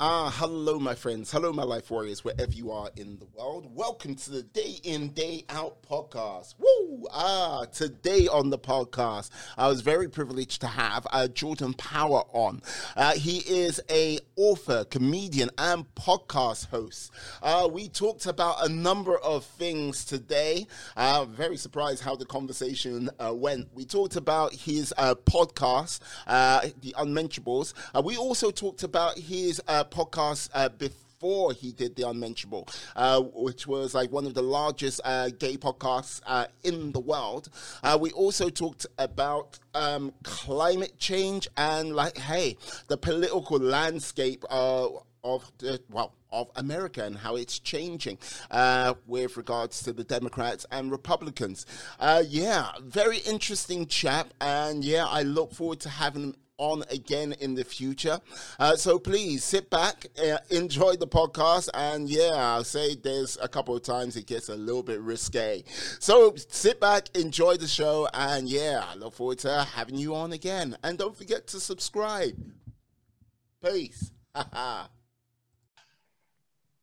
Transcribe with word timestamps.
Ah, 0.00 0.32
hello, 0.36 0.78
my 0.78 0.94
friends. 0.94 1.32
Hello, 1.32 1.52
my 1.52 1.64
life 1.64 1.90
warriors, 1.90 2.22
wherever 2.22 2.52
you 2.52 2.70
are 2.70 2.88
in 2.94 3.18
the 3.18 3.26
world. 3.36 3.66
Welcome 3.74 4.14
to 4.14 4.30
the 4.30 4.44
Day 4.44 4.76
In, 4.84 5.08
Day 5.08 5.44
Out 5.48 5.82
podcast. 5.82 6.54
Woo! 6.56 7.08
Ah, 7.12 7.64
today 7.72 8.28
on 8.28 8.50
the 8.50 8.60
podcast, 8.60 9.30
I 9.56 9.66
was 9.66 9.80
very 9.80 10.08
privileged 10.08 10.60
to 10.60 10.68
have 10.68 11.04
uh, 11.10 11.26
Jordan 11.26 11.74
Power 11.74 12.22
on. 12.32 12.62
Uh, 12.96 13.14
he 13.14 13.38
is 13.38 13.80
a 13.90 14.20
author, 14.36 14.84
comedian, 14.84 15.50
and 15.58 15.84
podcast 15.96 16.68
host. 16.68 17.10
Uh, 17.42 17.68
we 17.68 17.88
talked 17.88 18.26
about 18.26 18.64
a 18.64 18.68
number 18.68 19.18
of 19.18 19.44
things 19.44 20.04
today. 20.04 20.68
Uh, 20.96 21.24
very 21.24 21.56
surprised 21.56 22.04
how 22.04 22.14
the 22.14 22.24
conversation 22.24 23.10
uh, 23.18 23.34
went. 23.34 23.66
We 23.74 23.84
talked 23.84 24.14
about 24.14 24.52
his 24.54 24.94
uh, 24.96 25.16
podcast, 25.16 25.98
The 26.80 26.94
Unmentionables. 26.96 27.74
We 28.04 28.16
also 28.16 28.52
talked 28.52 28.84
about 28.84 29.18
his 29.18 29.60
podcast 29.90 30.50
uh, 30.54 30.68
before 30.68 31.52
he 31.52 31.72
did 31.72 31.96
the 31.96 32.08
unmentionable, 32.08 32.68
uh, 32.94 33.20
which 33.20 33.66
was 33.66 33.94
like 33.94 34.12
one 34.12 34.26
of 34.26 34.34
the 34.34 34.42
largest 34.42 35.00
uh, 35.04 35.30
gay 35.38 35.56
podcasts 35.56 36.20
uh, 36.26 36.46
in 36.62 36.92
the 36.92 37.00
world. 37.00 37.48
Uh, 37.82 37.98
we 38.00 38.10
also 38.12 38.48
talked 38.48 38.86
about 38.98 39.58
um, 39.74 40.12
climate 40.22 40.98
change 40.98 41.48
and 41.56 41.94
like, 41.94 42.16
hey, 42.16 42.56
the 42.86 42.96
political 42.96 43.58
landscape 43.58 44.44
of 44.50 45.02
the 45.58 45.80
well 45.90 46.14
of 46.30 46.50
America 46.56 47.04
and 47.04 47.16
how 47.16 47.36
it's 47.36 47.58
changing 47.58 48.18
uh, 48.50 48.94
with 49.06 49.36
regards 49.36 49.82
to 49.82 49.92
the 49.92 50.04
Democrats 50.04 50.66
and 50.70 50.90
Republicans. 50.90 51.66
Uh, 51.98 52.22
yeah, 52.26 52.68
very 52.82 53.18
interesting 53.18 53.86
chap, 53.86 54.32
and 54.40 54.84
yeah, 54.84 55.06
I 55.06 55.22
look 55.22 55.54
forward 55.54 55.80
to 55.80 55.88
having 55.88 56.22
him 56.22 56.34
on 56.58 56.82
again 56.90 57.34
in 57.40 57.54
the 57.54 57.64
future. 57.64 58.20
Uh, 58.58 58.76
so 58.76 58.98
please 58.98 59.42
sit 59.44 59.70
back, 59.70 60.06
uh, 60.22 60.38
enjoy 60.50 60.96
the 60.96 61.06
podcast, 61.06 61.68
and 61.72 62.08
yeah, 62.08 62.32
I'll 62.34 62.64
say 62.64 62.96
there's 62.96 63.38
a 63.40 63.48
couple 63.48 63.74
of 63.74 63.82
times 63.82 64.16
it 64.16 64.26
gets 64.26 64.48
a 64.48 64.56
little 64.56 64.82
bit 64.82 65.00
risque. 65.00 65.62
So 66.00 66.34
sit 66.36 66.80
back, 66.80 67.16
enjoy 67.16 67.56
the 67.56 67.68
show, 67.68 68.08
and 68.12 68.48
yeah, 68.48 68.84
I 68.86 68.96
look 68.96 69.14
forward 69.14 69.38
to 69.40 69.64
having 69.74 69.96
you 69.96 70.14
on 70.14 70.32
again. 70.32 70.76
And 70.82 70.98
don't 70.98 71.16
forget 71.16 71.46
to 71.48 71.60
subscribe. 71.60 72.34
Peace. 73.64 74.10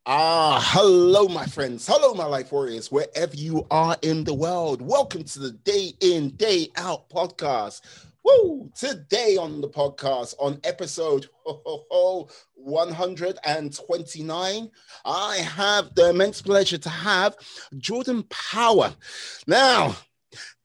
Ah, 0.08 0.62
hello, 0.74 1.28
my 1.28 1.48
friends. 1.48 1.88
Hello, 1.88 2.14
my 2.14 2.26
life 2.26 2.52
warriors, 2.52 2.92
wherever 2.92 3.36
you 3.36 3.66
are 3.72 3.98
in 4.04 4.24
the 4.24 4.36
world. 4.36 4.80
Welcome 4.80 5.24
to 5.24 5.40
the 5.40 5.50
Day 5.50 5.94
In, 6.00 6.30
Day 6.30 6.68
Out 6.76 7.10
podcast. 7.10 7.82
Woo! 8.26 8.72
Today 8.74 9.38
on 9.38 9.62
the 9.62 9.70
podcast, 9.70 10.34
on 10.40 10.60
episode 10.64 11.28
ho, 11.44 11.62
ho, 11.64 11.84
ho, 11.92 12.28
129, 12.56 14.72
I 15.06 15.38
have 15.38 15.94
the 15.94 16.10
immense 16.10 16.42
pleasure 16.42 16.80
to 16.80 16.90
have 16.90 17.36
Jordan 17.78 18.24
Power. 18.24 18.96
Now, 19.46 19.96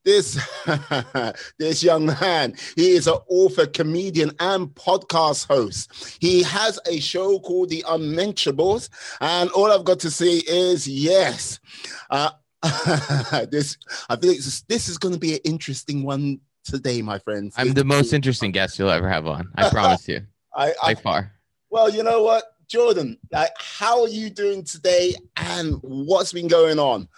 this 0.06 0.40
this 1.58 1.82
young 1.82 2.06
man 2.06 2.54
he 2.74 2.92
is 2.92 3.06
an 3.06 3.18
author 3.28 3.66
comedian 3.66 4.30
and 4.40 4.68
podcast 4.68 5.46
host 5.46 6.16
he 6.18 6.42
has 6.42 6.80
a 6.88 6.98
show 7.00 7.38
called 7.40 7.68
the 7.68 7.84
unmentionables 7.86 8.88
and 9.20 9.50
all 9.50 9.70
i've 9.70 9.84
got 9.84 10.00
to 10.00 10.10
say 10.10 10.36
is 10.36 10.88
yes 10.88 11.60
uh, 12.08 12.30
this 13.50 13.76
i 14.08 14.16
think 14.16 14.38
this 14.68 14.88
is 14.88 14.96
going 14.96 15.12
to 15.12 15.20
be 15.20 15.34
an 15.34 15.40
interesting 15.44 16.02
one 16.02 16.40
today 16.64 17.02
my 17.02 17.18
friends 17.18 17.54
I'm 17.56 17.72
the 17.72 17.84
most 17.84 18.12
interesting 18.12 18.52
guest 18.52 18.78
you'll 18.78 18.90
ever 18.90 19.08
have 19.08 19.26
on. 19.26 19.48
I 19.56 19.68
promise 19.70 20.06
you. 20.08 20.20
I, 20.54 20.72
I 20.82 20.94
By 20.94 21.00
far. 21.00 21.32
well 21.70 21.88
you 21.88 22.02
know 22.02 22.22
what 22.22 22.44
jordan 22.68 23.18
like 23.32 23.50
how 23.58 24.02
are 24.02 24.08
you 24.08 24.30
doing 24.30 24.62
today 24.64 25.14
and 25.36 25.78
what's 25.82 26.32
been 26.32 26.48
going 26.48 26.78
on 26.78 27.08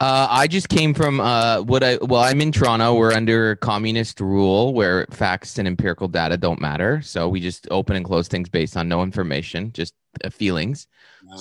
Uh, 0.00 0.28
I 0.30 0.46
just 0.46 0.68
came 0.68 0.94
from 0.94 1.18
uh, 1.18 1.60
what 1.62 1.82
I 1.82 1.96
well, 2.00 2.22
I'm 2.22 2.40
in 2.40 2.52
Toronto. 2.52 2.94
We're 2.94 3.12
under 3.12 3.56
communist 3.56 4.20
rule 4.20 4.72
where 4.72 5.06
facts 5.10 5.58
and 5.58 5.66
empirical 5.66 6.06
data 6.06 6.36
don't 6.36 6.60
matter. 6.60 7.02
So 7.02 7.28
we 7.28 7.40
just 7.40 7.66
open 7.72 7.96
and 7.96 8.04
close 8.04 8.28
things 8.28 8.48
based 8.48 8.76
on 8.76 8.86
no 8.88 9.02
information, 9.02 9.72
just 9.72 9.94
uh, 10.24 10.30
feelings. 10.30 10.86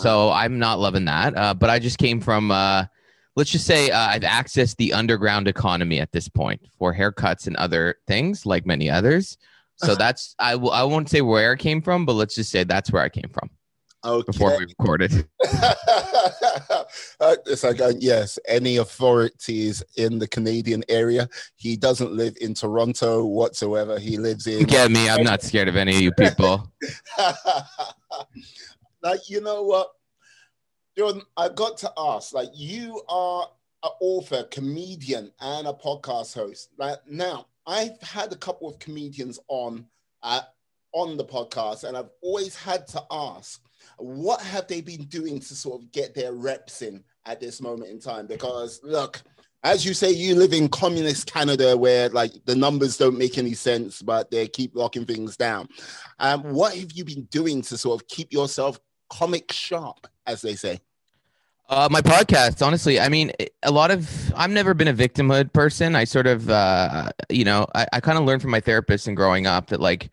So 0.01 0.31
I'm 0.31 0.57
not 0.57 0.79
loving 0.79 1.05
that. 1.05 1.37
Uh, 1.37 1.53
but 1.53 1.69
I 1.69 1.77
just 1.77 1.99
came 1.99 2.19
from, 2.19 2.49
uh, 2.49 2.85
let's 3.37 3.51
just 3.51 3.65
say, 3.65 3.89
uh, 3.91 3.99
I've 3.99 4.23
accessed 4.23 4.75
the 4.75 4.91
underground 4.91 5.47
economy 5.47 5.99
at 5.99 6.11
this 6.11 6.27
point 6.27 6.59
for 6.77 6.93
haircuts 6.93 7.47
and 7.47 7.55
other 7.55 7.95
things, 8.07 8.45
like 8.45 8.65
many 8.65 8.89
others. 8.89 9.37
So 9.77 9.93
that's 9.93 10.35
I 10.39 10.55
will 10.55 10.71
I 10.71 10.81
won't 10.83 11.07
say 11.07 11.21
where 11.21 11.51
I 11.51 11.55
came 11.55 11.83
from, 11.83 12.03
but 12.05 12.13
let's 12.13 12.33
just 12.33 12.49
say 12.49 12.63
that's 12.63 12.91
where 12.91 13.03
I 13.03 13.09
came 13.09 13.29
from 13.31 13.51
okay 14.07 14.25
before 14.25 14.57
we 14.57 14.65
recorded. 14.65 15.27
uh, 15.53 17.35
it's 17.45 17.63
like, 17.63 17.81
uh, 17.81 17.93
yes, 17.99 18.39
any 18.47 18.77
authorities 18.77 19.83
in 19.97 20.19
the 20.19 20.27
Canadian 20.27 20.83
area. 20.89 21.29
He 21.55 21.75
doesn't 21.75 22.11
live 22.11 22.35
in 22.41 22.53
Toronto 22.53 23.25
whatsoever. 23.25 23.99
He 23.99 24.17
lives 24.17 24.47
in. 24.47 24.65
Get 24.65 24.91
me? 24.91 25.09
I'm 25.09 25.23
not 25.23 25.41
scared 25.41 25.67
of 25.67 25.75
any 25.75 25.95
of 25.95 26.01
you 26.01 26.11
people. 26.11 26.71
like, 29.01 29.29
you 29.29 29.41
know 29.41 29.63
what, 29.63 29.89
Jordan, 30.97 31.21
I've 31.37 31.55
got 31.55 31.77
to 31.77 31.93
ask, 31.95 32.33
like, 32.33 32.49
you 32.55 33.01
are 33.07 33.47
an 33.83 33.91
author, 34.01 34.43
comedian, 34.49 35.31
and 35.39 35.67
a 35.67 35.73
podcast 35.73 36.33
host. 36.33 36.69
Like, 36.77 36.97
now, 37.07 37.45
I've 37.67 38.01
had 38.01 38.33
a 38.33 38.37
couple 38.37 38.67
of 38.67 38.79
comedians 38.79 39.37
on 39.47 39.85
uh, 40.23 40.41
on 40.93 41.15
the 41.15 41.23
podcast, 41.23 41.83
and 41.83 41.95
I've 41.95 42.09
always 42.21 42.55
had 42.55 42.87
to 42.87 43.03
ask, 43.11 43.61
what 43.97 44.41
have 44.41 44.67
they 44.67 44.81
been 44.81 45.03
doing 45.03 45.39
to 45.39 45.55
sort 45.55 45.83
of 45.83 45.91
get 45.91 46.15
their 46.15 46.33
reps 46.33 46.81
in 46.81 47.03
at 47.27 47.39
this 47.39 47.61
moment 47.61 47.91
in 47.91 47.99
time? 47.99 48.25
Because 48.25 48.79
look, 48.81 49.21
as 49.63 49.85
you 49.85 49.93
say, 49.93 50.11
you 50.11 50.33
live 50.33 50.53
in 50.53 50.67
communist 50.67 51.31
Canada 51.31 51.77
where 51.77 52.09
like 52.09 52.31
the 52.45 52.55
numbers 52.55 52.97
don't 52.97 53.19
make 53.19 53.37
any 53.37 53.53
sense, 53.53 54.01
but 54.01 54.31
they 54.31 54.47
keep 54.47 54.75
locking 54.75 55.05
things 55.05 55.37
down. 55.37 55.67
Um, 56.17 56.41
what 56.53 56.75
have 56.75 56.93
you 56.93 57.05
been 57.05 57.25
doing 57.25 57.61
to 57.63 57.77
sort 57.77 58.01
of 58.01 58.07
keep 58.07 58.33
yourself 58.33 58.79
comic 59.09 59.51
sharp, 59.51 60.07
as 60.27 60.41
they 60.41 60.55
say? 60.55 60.79
Uh, 61.69 61.89
my 61.91 62.01
podcast, 62.01 62.65
honestly, 62.65 62.97
I 62.99 63.09
mean, 63.09 63.31
a 63.63 63.71
lot 63.71 63.91
of 63.91 64.33
I've 64.35 64.51
never 64.51 64.73
been 64.73 64.87
a 64.87 64.93
victimhood 64.93 65.51
person. 65.51 65.95
I 65.95 66.05
sort 66.05 66.27
of, 66.27 66.49
uh, 66.49 67.11
you 67.29 67.43
know, 67.43 67.65
I, 67.75 67.87
I 67.91 67.99
kind 67.99 68.17
of 68.17 68.23
learned 68.23 68.41
from 68.41 68.51
my 68.51 68.61
therapist 68.61 69.07
and 69.07 69.17
growing 69.17 69.47
up 69.47 69.67
that 69.67 69.81
like, 69.81 70.09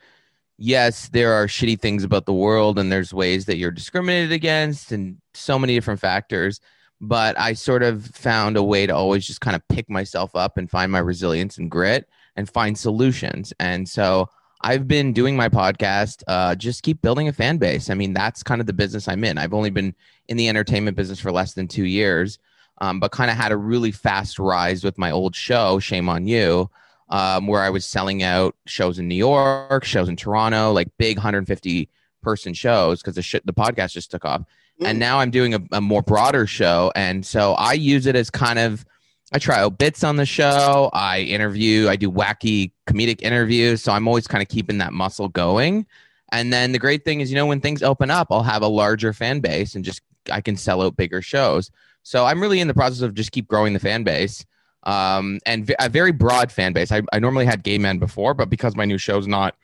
yes, 0.59 1.09
there 1.11 1.33
are 1.33 1.47
shitty 1.47 1.81
things 1.81 2.03
about 2.03 2.27
the 2.27 2.33
world, 2.33 2.79
and 2.79 2.91
there's 2.91 3.15
ways 3.15 3.45
that 3.45 3.57
you're 3.57 3.71
discriminated 3.71 4.33
against, 4.33 4.91
and 4.91 5.19
so 5.35 5.57
many 5.57 5.75
different 5.75 6.01
factors. 6.01 6.61
But 7.01 7.39
I 7.39 7.53
sort 7.53 7.85
of 7.85 8.05
found 8.07 8.57
a 8.57 8.63
way 8.63 8.87
to 8.87 8.95
always 8.95 9.25
just 9.25 9.41
kind 9.41 9.55
of 9.55 9.63
pick 9.69 9.89
myself 9.89 10.35
up 10.35 10.59
and 10.59 10.69
find 10.69 10.91
my 10.91 11.01
resilience 11.01 11.59
and 11.59 11.71
grit 11.71 12.09
and 12.35 12.49
find 12.49 12.77
solutions. 12.77 13.53
And 13.61 13.89
so 13.89 14.29
I've 14.65 14.89
been 14.89 15.13
doing 15.13 15.37
my 15.37 15.51
podcast, 15.51 16.23
uh, 16.27 16.55
just 16.55 16.83
keep 16.83 17.03
building 17.03 17.29
a 17.29 17.35
fan 17.35 17.59
base. 17.59 17.91
I 17.91 17.95
mean, 17.95 18.15
that's 18.15 18.43
kind 18.43 18.63
of 18.63 18.67
the 18.67 18.73
business 18.73 19.09
I'm 19.09 19.23
in. 19.23 19.37
I've 19.37 19.53
only 19.53 19.69
been 19.69 19.95
in 20.29 20.39
the 20.39 20.49
entertainment 20.49 20.97
business 20.97 21.21
for 21.21 21.31
less 21.31 21.53
than 21.53 21.69
two 21.69 21.85
years, 21.85 22.39
um, 22.81 22.99
but 22.99 23.13
kind 23.13 23.31
of 23.31 23.37
had 23.37 23.53
a 23.53 23.59
really 23.59 23.93
fast 23.93 24.39
rise 24.39 24.83
with 24.83 24.97
my 24.97 25.11
old 25.11 25.37
show, 25.37 25.79
Shame 25.81 26.09
on 26.09 26.27
You, 26.27 26.71
um, 27.11 27.47
where 27.47 27.61
I 27.61 27.69
was 27.69 27.85
selling 27.85 28.23
out 28.23 28.57
shows 28.65 28.99
in 28.99 29.07
New 29.07 29.17
York, 29.17 29.85
shows 29.85 30.09
in 30.09 30.17
Toronto, 30.17 30.73
like 30.73 30.89
big 30.97 31.19
150 31.19 31.91
person 32.23 32.55
shows 32.55 33.03
because 33.03 33.17
the, 33.17 33.23
sh- 33.23 33.37
the 33.45 33.53
podcast 33.53 33.93
just 33.93 34.11
took 34.11 34.25
off. 34.25 34.45
And 34.81 34.99
now 34.99 35.19
I'm 35.21 35.31
doing 35.31 35.53
a, 35.53 35.61
a 35.73 35.81
more 35.83 36.01
broader 36.01 36.47
show. 36.47 36.91
And 36.97 37.25
so 37.25 37.53
I 37.53 37.75
use 37.75 38.07
it 38.07 38.17
as 38.17 38.31
kind 38.31 38.59
of, 38.59 38.87
I 39.35 39.39
try 39.39 39.59
out 39.59 39.79
bits 39.79 40.05
on 40.05 40.15
the 40.15 40.25
show. 40.25 40.91
I 40.93 41.23
interview, 41.23 41.89
I 41.89 41.97
do 41.97 42.09
wacky 42.09 42.71
comedic 42.87 43.21
interviews. 43.21 43.83
So 43.83 43.91
I'm 43.91 44.07
always 44.07 44.29
kind 44.29 44.41
of 44.41 44.49
keeping 44.49 44.79
that 44.79 44.93
muscle 44.93 45.29
going. 45.29 45.87
And 46.31 46.53
then 46.53 46.71
the 46.71 46.79
great 46.79 47.05
thing 47.05 47.21
is, 47.21 47.31
you 47.31 47.37
know, 47.37 47.47
when 47.47 47.61
things 47.61 47.83
open 47.83 48.13
up, 48.13 48.29
I'll 48.31 48.45
have 48.45 48.63
a 48.63 48.69
larger 48.69 49.13
fan 49.13 49.41
base 49.41 49.75
and 49.75 49.85
just 49.85 50.03
I 50.31 50.41
can 50.41 50.57
sell 50.57 50.83
out 50.83 50.97
bigger 50.97 51.21
shows. 51.21 51.73
So 52.05 52.25
I'm 52.25 52.41
really 52.41 52.61
in 52.61 52.69
the 52.69 52.75
process 52.75 53.01
of 53.01 53.13
just 53.15 53.33
keep 53.33 53.49
growing 53.49 53.73
the 53.73 53.81
fan 53.81 54.05
base 54.05 54.47
um, 54.85 55.41
and 55.45 55.67
v- 55.67 55.75
a 55.81 55.89
very 55.89 56.13
broad 56.13 56.53
fan 56.53 56.73
base. 56.73 56.93
I, 56.93 57.03
I 57.13 57.19
normally 57.19 57.45
had 57.45 57.65
gay 57.65 57.79
men 57.79 57.99
before, 57.99 58.35
but 58.35 58.49
because 58.49 58.77
my 58.77 58.85
new 58.85 58.99
show's 58.99 59.27
not 59.27 59.57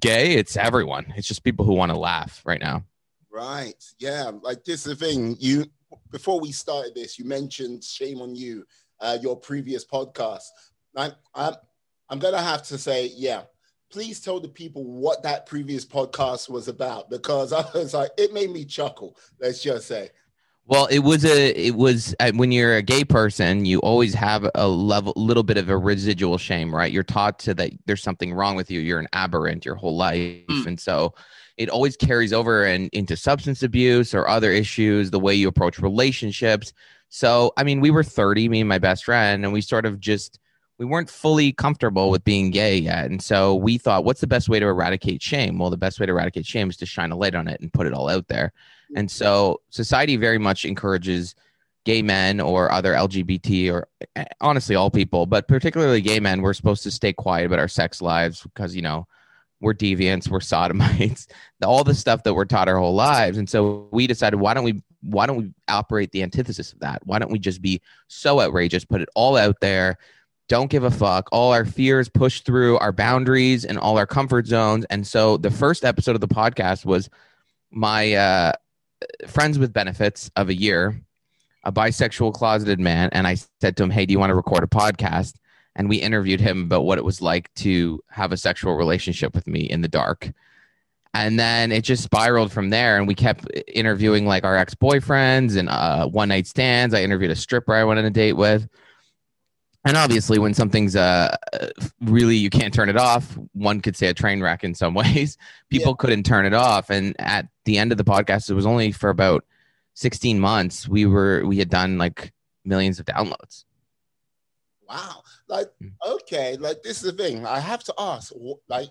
gay, 0.00 0.32
it's 0.32 0.56
everyone. 0.56 1.12
It's 1.16 1.28
just 1.28 1.44
people 1.44 1.64
who 1.64 1.74
want 1.74 1.92
to 1.92 1.98
laugh 1.98 2.42
right 2.44 2.60
now. 2.60 2.82
Right. 3.30 3.84
Yeah. 4.00 4.32
Like 4.42 4.64
this 4.64 4.84
is 4.84 4.98
the 4.98 5.06
thing. 5.06 5.36
You 5.38 5.66
before 6.10 6.40
we 6.40 6.52
started 6.52 6.94
this, 6.94 7.18
you 7.18 7.24
mentioned 7.24 7.84
shame 7.84 8.20
on 8.20 8.34
you, 8.34 8.64
uh, 9.00 9.18
your 9.20 9.36
previous 9.36 9.84
podcast. 9.84 10.42
I'm 10.96 11.12
I'm 11.34 11.54
I'm 12.08 12.18
gonna 12.18 12.42
have 12.42 12.62
to 12.64 12.78
say, 12.78 13.10
yeah. 13.16 13.42
Please 13.92 14.20
tell 14.20 14.38
the 14.38 14.48
people 14.48 14.84
what 14.84 15.24
that 15.24 15.46
previous 15.46 15.84
podcast 15.84 16.48
was 16.48 16.68
about 16.68 17.10
because 17.10 17.52
I 17.52 17.64
was 17.74 17.92
like, 17.92 18.10
it 18.16 18.32
made 18.32 18.50
me 18.50 18.64
chuckle. 18.64 19.16
Let's 19.40 19.62
just 19.62 19.88
say. 19.88 20.10
Well, 20.66 20.86
it 20.86 21.00
was 21.00 21.24
a 21.24 21.50
it 21.50 21.74
was 21.74 22.14
uh, 22.20 22.30
when 22.36 22.52
you're 22.52 22.76
a 22.76 22.82
gay 22.82 23.02
person, 23.02 23.64
you 23.64 23.80
always 23.80 24.14
have 24.14 24.48
a 24.54 24.68
level 24.68 25.12
little 25.16 25.42
bit 25.42 25.56
of 25.56 25.68
a 25.68 25.76
residual 25.76 26.38
shame, 26.38 26.72
right? 26.72 26.92
You're 26.92 27.02
taught 27.02 27.40
to 27.40 27.54
that 27.54 27.72
there's 27.86 28.02
something 28.02 28.32
wrong 28.32 28.54
with 28.54 28.70
you. 28.70 28.78
You're 28.78 29.00
an 29.00 29.08
aberrant 29.12 29.64
your 29.64 29.74
whole 29.74 29.96
life, 29.96 30.46
Mm. 30.48 30.66
and 30.66 30.80
so 30.80 31.14
it 31.56 31.68
always 31.70 31.96
carries 31.96 32.32
over 32.32 32.64
and 32.64 32.88
into 32.92 33.16
substance 33.16 33.64
abuse 33.64 34.14
or 34.14 34.28
other 34.28 34.52
issues, 34.52 35.10
the 35.10 35.18
way 35.18 35.34
you 35.34 35.48
approach 35.48 35.80
relationships. 35.80 36.72
So, 37.10 37.52
I 37.56 37.64
mean, 37.64 37.80
we 37.80 37.90
were 37.90 38.04
30, 38.04 38.48
me 38.48 38.60
and 38.60 38.68
my 38.68 38.78
best 38.78 39.04
friend, 39.04 39.44
and 39.44 39.52
we 39.52 39.60
sort 39.60 39.84
of 39.84 40.00
just 40.00 40.38
we 40.78 40.86
weren't 40.86 41.10
fully 41.10 41.52
comfortable 41.52 42.08
with 42.08 42.24
being 42.24 42.50
gay 42.50 42.78
yet. 42.78 43.10
And 43.10 43.20
so 43.20 43.54
we 43.54 43.76
thought, 43.76 44.02
what's 44.02 44.22
the 44.22 44.26
best 44.26 44.48
way 44.48 44.58
to 44.58 44.66
eradicate 44.66 45.20
shame? 45.20 45.58
Well, 45.58 45.68
the 45.68 45.76
best 45.76 46.00
way 46.00 46.06
to 46.06 46.12
eradicate 46.12 46.46
shame 46.46 46.70
is 46.70 46.78
to 46.78 46.86
shine 46.86 47.10
a 47.10 47.16
light 47.16 47.34
on 47.34 47.48
it 47.48 47.60
and 47.60 47.70
put 47.70 47.86
it 47.86 47.92
all 47.92 48.08
out 48.08 48.28
there. 48.28 48.54
And 48.96 49.10
so 49.10 49.60
society 49.68 50.16
very 50.16 50.38
much 50.38 50.64
encourages 50.64 51.34
gay 51.84 52.00
men 52.00 52.40
or 52.40 52.72
other 52.72 52.94
LGBT 52.94 53.70
or 53.70 53.88
eh, 54.16 54.24
honestly 54.40 54.74
all 54.74 54.90
people, 54.90 55.26
but 55.26 55.48
particularly 55.48 56.00
gay 56.00 56.18
men, 56.18 56.40
we're 56.40 56.54
supposed 56.54 56.82
to 56.84 56.90
stay 56.90 57.12
quiet 57.12 57.44
about 57.44 57.58
our 57.58 57.68
sex 57.68 58.00
lives 58.00 58.42
because, 58.42 58.74
you 58.74 58.82
know, 58.82 59.06
we're 59.60 59.74
deviants, 59.74 60.28
we're 60.28 60.40
sodomites, 60.40 61.26
all 61.64 61.84
the 61.84 61.94
stuff 61.94 62.22
that 62.24 62.34
we're 62.34 62.44
taught 62.44 62.68
our 62.68 62.78
whole 62.78 62.94
lives. 62.94 63.38
And 63.38 63.48
so 63.48 63.88
we 63.92 64.06
decided, 64.06 64.36
why 64.38 64.54
don't 64.54 64.64
we 64.64 64.82
why 65.02 65.26
don't 65.26 65.38
we 65.38 65.50
operate 65.68 66.12
the 66.12 66.22
antithesis 66.22 66.72
of 66.72 66.80
that? 66.80 67.00
Why 67.06 67.18
don't 67.18 67.32
we 67.32 67.38
just 67.38 67.62
be 67.62 67.80
so 68.08 68.40
outrageous, 68.40 68.84
put 68.84 69.00
it 69.00 69.08
all 69.14 69.36
out 69.36 69.56
there, 69.60 69.96
don't 70.50 70.70
give 70.70 70.84
a 70.84 70.90
fuck, 70.90 71.28
all 71.32 71.52
our 71.52 71.64
fears 71.64 72.08
push 72.08 72.40
through 72.40 72.76
our 72.78 72.92
boundaries 72.92 73.64
and 73.64 73.78
all 73.78 73.96
our 73.96 74.06
comfort 74.06 74.46
zones. 74.46 74.84
And 74.90 75.06
so 75.06 75.36
the 75.36 75.50
first 75.50 75.84
episode 75.84 76.16
of 76.16 76.20
the 76.20 76.28
podcast 76.28 76.84
was 76.84 77.08
my 77.70 78.14
uh, 78.14 78.52
friends 79.28 79.58
with 79.58 79.72
benefits 79.72 80.30
of 80.36 80.48
a 80.48 80.54
year, 80.54 81.00
a 81.64 81.72
bisexual 81.72 82.34
closeted 82.34 82.80
man, 82.80 83.10
and 83.12 83.26
I 83.26 83.36
said 83.60 83.76
to 83.76 83.84
him, 83.84 83.90
"Hey, 83.90 84.06
do 84.06 84.12
you 84.12 84.18
want 84.18 84.30
to 84.30 84.34
record 84.34 84.64
a 84.64 84.66
podcast?" 84.66 85.34
And 85.80 85.88
we 85.88 85.96
interviewed 85.96 86.42
him 86.42 86.64
about 86.64 86.84
what 86.84 86.98
it 86.98 87.04
was 87.06 87.22
like 87.22 87.50
to 87.54 88.04
have 88.10 88.32
a 88.32 88.36
sexual 88.36 88.74
relationship 88.74 89.34
with 89.34 89.46
me 89.46 89.60
in 89.60 89.80
the 89.80 89.88
dark. 89.88 90.30
And 91.14 91.40
then 91.40 91.72
it 91.72 91.84
just 91.84 92.02
spiraled 92.02 92.52
from 92.52 92.68
there 92.68 92.98
and 92.98 93.08
we 93.08 93.14
kept 93.14 93.46
interviewing 93.66 94.26
like 94.26 94.44
our 94.44 94.58
ex-boyfriends 94.58 95.56
and 95.56 95.70
uh, 95.70 96.06
one 96.06 96.28
night 96.28 96.46
stands. 96.46 96.94
I 96.94 97.02
interviewed 97.02 97.30
a 97.30 97.34
stripper 97.34 97.72
i 97.72 97.82
went 97.82 97.98
on 97.98 98.04
a 98.04 98.10
date 98.10 98.34
with. 98.34 98.68
And 99.86 99.96
obviously 99.96 100.38
when 100.38 100.52
something's 100.52 100.96
uh, 100.96 101.34
really 102.02 102.36
you 102.36 102.50
can't 102.50 102.74
turn 102.74 102.90
it 102.90 102.98
off 102.98 103.38
one 103.52 103.80
could 103.80 103.96
say 103.96 104.08
a 104.08 104.14
train 104.14 104.42
wreck 104.42 104.62
in 104.62 104.74
some 104.74 104.92
ways. 105.02 105.38
People 105.70 105.92
yeah. 105.92 105.96
couldn't 105.98 106.24
turn 106.24 106.44
it 106.44 106.52
off. 106.52 106.90
And 106.90 107.16
at 107.18 107.48
the 107.64 107.78
end 107.78 107.90
of 107.90 107.96
the 107.96 108.04
podcast 108.04 108.50
it 108.50 108.54
was 108.54 108.66
only 108.66 108.92
for 108.92 109.08
about 109.08 109.46
16 109.94 110.38
months 110.38 110.86
we 110.86 111.06
were 111.06 111.42
we 111.46 111.56
had 111.56 111.70
done 111.70 111.96
like 111.96 112.34
millions 112.66 113.00
of 113.00 113.06
downloads. 113.06 113.64
Wow 114.86 115.22
like 115.50 115.70
mm. 115.82 115.90
okay 116.06 116.56
like 116.56 116.82
this 116.82 117.02
is 117.02 117.12
the 117.12 117.22
thing 117.22 117.44
i 117.46 117.60
have 117.60 117.82
to 117.84 117.92
ask 117.98 118.32
like 118.68 118.88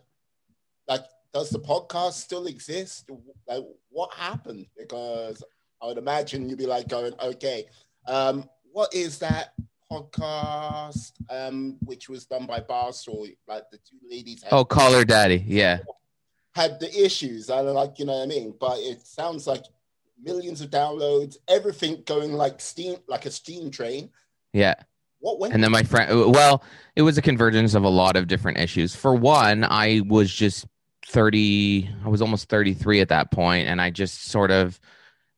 like 0.87 1.03
does 1.33 1.49
the 1.49 1.59
podcast 1.59 2.13
still 2.13 2.47
exist? 2.47 3.09
Like, 3.47 3.63
what 3.89 4.13
happened? 4.13 4.65
Because 4.77 5.43
I 5.81 5.87
would 5.87 5.97
imagine 5.97 6.49
you'd 6.49 6.57
be 6.57 6.65
like 6.65 6.87
going, 6.87 7.13
okay, 7.21 7.65
um, 8.07 8.49
what 8.71 8.93
is 8.93 9.19
that 9.19 9.53
podcast 9.91 11.11
um, 11.29 11.77
which 11.81 12.09
was 12.09 12.25
done 12.25 12.45
by 12.45 12.59
Barstool? 12.59 13.35
Like 13.47 13.63
the 13.71 13.77
two 13.77 13.97
ladies. 14.09 14.43
oh, 14.51 14.65
Call 14.65 14.93
Her 14.93 15.05
Daddy, 15.05 15.43
yeah. 15.45 15.79
Had 16.55 16.79
the 16.79 17.05
issues, 17.05 17.49
I 17.49 17.61
like, 17.61 17.99
you 17.99 18.05
know 18.05 18.17
what 18.17 18.23
I 18.23 18.27
mean. 18.27 18.53
But 18.59 18.79
it 18.79 19.05
sounds 19.05 19.45
like 19.45 19.63
millions 20.21 20.61
of 20.61 20.69
downloads, 20.71 21.37
everything 21.47 22.03
going 22.05 22.33
like 22.33 22.59
steam, 22.59 22.97
like 23.07 23.25
a 23.25 23.31
steam 23.31 23.69
train. 23.69 24.09
Yeah. 24.51 24.75
What 25.19 25.39
went? 25.39 25.53
And 25.53 25.63
then 25.63 25.71
my 25.71 25.83
friend, 25.83 26.31
well, 26.31 26.63
it 26.95 27.01
was 27.01 27.17
a 27.17 27.21
convergence 27.21 27.73
of 27.73 27.83
a 27.83 27.89
lot 27.89 28.15
of 28.15 28.27
different 28.27 28.57
issues. 28.57 28.95
For 28.95 29.13
one, 29.13 29.63
I 29.63 30.01
was 30.07 30.33
just 30.33 30.65
30 31.09 31.89
i 32.05 32.07
was 32.07 32.21
almost 32.21 32.49
33 32.49 33.01
at 33.01 33.09
that 33.09 33.31
point 33.31 33.67
and 33.67 33.81
i 33.81 33.89
just 33.89 34.25
sort 34.25 34.51
of 34.51 34.79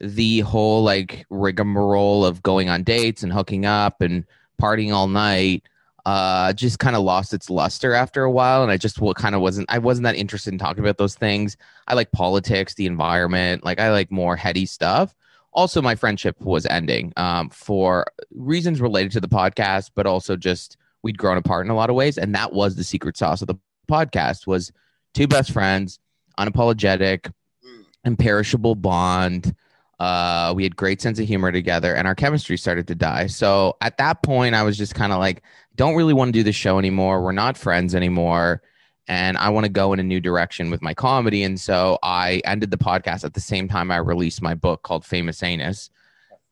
the 0.02 0.42
whole 0.42 0.84
like 0.84 1.26
rigmarole 1.30 2.26
of 2.26 2.44
going 2.44 2.68
on 2.68 2.84
dates 2.84 3.24
and 3.24 3.32
hooking 3.32 3.66
up 3.66 4.02
and 4.02 4.26
partying 4.62 4.94
all 4.94 5.08
night 5.08 5.64
uh 6.06 6.52
just 6.54 6.80
kind 6.80 6.96
of 6.96 7.04
lost 7.04 7.34
its 7.34 7.50
luster 7.50 7.94
after 7.94 8.24
a 8.24 8.32
while 8.32 8.64
and 8.64 8.72
i 8.72 8.76
just 8.76 9.00
what 9.00 9.16
kind 9.16 9.34
of 9.34 9.40
wasn't 9.40 9.66
i 9.70 9.78
wasn't 9.78 10.04
that 10.04 10.16
interested 10.16 10.52
in 10.52 10.60
talking 10.60 10.84
about 10.84 10.98
those 10.98 11.16
things 11.16 11.56
i 11.88 11.94
like 11.94 12.12
politics 12.12 12.74
the 12.74 12.86
environment 12.86 13.64
like 13.64 13.80
i 13.80 13.92
like 13.92 14.12
more 14.12 14.36
heady 14.36 14.66
stuff 14.66 15.16
also 15.54 15.82
my 15.82 15.96
friendship 15.96 16.40
was 16.42 16.66
ending 16.66 17.12
um, 17.18 17.50
for 17.50 18.06
reasons 18.32 18.80
related 18.80 19.12
to 19.12 19.20
the 19.20 19.28
podcast 19.28 19.92
but 19.96 20.06
also 20.06 20.36
just 20.36 20.78
we'd 21.04 21.18
grown 21.18 21.38
apart 21.38 21.66
in 21.66 21.72
a 21.72 21.76
lot 21.76 21.90
of 21.90 21.96
ways 21.96 22.18
and 22.18 22.34
that 22.36 22.54
was 22.54 22.76
the 22.76 22.84
secret 22.84 23.18
sauce 23.18 23.42
of 23.42 23.48
the 23.48 23.56
podcast 23.90 24.48
was 24.48 24.72
two 25.14 25.28
best 25.28 25.52
friends, 25.52 26.00
unapologetic, 26.40 27.32
mm. 27.66 27.86
imperishable 28.06 28.76
bond. 28.76 29.56
Uh, 30.00 30.54
we 30.56 30.64
had 30.64 30.76
great 30.76 31.02
sense 31.02 31.20
of 31.20 31.28
humor 31.28 31.52
together, 31.52 31.94
and 31.94 32.08
our 32.08 32.16
chemistry 32.16 32.58
started 32.58 32.88
to 32.88 32.96
die. 32.96 33.28
So 33.28 33.78
at 33.82 33.98
that 33.98 34.24
point, 34.24 34.56
I 34.56 34.64
was 34.64 34.78
just 34.78 34.96
kind 34.96 35.14
of 35.14 35.20
like, 35.20 35.44
don't 35.76 35.96
really 35.96 36.14
want 36.14 36.30
to 36.30 36.40
do 36.40 36.44
the 36.44 36.52
show 36.52 36.80
anymore. 36.80 37.22
We're 37.22 37.34
not 37.34 37.58
friends 37.58 37.94
anymore, 37.94 38.64
and 39.08 39.38
I 39.38 39.50
want 39.50 39.66
to 39.66 39.72
go 39.72 39.94
in 39.94 40.00
a 40.00 40.04
new 40.04 40.20
direction 40.20 40.70
with 40.70 40.82
my 40.82 40.94
comedy. 40.94 41.44
And 41.44 41.60
so 41.60 41.98
I 42.04 42.42
ended 42.46 42.72
the 42.72 42.78
podcast 42.78 43.24
at 43.24 43.34
the 43.34 43.40
same 43.40 43.68
time 43.68 43.92
I 43.92 43.98
released 43.98 44.42
my 44.42 44.54
book 44.54 44.84
called 44.84 45.06
Famous 45.06 45.44
Anus, 45.44 45.90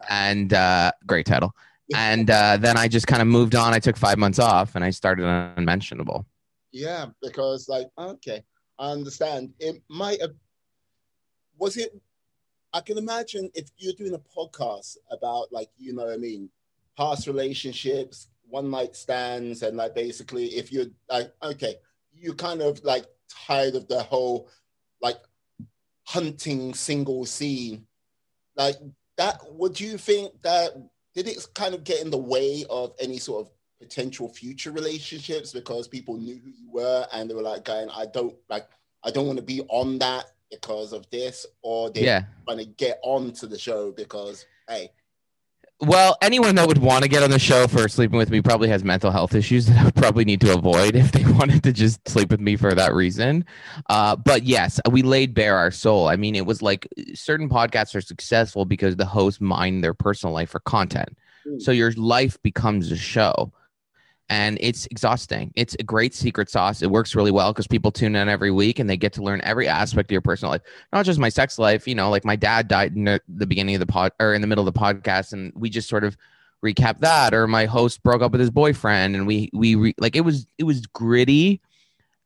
and 0.09 0.53
uh, 0.53 0.91
great 1.05 1.25
title. 1.25 1.55
And 1.95 2.29
uh, 2.29 2.57
then 2.57 2.77
I 2.77 2.87
just 2.87 3.07
kind 3.07 3.21
of 3.21 3.27
moved 3.27 3.55
on. 3.55 3.73
I 3.73 3.79
took 3.79 3.97
five 3.97 4.17
months 4.17 4.37
off, 4.39 4.75
and 4.75 4.83
I 4.83 4.91
started 4.91 5.25
Unmentionable. 5.57 6.25
Yeah, 6.71 7.07
because 7.21 7.67
like 7.67 7.87
okay, 7.97 8.43
I 8.77 8.91
understand. 8.91 9.53
It 9.59 9.81
might 9.89 10.21
have 10.21 10.33
was 11.57 11.77
it 11.77 11.99
I 12.73 12.81
can 12.81 12.97
imagine 12.97 13.49
if 13.55 13.69
you're 13.77 13.93
doing 13.93 14.13
a 14.13 14.19
podcast 14.19 14.97
about 15.11 15.51
like, 15.51 15.69
you 15.77 15.93
know 15.93 16.05
what 16.05 16.13
I 16.13 16.17
mean, 16.17 16.49
past 16.97 17.25
relationships, 17.25 18.27
one 18.47 18.69
night 18.69 18.95
stands, 18.95 19.63
and 19.63 19.77
like 19.77 19.95
basically 19.95 20.45
if 20.49 20.71
you're 20.71 20.85
like, 21.09 21.33
okay, 21.41 21.75
you 22.19 22.33
kind 22.33 22.61
of 22.61 22.83
like 22.83 23.05
tired 23.47 23.75
of 23.75 23.87
the 23.87 24.01
whole 24.03 24.49
like 25.01 25.17
hunting 26.05 26.73
single 26.73 27.25
scene. 27.25 27.85
Like 28.55 28.75
that, 29.17 29.39
would 29.53 29.79
you 29.79 29.97
think 29.97 30.41
that 30.43 30.71
did 31.13 31.27
it 31.27 31.45
kind 31.53 31.73
of 31.73 31.83
get 31.83 32.01
in 32.01 32.09
the 32.09 32.17
way 32.17 32.65
of 32.69 32.93
any 32.99 33.17
sort 33.17 33.45
of 33.45 33.51
potential 33.79 34.27
future 34.27 34.71
relationships 34.71 35.53
because 35.53 35.87
people 35.87 36.17
knew 36.17 36.39
who 36.43 36.49
you 36.49 36.69
were 36.69 37.07
and 37.13 37.29
they 37.29 37.33
were 37.33 37.41
like 37.41 37.63
going, 37.63 37.89
I 37.89 38.05
don't 38.05 38.35
like 38.49 38.67
I 39.03 39.11
don't 39.11 39.27
want 39.27 39.37
to 39.37 39.43
be 39.43 39.61
on 39.69 39.97
that 39.99 40.25
because 40.51 40.93
of 40.93 41.09
this, 41.09 41.45
or 41.61 41.89
they 41.89 42.03
yeah. 42.03 42.23
want 42.47 42.59
to 42.59 42.65
get 42.65 42.99
on 43.03 43.31
to 43.33 43.47
the 43.47 43.57
show 43.57 43.91
because 43.91 44.45
hey. 44.67 44.91
Well, 45.81 46.17
anyone 46.21 46.55
that 46.55 46.67
would 46.67 46.79
want 46.79 47.03
to 47.03 47.09
get 47.09 47.23
on 47.23 47.31
the 47.31 47.39
show 47.39 47.65
for 47.65 47.87
sleeping 47.87 48.17
with 48.17 48.29
me 48.29 48.41
probably 48.41 48.67
has 48.67 48.83
mental 48.83 49.11
health 49.11 49.33
issues 49.33 49.67
that 49.67 49.77
I 49.77 49.85
would 49.85 49.95
probably 49.95 50.25
need 50.25 50.41
to 50.41 50.53
avoid 50.53 50.95
if 50.95 51.13
they 51.13 51.23
wanted 51.31 51.63
to 51.63 51.71
just 51.71 52.05
sleep 52.07 52.31
with 52.31 52.41
me 52.41 52.57
for 52.57 52.75
that 52.75 52.93
reason. 52.93 53.45
Uh, 53.89 54.17
but 54.17 54.43
yes, 54.43 54.81
we 54.91 55.03
laid 55.03 55.33
bare 55.33 55.55
our 55.55 55.71
soul. 55.71 56.09
I 56.09 56.17
mean, 56.17 56.35
it 56.35 56.45
was 56.45 56.61
like 56.61 56.87
certain 57.13 57.47
podcasts 57.47 57.95
are 57.95 58.01
successful 58.01 58.65
because 58.65 58.97
the 58.97 59.05
hosts 59.05 59.39
mine 59.39 59.79
their 59.79 59.93
personal 59.93 60.33
life 60.33 60.49
for 60.49 60.59
content. 60.59 61.17
Mm. 61.47 61.61
So 61.61 61.71
your 61.71 61.93
life 61.93 62.41
becomes 62.41 62.91
a 62.91 62.97
show 62.97 63.53
and 64.29 64.57
it's 64.61 64.85
exhausting. 64.91 65.51
It's 65.55 65.75
a 65.79 65.83
great 65.83 66.13
secret 66.13 66.49
sauce. 66.49 66.81
It 66.81 66.91
works 66.91 67.15
really 67.15 67.31
well 67.31 67.51
because 67.51 67.67
people 67.67 67.91
tune 67.91 68.15
in 68.15 68.29
every 68.29 68.51
week 68.51 68.77
and 68.77 68.89
they 68.89 68.97
get 68.97 69.13
to 69.13 69.23
learn 69.23 69.41
every 69.43 69.67
aspect 69.67 70.09
of 70.09 70.11
your 70.11 70.21
personal 70.21 70.51
life, 70.51 70.61
not 70.93 71.05
just 71.05 71.19
my 71.19 71.29
sex 71.29 71.57
life. 71.57 71.87
You 71.87 71.95
know, 71.95 72.09
like 72.09 72.25
my 72.25 72.35
dad 72.35 72.67
died 72.67 72.95
in 72.95 73.05
the 73.05 73.47
beginning 73.47 73.75
of 73.75 73.79
the 73.79 73.87
pod 73.87 74.11
or 74.19 74.33
in 74.33 74.41
the 74.41 74.47
middle 74.47 74.67
of 74.67 74.73
the 74.73 74.79
podcast, 74.79 75.33
and 75.33 75.51
we 75.55 75.69
just 75.69 75.89
sort 75.89 76.03
of 76.03 76.15
recap 76.63 76.99
that. 76.99 77.33
Or 77.33 77.47
my 77.47 77.65
host 77.65 78.03
broke 78.03 78.21
up 78.21 78.31
with 78.31 78.41
his 78.41 78.51
boyfriend, 78.51 79.15
and 79.15 79.25
we 79.25 79.49
we 79.51 79.75
re, 79.75 79.95
like 79.97 80.15
it 80.15 80.21
was 80.21 80.45
it 80.57 80.63
was 80.63 80.85
gritty 80.85 81.61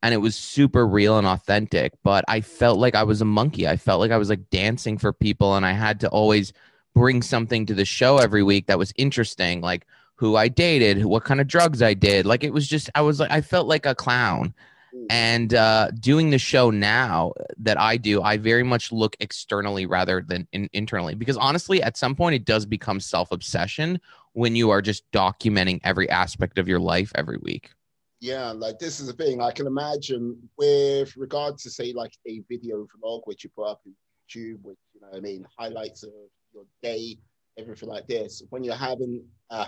and 0.02 0.14
it 0.14 0.18
was 0.18 0.36
super 0.36 0.86
real 0.86 1.18
and 1.18 1.26
authentic. 1.26 1.94
But 2.04 2.26
I 2.28 2.42
felt 2.42 2.78
like 2.78 2.96
I 2.96 3.04
was 3.04 3.22
a 3.22 3.26
monkey. 3.26 3.66
I 3.66 3.78
felt 3.78 4.02
like 4.02 4.12
I 4.12 4.18
was 4.18 4.30
like 4.30 4.50
dancing 4.50 4.98
for 4.98 5.14
people, 5.14 5.56
and 5.56 5.66
I 5.66 5.72
had 5.72 6.02
to 6.02 6.10
always 6.10 6.52
bring 6.94 7.22
something 7.22 7.66
to 7.66 7.74
the 7.74 7.86
show 7.86 8.18
every 8.18 8.44
week 8.44 8.68
that 8.68 8.78
was 8.78 8.94
interesting, 8.98 9.62
like 9.62 9.88
who 10.16 10.36
I 10.36 10.48
dated, 10.48 11.06
what 11.06 11.24
kind 11.24 11.42
of 11.42 11.48
drugs 11.48 11.82
I 11.82 11.94
did. 11.94 12.26
Like 12.26 12.44
it 12.44 12.54
was 12.54 12.68
just 12.68 12.90
I 12.96 13.02
was 13.02 13.20
like 13.20 13.32
I 13.32 13.42
felt 13.42 13.68
like 13.68 13.86
a 13.86 13.96
clown. 13.96 14.54
Mm. 14.94 15.06
And 15.10 15.54
uh, 15.56 15.90
doing 16.00 16.30
the 16.30 16.38
show 16.38 16.70
now 16.70 17.34
that 17.58 17.80
I 17.80 17.98
do, 17.98 18.22
I 18.22 18.38
very 18.38 18.64
much 18.64 18.92
look 18.92 19.16
externally 19.20 19.86
rather 19.86 20.24
than 20.26 20.48
in- 20.54 20.70
internally 20.74 21.16
because 21.16 21.38
honestly, 21.38 21.82
at 21.82 21.98
some 21.98 22.16
point, 22.16 22.36
it 22.36 22.46
does 22.46 22.66
become 22.66 23.00
self 23.00 23.32
obsession 23.32 24.00
when 24.34 24.56
you 24.56 24.70
are 24.70 24.82
just 24.82 25.10
documenting 25.12 25.80
every 25.84 26.10
aspect 26.10 26.58
of 26.58 26.68
your 26.68 26.80
life 26.80 27.12
every 27.16 27.38
week. 27.42 27.72
Yeah, 28.20 28.52
like 28.52 28.80
this 28.80 29.00
is 29.00 29.08
the 29.08 29.14
thing. 29.14 29.42
I 29.42 29.52
can 29.52 29.68
imagine 29.68 30.38
with 30.58 31.16
regard 31.18 31.58
to 31.58 31.70
say 31.70 31.92
like 31.92 32.14
a 32.28 32.42
video 32.50 32.88
vlog 33.04 33.22
which 33.26 33.44
you 33.44 33.50
put 33.50 33.66
up 33.66 33.82
on 33.86 33.94
YouTube, 33.94 34.62
which 34.62 34.78
you 34.94 35.02
know, 35.02 35.10
I 35.14 35.20
mean, 35.20 35.46
highlights 35.58 36.04
of 36.04 36.12
your 36.54 36.64
day, 36.82 37.18
everything 37.58 37.90
like 37.90 38.08
this. 38.08 38.42
When 38.50 38.64
you're 38.64 38.76
having 38.76 39.26
uh, 39.50 39.68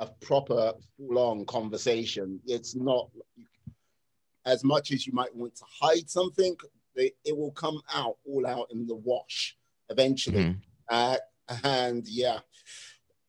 a 0.00 0.06
proper 0.06 0.72
full-on 0.96 1.44
conversation. 1.46 2.40
It's 2.46 2.74
not 2.74 3.08
as 4.46 4.64
much 4.64 4.92
as 4.92 5.06
you 5.06 5.12
might 5.12 5.34
want 5.34 5.54
to 5.56 5.64
hide 5.80 6.10
something. 6.10 6.56
they, 6.96 7.12
it 7.24 7.36
will 7.36 7.52
come 7.52 7.80
out 7.92 8.16
all 8.26 8.46
out 8.46 8.68
in 8.70 8.86
the 8.86 8.94
wash 8.94 9.56
eventually. 9.88 10.44
Mm-hmm. 10.44 10.58
Uh, 10.88 11.16
and 11.64 12.06
yeah, 12.08 12.40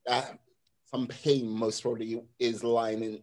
uh, 0.07 0.23
some 0.85 1.07
pain 1.07 1.47
most 1.47 1.81
probably 1.81 2.21
is 2.39 2.63
lying 2.63 3.03
in, 3.03 3.21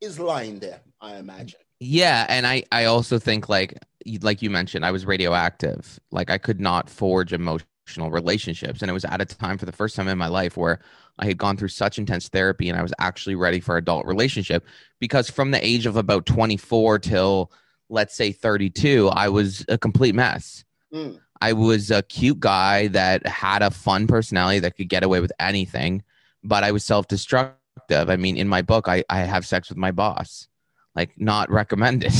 is 0.00 0.18
lying 0.18 0.58
there. 0.58 0.80
I 1.00 1.16
imagine. 1.16 1.60
Yeah, 1.80 2.26
and 2.28 2.46
I 2.46 2.62
I 2.70 2.84
also 2.84 3.18
think 3.18 3.48
like 3.48 3.78
like 4.20 4.42
you 4.42 4.50
mentioned, 4.50 4.84
I 4.84 4.90
was 4.90 5.04
radioactive. 5.04 5.98
Like 6.10 6.30
I 6.30 6.38
could 6.38 6.60
not 6.60 6.88
forge 6.88 7.32
emotional 7.32 7.66
relationships, 7.98 8.82
and 8.82 8.90
it 8.90 8.94
was 8.94 9.04
at 9.04 9.20
a 9.20 9.24
time 9.24 9.58
for 9.58 9.66
the 9.66 9.72
first 9.72 9.96
time 9.96 10.08
in 10.08 10.18
my 10.18 10.28
life 10.28 10.56
where 10.56 10.80
I 11.18 11.26
had 11.26 11.38
gone 11.38 11.56
through 11.56 11.68
such 11.68 11.98
intense 11.98 12.28
therapy 12.28 12.68
and 12.68 12.78
I 12.78 12.82
was 12.82 12.94
actually 12.98 13.34
ready 13.34 13.60
for 13.60 13.76
adult 13.76 14.06
relationship 14.06 14.64
because 14.98 15.28
from 15.28 15.50
the 15.50 15.64
age 15.64 15.86
of 15.86 15.96
about 15.96 16.26
24 16.26 16.98
till 17.00 17.52
let's 17.88 18.14
say 18.14 18.32
32, 18.32 19.08
I 19.12 19.28
was 19.28 19.64
a 19.68 19.76
complete 19.76 20.14
mess. 20.14 20.64
Mm. 20.92 21.20
I 21.40 21.52
was 21.52 21.90
a 21.90 22.02
cute 22.02 22.40
guy 22.40 22.86
that 22.88 23.26
had 23.26 23.62
a 23.62 23.70
fun 23.70 24.06
personality 24.06 24.60
that 24.60 24.76
could 24.76 24.88
get 24.88 25.02
away 25.02 25.20
with 25.20 25.32
anything, 25.38 26.02
but 26.42 26.64
I 26.64 26.72
was 26.72 26.84
self 26.84 27.08
destructive. 27.08 28.08
I 28.08 28.16
mean, 28.16 28.36
in 28.36 28.48
my 28.48 28.62
book, 28.62 28.88
I, 28.88 29.04
I 29.10 29.20
have 29.20 29.46
sex 29.46 29.68
with 29.68 29.78
my 29.78 29.90
boss. 29.90 30.48
Like, 30.94 31.18
not 31.18 31.50
recommended. 31.50 32.12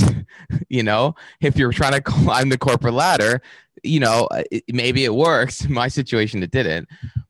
you 0.68 0.82
know, 0.82 1.14
if 1.40 1.56
you're 1.56 1.72
trying 1.72 1.92
to 1.92 2.00
climb 2.00 2.48
the 2.48 2.58
corporate 2.58 2.94
ladder, 2.94 3.42
you 3.82 4.00
know, 4.00 4.28
it, 4.50 4.64
maybe 4.72 5.04
it 5.04 5.14
works. 5.14 5.68
My 5.68 5.88
situation, 5.88 6.42
it 6.42 6.50
didn't. 6.50 6.88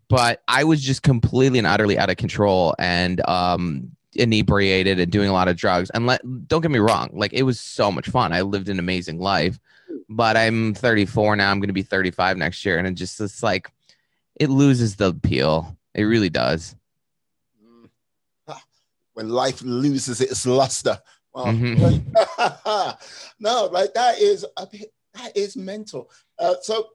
But 0.08 0.42
I 0.46 0.64
was 0.64 0.82
just 0.82 1.02
completely 1.02 1.58
and 1.58 1.66
utterly 1.66 1.98
out 1.98 2.10
of 2.10 2.16
control 2.16 2.74
and 2.78 3.26
um, 3.26 3.92
inebriated 4.14 5.00
and 5.00 5.10
doing 5.10 5.28
a 5.28 5.32
lot 5.32 5.48
of 5.48 5.56
drugs. 5.56 5.90
And 5.90 6.06
let, 6.06 6.20
don't 6.46 6.60
get 6.60 6.70
me 6.70 6.78
wrong, 6.78 7.10
like, 7.14 7.32
it 7.32 7.44
was 7.44 7.58
so 7.58 7.90
much 7.90 8.08
fun. 8.10 8.32
I 8.32 8.42
lived 8.42 8.68
an 8.68 8.78
amazing 8.78 9.18
life 9.18 9.58
but 10.08 10.36
I'm 10.36 10.74
34 10.74 11.36
now. 11.36 11.50
I'm 11.50 11.58
going 11.58 11.68
to 11.68 11.74
be 11.74 11.82
35 11.82 12.36
next 12.36 12.64
year, 12.64 12.78
and 12.78 12.86
it 12.86 12.94
just 12.94 13.20
it's 13.20 13.42
like 13.42 13.70
it 14.38 14.50
loses 14.50 14.96
the 14.96 15.08
appeal. 15.08 15.76
It 15.94 16.04
really 16.04 16.30
does. 16.30 16.74
When 19.14 19.28
life 19.28 19.60
loses 19.60 20.22
its 20.22 20.46
luster. 20.46 20.98
Well, 21.34 21.46
mm-hmm. 21.46 22.94
no, 23.40 23.66
like 23.66 23.92
that 23.92 24.18
is 24.18 24.46
a 24.56 24.66
bit, 24.66 24.90
that 25.12 25.36
is 25.36 25.54
mental. 25.54 26.10
Uh, 26.42 26.56
so, 26.60 26.88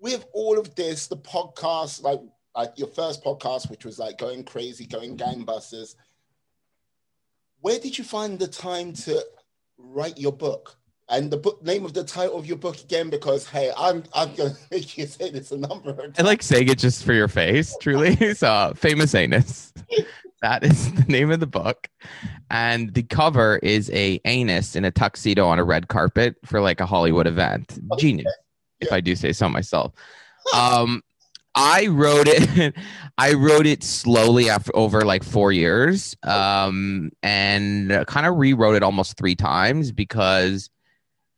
with 0.00 0.26
all 0.32 0.58
of 0.58 0.74
this, 0.74 1.06
the 1.06 1.16
podcast, 1.16 2.02
like 2.02 2.20
like 2.54 2.72
your 2.76 2.88
first 2.88 3.24
podcast, 3.24 3.70
which 3.70 3.84
was 3.84 3.98
like 3.98 4.18
going 4.18 4.44
crazy, 4.44 4.86
going 4.86 5.16
gangbusters. 5.16 5.94
Where 7.60 7.78
did 7.78 7.96
you 7.96 8.04
find 8.04 8.38
the 8.38 8.48
time 8.48 8.92
to 8.92 9.24
write 9.78 10.18
your 10.18 10.32
book? 10.32 10.76
and 11.08 11.30
the 11.30 11.36
book 11.36 11.62
name 11.62 11.84
of 11.84 11.92
the 11.94 12.04
title 12.04 12.36
of 12.36 12.46
your 12.46 12.56
book 12.56 12.80
again 12.80 13.10
because 13.10 13.46
hey 13.46 13.70
i'm 13.76 14.02
i'm 14.14 14.34
gonna 14.34 14.54
make 14.70 14.96
you 14.96 15.06
say 15.06 15.30
this 15.30 15.52
a 15.52 15.58
number 15.58 15.90
of 15.90 15.96
times. 15.98 16.14
i 16.18 16.22
like 16.22 16.42
saying 16.42 16.68
it 16.68 16.78
just 16.78 17.04
for 17.04 17.12
your 17.12 17.28
face 17.28 17.76
truly 17.80 18.34
so 18.34 18.72
famous 18.76 19.14
anus 19.14 19.72
that 20.40 20.64
is 20.64 20.92
the 20.94 21.04
name 21.04 21.30
of 21.30 21.40
the 21.40 21.46
book 21.46 21.88
and 22.50 22.94
the 22.94 23.02
cover 23.02 23.58
is 23.62 23.90
a 23.90 24.20
anus 24.24 24.74
in 24.74 24.84
a 24.84 24.90
tuxedo 24.90 25.46
on 25.46 25.58
a 25.58 25.64
red 25.64 25.88
carpet 25.88 26.36
for 26.44 26.60
like 26.60 26.80
a 26.80 26.86
hollywood 26.86 27.26
event 27.26 27.78
genius 27.98 28.26
yeah. 28.26 28.42
If 28.82 28.92
i 28.92 29.00
do 29.00 29.16
say 29.16 29.32
so 29.32 29.48
myself 29.48 29.92
um 30.54 31.02
I 31.54 31.88
wrote 31.88 32.28
it. 32.28 32.74
I 33.18 33.34
wrote 33.34 33.66
it 33.66 33.84
slowly 33.84 34.48
after 34.48 34.74
over 34.74 35.02
like 35.02 35.22
four 35.22 35.52
years, 35.52 36.16
um, 36.22 37.10
and 37.22 38.06
kind 38.06 38.26
of 38.26 38.36
rewrote 38.36 38.74
it 38.74 38.82
almost 38.82 39.18
three 39.18 39.34
times 39.34 39.92
because 39.92 40.70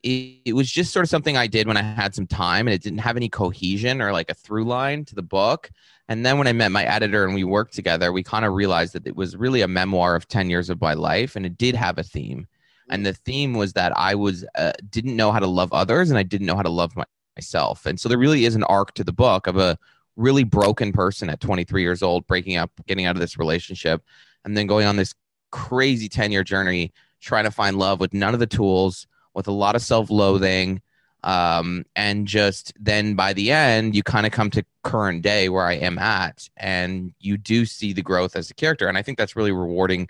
it, 0.03 0.39
it 0.45 0.53
was 0.53 0.71
just 0.71 0.93
sort 0.93 1.03
of 1.03 1.09
something 1.09 1.35
I 1.35 1.47
did 1.47 1.67
when 1.67 1.77
I 1.77 1.81
had 1.81 2.15
some 2.15 2.27
time 2.27 2.67
and 2.67 2.73
it 2.73 2.81
didn't 2.81 2.99
have 2.99 3.17
any 3.17 3.27
cohesion 3.27 4.01
or 4.01 4.13
like 4.13 4.29
a 4.29 4.33
through 4.33 4.65
line 4.65 5.03
to 5.05 5.15
the 5.15 5.21
book. 5.21 5.69
And 6.07 6.25
then 6.25 6.37
when 6.37 6.47
I 6.47 6.53
met 6.53 6.71
my 6.71 6.85
editor 6.85 7.25
and 7.25 7.33
we 7.33 7.43
worked 7.43 7.73
together, 7.73 8.13
we 8.13 8.21
kind 8.23 8.45
of 8.45 8.53
realized 8.53 8.93
that 8.93 9.07
it 9.07 9.15
was 9.15 9.35
really 9.35 9.61
a 9.61 9.67
memoir 9.67 10.15
of 10.15 10.27
10 10.27 10.49
years 10.49 10.69
of 10.69 10.79
my 10.79 10.93
life 10.93 11.35
and 11.35 11.45
it 11.45 11.57
did 11.57 11.75
have 11.75 11.97
a 11.97 12.03
theme. 12.03 12.47
And 12.89 13.03
the 13.03 13.13
theme 13.13 13.55
was 13.55 13.73
that 13.73 13.97
I 13.97 14.13
was 14.13 14.45
uh, 14.55 14.73
didn't 14.91 15.15
know 15.15 15.31
how 15.31 15.39
to 15.39 15.47
love 15.47 15.73
others 15.73 16.11
and 16.11 16.19
I 16.19 16.23
didn't 16.23 16.45
know 16.45 16.55
how 16.55 16.61
to 16.61 16.69
love 16.69 16.95
my, 16.95 17.05
myself. 17.37 17.85
And 17.85 17.99
so 17.99 18.09
there 18.09 18.17
really 18.17 18.45
is 18.45 18.55
an 18.55 18.63
arc 18.63 18.93
to 18.95 19.03
the 19.03 19.13
book 19.13 19.47
of 19.47 19.57
a 19.57 19.77
really 20.15 20.43
broken 20.43 20.91
person 20.91 21.29
at 21.29 21.39
23 21.39 21.81
years 21.81 22.01
old 22.01 22.25
breaking 22.27 22.57
up, 22.57 22.71
getting 22.87 23.05
out 23.05 23.15
of 23.15 23.19
this 23.19 23.37
relationship 23.37 24.01
and 24.45 24.55
then 24.55 24.67
going 24.67 24.85
on 24.85 24.95
this 24.95 25.13
crazy 25.51 26.07
10 26.07 26.31
year 26.31 26.43
journey 26.43 26.93
trying 27.21 27.43
to 27.43 27.51
find 27.51 27.77
love 27.77 27.99
with 27.99 28.13
none 28.13 28.33
of 28.33 28.39
the 28.39 28.47
tools 28.47 29.07
with 29.33 29.47
a 29.47 29.51
lot 29.51 29.75
of 29.75 29.81
self-loathing 29.81 30.81
um, 31.23 31.83
and 31.95 32.27
just 32.27 32.71
then 32.79 33.15
by 33.15 33.33
the 33.33 33.51
end 33.51 33.95
you 33.95 34.03
kind 34.03 34.25
of 34.25 34.31
come 34.31 34.49
to 34.49 34.63
current 34.83 35.21
day 35.21 35.49
where 35.49 35.65
i 35.65 35.73
am 35.73 35.97
at 35.97 36.49
and 36.57 37.13
you 37.19 37.37
do 37.37 37.65
see 37.65 37.93
the 37.93 38.01
growth 38.01 38.35
as 38.35 38.49
a 38.49 38.53
character. 38.53 38.87
And 38.87 38.97
i 38.97 39.01
think 39.01 39.17
that's 39.17 39.35
really 39.35 39.51
rewarding 39.51 40.07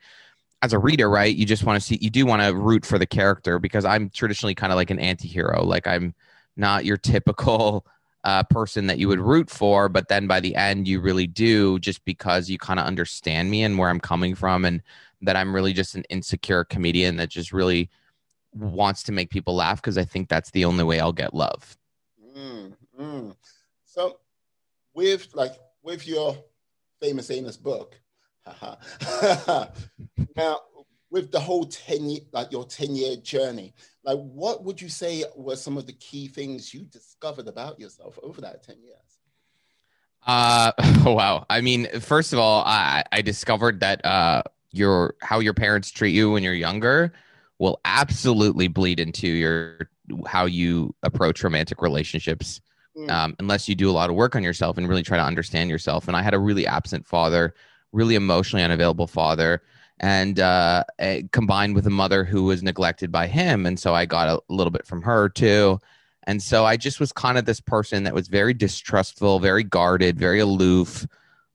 as 0.62 0.74
a 0.74 0.79
reader 0.79 1.10
right? 1.10 1.36
You 1.36 1.46
just 1.46 1.63
want 1.63 1.79
to 1.79 1.86
see 1.86 1.98
you 2.01 2.10
do 2.10 2.25
want 2.25 2.41
to 2.41 2.55
root 2.55 2.86
for 2.86 2.98
the 2.98 3.05
character 3.05 3.60
because 3.60 3.86
i'm 3.86 4.10
traditionally 4.10 4.55
kind 4.55 4.72
of 4.72 4.77
like 4.77 4.89
an 4.89 5.00
anti-hero. 5.00 5.63
Like 5.63 5.88
i'm 5.88 6.13
not 6.57 6.85
your 6.85 6.97
typical 6.97 7.85
uh, 8.24 8.43
person 8.43 8.88
that 8.88 8.97
you 8.97 9.07
would 9.07 9.19
root 9.19 9.50
for 9.50 9.88
but 9.88 10.07
then 10.07 10.25
by 10.25 10.39
the 10.39 10.55
end 10.55 10.88
you 10.88 11.00
really 11.00 11.27
do 11.27 11.77
just 11.79 12.03
because 12.05 12.50
you 12.50 12.57
kind 12.57 12.79
of 12.79 12.85
understand 12.88 13.51
me 13.51 13.62
and 13.62 13.77
where 13.77 13.89
i'm 13.89 14.00
coming 14.00 14.33
from 14.33 14.65
and 14.65 14.81
that 15.21 15.35
i'm 15.35 15.53
really 15.53 15.74
just 15.74 15.93
an 15.93 16.03
insecure 16.09 16.63
comedian 16.63 17.17
that 17.17 17.29
just 17.29 17.53
really 17.53 17.89
wants 18.55 19.03
to 19.03 19.12
make 19.12 19.29
people 19.29 19.55
laugh 19.55 19.81
because 19.81 19.97
I 19.97 20.05
think 20.05 20.29
that's 20.29 20.51
the 20.51 20.65
only 20.65 20.83
way 20.83 21.00
I'll 21.00 21.13
get 21.13 21.33
love. 21.33 21.77
Mm, 22.35 22.74
mm. 23.00 23.35
So, 23.83 24.19
with 24.93 25.27
like 25.33 25.53
with 25.83 26.07
your 26.07 26.38
famous 27.01 27.29
anus 27.31 27.57
book, 27.57 28.00
now 30.35 30.59
with 31.09 31.31
the 31.31 31.39
whole 31.39 31.65
ten 31.65 32.09
year, 32.09 32.21
like 32.31 32.51
your 32.51 32.65
ten 32.65 32.95
year 32.95 33.15
journey, 33.17 33.74
like 34.05 34.19
what 34.19 34.63
would 34.63 34.81
you 34.81 34.89
say 34.89 35.24
were 35.35 35.55
some 35.55 35.77
of 35.77 35.85
the 35.85 35.93
key 35.93 36.27
things 36.27 36.74
you 36.74 36.81
discovered 36.81 37.47
about 37.47 37.79
yourself 37.79 38.19
over 38.21 38.41
that 38.41 38.63
ten 38.63 38.77
years? 38.81 39.19
Uh, 40.25 40.71
wow. 41.05 41.45
I 41.50 41.62
mean, 41.62 41.88
first 42.00 42.33
of 42.33 42.39
all, 42.39 42.63
I 42.65 43.03
I 43.12 43.21
discovered 43.21 43.79
that 43.81 44.05
uh 44.05 44.43
your 44.71 45.15
how 45.21 45.39
your 45.39 45.53
parents 45.53 45.89
treat 45.89 46.13
you 46.13 46.31
when 46.31 46.43
you're 46.43 46.53
younger 46.53 47.13
will 47.59 47.79
absolutely 47.85 48.67
bleed 48.67 49.00
into 49.00 49.27
your 49.27 49.89
how 50.27 50.45
you 50.45 50.93
approach 51.03 51.43
romantic 51.43 51.81
relationships 51.81 52.62
mm. 52.97 53.09
um, 53.09 53.35
unless 53.39 53.67
you 53.67 53.75
do 53.75 53.89
a 53.89 53.93
lot 53.93 54.09
of 54.09 54.15
work 54.15 54.35
on 54.35 54.43
yourself 54.43 54.77
and 54.77 54.88
really 54.89 55.01
try 55.01 55.17
to 55.17 55.24
understand 55.24 55.69
yourself 55.69 56.07
and 56.07 56.15
i 56.17 56.21
had 56.21 56.33
a 56.33 56.39
really 56.39 56.67
absent 56.67 57.07
father 57.07 57.55
really 57.91 58.15
emotionally 58.15 58.63
unavailable 58.63 59.07
father 59.07 59.63
and 60.00 60.40
uh, 60.40 60.84
combined 61.32 61.74
with 61.74 61.88
a 61.88 61.92
mother 61.92 62.25
who 62.25 62.44
was 62.44 62.62
neglected 62.62 63.12
by 63.12 63.28
him 63.28 63.66
and 63.66 63.80
so 63.80 63.94
i 63.94 64.06
got 64.06 64.28
a 64.28 64.42
little 64.54 64.72
bit 64.72 64.86
from 64.86 65.02
her 65.02 65.30
too. 65.30 65.80
And 66.28 66.42
so 66.42 66.66
i 66.66 66.75
just 66.75 67.00
was 67.00 67.12
kind 67.12 67.38
of 67.38 67.46
this 67.46 67.62
person 67.62 68.04
that 68.04 68.14
was 68.14 68.28
very 68.28 68.54
distrustful 68.54 69.40
very 69.40 69.64
guarded 69.64 70.18
very 70.18 70.40
aloof 70.40 71.08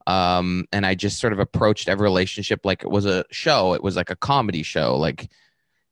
um, 0.06 0.66
and 0.72 0.86
i 0.86 0.94
just 0.94 1.18
sort 1.18 1.32
of 1.32 1.38
approached 1.38 1.88
every 1.88 2.04
relationship 2.04 2.64
like 2.64 2.82
it 2.82 2.90
was 2.90 3.06
a 3.06 3.24
show. 3.30 3.74
It 3.74 3.82
was 3.82 3.96
like 3.96 4.10
a 4.10 4.16
comedy 4.16 4.62
show. 4.62 4.96
Like 4.96 5.28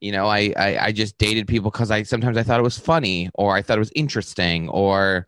you 0.01 0.13
know 0.13 0.27
I, 0.27 0.53
I 0.57 0.79
i, 0.87 0.93
just 0.93 1.19
dated 1.19 1.49
people 1.49 1.71
because 1.71 1.91
i 1.91 2.03
sometimes 2.03 2.37
i 2.37 2.43
thought 2.43 2.61
it 2.61 2.65
was 2.65 2.79
funny 2.79 3.31
or 3.35 3.55
i 3.55 3.63
thought 3.63 3.79
it 3.79 3.81
was 3.81 3.93
interesting 3.95 4.69
or 4.69 5.27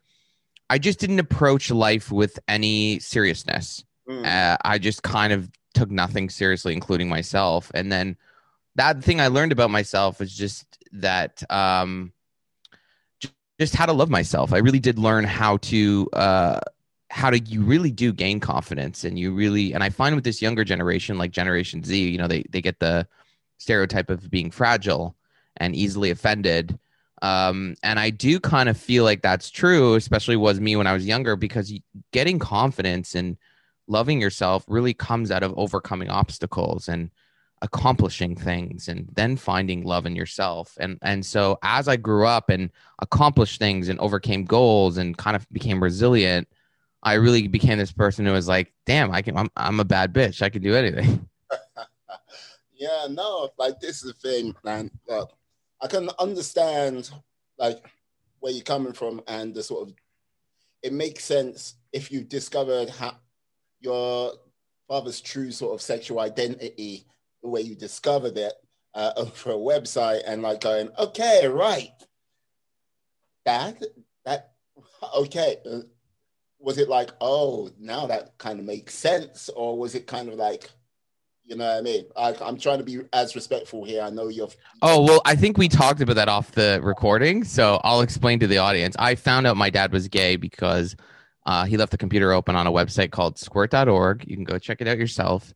i 0.69 0.79
just 0.79 1.01
didn't 1.01 1.19
approach 1.19 1.71
life 1.71 2.13
with 2.13 2.39
any 2.49 2.99
seriousness. 3.01 3.85
Mm. 4.09 4.25
uh, 4.25 4.57
i 4.65 4.79
just 4.79 5.03
kind 5.03 5.33
of 5.33 5.51
took 5.75 5.91
nothing 5.91 6.29
seriously 6.29 6.73
including 6.73 7.09
myself 7.09 7.71
and 7.75 7.91
then 7.91 8.17
that 8.77 9.03
thing 9.03 9.21
i 9.21 9.29
learned 9.29 9.53
about 9.53 9.71
myself 9.71 10.21
is 10.21 10.35
just 10.35 10.67
that 10.93 11.43
um 11.51 12.13
just 13.59 13.75
how 13.75 13.87
to 13.87 13.93
love 13.93 14.11
myself 14.11 14.53
i 14.53 14.59
really 14.59 14.81
did 14.81 14.99
learn 14.99 15.25
how 15.25 15.57
to 15.59 16.09
uh 16.13 16.59
how 17.11 17.29
to 17.29 17.39
you 17.41 17.63
really 17.63 17.91
do 17.91 18.13
gain 18.13 18.39
confidence 18.41 19.05
and 19.05 19.19
you 19.19 19.33
really 19.33 19.75
and 19.75 19.83
i 19.83 19.91
find 19.91 20.15
with 20.15 20.25
this 20.25 20.41
younger 20.41 20.65
generation 20.65 21.19
like 21.19 21.31
generation 21.31 21.83
z 21.83 22.09
you 22.09 22.19
know 22.19 22.29
they 22.29 22.45
they 22.51 22.61
get 22.61 22.79
the 22.79 23.07
stereotype 23.61 24.11
of 24.11 24.31
being 24.31 24.51
fragile 24.51 25.15
and 25.59 25.77
easily 25.77 26.11
offended. 26.11 26.79
Um, 27.23 27.77
and 27.83 28.01
I 28.01 28.11
do 28.11 28.41
kind 28.41 28.69
of 28.69 28.77
feel 28.79 29.05
like 29.05 29.23
that's 29.23 29.51
true, 29.51 29.95
especially 29.95 30.37
was 30.37 30.59
me 30.59 30.75
when 30.75 30.87
I 30.87 30.95
was 30.95 31.07
younger, 31.07 31.37
because 31.37 31.73
getting 32.13 32.39
confidence 32.39 33.15
and 33.15 33.37
loving 33.91 34.21
yourself 34.21 34.65
really 34.69 34.95
comes 34.95 35.31
out 35.31 35.43
of 35.43 35.53
overcoming 35.59 36.09
obstacles 36.09 36.89
and 36.89 37.11
accomplishing 37.63 38.35
things 38.35 38.89
and 38.89 39.07
then 39.13 39.37
finding 39.37 39.85
love 39.85 40.07
in 40.07 40.17
yourself. 40.17 40.79
And 40.81 40.99
and 41.03 41.25
so 41.27 41.59
as 41.63 41.89
I 41.89 41.97
grew 41.97 42.27
up 42.27 42.49
and 42.49 42.71
accomplished 43.01 43.59
things 43.59 43.89
and 43.89 43.99
overcame 44.01 44.45
goals 44.45 44.97
and 44.97 45.17
kind 45.17 45.37
of 45.37 45.47
became 45.51 45.83
resilient, 45.83 46.49
I 47.03 47.15
really 47.15 47.49
became 47.49 47.79
this 47.79 47.93
person 47.93 48.25
who 48.25 48.33
was 48.33 48.49
like, 48.49 48.73
damn, 48.87 49.13
I 49.13 49.21
can 49.21 49.37
I'm 49.37 49.51
I'm 49.57 49.81
a 49.81 49.85
bad 49.85 50.15
bitch. 50.15 50.41
I 50.41 50.49
can 50.49 50.63
do 50.63 50.75
anything. 50.75 51.29
Yeah, 52.81 53.09
no, 53.11 53.51
like 53.59 53.79
this 53.79 54.03
is 54.03 54.05
the 54.05 54.13
thing, 54.15 54.57
man. 54.65 54.91
Look, 55.07 55.37
I 55.83 55.87
can 55.87 56.09
understand, 56.19 57.11
like, 57.59 57.85
where 58.39 58.53
you're 58.53 58.63
coming 58.63 58.95
from 58.95 59.21
and 59.29 59.55
the 59.55 59.63
sort 59.63 59.87
of 59.87 59.95
it 60.83 60.95
makes 60.95 61.27
sense 61.27 61.75
if 61.93 62.11
you 62.11 62.23
discovered 62.25 62.89
how 62.89 63.17
your 63.81 64.33
father's 64.89 65.21
true 65.21 65.51
sort 65.51 65.75
of 65.75 65.81
sexual 65.81 66.21
identity, 66.21 67.07
the 67.43 67.49
way 67.49 67.61
you 67.61 67.75
discovered 67.75 68.37
it 68.37 68.53
uh, 68.95 69.13
over 69.17 69.51
a 69.51 69.55
website, 69.55 70.23
and 70.27 70.43
like 70.43 70.61
going, 70.61 70.91
okay, 70.99 71.47
right, 71.47 71.91
that 73.45 73.83
that 74.25 74.53
okay. 75.17 75.57
Uh, 75.71 75.81
was 76.61 76.77
it 76.77 76.89
like, 76.89 77.11
oh, 77.21 77.71
now 77.79 78.07
that 78.07 78.37
kind 78.39 78.59
of 78.59 78.67
makes 78.67 78.95
sense, 78.95 79.49
or 79.57 79.79
was 79.79 79.95
it 79.95 80.07
kind 80.07 80.29
of 80.29 80.35
like, 80.35 80.71
you 81.45 81.57
know 81.57 81.67
what 81.67 81.79
I 81.79 81.81
mean? 81.81 82.05
I, 82.17 82.35
I'm 82.43 82.59
trying 82.59 82.79
to 82.79 82.85
be 82.85 83.01
as 83.15 83.35
respectful 83.35 83.83
here. 83.85 84.03
I 84.03 84.11
know 84.11 84.29
you're. 84.29 84.51
Oh 84.83 85.03
well, 85.03 85.23
I 85.25 85.37
think 85.37 85.57
we 85.57 85.69
talked 85.69 86.01
about 86.01 86.17
that 86.17 86.29
off 86.29 86.53
the 86.53 86.81
recording, 86.83 87.45
so 87.45 87.81
I'll 87.83 88.03
explain 88.03 88.41
to 88.41 88.47
the 88.47 88.59
audience. 88.59 88.95
I 88.99 89.15
found 89.15 89.47
out 89.47 89.57
my 89.57 89.71
dad 89.71 89.93
was 89.93 90.07
gay 90.09 90.37
because 90.37 90.97
uh, 91.51 91.65
he 91.65 91.77
left 91.77 91.91
the 91.91 91.99
computer 91.99 92.33
open 92.33 92.55
on 92.55 92.69
a 92.69 92.71
website 92.71 93.11
called 93.11 93.37
Squirt.org. 93.37 94.25
You 94.25 94.37
can 94.37 94.45
go 94.45 94.57
check 94.57 94.81
it 94.81 94.87
out 94.87 94.99
yourself, 94.99 95.53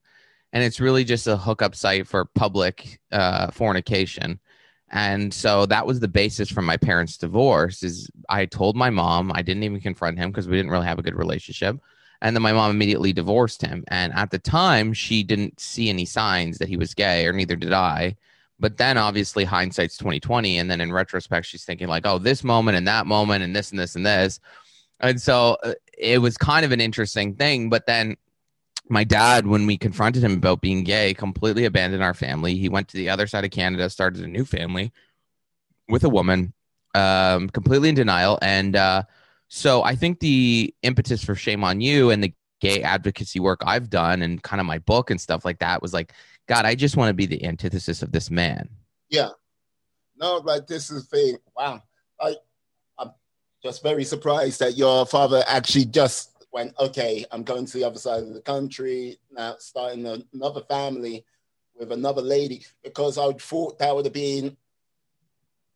and 0.52 0.64
it's 0.64 0.80
really 0.80 1.04
just 1.04 1.28
a 1.28 1.36
hookup 1.36 1.76
site 1.76 2.08
for 2.08 2.24
public 2.24 2.98
uh, 3.12 3.52
fornication. 3.52 4.40
And 4.90 5.32
so 5.32 5.66
that 5.66 5.86
was 5.86 6.00
the 6.00 6.08
basis 6.08 6.50
for 6.50 6.62
my 6.62 6.76
parents' 6.76 7.16
divorce. 7.16 7.84
Is 7.84 8.10
I 8.28 8.44
told 8.46 8.74
my 8.74 8.90
mom 8.90 9.30
I 9.36 9.42
didn't 9.42 9.62
even 9.62 9.80
confront 9.80 10.18
him 10.18 10.32
because 10.32 10.48
we 10.48 10.56
didn't 10.56 10.72
really 10.72 10.86
have 10.86 10.98
a 10.98 11.02
good 11.02 11.14
relationship. 11.14 11.78
And 12.20 12.34
then 12.34 12.42
my 12.42 12.52
mom 12.52 12.72
immediately 12.72 13.12
divorced 13.12 13.62
him. 13.62 13.84
And 13.86 14.12
at 14.14 14.32
the 14.32 14.40
time, 14.40 14.94
she 14.94 15.22
didn't 15.22 15.60
see 15.60 15.90
any 15.90 16.06
signs 16.06 16.58
that 16.58 16.68
he 16.68 16.76
was 16.76 16.92
gay, 16.92 17.24
or 17.24 17.32
neither 17.32 17.54
did 17.54 17.72
I. 17.72 18.16
But 18.58 18.78
then 18.78 18.98
obviously 18.98 19.44
hindsight's 19.44 19.96
2020. 19.96 20.58
And 20.58 20.68
then 20.68 20.80
in 20.80 20.92
retrospect, 20.92 21.46
she's 21.46 21.64
thinking, 21.64 21.86
like, 21.86 22.04
oh, 22.04 22.18
this 22.18 22.42
moment 22.42 22.76
and 22.78 22.88
that 22.88 23.06
moment 23.06 23.44
and 23.44 23.54
this 23.54 23.70
and 23.70 23.78
this 23.78 23.94
and 23.94 24.04
this. 24.04 24.40
And 25.00 25.20
so 25.20 25.56
uh, 25.62 25.74
it 25.98 26.18
was 26.18 26.36
kind 26.36 26.64
of 26.64 26.72
an 26.72 26.80
interesting 26.80 27.34
thing. 27.34 27.68
But 27.70 27.86
then 27.86 28.16
my 28.88 29.04
dad, 29.04 29.46
when 29.46 29.66
we 29.66 29.78
confronted 29.78 30.22
him 30.22 30.34
about 30.34 30.60
being 30.60 30.84
gay, 30.84 31.14
completely 31.14 31.64
abandoned 31.64 32.02
our 32.02 32.14
family. 32.14 32.56
He 32.56 32.68
went 32.68 32.88
to 32.88 32.96
the 32.96 33.08
other 33.08 33.26
side 33.26 33.44
of 33.44 33.50
Canada, 33.50 33.88
started 33.88 34.22
a 34.22 34.28
new 34.28 34.44
family 34.44 34.92
with 35.88 36.04
a 36.04 36.08
woman, 36.08 36.52
um, 36.94 37.48
completely 37.48 37.88
in 37.88 37.94
denial. 37.94 38.38
And 38.42 38.76
uh, 38.76 39.04
so 39.48 39.82
I 39.82 39.94
think 39.94 40.20
the 40.20 40.74
impetus 40.82 41.24
for 41.24 41.34
Shame 41.34 41.64
on 41.64 41.80
You 41.80 42.10
and 42.10 42.22
the 42.22 42.34
gay 42.60 42.82
advocacy 42.82 43.40
work 43.40 43.60
I've 43.64 43.90
done 43.90 44.22
and 44.22 44.42
kind 44.42 44.60
of 44.60 44.66
my 44.66 44.78
book 44.78 45.10
and 45.10 45.20
stuff 45.20 45.44
like 45.44 45.58
that 45.58 45.82
was 45.82 45.92
like, 45.92 46.12
God, 46.46 46.64
I 46.66 46.74
just 46.74 46.96
want 46.96 47.08
to 47.08 47.14
be 47.14 47.26
the 47.26 47.44
antithesis 47.44 48.02
of 48.02 48.12
this 48.12 48.30
man. 48.30 48.68
Yeah. 49.08 49.30
No, 50.16 50.36
like 50.36 50.66
this 50.66 50.90
is 50.90 51.06
thing. 51.06 51.38
Wow. 51.56 51.82
I'm 52.20 52.34
just 53.64 53.82
very 53.82 54.04
surprised 54.04 54.60
that 54.60 54.76
your 54.76 55.06
father 55.06 55.42
actually 55.48 55.86
just 55.86 56.46
went, 56.52 56.74
okay, 56.78 57.24
I'm 57.32 57.42
going 57.42 57.64
to 57.64 57.72
the 57.72 57.84
other 57.84 57.98
side 57.98 58.22
of 58.22 58.34
the 58.34 58.42
country 58.42 59.16
now, 59.32 59.56
starting 59.58 60.06
another 60.34 60.60
family 60.68 61.24
with 61.74 61.90
another 61.90 62.20
lady, 62.20 62.64
because 62.84 63.16
I 63.16 63.32
thought 63.32 63.78
that 63.78 63.94
would 63.94 64.04
have 64.04 64.12
been 64.12 64.56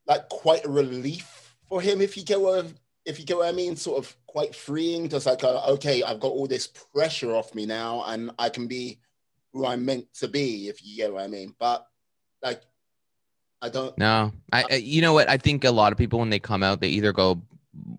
like 0.06 0.28
quite 0.28 0.66
a 0.66 0.70
relief 0.70 1.56
for 1.68 1.80
him 1.80 2.00
if 2.00 2.16
you 2.16 2.24
get 2.24 2.40
what 2.40 2.66
if 3.04 3.18
you 3.18 3.24
get 3.24 3.38
what 3.38 3.48
I 3.48 3.52
mean, 3.52 3.74
sort 3.74 3.98
of 3.98 4.14
quite 4.26 4.54
freeing, 4.54 5.08
just 5.08 5.24
like 5.24 5.42
uh, 5.42 5.64
okay, 5.72 6.02
I've 6.02 6.20
got 6.20 6.28
all 6.28 6.46
this 6.46 6.66
pressure 6.66 7.34
off 7.34 7.54
me 7.54 7.64
now, 7.64 8.04
and 8.06 8.30
I 8.38 8.50
can 8.50 8.66
be 8.66 8.98
who 9.54 9.64
I'm 9.64 9.86
meant 9.86 10.12
to 10.16 10.28
be, 10.28 10.68
if 10.68 10.84
you 10.84 10.96
get 10.96 11.12
what 11.12 11.24
I 11.24 11.26
mean. 11.26 11.54
But 11.58 11.86
like, 12.42 12.62
I 13.62 13.70
don't. 13.70 13.96
No, 13.96 14.32
I, 14.52 14.64
I 14.70 14.74
you 14.74 15.00
know 15.00 15.14
what? 15.14 15.30
I 15.30 15.38
think 15.38 15.64
a 15.64 15.70
lot 15.70 15.90
of 15.90 15.98
people 15.98 16.18
when 16.18 16.28
they 16.28 16.38
come 16.38 16.62
out, 16.62 16.80
they 16.80 16.88
either 16.88 17.14
go 17.14 17.42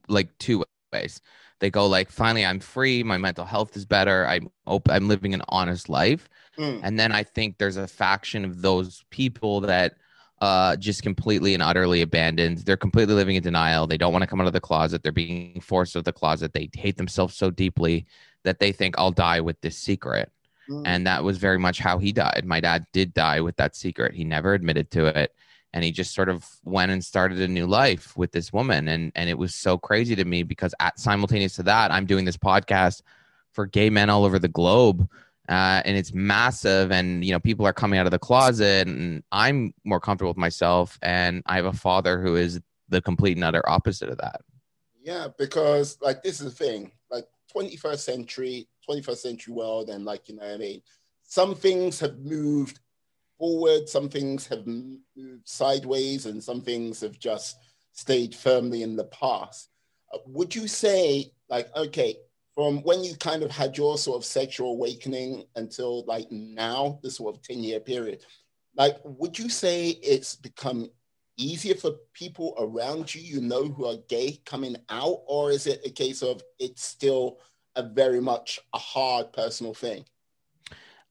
like 0.07 0.38
two 0.38 0.63
ways. 0.93 1.21
They 1.59 1.69
go 1.69 1.88
like 1.88 2.09
finally 2.09 2.45
i'm 2.45 2.59
free. 2.59 3.03
My 3.03 3.17
mental 3.17 3.45
health 3.45 3.75
is 3.75 3.86
better. 3.86 4.25
I'm 4.27 4.50
open 4.65 4.93
i'm 4.93 5.08
living 5.08 5.34
an 5.34 5.41
honest 5.49 5.89
life. 5.89 6.30
Mm. 6.58 6.82
and 6.84 6.99
then 6.99 7.13
i 7.13 7.23
think 7.23 7.58
there's 7.58 7.77
a 7.77 7.88
faction 7.88 8.43
of 8.43 8.62
those 8.62 9.06
people 9.12 9.62
that 9.62 9.93
uh, 10.41 10.75
just 10.77 11.03
completely 11.03 11.53
and 11.53 11.62
utterly 11.62 12.01
abandoned. 12.01 12.60
They're 12.60 12.77
completely 12.77 13.13
living 13.13 13.36
in 13.36 13.43
denial. 13.43 13.88
They 13.88 13.97
don't 13.97 14.13
want 14.13 14.23
to 14.23 14.27
come 14.27 14.39
out 14.39 14.47
of 14.47 14.53
the 14.53 14.62
closet. 14.62 15.03
They're 15.03 15.12
being 15.12 15.60
forced 15.60 15.97
out 15.97 15.99
of 15.99 16.06
the 16.06 16.13
closet. 16.13 16.53
They 16.53 16.69
hate 16.73 16.95
themselves 16.95 17.36
so 17.36 17.51
deeply 17.51 18.06
that 18.45 18.60
they 18.60 18.71
think 18.71 18.97
i'll 18.97 19.12
die 19.12 19.41
with 19.41 19.60
this 19.62 19.77
secret. 19.77 20.32
Mm. 20.69 20.84
and 20.86 21.08
that 21.08 21.23
was 21.23 21.39
very 21.39 21.58
much 21.58 21.80
how 21.80 21.97
he 21.97 22.12
died. 22.12 22.43
My 22.45 22.60
dad 22.60 22.86
did 22.93 23.13
die 23.13 23.41
with 23.41 23.56
that 23.56 23.75
secret. 23.75 24.13
He 24.13 24.23
never 24.23 24.53
admitted 24.53 24.91
to 24.91 25.08
it 25.08 25.34
and 25.73 25.84
he 25.84 25.91
just 25.91 26.13
sort 26.13 26.29
of 26.29 26.45
went 26.63 26.91
and 26.91 27.03
started 27.03 27.39
a 27.39 27.47
new 27.47 27.67
life 27.67 28.17
with 28.17 28.32
this 28.32 28.51
woman. 28.51 28.88
And 28.88 29.12
and 29.15 29.29
it 29.29 29.38
was 29.38 29.53
so 29.55 29.77
crazy 29.77 30.15
to 30.15 30.25
me 30.25 30.43
because 30.43 30.73
at 30.79 30.99
simultaneous 30.99 31.55
to 31.55 31.63
that 31.63 31.91
i'm 31.91 32.05
doing 32.05 32.25
this 32.25 32.38
podcast 32.38 33.01
for 33.51 33.65
gay 33.65 33.89
men 33.89 34.10
all 34.10 34.25
over 34.25 34.39
the 34.39 34.47
globe 34.47 35.08
uh, 35.49 35.82
and 35.84 35.97
it's 35.97 36.13
massive 36.13 36.91
and 36.91 37.25
you 37.25 37.32
know 37.32 37.39
people 37.39 37.65
are 37.65 37.73
coming 37.73 37.99
out 37.99 38.05
of 38.05 38.12
the 38.12 38.19
closet 38.19 38.88
and 38.88 39.23
i'm 39.32 39.73
more 39.84 39.99
comfortable 39.99 40.29
with 40.29 40.38
myself 40.38 40.99
and 41.01 41.41
i 41.45 41.55
have 41.55 41.65
a 41.65 41.73
father 41.73 42.21
who 42.21 42.36
is 42.36 42.60
the 42.89 43.01
complete 43.01 43.38
and 43.38 43.43
utter 43.43 43.67
opposite 43.69 44.10
of 44.10 44.17
that. 44.17 44.41
Yeah 45.01 45.27
because 45.38 45.97
like 46.01 46.23
this 46.23 46.41
is 46.41 46.45
the 46.45 46.65
thing 46.65 46.91
like 47.12 47.25
21st 47.55 47.99
century 47.99 48.67
21st 48.89 49.17
century 49.17 49.53
world 49.53 49.89
and 49.89 50.05
like 50.05 50.27
you 50.29 50.36
know 50.36 50.53
i 50.53 50.58
mean? 50.58 50.82
Some 51.23 51.53
things 51.53 51.99
have 51.99 52.17
moved 52.17 52.79
forward, 53.39 53.89
some 53.89 54.10
things 54.10 54.45
have 54.47 54.67
moved 54.67 55.02
sideways, 55.45 56.28
and 56.28 56.43
some 56.43 56.62
things 56.62 57.02
have 57.02 57.17
just 57.17 57.58
stayed 57.93 58.36
firmly 58.36 58.84
in 58.84 58.95
the 58.95 59.06
past. 59.06 59.69
Uh, 60.13 60.19
would 60.28 60.54
you 60.54 60.67
say, 60.67 61.32
like, 61.49 61.75
okay, 61.75 62.15
from 62.54 62.84
when 62.84 63.04
you 63.04 63.15
kind 63.15 63.41
of 63.41 63.49
had 63.49 63.78
your 63.78 63.97
sort 63.97 64.17
of 64.17 64.25
sexual 64.25 64.71
awakening 64.71 65.45
until 65.56 66.06
like 66.06 66.30
now, 66.32 66.99
this 67.02 67.15
sort 67.15 67.36
of 67.36 67.41
10 67.41 67.63
year 67.63 67.80
period, 67.80 68.25
like, 68.75 68.97
would 69.04 69.39
you 69.39 69.49
say 69.49 69.89
it's 69.89 70.36
become 70.36 70.89
easier 71.38 71.75
for 71.75 71.91
people 72.13 72.54
around 72.60 73.13
you, 73.15 73.21
you 73.21 73.41
know, 73.41 73.63
who 73.69 73.86
are 73.86 73.97
gay 74.10 74.39
coming 74.45 74.75
out? 74.89 75.21
Or 75.25 75.52
is 75.52 75.67
it 75.67 75.82
a 75.86 75.89
case 75.89 76.21
of 76.21 76.41
it's 76.60 76.84
still 76.84 77.39
a 77.75 77.84
very 77.84 78.19
much 78.19 78.60
a 78.73 78.78
hard 78.78 79.32
personal 79.34 79.73
thing? 79.73 80.04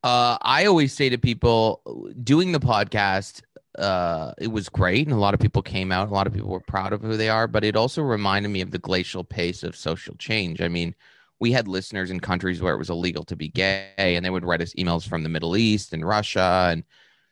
Uh, 0.08 0.38
I 0.40 0.64
always 0.64 0.94
say 0.94 1.10
to 1.10 1.18
people 1.18 1.82
doing 2.24 2.52
the 2.52 2.60
podcast, 2.60 3.42
uh, 3.78 4.32
it 4.38 4.46
was 4.46 4.70
great, 4.70 5.06
and 5.06 5.14
a 5.14 5.20
lot 5.20 5.34
of 5.34 5.40
people 5.40 5.60
came 5.60 5.92
out. 5.92 6.08
A 6.08 6.14
lot 6.14 6.26
of 6.26 6.32
people 6.32 6.48
were 6.48 6.60
proud 6.60 6.94
of 6.94 7.02
who 7.02 7.18
they 7.18 7.28
are, 7.28 7.46
but 7.46 7.62
it 7.62 7.76
also 7.76 8.00
reminded 8.00 8.48
me 8.48 8.62
of 8.62 8.70
the 8.70 8.78
glacial 8.78 9.22
pace 9.22 9.62
of 9.62 9.76
social 9.76 10.14
change. 10.14 10.62
I 10.62 10.68
mean, 10.68 10.94
we 11.40 11.52
had 11.52 11.68
listeners 11.68 12.10
in 12.10 12.20
countries 12.20 12.62
where 12.62 12.72
it 12.72 12.78
was 12.78 12.88
illegal 12.88 13.22
to 13.24 13.36
be 13.36 13.48
gay, 13.48 13.92
and 13.98 14.24
they 14.24 14.30
would 14.30 14.46
write 14.46 14.62
us 14.62 14.72
emails 14.78 15.06
from 15.06 15.24
the 15.24 15.28
Middle 15.28 15.58
East 15.58 15.92
and 15.92 16.08
Russia 16.08 16.68
and 16.70 16.84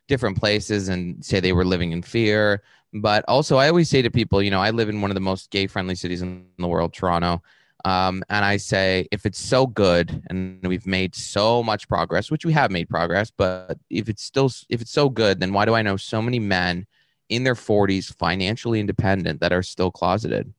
different 0.07 0.39
places 0.39 0.91
and 0.91 1.25
say 1.25 1.41
they 1.41 1.55
were 1.55 1.65
living 1.65 1.93
in 1.93 2.03
fear. 2.03 2.63
But 2.93 3.25
also, 3.27 3.57
I 3.57 3.69
always 3.69 3.89
say 3.89 4.03
to 4.03 4.11
people, 4.11 4.43
you 4.43 4.51
know, 4.51 4.61
I 4.61 4.69
live 4.69 4.91
in 4.91 5.01
one 5.01 5.11
of 5.11 5.15
the 5.15 5.21
most 5.21 5.51
gay 5.51 5.67
friendly 5.67 5.95
cities 5.95 6.21
in 6.21 6.45
the 6.59 6.69
world, 6.69 6.93
Toronto. 6.93 7.43
Um, 7.87 8.25
and 8.29 8.45
I 8.45 8.57
say, 8.57 9.07
if 9.13 9.27
it's 9.27 9.39
so 9.39 9.65
good 9.65 10.21
and 10.29 10.59
we've 10.67 10.89
made 10.89 11.15
so 11.15 11.63
much 11.63 11.89
progress, 11.89 12.33
which 12.33 12.45
we 12.45 12.53
have 12.53 12.73
made 12.73 12.89
progress, 12.89 13.31
but 13.31 13.79
if 13.91 14.09
it's 14.09 14.25
still, 14.25 14.51
if 14.69 14.81
it's 14.81 14.91
so 14.91 15.09
good, 15.09 15.39
then 15.39 15.53
why 15.53 15.67
do 15.67 15.75
I 15.75 15.83
know 15.83 15.97
so 15.97 16.21
many 16.21 16.41
men 16.41 16.85
in 17.29 17.45
their 17.45 17.55
40s, 17.55 18.13
financially 18.17 18.81
independent, 18.81 19.41
that 19.41 19.53
are 19.53 19.63
still 19.63 19.93
closeted? 19.93 20.53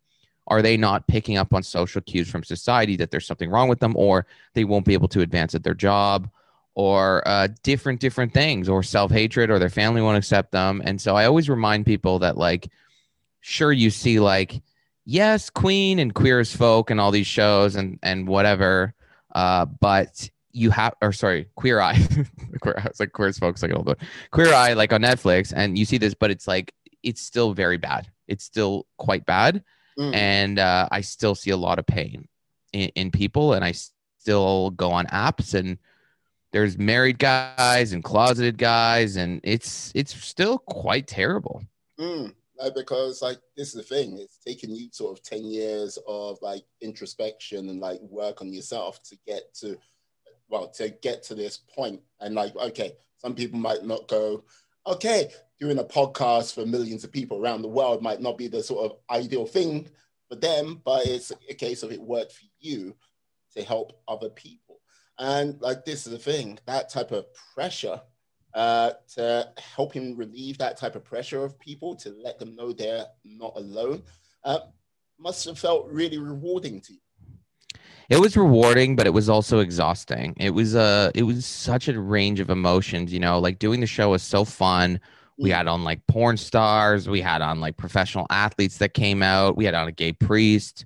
Are 0.47 0.61
they 0.61 0.77
not 0.77 1.05
picking 1.07 1.35
up 1.35 1.53
on 1.53 1.63
social 1.63 1.99
cues 1.99 2.29
from 2.29 2.45
society 2.45 2.95
that 2.95 3.11
there's 3.11 3.27
something 3.27 3.49
wrong 3.49 3.67
with 3.67 3.81
them, 3.81 3.97
or 3.97 4.25
they 4.53 4.63
won't 4.63 4.85
be 4.85 4.93
able 4.93 5.09
to 5.09 5.19
advance 5.19 5.53
at 5.53 5.63
their 5.63 5.73
job, 5.73 6.29
or 6.75 7.27
uh, 7.27 7.49
different 7.61 7.99
different 7.99 8.33
things, 8.33 8.69
or 8.69 8.83
self 8.83 9.11
hatred, 9.11 9.49
or 9.49 9.59
their 9.59 9.69
family 9.69 10.01
won't 10.01 10.17
accept 10.17 10.53
them? 10.53 10.81
And 10.85 11.01
so 11.01 11.17
I 11.17 11.25
always 11.25 11.49
remind 11.49 11.85
people 11.85 12.19
that, 12.19 12.37
like, 12.37 12.69
sure, 13.41 13.73
you 13.73 13.89
see 13.89 14.21
like 14.21 14.61
yes, 15.07 15.49
Queen 15.49 15.97
and 15.97 16.13
Queer 16.13 16.41
as 16.41 16.55
Folk 16.55 16.91
and 16.91 16.99
all 16.99 17.09
these 17.09 17.25
shows 17.25 17.75
and 17.75 17.97
and 18.03 18.27
whatever. 18.27 18.93
Uh, 19.33 19.65
but 19.65 20.29
you 20.51 20.69
have, 20.69 20.93
or 21.01 21.11
sorry, 21.11 21.47
Queer 21.55 21.79
Eye. 21.79 21.99
queer, 22.61 22.75
it's 22.85 22.99
like 22.99 23.13
Queer 23.13 23.29
as 23.29 23.39
Folk's 23.39 23.63
like 23.63 23.73
old 23.73 23.95
Queer 24.31 24.53
Eye, 24.53 24.73
like 24.73 24.93
on 24.93 25.01
Netflix, 25.01 25.51
and 25.55 25.77
you 25.77 25.85
see 25.85 25.97
this, 25.97 26.13
but 26.13 26.29
it's 26.29 26.47
like 26.47 26.73
it's 27.01 27.21
still 27.21 27.53
very 27.53 27.77
bad. 27.77 28.11
It's 28.27 28.43
still 28.43 28.85
quite 28.97 29.25
bad, 29.25 29.63
mm. 29.97 30.13
and 30.13 30.59
uh, 30.59 30.89
I 30.91 31.01
still 31.01 31.33
see 31.33 31.51
a 31.51 31.57
lot 31.57 31.79
of 31.79 31.87
pain 31.87 32.27
in, 32.73 32.89
in 32.89 33.11
people, 33.11 33.53
and 33.53 33.63
I 33.63 33.73
still 34.19 34.71
go 34.71 34.91
on 34.91 35.05
apps 35.07 35.53
and 35.53 35.77
there's 36.51 36.77
married 36.77 37.17
guys 37.17 37.93
and 37.93 38.03
closeted 38.03 38.57
guys 38.57 39.15
and 39.15 39.39
it's 39.43 39.91
it's 39.95 40.13
still 40.21 40.57
quite 40.57 41.07
terrible 41.07 41.63
mm 41.97 42.33
like, 42.59 42.75
because 42.75 43.21
like 43.21 43.39
this 43.55 43.69
is 43.69 43.73
the 43.75 43.83
thing 43.83 44.17
it's 44.17 44.37
taken 44.37 44.75
you 44.75 44.89
sort 44.91 45.17
of 45.17 45.23
10 45.23 45.45
years 45.45 45.97
of 46.07 46.37
like 46.41 46.63
introspection 46.81 47.69
and 47.69 47.79
like 47.79 47.99
work 48.01 48.41
on 48.41 48.53
yourself 48.53 49.01
to 49.03 49.17
get 49.25 49.53
to 49.55 49.77
well 50.49 50.69
to 50.69 50.89
get 51.01 51.23
to 51.23 51.35
this 51.35 51.57
point 51.57 52.01
and 52.21 52.35
like 52.35 52.55
okay 52.55 52.93
some 53.17 53.35
people 53.35 53.59
might 53.59 53.83
not 53.83 54.07
go 54.07 54.43
okay 54.85 55.29
doing 55.59 55.79
a 55.79 55.83
podcast 55.83 56.53
for 56.53 56.65
millions 56.65 57.03
of 57.03 57.11
people 57.11 57.41
around 57.41 57.61
the 57.61 57.67
world 57.67 58.01
might 58.01 58.21
not 58.21 58.37
be 58.37 58.47
the 58.47 58.61
sort 58.61 58.91
of 58.91 58.97
ideal 59.09 59.45
thing 59.45 59.87
for 60.29 60.35
them, 60.35 60.81
but 60.83 61.05
it's 61.05 61.31
a 61.49 61.53
case 61.53 61.83
of 61.83 61.91
it 61.91 62.01
worked 62.01 62.33
for 62.33 62.45
you 62.59 62.95
to 63.55 63.63
help 63.63 63.99
other 64.07 64.29
people. 64.29 64.79
And 65.19 65.59
like 65.61 65.83
this 65.83 66.05
is 66.05 66.11
the 66.11 66.19
thing, 66.19 66.59
that 66.65 66.89
type 66.89 67.11
of 67.11 67.25
pressure 67.55 68.01
uh, 68.53 68.91
to 69.15 69.49
help 69.57 69.93
him 69.93 70.15
relieve 70.15 70.57
that 70.57 70.77
type 70.77 70.95
of 70.95 71.03
pressure 71.03 71.43
of 71.43 71.59
people 71.59 71.95
to 71.95 72.15
let 72.23 72.39
them 72.39 72.55
know 72.55 72.71
they're 72.71 73.05
not 73.23 73.53
alone 73.55 74.03
uh, 74.43 74.59
must 75.19 75.45
have 75.45 75.59
felt 75.59 75.87
really 75.87 76.17
rewarding 76.17 76.81
to 76.81 76.93
you. 76.93 76.99
It 78.09 78.19
was 78.19 78.37
rewarding, 78.37 78.95
but 78.95 79.05
it 79.05 79.13
was 79.13 79.27
also 79.27 79.59
exhausting. 79.59 80.33
It 80.37 80.51
was 80.51 80.75
a, 80.75 80.79
uh, 80.79 81.11
it 81.13 81.23
was 81.23 81.45
such 81.45 81.89
a 81.89 81.99
range 81.99 82.39
of 82.39 82.49
emotions. 82.49 83.11
You 83.11 83.19
know, 83.19 83.39
like 83.39 83.59
doing 83.59 83.81
the 83.81 83.87
show 83.87 84.11
was 84.11 84.23
so 84.23 84.45
fun. 84.45 85.01
We 85.37 85.49
had 85.49 85.67
on 85.67 85.83
like 85.83 86.07
porn 86.07 86.37
stars. 86.37 87.09
We 87.09 87.19
had 87.21 87.41
on 87.41 87.59
like 87.59 87.75
professional 87.75 88.25
athletes 88.29 88.77
that 88.77 88.93
came 88.93 89.21
out. 89.21 89.57
We 89.57 89.65
had 89.65 89.73
on 89.73 89.87
a 89.87 89.91
gay 89.91 90.13
priest. 90.13 90.85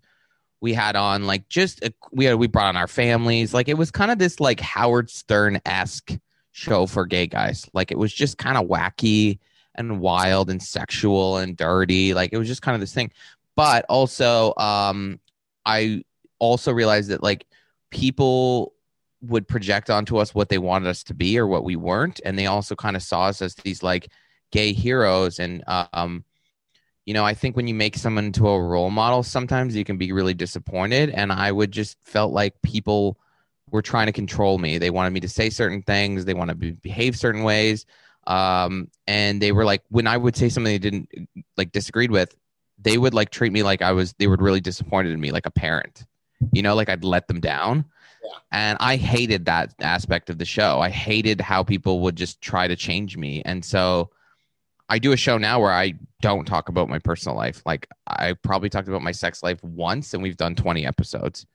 We 0.61 0.73
had 0.73 0.95
on 0.95 1.25
like 1.25 1.47
just 1.47 1.83
a, 1.83 1.93
we 2.11 2.25
had 2.25 2.35
we 2.35 2.47
brought 2.47 2.67
on 2.67 2.77
our 2.77 2.87
families. 2.87 3.53
Like 3.53 3.69
it 3.69 3.77
was 3.77 3.91
kind 3.91 4.11
of 4.11 4.17
this 4.17 4.39
like 4.39 4.59
Howard 4.59 5.09
Stern 5.11 5.61
esque 5.63 6.17
show 6.51 6.85
for 6.85 7.05
gay 7.05 7.27
guys. 7.27 7.69
Like 7.73 7.91
it 7.91 7.97
was 7.97 8.13
just 8.13 8.37
kind 8.37 8.57
of 8.57 8.67
wacky 8.67 9.39
and 9.75 9.99
wild 9.99 10.49
and 10.49 10.61
sexual 10.61 11.37
and 11.37 11.55
dirty. 11.55 12.13
Like 12.13 12.33
it 12.33 12.37
was 12.37 12.47
just 12.47 12.61
kind 12.61 12.75
of 12.75 12.81
this 12.81 12.93
thing. 12.93 13.11
But 13.55 13.85
also, 13.89 14.53
um, 14.57 15.19
I 15.65 16.03
also 16.39 16.71
realized 16.71 17.09
that 17.09 17.23
like 17.23 17.45
people 17.89 18.73
would 19.21 19.47
project 19.47 19.89
onto 19.89 20.17
us 20.17 20.33
what 20.33 20.49
they 20.49 20.57
wanted 20.57 20.89
us 20.89 21.03
to 21.03 21.13
be 21.13 21.37
or 21.37 21.47
what 21.47 21.63
we 21.63 21.75
weren't, 21.75 22.19
and 22.25 22.37
they 22.37 22.47
also 22.47 22.75
kind 22.75 22.95
of 22.95 23.03
saw 23.03 23.25
us 23.25 23.41
as 23.41 23.55
these 23.55 23.83
like 23.83 24.09
gay 24.51 24.73
heroes. 24.73 25.39
And 25.39 25.63
um, 25.67 26.25
you 27.05 27.13
know, 27.13 27.25
I 27.25 27.33
think 27.33 27.55
when 27.55 27.67
you 27.67 27.73
make 27.73 27.97
someone 27.97 28.25
into 28.25 28.47
a 28.47 28.61
role 28.61 28.89
model, 28.89 29.23
sometimes 29.23 29.75
you 29.75 29.83
can 29.83 29.97
be 29.97 30.11
really 30.11 30.33
disappointed. 30.33 31.09
And 31.09 31.31
I 31.31 31.51
would 31.51 31.71
just 31.71 31.97
felt 32.03 32.31
like 32.31 32.61
people 32.61 33.17
were 33.71 33.81
trying 33.81 34.07
to 34.07 34.11
control 34.11 34.57
me. 34.57 34.77
They 34.77 34.89
wanted 34.89 35.11
me 35.11 35.21
to 35.21 35.29
say 35.29 35.49
certain 35.49 35.81
things. 35.81 36.25
They 36.25 36.33
wanted 36.33 36.59
to 36.61 36.73
behave 36.73 37.17
certain 37.17 37.43
ways. 37.43 37.85
Um, 38.27 38.89
and 39.07 39.41
they 39.41 39.51
were 39.51 39.65
like, 39.65 39.83
when 39.89 40.07
I 40.07 40.17
would 40.17 40.35
say 40.35 40.49
something 40.49 40.71
they 40.71 40.77
didn't 40.77 41.09
like 41.57 41.71
disagreed 41.71 42.11
with, 42.11 42.35
they 42.79 42.97
would 42.97 43.13
like 43.13 43.29
treat 43.31 43.51
me 43.51 43.63
like 43.63 43.81
I 43.81 43.91
was, 43.93 44.13
they 44.19 44.27
were 44.27 44.37
really 44.37 44.61
disappointed 44.61 45.11
in 45.11 45.19
me, 45.19 45.31
like 45.31 45.45
a 45.45 45.51
parent, 45.51 46.05
you 46.51 46.61
know, 46.61 46.75
like 46.75 46.89
I'd 46.89 47.03
let 47.03 47.27
them 47.27 47.39
down. 47.39 47.85
Yeah. 48.23 48.37
And 48.51 48.77
I 48.79 48.97
hated 48.97 49.45
that 49.45 49.73
aspect 49.79 50.29
of 50.29 50.37
the 50.37 50.45
show. 50.45 50.79
I 50.79 50.89
hated 50.89 51.41
how 51.41 51.63
people 51.63 52.01
would 52.01 52.15
just 52.15 52.41
try 52.41 52.67
to 52.67 52.75
change 52.75 53.17
me. 53.17 53.41
And 53.45 53.63
so 53.63 54.11
I 54.89 54.99
do 54.99 55.11
a 55.11 55.17
show 55.17 55.37
now 55.37 55.59
where 55.59 55.71
I 55.71 55.93
don't 56.21 56.45
talk 56.45 56.69
about 56.69 56.89
my 56.89 56.99
personal 56.99 57.35
life. 57.35 57.61
Like 57.65 57.87
I 58.05 58.33
probably 58.33 58.69
talked 58.69 58.87
about 58.87 59.01
my 59.01 59.11
sex 59.11 59.41
life 59.41 59.63
once 59.63 60.13
and 60.13 60.21
we've 60.21 60.37
done 60.37 60.53
20 60.53 60.85
episodes 60.85 61.45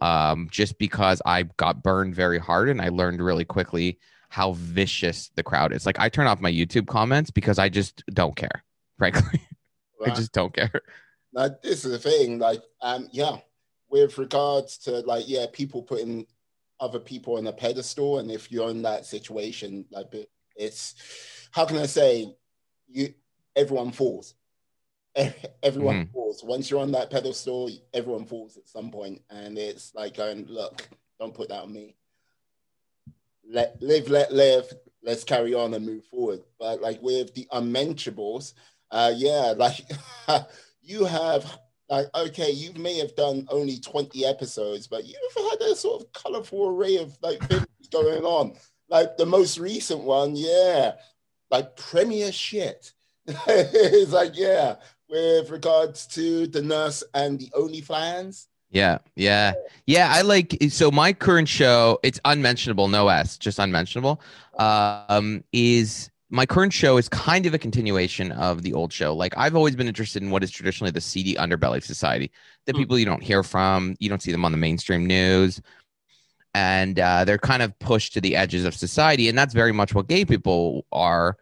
um, 0.00 0.48
just 0.50 0.78
because 0.78 1.22
I 1.24 1.44
got 1.44 1.82
burned 1.82 2.14
very 2.14 2.38
hard 2.38 2.68
and 2.68 2.80
I 2.80 2.88
learned 2.88 3.20
really 3.20 3.44
quickly 3.44 3.98
how 4.28 4.52
vicious 4.52 5.30
the 5.36 5.42
crowd 5.42 5.72
is. 5.72 5.86
Like 5.86 5.98
I 5.98 6.08
turn 6.08 6.26
off 6.26 6.40
my 6.40 6.50
YouTube 6.50 6.86
comments 6.86 7.30
because 7.30 7.58
I 7.58 7.68
just 7.68 8.02
don't 8.12 8.36
care, 8.36 8.64
frankly. 8.98 9.40
Right. 10.00 10.12
I 10.12 10.14
just 10.14 10.32
don't 10.32 10.54
care. 10.54 10.82
Now, 11.32 11.48
this 11.62 11.84
is 11.84 11.92
the 11.92 11.98
thing, 11.98 12.38
like, 12.38 12.62
um, 12.80 13.08
yeah, 13.12 13.36
with 13.90 14.16
regards 14.18 14.78
to 14.78 15.00
like, 15.00 15.28
yeah, 15.28 15.46
people 15.52 15.82
putting 15.82 16.26
other 16.80 16.98
people 16.98 17.36
on 17.36 17.46
a 17.46 17.52
pedestal, 17.52 18.18
and 18.18 18.30
if 18.30 18.50
you're 18.50 18.70
in 18.70 18.82
that 18.82 19.06
situation, 19.06 19.84
like, 19.90 20.06
it's 20.56 20.94
how 21.50 21.64
can 21.66 21.76
I 21.78 21.86
say, 21.86 22.34
you 22.88 23.14
everyone 23.54 23.90
falls 23.90 24.34
everyone 25.62 25.96
mm-hmm. 25.96 26.12
falls. 26.12 26.44
Once 26.44 26.70
you're 26.70 26.80
on 26.80 26.92
that 26.92 27.10
pedestal, 27.10 27.70
everyone 27.94 28.26
falls 28.26 28.56
at 28.56 28.68
some 28.68 28.90
point, 28.90 29.22
and 29.30 29.58
it's 29.58 29.94
like 29.94 30.16
going, 30.16 30.46
"Look, 30.46 30.88
don't 31.18 31.34
put 31.34 31.48
that 31.48 31.62
on 31.62 31.72
me. 31.72 31.96
Let 33.48 33.80
live, 33.80 34.08
let 34.08 34.32
live. 34.32 34.72
Let's 35.02 35.24
carry 35.24 35.54
on 35.54 35.74
and 35.74 35.86
move 35.86 36.04
forward." 36.04 36.42
But 36.58 36.80
like 36.80 37.00
with 37.02 37.34
the 37.34 37.46
unmentionables, 37.52 38.54
uh, 38.90 39.12
yeah, 39.16 39.54
like 39.56 39.80
you 40.82 41.04
have 41.04 41.58
like 41.88 42.06
okay, 42.14 42.50
you 42.50 42.72
may 42.74 42.98
have 42.98 43.14
done 43.16 43.46
only 43.50 43.78
20 43.78 44.24
episodes, 44.26 44.86
but 44.86 45.04
you've 45.04 45.50
had 45.50 45.60
a 45.62 45.76
sort 45.76 46.02
of 46.02 46.12
colorful 46.12 46.68
array 46.68 46.96
of 46.96 47.16
like 47.22 47.40
things 47.48 47.66
going 47.90 48.24
on. 48.24 48.54
Like 48.88 49.16
the 49.16 49.26
most 49.26 49.58
recent 49.58 50.00
one, 50.00 50.36
yeah, 50.36 50.92
like 51.50 51.76
premier 51.76 52.32
shit. 52.32 52.92
it's 53.26 54.12
like, 54.12 54.36
yeah, 54.36 54.76
with 55.08 55.50
regards 55.50 56.06
to 56.08 56.46
the 56.46 56.62
nurse 56.62 57.02
and 57.14 57.38
the 57.38 57.50
OnlyFans? 57.50 58.46
Yeah, 58.70 58.98
yeah, 59.14 59.54
yeah. 59.86 60.12
I 60.12 60.22
like 60.22 60.56
so 60.70 60.90
my 60.90 61.12
current 61.12 61.48
show. 61.48 61.98
It's 62.02 62.20
unmentionable, 62.24 62.88
no 62.88 63.08
S, 63.08 63.38
just 63.38 63.58
unmentionable. 63.58 64.20
Um, 64.58 65.44
is 65.52 66.10
my 66.30 66.44
current 66.44 66.72
show 66.72 66.96
is 66.96 67.08
kind 67.08 67.46
of 67.46 67.54
a 67.54 67.58
continuation 67.58 68.32
of 68.32 68.62
the 68.62 68.72
old 68.74 68.92
show. 68.92 69.14
Like 69.14 69.34
I've 69.36 69.54
always 69.54 69.76
been 69.76 69.86
interested 69.86 70.22
in 70.22 70.30
what 70.30 70.42
is 70.42 70.50
traditionally 70.50 70.90
the 70.90 71.00
seedy 71.00 71.34
underbelly 71.34 71.76
of 71.76 71.84
society, 71.84 72.32
the 72.66 72.72
mm. 72.72 72.78
people 72.78 72.98
you 72.98 73.04
don't 73.04 73.22
hear 73.22 73.42
from, 73.42 73.94
you 74.00 74.08
don't 74.08 74.20
see 74.20 74.32
them 74.32 74.44
on 74.44 74.50
the 74.50 74.58
mainstream 74.58 75.06
news, 75.06 75.60
and 76.52 76.98
uh, 76.98 77.24
they're 77.24 77.38
kind 77.38 77.62
of 77.62 77.78
pushed 77.78 78.14
to 78.14 78.20
the 78.20 78.34
edges 78.34 78.64
of 78.64 78.74
society, 78.74 79.28
and 79.28 79.38
that's 79.38 79.54
very 79.54 79.72
much 79.72 79.94
what 79.94 80.08
gay 80.08 80.24
people 80.24 80.84
are 80.90 81.36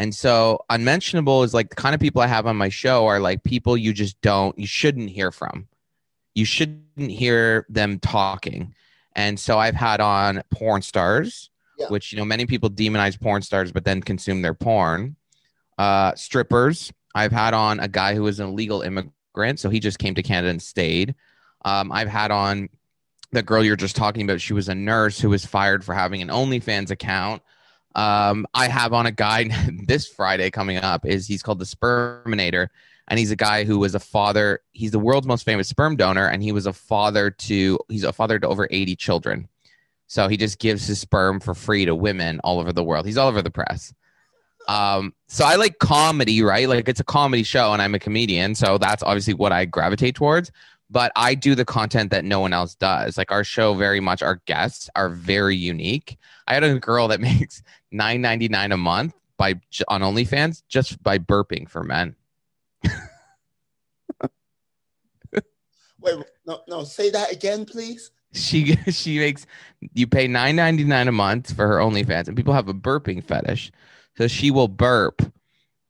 and 0.00 0.14
so 0.14 0.64
unmentionable 0.70 1.42
is 1.42 1.52
like 1.52 1.68
the 1.68 1.76
kind 1.76 1.94
of 1.94 2.00
people 2.00 2.22
I 2.22 2.26
have 2.26 2.46
on 2.46 2.56
my 2.56 2.70
show 2.70 3.06
are 3.06 3.20
like 3.20 3.44
people 3.44 3.76
you 3.76 3.92
just 3.92 4.18
don't, 4.22 4.58
you 4.58 4.66
shouldn't 4.66 5.10
hear 5.10 5.30
from. 5.30 5.68
You 6.34 6.46
shouldn't 6.46 7.10
hear 7.10 7.66
them 7.68 7.98
talking. 7.98 8.74
And 9.14 9.38
so 9.38 9.58
I've 9.58 9.74
had 9.74 10.00
on 10.00 10.42
porn 10.50 10.80
stars, 10.80 11.50
yeah. 11.78 11.88
which, 11.88 12.12
you 12.12 12.18
know, 12.18 12.24
many 12.24 12.46
people 12.46 12.70
demonize 12.70 13.20
porn 13.20 13.42
stars, 13.42 13.72
but 13.72 13.84
then 13.84 14.00
consume 14.00 14.40
their 14.40 14.54
porn. 14.54 15.16
Uh, 15.76 16.14
strippers. 16.14 16.90
I've 17.14 17.32
had 17.32 17.52
on 17.52 17.78
a 17.80 17.88
guy 17.88 18.14
who 18.14 18.22
was 18.22 18.40
an 18.40 18.48
illegal 18.48 18.80
immigrant. 18.80 19.60
So 19.60 19.68
he 19.68 19.80
just 19.80 19.98
came 19.98 20.14
to 20.14 20.22
Canada 20.22 20.48
and 20.48 20.62
stayed. 20.62 21.14
Um, 21.66 21.92
I've 21.92 22.08
had 22.08 22.30
on 22.30 22.70
the 23.32 23.42
girl 23.42 23.62
you're 23.62 23.76
just 23.76 23.96
talking 23.96 24.22
about. 24.22 24.40
She 24.40 24.54
was 24.54 24.70
a 24.70 24.74
nurse 24.74 25.20
who 25.20 25.28
was 25.28 25.44
fired 25.44 25.84
for 25.84 25.94
having 25.94 26.22
an 26.22 26.28
OnlyFans 26.28 26.90
account 26.90 27.42
um, 27.94 28.46
I 28.54 28.68
have 28.68 28.92
on 28.92 29.06
a 29.06 29.12
guy 29.12 29.50
this 29.86 30.06
Friday 30.06 30.50
coming 30.50 30.78
up 30.78 31.04
is 31.06 31.26
he's 31.26 31.42
called 31.42 31.58
the 31.58 31.64
Sperminator, 31.64 32.68
and 33.08 33.18
he's 33.18 33.30
a 33.30 33.36
guy 33.36 33.64
who 33.64 33.78
was 33.78 33.94
a 33.94 34.00
father. 34.00 34.60
He's 34.72 34.92
the 34.92 34.98
world's 34.98 35.26
most 35.26 35.44
famous 35.44 35.68
sperm 35.68 35.96
donor, 35.96 36.26
and 36.26 36.42
he 36.42 36.52
was 36.52 36.66
a 36.66 36.72
father 36.72 37.30
to 37.30 37.78
he's 37.88 38.04
a 38.04 38.12
father 38.12 38.38
to 38.38 38.48
over 38.48 38.68
eighty 38.70 38.96
children. 38.96 39.48
So 40.06 40.28
he 40.28 40.36
just 40.36 40.58
gives 40.58 40.86
his 40.86 41.00
sperm 41.00 41.40
for 41.40 41.54
free 41.54 41.84
to 41.84 41.94
women 41.94 42.40
all 42.42 42.58
over 42.58 42.72
the 42.72 42.82
world. 42.82 43.06
He's 43.06 43.16
all 43.16 43.28
over 43.28 43.42
the 43.42 43.50
press. 43.50 43.94
Um, 44.66 45.14
so 45.28 45.44
I 45.44 45.54
like 45.54 45.78
comedy, 45.78 46.42
right? 46.42 46.68
Like 46.68 46.88
it's 46.88 47.00
a 47.00 47.04
comedy 47.04 47.42
show, 47.42 47.72
and 47.72 47.80
I'm 47.80 47.94
a 47.94 47.98
comedian, 47.98 48.54
so 48.54 48.78
that's 48.78 49.02
obviously 49.02 49.34
what 49.34 49.52
I 49.52 49.64
gravitate 49.64 50.14
towards 50.14 50.50
but 50.90 51.12
I 51.14 51.34
do 51.34 51.54
the 51.54 51.64
content 51.64 52.10
that 52.10 52.24
no 52.24 52.40
one 52.40 52.52
else 52.52 52.74
does. 52.74 53.16
Like 53.16 53.30
our 53.30 53.44
show, 53.44 53.74
very 53.74 54.00
much 54.00 54.22
our 54.22 54.42
guests 54.46 54.90
are 54.96 55.08
very 55.08 55.56
unique. 55.56 56.18
I 56.46 56.54
had 56.54 56.64
a 56.64 56.78
girl 56.78 57.08
that 57.08 57.20
makes 57.20 57.62
nine 57.92 58.20
ninety 58.20 58.48
nine 58.48 58.72
a 58.72 58.76
month 58.76 59.14
by 59.36 59.54
on 59.88 60.02
OnlyFans 60.02 60.62
just 60.68 61.02
by 61.02 61.18
burping 61.18 61.68
for 61.68 61.82
men. 61.82 62.14
Wait, 66.00 66.16
no, 66.46 66.60
no, 66.68 66.84
say 66.84 67.10
that 67.10 67.32
again, 67.32 67.64
please. 67.64 68.10
She 68.32 68.76
she 68.90 69.18
makes 69.18 69.46
you 69.94 70.06
pay 70.06 70.26
nine 70.26 70.56
ninety 70.56 70.84
nine 70.84 71.08
a 71.08 71.12
month 71.12 71.54
for 71.54 71.66
her 71.66 71.78
OnlyFans, 71.78 72.28
and 72.28 72.36
people 72.36 72.54
have 72.54 72.68
a 72.68 72.74
burping 72.74 73.24
fetish, 73.24 73.72
so 74.16 74.28
she 74.28 74.50
will 74.50 74.68
burp 74.68 75.22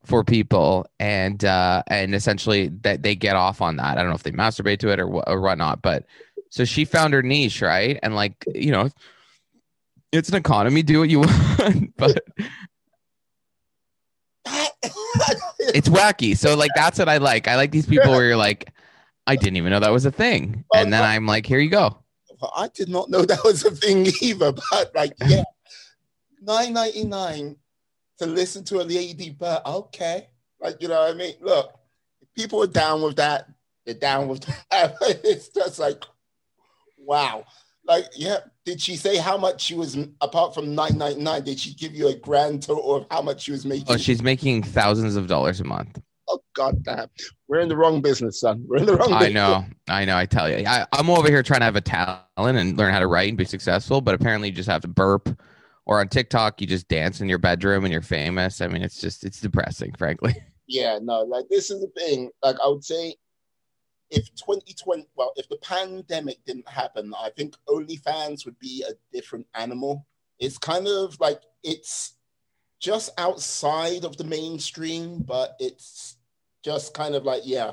for 0.05 0.25
people 0.25 0.87
and 0.99 1.45
uh 1.45 1.83
and 1.89 2.15
essentially 2.15 2.69
that 2.69 3.03
they 3.03 3.15
get 3.15 3.37
off 3.37 3.61
on 3.61 3.77
that 3.77 3.99
i 3.99 4.01
don't 4.01 4.09
know 4.09 4.15
if 4.15 4.23
they 4.23 4.31
masturbate 4.31 4.79
to 4.79 4.89
it 4.89 4.99
or, 4.99 5.07
or 5.29 5.41
whatnot 5.41 5.83
but 5.83 6.07
so 6.49 6.65
she 6.65 6.85
found 6.87 7.13
her 7.13 7.23
niche 7.23 7.61
right 7.61 7.99
and 8.03 8.15
like 8.15 8.45
you 8.55 8.71
know 8.73 8.89
it's 10.13 10.29
an 10.29 10.35
economy 10.35 10.83
do 10.83 11.01
what 11.01 11.09
you 11.09 11.21
want 11.59 11.97
but 11.97 12.23
it's 15.75 15.89
wacky 15.89 16.37
so 16.37 16.57
like 16.57 16.71
that's 16.75 16.99
what 16.99 17.09
i 17.09 17.19
like 17.19 17.47
i 17.49 17.57
like 17.57 17.71
these 17.71 17.87
people 17.87 18.11
where 18.11 18.27
you're 18.27 18.37
like 18.37 18.73
i 19.27 19.37
didn't 19.37 19.57
even 19.57 19.71
know 19.71 19.81
that 19.81 19.93
was 19.93 20.05
a 20.07 20.11
thing 20.11 20.65
and 20.75 20.93
then 20.93 21.03
i'm 21.03 21.27
like 21.27 21.47
here 21.47 21.59
you 21.59 21.71
go 21.71 21.97
i 22.57 22.69
did 22.69 22.89
not 22.89 23.11
know 23.11 23.23
that 23.23 23.43
was 23.45 23.65
a 23.65 23.71
thing 23.71 24.07
either 24.23 24.53
but 24.53 24.91
like 24.95 25.13
yeah 25.27 25.45
999 26.41 27.57
to 28.19 28.27
listen 28.27 28.65
to 28.65 28.81
a 28.81 28.85
lady, 28.85 29.31
but 29.31 29.65
okay. 29.67 30.29
Like, 30.61 30.81
you 30.81 30.89
know 30.89 31.01
what 31.01 31.11
I 31.11 31.15
mean? 31.15 31.35
Look, 31.41 31.73
people 32.37 32.63
are 32.63 32.67
down 32.67 33.03
with 33.03 33.17
that. 33.17 33.47
They're 33.85 33.95
down 33.95 34.29
with 34.29 34.43
that. 34.71 34.97
it's 35.25 35.49
just 35.49 35.79
like, 35.79 36.03
wow. 36.99 37.45
like, 37.85 38.07
yeah. 38.17 38.39
Did 38.71 38.81
she 38.81 38.95
say 38.95 39.17
how 39.17 39.37
much 39.37 39.61
she 39.63 39.75
was 39.75 39.99
apart 40.21 40.55
from 40.55 40.77
nine 40.77 40.97
ninety 40.97 41.21
nine? 41.21 41.43
Did 41.43 41.59
she 41.59 41.75
give 41.75 41.93
you 41.93 42.07
a 42.07 42.15
grand 42.15 42.63
total 42.63 42.95
of 42.95 43.07
how 43.11 43.21
much 43.21 43.43
she 43.43 43.51
was 43.51 43.67
making? 43.67 43.87
Oh, 43.89 43.97
she's 43.97 44.23
making 44.23 44.63
thousands 44.63 45.17
of 45.17 45.27
dollars 45.27 45.59
a 45.59 45.65
month. 45.65 46.01
Oh 46.29 46.39
god 46.55 46.81
damn. 46.85 47.09
We're 47.49 47.59
in 47.59 47.69
the 47.69 47.77
wrong 47.77 48.01
business, 48.01 48.39
son. 48.39 48.65
We're 48.69 48.77
in 48.77 48.87
the 48.87 48.95
wrong 48.95 49.13
I 49.13 49.25
business. 49.25 49.35
know, 49.35 49.65
I 49.89 50.05
know. 50.05 50.17
I 50.17 50.25
tell 50.25 50.49
you, 50.49 50.65
I, 50.65 50.87
I'm 50.93 51.11
over 51.11 51.27
here 51.27 51.43
trying 51.43 51.63
to 51.63 51.65
have 51.65 51.75
a 51.75 51.81
talent 51.81 52.21
and 52.37 52.79
learn 52.79 52.93
how 52.93 53.01
to 53.01 53.09
write 53.09 53.31
and 53.31 53.37
be 53.37 53.45
successful, 53.45 54.01
but 54.01 54.15
apparently 54.15 54.51
you 54.51 54.55
just 54.55 54.69
have 54.69 54.83
to 54.83 54.89
burp. 54.89 55.29
Or 55.85 55.99
on 55.99 56.07
TikTok, 56.07 56.61
you 56.61 56.69
just 56.69 56.87
dance 56.87 57.21
in 57.21 57.29
your 57.29 57.39
bedroom 57.39 57.85
and 57.85 57.91
you're 57.91 58.03
famous. 58.03 58.61
I 58.61 58.69
mean, 58.69 58.83
it's 58.83 59.01
just 59.01 59.25
it's 59.25 59.41
depressing, 59.41 59.95
frankly. 59.99 60.37
Yeah, 60.69 61.01
no, 61.03 61.23
like 61.23 61.47
this 61.51 61.73
is 61.73 61.81
the 61.81 61.89
thing. 62.01 62.31
Like 62.45 62.55
I 62.65 62.69
would 62.69 62.85
say 62.85 63.17
if 64.11 64.35
2020 64.35 65.07
well, 65.15 65.33
if 65.37 65.49
the 65.49 65.57
pandemic 65.57 66.45
didn't 66.45 66.69
happen, 66.69 67.13
I 67.19 67.31
think 67.31 67.57
OnlyFans 67.69 68.45
would 68.45 68.59
be 68.59 68.85
a 68.89 68.93
different 69.13 69.47
animal. 69.55 70.07
It's 70.39 70.59
kind 70.59 70.89
of 70.89 71.19
like 71.21 71.43
it's 71.63 72.15
just 72.81 73.11
outside 73.19 74.05
of 74.05 74.17
the 74.17 74.25
mainstream, 74.25 75.21
but 75.21 75.55
it's 75.61 76.17
just 76.65 76.95
kind 76.95 77.15
of 77.15 77.25
like, 77.25 77.43
yeah, 77.45 77.73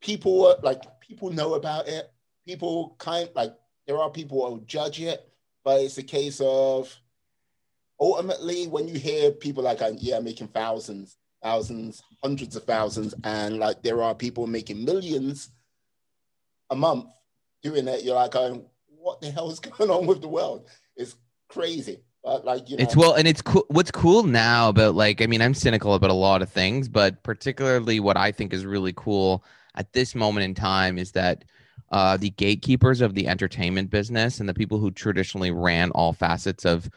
people 0.00 0.56
like 0.62 0.82
people 1.00 1.30
know 1.30 1.54
about 1.54 1.88
it. 1.88 2.10
People 2.46 2.96
kind 2.98 3.28
like 3.34 3.54
there 3.86 3.98
are 3.98 4.10
people 4.10 4.50
who 4.50 4.60
judge 4.66 5.00
it, 5.00 5.28
but 5.64 5.80
it's 5.80 5.98
a 5.98 6.02
case 6.02 6.40
of 6.42 6.94
ultimately 8.00 8.66
when 8.66 8.88
you 8.88 8.98
hear 8.98 9.30
people 9.30 9.62
like 9.62 9.82
uh, 9.82 9.92
yeah 9.98 10.20
making 10.20 10.48
thousands 10.48 11.16
thousands 11.42 12.02
hundreds 12.22 12.56
of 12.56 12.64
thousands 12.64 13.14
and 13.24 13.58
like 13.58 13.82
there 13.82 14.02
are 14.02 14.14
people 14.14 14.46
making 14.46 14.84
millions 14.84 15.50
a 16.70 16.76
month 16.76 17.06
doing 17.62 17.88
it 17.88 18.04
you're 18.04 18.14
like 18.14 18.32
going 18.32 18.64
what 18.88 19.20
the 19.20 19.30
hell 19.30 19.50
is 19.50 19.60
going 19.60 19.90
on 19.90 20.06
with 20.06 20.20
the 20.20 20.28
world 20.28 20.68
it's 20.96 21.16
crazy 21.48 22.00
but 22.24 22.44
like 22.44 22.68
you 22.68 22.76
know 22.76 22.82
It's 22.82 22.96
well, 22.96 23.14
and 23.14 23.28
it's 23.28 23.40
cool. 23.40 23.64
What's 23.68 23.90
cool 23.90 24.22
now 24.24 24.68
about 24.68 24.94
like, 24.94 25.22
I 25.22 25.26
mean, 25.26 25.40
I'm 25.40 25.54
cynical 25.54 25.94
about 25.94 26.10
a 26.10 26.14
lot 26.14 26.42
of 26.42 26.50
things, 26.50 26.88
but 26.88 27.22
particularly 27.22 28.00
what 28.00 28.16
I 28.16 28.32
think 28.32 28.52
is 28.52 28.66
really 28.66 28.92
cool 28.94 29.44
at 29.76 29.92
this 29.92 30.14
moment 30.14 30.44
in 30.44 30.54
time 30.54 30.98
is 30.98 31.12
that 31.12 31.44
uh, 31.90 32.16
the 32.16 32.30
gatekeepers 32.30 33.00
of 33.00 33.14
the 33.14 33.28
entertainment 33.28 33.90
business 33.90 34.40
and 34.40 34.48
the 34.48 34.54
people 34.54 34.78
who 34.78 34.90
traditionally 34.90 35.50
ran 35.50 35.90
all 35.92 36.12
facets 36.12 36.64
of 36.66 36.90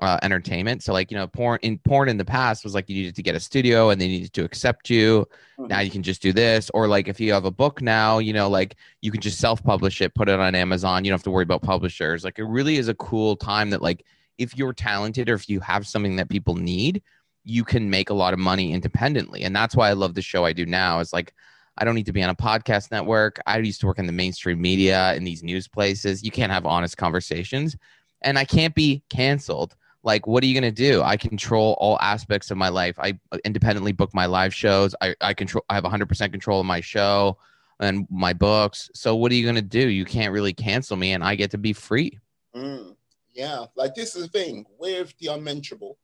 uh, 0.00 0.18
entertainment. 0.22 0.82
So, 0.82 0.92
like, 0.92 1.10
you 1.10 1.16
know, 1.16 1.26
porn 1.26 1.58
in 1.62 1.78
porn 1.78 2.08
in 2.08 2.16
the 2.16 2.24
past 2.24 2.64
was 2.64 2.74
like 2.74 2.88
you 2.88 2.94
needed 2.94 3.16
to 3.16 3.22
get 3.22 3.34
a 3.34 3.40
studio 3.40 3.90
and 3.90 4.00
they 4.00 4.06
needed 4.06 4.32
to 4.34 4.44
accept 4.44 4.88
you. 4.90 5.26
Now 5.58 5.80
you 5.80 5.90
can 5.90 6.04
just 6.04 6.22
do 6.22 6.32
this, 6.32 6.70
or 6.72 6.86
like 6.86 7.08
if 7.08 7.18
you 7.18 7.32
have 7.32 7.44
a 7.44 7.50
book 7.50 7.82
now, 7.82 8.18
you 8.18 8.32
know, 8.32 8.48
like 8.48 8.76
you 9.00 9.10
can 9.10 9.20
just 9.20 9.38
self-publish 9.40 10.00
it, 10.00 10.14
put 10.14 10.28
it 10.28 10.38
on 10.38 10.54
Amazon. 10.54 11.04
You 11.04 11.10
don't 11.10 11.18
have 11.18 11.24
to 11.24 11.30
worry 11.32 11.42
about 11.42 11.62
publishers. 11.62 12.22
Like, 12.24 12.38
it 12.38 12.44
really 12.44 12.76
is 12.76 12.86
a 12.88 12.94
cool 12.94 13.34
time 13.34 13.70
that 13.70 13.82
like 13.82 14.04
if 14.38 14.56
you're 14.56 14.72
talented 14.72 15.28
or 15.28 15.34
if 15.34 15.48
you 15.48 15.58
have 15.60 15.84
something 15.84 16.14
that 16.16 16.28
people 16.28 16.54
need, 16.54 17.02
you 17.42 17.64
can 17.64 17.90
make 17.90 18.10
a 18.10 18.14
lot 18.14 18.32
of 18.32 18.38
money 18.38 18.72
independently. 18.72 19.42
And 19.42 19.56
that's 19.56 19.74
why 19.74 19.88
I 19.88 19.94
love 19.94 20.14
the 20.14 20.22
show 20.22 20.44
I 20.44 20.52
do 20.52 20.64
now. 20.64 21.00
Is 21.00 21.12
like 21.12 21.34
I 21.76 21.84
don't 21.84 21.94
need 21.94 22.06
to 22.06 22.12
be 22.12 22.22
on 22.22 22.30
a 22.30 22.36
podcast 22.36 22.90
network. 22.90 23.40
I 23.46 23.58
used 23.58 23.80
to 23.80 23.86
work 23.86 23.98
in 23.98 24.06
the 24.06 24.12
mainstream 24.12 24.60
media 24.60 25.14
in 25.14 25.24
these 25.24 25.42
news 25.42 25.66
places. 25.66 26.22
You 26.22 26.30
can't 26.30 26.52
have 26.52 26.66
honest 26.66 26.96
conversations. 26.96 27.76
And 28.22 28.38
I 28.38 28.44
can't 28.44 28.74
be 28.74 29.02
canceled. 29.10 29.76
Like, 30.02 30.26
what 30.26 30.42
are 30.42 30.46
you 30.46 30.54
gonna 30.54 30.70
do? 30.70 31.02
I 31.02 31.16
control 31.16 31.76
all 31.78 31.98
aspects 32.00 32.50
of 32.50 32.56
my 32.56 32.68
life. 32.68 32.96
I 32.98 33.18
independently 33.44 33.92
book 33.92 34.14
my 34.14 34.26
live 34.26 34.54
shows. 34.54 34.94
I, 35.00 35.14
I 35.20 35.34
control 35.34 35.64
I 35.68 35.74
have 35.74 35.84
100% 35.84 36.30
control 36.30 36.60
of 36.60 36.66
my 36.66 36.80
show 36.80 37.38
and 37.80 38.06
my 38.10 38.32
books. 38.32 38.90
So 38.94 39.16
what 39.16 39.32
are 39.32 39.34
you 39.34 39.46
gonna 39.46 39.62
do? 39.62 39.88
You 39.88 40.04
can't 40.04 40.32
really 40.32 40.52
cancel 40.52 40.96
me 40.96 41.12
and 41.12 41.24
I 41.24 41.34
get 41.34 41.50
to 41.52 41.58
be 41.58 41.72
free. 41.72 42.18
Mm, 42.54 42.96
yeah, 43.34 43.66
like 43.76 43.94
this 43.94 44.16
is 44.16 44.22
the 44.22 44.28
thing 44.28 44.64
with 44.78 45.16
the 45.18 45.28
unmentionable. 45.28 45.98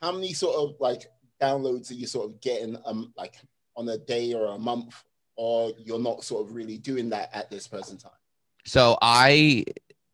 How 0.00 0.12
many 0.12 0.32
sort 0.32 0.56
of 0.56 0.76
like 0.80 1.06
downloads 1.40 1.90
are 1.90 1.94
you 1.94 2.06
sort 2.06 2.30
of 2.30 2.40
getting 2.40 2.76
um 2.84 3.12
like 3.16 3.36
on 3.76 3.88
a 3.88 3.98
day 3.98 4.32
or 4.34 4.46
a 4.46 4.58
month, 4.58 5.02
or 5.36 5.72
you're 5.78 5.98
not 5.98 6.24
sort 6.24 6.46
of 6.46 6.54
really 6.54 6.78
doing 6.78 7.10
that 7.10 7.30
at 7.34 7.50
this 7.50 7.66
present 7.66 8.00
time? 8.00 8.12
So 8.66 8.96
I 9.02 9.64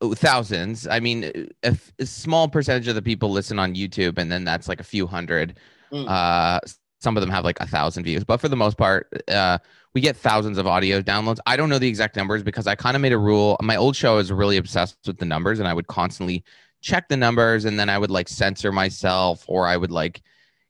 thousands. 0.01 0.87
I 0.87 1.01
mean, 1.01 1.51
a, 1.63 1.77
a 1.99 2.07
small 2.07 2.49
percentage 2.49 2.89
of 2.89 2.95
the 2.95 3.03
people 3.03 3.31
listen 3.31 3.59
on 3.59 3.75
YouTube, 3.75 4.19
and 4.19 4.31
then 4.31 4.45
that's 4.45 4.69
like 4.69 4.81
a 4.81 4.85
few 4.85 5.07
hundred. 5.07 5.59
Mm. 5.93 6.09
Uh, 6.09 6.61
some 7.01 7.17
of 7.17 7.21
them 7.21 7.31
have 7.31 7.45
like 7.45 7.61
a 7.61 7.67
thousand 7.67 8.05
views, 8.05 8.25
but 8.25 8.41
for 8.41 8.49
the 8.49 8.57
most 8.57 8.77
part, 8.77 9.09
uh, 9.29 9.59
we 9.95 10.01
get 10.01 10.17
thousands 10.17 10.59
of 10.59 10.67
audio 10.67 11.01
downloads. 11.03 11.39
I 11.47 11.57
don't 11.57 11.69
know 11.69 11.79
the 11.79 11.89
exact 11.89 12.17
numbers 12.17 12.43
because 12.43 12.67
I 12.67 12.75
kind 12.75 12.95
of 12.95 13.03
made 13.03 13.13
a 13.13 13.19
rule. 13.19 13.57
My 13.63 13.77
old 13.77 13.97
show 13.97 14.19
is 14.19 14.31
really 14.31 14.57
obsessed 14.57 14.97
with 15.07 15.19
the 15.19 15.25
numbers, 15.25 15.59
and 15.59 15.69
I 15.69 15.75
would 15.75 15.87
constantly 15.87 16.45
check 16.81 17.09
the 17.09 17.17
numbers, 17.17 17.65
and 17.65 17.79
then 17.79 17.91
I 17.91 17.99
would 17.99 18.11
like 18.11 18.29
censor 18.29 18.73
myself, 18.73 19.45
or 19.49 19.67
I 19.67 19.77
would 19.77 19.91
like, 19.91 20.23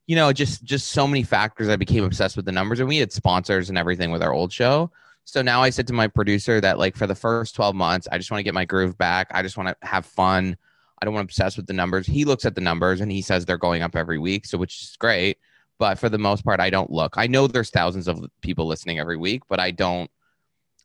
you 0.06 0.16
know, 0.16 0.32
just 0.32 0.64
just 0.64 0.88
so 0.90 1.06
many 1.06 1.22
factors. 1.22 1.68
I 1.68 1.76
became 1.76 2.04
obsessed 2.04 2.36
with 2.36 2.46
the 2.46 2.52
numbers, 2.52 2.80
and 2.80 2.88
we 2.88 2.98
had 2.98 3.12
sponsors 3.12 3.68
and 3.68 3.78
everything 3.78 4.10
with 4.10 4.22
our 4.22 4.32
old 4.32 4.52
show. 4.52 4.90
So 5.24 5.42
now 5.42 5.62
I 5.62 5.70
said 5.70 5.86
to 5.88 5.92
my 5.92 6.08
producer 6.08 6.60
that 6.60 6.78
like 6.78 6.96
for 6.96 7.06
the 7.06 7.14
first 7.14 7.54
12 7.54 7.74
months, 7.74 8.08
I 8.10 8.18
just 8.18 8.30
want 8.30 8.40
to 8.40 8.44
get 8.44 8.54
my 8.54 8.64
groove 8.64 8.98
back. 8.98 9.28
I 9.30 9.42
just 9.42 9.56
want 9.56 9.68
to 9.68 9.86
have 9.86 10.06
fun. 10.06 10.56
I 11.00 11.04
don't 11.04 11.14
want 11.14 11.28
to 11.28 11.32
obsess 11.32 11.56
with 11.56 11.66
the 11.66 11.72
numbers. 11.72 12.06
He 12.06 12.24
looks 12.24 12.44
at 12.44 12.54
the 12.54 12.60
numbers 12.60 13.00
and 13.00 13.10
he 13.10 13.22
says 13.22 13.44
they're 13.44 13.56
going 13.56 13.82
up 13.82 13.96
every 13.96 14.18
week, 14.18 14.46
so 14.46 14.58
which 14.58 14.82
is 14.82 14.96
great. 14.98 15.38
But 15.78 15.98
for 15.98 16.08
the 16.08 16.18
most 16.18 16.44
part, 16.44 16.60
I 16.60 16.68
don't 16.68 16.90
look. 16.90 17.14
I 17.16 17.26
know 17.26 17.46
there's 17.46 17.70
thousands 17.70 18.06
of 18.06 18.22
people 18.42 18.66
listening 18.66 18.98
every 18.98 19.16
week, 19.16 19.42
but 19.48 19.60
I 19.60 19.70
don't 19.70 20.10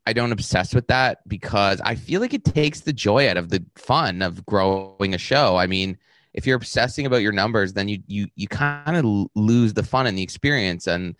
I 0.08 0.14
don't 0.14 0.32
obsess 0.32 0.74
with 0.74 0.88
that 0.88 1.28
because 1.28 1.82
I 1.82 1.96
feel 1.96 2.22
like 2.22 2.34
it 2.34 2.46
takes 2.46 2.82
the 2.82 2.94
joy 2.94 3.28
out 3.30 3.38
of 3.38 3.50
the 3.50 3.66
fun 3.76 4.22
of 4.22 4.46
growing 4.46 5.16
a 5.16 5.18
show. 5.18 5.58
I 5.58 5.66
mean, 5.66 5.98
if 6.34 6.46
you're 6.46 6.58
obsessing 6.58 7.06
about 7.06 7.24
your 7.24 7.32
numbers, 7.32 7.74
then 7.74 7.88
you 7.88 8.00
you 8.08 8.28
you 8.36 8.48
kind 8.48 8.96
of 8.96 9.28
lose 9.36 9.74
the 9.74 9.84
fun 9.84 10.06
and 10.06 10.18
the 10.18 10.24
experience 10.24 10.88
and 10.88 11.16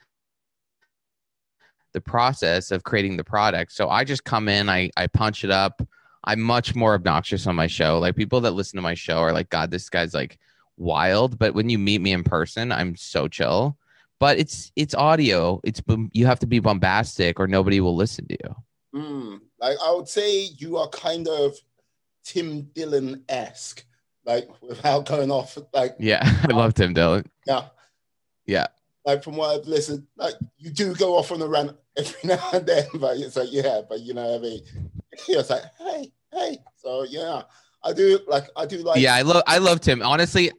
the 1.96 2.02
process 2.02 2.72
of 2.72 2.84
creating 2.84 3.16
the 3.16 3.24
product. 3.24 3.72
So 3.72 3.90
I 3.90 4.04
just 4.04 4.26
come 4.26 4.50
in, 4.50 4.70
I 4.70 4.92
I 4.98 5.08
punch 5.08 5.44
it 5.46 5.50
up. 5.50 5.82
I'm 6.26 6.42
much 6.42 6.76
more 6.76 6.94
obnoxious 6.94 7.48
on 7.48 7.56
my 7.56 7.68
show. 7.68 8.00
Like 8.00 8.16
people 8.18 8.42
that 8.42 8.52
listen 8.52 8.76
to 8.78 8.82
my 8.82 8.96
show 8.96 9.20
are 9.20 9.32
like, 9.32 9.50
God, 9.50 9.72
this 9.72 9.90
guy's 9.90 10.14
like 10.14 10.38
wild. 10.76 11.40
But 11.40 11.54
when 11.56 11.70
you 11.70 11.80
meet 11.80 12.02
me 12.02 12.12
in 12.12 12.24
person, 12.24 12.72
I'm 12.72 12.96
so 12.98 13.28
chill. 13.30 13.78
But 14.20 14.38
it's 14.38 14.72
it's 14.76 14.94
audio. 14.94 15.62
It's 15.64 15.82
you 16.12 16.26
have 16.26 16.40
to 16.40 16.48
be 16.48 16.60
bombastic 16.60 17.40
or 17.40 17.48
nobody 17.48 17.80
will 17.80 17.96
listen 17.96 18.28
to 18.28 18.38
you. 18.44 18.56
Mm, 19.00 19.40
like 19.60 19.78
I 19.84 19.92
would 19.94 20.10
say, 20.10 20.50
you 20.58 20.78
are 20.78 20.90
kind 20.90 21.28
of 21.30 21.56
Tim 22.26 22.64
Dillon 22.74 23.24
esque, 23.30 23.86
like 24.26 24.50
without 24.62 25.06
going 25.06 25.32
off. 25.32 25.58
Like 25.74 25.96
Yeah, 25.98 26.22
I 26.44 26.52
love 26.54 26.74
Tim 26.74 26.94
Dillon. 26.94 27.26
yeah, 27.48 27.68
Yeah. 28.46 28.68
Like 29.06 29.24
from 29.24 29.36
what 29.36 29.56
I've 29.56 29.68
listened, 29.68 30.06
like 30.18 30.34
you 30.58 30.72
do 30.72 30.96
go 30.96 31.16
off 31.16 31.32
on 31.32 31.40
the 31.40 31.48
rant 31.48 31.76
every 31.98 32.20
now 32.24 32.50
and 32.54 32.66
then, 32.66 32.86
but 32.96 33.18
it's 33.18 33.36
like 33.36 33.50
yeah, 33.52 33.82
but 33.88 34.02
you 34.02 34.14
know, 34.14 34.26
what 34.26 34.40
I 34.40 34.44
mean, 34.44 34.62
it's 35.28 35.50
like 35.50 35.64
hey, 35.78 36.12
hey. 36.34 36.58
So 36.78 37.04
yeah, 37.04 37.44
I 37.84 37.94
do 37.94 38.20
like 38.28 38.46
I 38.56 38.66
do 38.66 38.78
like 38.78 39.00
yeah, 39.00 39.16
I 39.16 39.22
love 39.22 39.44
I 39.48 39.60
love 39.60 39.80
Tim. 39.80 40.02
Honestly, 40.02 40.52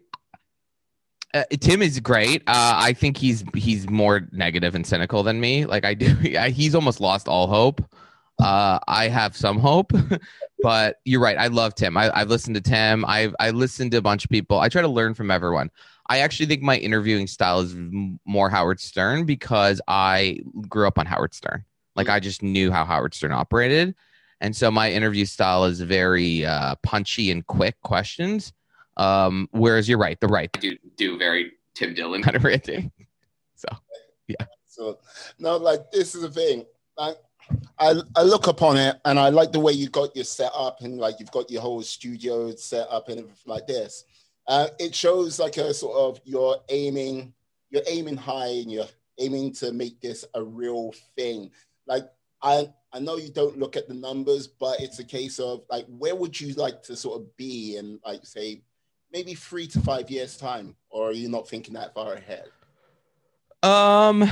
uh, 1.35 1.45
Tim 1.61 1.83
is 1.83 2.01
great. 2.01 2.43
Uh, 2.47 2.75
I 2.77 2.93
think 2.93 3.17
he's 3.17 3.45
he's 3.55 3.89
more 3.91 4.29
negative 4.33 4.75
and 4.75 4.87
cynical 4.87 5.23
than 5.23 5.41
me. 5.41 5.67
Like 5.67 5.85
I 5.85 5.95
do, 5.95 6.07
he's 6.51 6.75
almost 6.75 7.01
lost 7.01 7.29
all 7.29 7.47
hope. 7.47 7.83
Uh, 8.43 8.79
I 8.87 9.09
have 9.09 9.37
some 9.37 9.59
hope, 9.59 9.93
but 10.63 10.97
you're 11.05 11.21
right. 11.21 11.39
I 11.39 11.47
love 11.47 11.75
Tim. 11.75 11.97
I, 11.97 12.11
I've 12.15 12.29
listened 12.29 12.55
to 12.57 12.61
Tim. 12.61 13.05
I've 13.05 13.35
I 13.41 13.51
listened 13.51 13.93
to 13.93 13.99
a 13.99 14.03
bunch 14.03 14.25
of 14.25 14.31
people. 14.31 14.59
I 14.59 14.69
try 14.69 14.83
to 14.83 14.89
learn 14.89 15.15
from 15.15 15.31
everyone. 15.31 15.71
I 16.09 16.19
actually 16.19 16.47
think 16.47 16.63
my 16.63 16.77
interviewing 16.77 17.27
style 17.27 17.61
is 17.61 17.75
more 18.25 18.49
Howard 18.49 18.81
Stern 18.81 19.25
because 19.25 19.81
I 19.89 20.41
grew 20.69 20.87
up 20.87 20.99
on 20.99 21.07
Howard 21.07 21.35
Stern. 21.35 21.65
Like 21.95 22.09
I 22.09 22.21
just 22.21 22.43
knew 22.43 22.71
how 22.71 22.85
Howard 22.85 23.15
Stern 23.15 23.33
operated, 23.33 23.95
and 24.41 24.55
so 24.55 24.71
my 24.71 24.93
interview 24.93 25.25
style 25.25 25.65
is 25.65 25.81
very 25.81 26.45
uh, 26.45 26.75
punchy 26.83 27.31
and 27.31 27.47
quick 27.47 27.81
questions. 27.83 28.53
Um, 28.99 29.49
whereas 29.53 29.89
you're 29.89 29.99
right, 29.99 30.19
the 30.21 30.29
right 30.29 30.51
I 30.55 30.59
do 30.59 30.77
do 30.97 31.19
very 31.19 31.53
Tim 31.75 31.95
Dillon 31.95 32.23
kind 32.23 32.37
of 32.37 32.45
ranting. 32.45 32.93
So 33.55 33.69
yeah. 34.29 34.47
So 34.67 34.99
no, 35.39 35.57
like 35.57 35.91
this 35.91 36.15
is 36.15 36.23
the 36.23 36.31
thing. 36.31 36.65
Like 36.99 37.17
I 37.79 37.95
I 38.15 38.23
look 38.23 38.47
upon 38.47 38.77
it 38.77 38.97
and 39.05 39.19
I 39.19 39.29
like 39.29 39.53
the 39.53 39.61
way 39.61 39.73
you 39.73 39.89
got 39.89 40.15
your 40.15 40.25
set 40.25 40.53
up 40.55 40.83
and 40.83 40.99
like 40.99 41.21
you've 41.21 41.31
got 41.31 41.51
your 41.51 41.63
whole 41.63 41.83
studio 41.83 42.55
set 42.55 42.89
up 42.91 43.09
and 43.09 43.21
everything 43.21 43.37
like 43.47 43.67
this. 43.67 44.05
Uh, 44.49 44.69
it 44.79 44.95
shows 44.95 45.39
like 45.39 45.57
a 45.57 45.75
sort 45.75 45.97
of 45.97 46.21
you're 46.25 46.57
aiming, 46.69 47.33
you're 47.71 47.83
aiming 47.89 48.17
high 48.17 48.49
and 48.49 48.71
you're 48.71 48.87
aiming 49.19 49.53
to 49.53 49.73
make 49.73 50.01
this 50.01 50.25
a 50.35 50.43
real 50.43 50.93
thing. 51.17 51.51
Like 51.87 52.05
I 52.43 52.69
I 52.93 52.99
know 53.01 53.17
you 53.17 53.31
don't 53.31 53.59
look 53.59 53.77
at 53.77 53.89
the 53.89 53.95
numbers, 53.95 54.47
but 54.47 54.81
it's 54.81 54.99
a 54.99 55.05
case 55.05 55.39
of 55.39 55.63
like 55.69 55.87
where 55.87 56.15
would 56.15 56.41
you 56.41 56.55
like 56.55 56.83
to 56.85 56.97
sort 56.97 57.21
of 57.21 57.37
be 57.37 57.77
in 57.77 57.99
like 58.05 58.25
say 58.25 58.63
maybe 59.13 59.35
three 59.35 59.67
to 59.69 59.81
five 59.81 60.11
years 60.11 60.37
time, 60.37 60.77
or 60.91 61.09
are 61.09 61.13
you 61.13 61.29
not 61.29 61.49
thinking 61.49 61.75
that 61.75 61.95
far 61.95 62.15
ahead? 62.15 62.49
Um, 63.63 64.29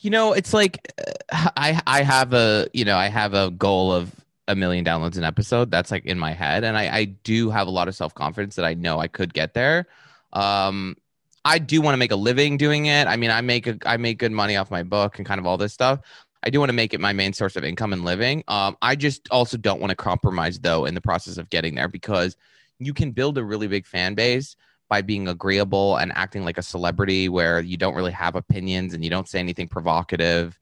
you 0.00 0.10
know, 0.10 0.32
it's 0.32 0.52
like 0.52 0.92
uh, 1.32 1.50
I 1.56 1.80
I 1.86 2.02
have 2.02 2.32
a 2.34 2.68
you 2.72 2.84
know 2.84 2.96
I 2.96 3.08
have 3.08 3.34
a 3.34 3.50
goal 3.50 3.92
of 3.92 4.12
a 4.48 4.56
million 4.56 4.84
downloads 4.84 5.16
an 5.16 5.24
episode. 5.24 5.70
That's 5.70 5.90
like 5.90 6.04
in 6.06 6.18
my 6.18 6.32
head. 6.32 6.64
And 6.64 6.76
I, 6.76 6.96
I 6.96 7.04
do 7.04 7.50
have 7.50 7.68
a 7.68 7.70
lot 7.70 7.86
of 7.86 7.94
self 7.94 8.14
confidence 8.14 8.56
that 8.56 8.64
I 8.64 8.74
know 8.74 8.98
I 8.98 9.06
could 9.06 9.32
get 9.32 9.54
there. 9.54 9.86
Um, 10.32 10.96
I 11.44 11.58
do 11.58 11.80
want 11.80 11.94
to 11.94 11.98
make 11.98 12.10
a 12.10 12.16
living 12.16 12.56
doing 12.56 12.86
it. 12.86 13.06
I 13.06 13.16
mean, 13.16 13.30
I 13.30 13.40
make 13.40 13.66
a, 13.66 13.78
I 13.86 13.96
make 13.96 14.18
good 14.18 14.32
money 14.32 14.56
off 14.56 14.70
my 14.70 14.82
book 14.82 15.18
and 15.18 15.26
kind 15.26 15.38
of 15.38 15.46
all 15.46 15.56
this 15.56 15.72
stuff. 15.72 16.00
I 16.42 16.50
do 16.50 16.58
want 16.58 16.70
to 16.70 16.74
make 16.74 16.94
it 16.94 17.00
my 17.00 17.12
main 17.12 17.32
source 17.32 17.56
of 17.56 17.64
income 17.64 17.92
and 17.92 18.04
living. 18.04 18.44
Um, 18.48 18.76
I 18.82 18.96
just 18.96 19.28
also 19.30 19.56
don't 19.56 19.80
want 19.80 19.90
to 19.90 19.96
compromise 19.96 20.58
though 20.58 20.84
in 20.84 20.94
the 20.94 21.00
process 21.00 21.36
of 21.36 21.50
getting 21.50 21.74
there 21.74 21.88
because 21.88 22.36
you 22.78 22.94
can 22.94 23.12
build 23.12 23.38
a 23.38 23.44
really 23.44 23.66
big 23.66 23.86
fan 23.86 24.14
base 24.14 24.56
by 24.88 25.02
being 25.02 25.28
agreeable 25.28 25.96
and 25.96 26.12
acting 26.14 26.44
like 26.44 26.58
a 26.58 26.62
celebrity 26.62 27.28
where 27.28 27.60
you 27.60 27.76
don't 27.76 27.94
really 27.94 28.12
have 28.12 28.36
opinions 28.36 28.94
and 28.94 29.04
you 29.04 29.10
don't 29.10 29.28
say 29.28 29.38
anything 29.38 29.68
provocative. 29.68 30.58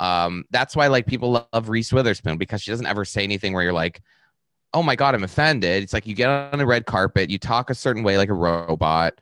Um, 0.00 0.44
that's 0.50 0.74
why 0.74 0.88
like 0.88 1.06
people 1.06 1.46
love 1.52 1.68
Reese 1.68 1.92
Witherspoon 1.92 2.38
because 2.38 2.62
she 2.62 2.70
doesn't 2.70 2.86
ever 2.86 3.04
say 3.04 3.22
anything 3.22 3.52
where 3.52 3.62
you're 3.62 3.72
like, 3.72 4.00
oh 4.72 4.82
my 4.82 4.96
god, 4.96 5.14
I'm 5.14 5.24
offended. 5.24 5.82
It's 5.82 5.92
like 5.92 6.06
you 6.06 6.14
get 6.14 6.28
on 6.28 6.60
a 6.60 6.66
red 6.66 6.86
carpet, 6.86 7.30
you 7.30 7.38
talk 7.38 7.70
a 7.70 7.74
certain 7.74 8.02
way 8.02 8.16
like 8.16 8.30
a 8.30 8.34
robot. 8.34 9.20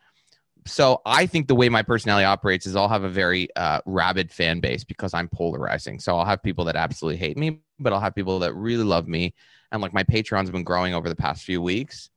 So 0.67 1.01
I 1.05 1.27
think 1.27 1.49
the 1.49 1.55
way 1.55 1.69
my 1.69 1.83
personality 1.83 2.27
operates 2.27 2.67
is 2.67 2.77
I'll 2.77 2.88
have 2.88 3.05
a 3.05 3.09
very 3.09 3.49
uh, 3.57 3.81
rabid 3.87 4.31
fan 4.31 4.61
base 4.61 4.85
because 4.85 5.14
I'm 5.14 5.29
polarizing. 5.29 5.99
So 5.99 6.17
I'll 6.17 6.27
have 6.27 6.43
people 6.43 6.67
that 6.67 6.77
absolutely 6.77 7.17
hate 7.17 7.37
me, 7.37 7.61
but 7.79 7.93
I'll 7.93 8.01
have 8.01 8.14
people 8.14 8.38
that 8.41 8.55
really 8.55 8.85
love 8.85 9.09
me. 9.09 9.35
And 9.73 9.83
like 9.83 9.95
my 9.95 10.05
Patreon's 10.05 10.51
been 10.51 10.64
growing 10.64 10.95
over 10.95 11.09
the 11.09 11.17
past 11.17 11.43
few 11.43 11.62
weeks 11.62 12.11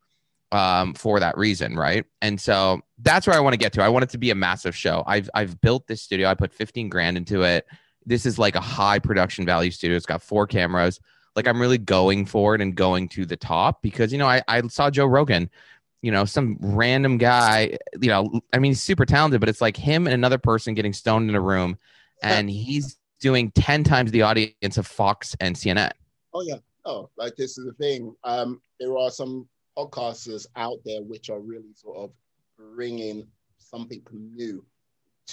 um, 0.51 0.93
for 0.93 1.19
that 1.19 1.37
reason, 1.37 1.75
right? 1.75 2.05
And 2.21 2.39
so 2.39 2.81
that's 2.99 3.25
where 3.25 3.35
I 3.35 3.39
want 3.39 3.53
to 3.53 3.57
get 3.57 3.73
to. 3.73 3.83
I 3.83 3.89
want 3.89 4.03
it 4.03 4.09
to 4.11 4.17
be 4.17 4.31
a 4.31 4.35
massive 4.35 4.75
show. 4.75 5.03
I've 5.07 5.29
I've 5.33 5.59
built 5.61 5.87
this 5.87 6.01
studio. 6.01 6.27
I 6.27 6.33
put 6.33 6.53
15 6.53 6.89
grand 6.89 7.17
into 7.17 7.43
it. 7.43 7.65
This 8.05 8.25
is 8.25 8.39
like 8.39 8.55
a 8.55 8.61
high 8.61 8.99
production 8.99 9.45
value 9.45 9.71
studio. 9.71 9.95
It's 9.95 10.05
got 10.05 10.21
four 10.21 10.47
cameras. 10.47 10.99
Like 11.35 11.47
I'm 11.47 11.61
really 11.61 11.77
going 11.77 12.25
for 12.25 12.55
it 12.55 12.61
and 12.61 12.75
going 12.75 13.07
to 13.09 13.25
the 13.25 13.37
top 13.37 13.81
because 13.81 14.11
you 14.11 14.17
know 14.17 14.27
I, 14.27 14.41
I 14.47 14.61
saw 14.67 14.89
Joe 14.89 15.05
Rogan, 15.05 15.49
you 16.01 16.11
know, 16.11 16.25
some 16.25 16.57
random 16.59 17.17
guy, 17.17 17.77
you 18.01 18.09
know, 18.09 18.41
I 18.53 18.59
mean 18.59 18.71
he's 18.71 18.81
super 18.81 19.05
talented, 19.05 19.39
but 19.39 19.49
it's 19.49 19.61
like 19.61 19.77
him 19.77 20.07
and 20.07 20.13
another 20.13 20.37
person 20.37 20.73
getting 20.73 20.93
stoned 20.93 21.29
in 21.29 21.35
a 21.35 21.41
room 21.41 21.77
and 22.21 22.49
he's 22.49 22.97
doing 23.19 23.51
10 23.51 23.83
times 23.83 24.11
the 24.11 24.23
audience 24.23 24.77
of 24.77 24.87
Fox 24.87 25.35
and 25.39 25.55
CNN. 25.55 25.91
Oh 26.33 26.41
yeah. 26.41 26.57
Oh, 26.85 27.09
like 27.17 27.35
this 27.35 27.57
is 27.57 27.65
the 27.65 27.73
thing. 27.73 28.15
Um, 28.23 28.61
there 28.79 28.97
are 28.97 29.11
some 29.11 29.47
podcasters 29.77 30.47
out 30.55 30.79
there 30.83 31.01
which 31.01 31.29
are 31.29 31.39
really 31.39 31.73
sort 31.75 31.97
of 31.97 32.11
bringing 32.57 33.27
something 33.57 34.01
new 34.11 34.65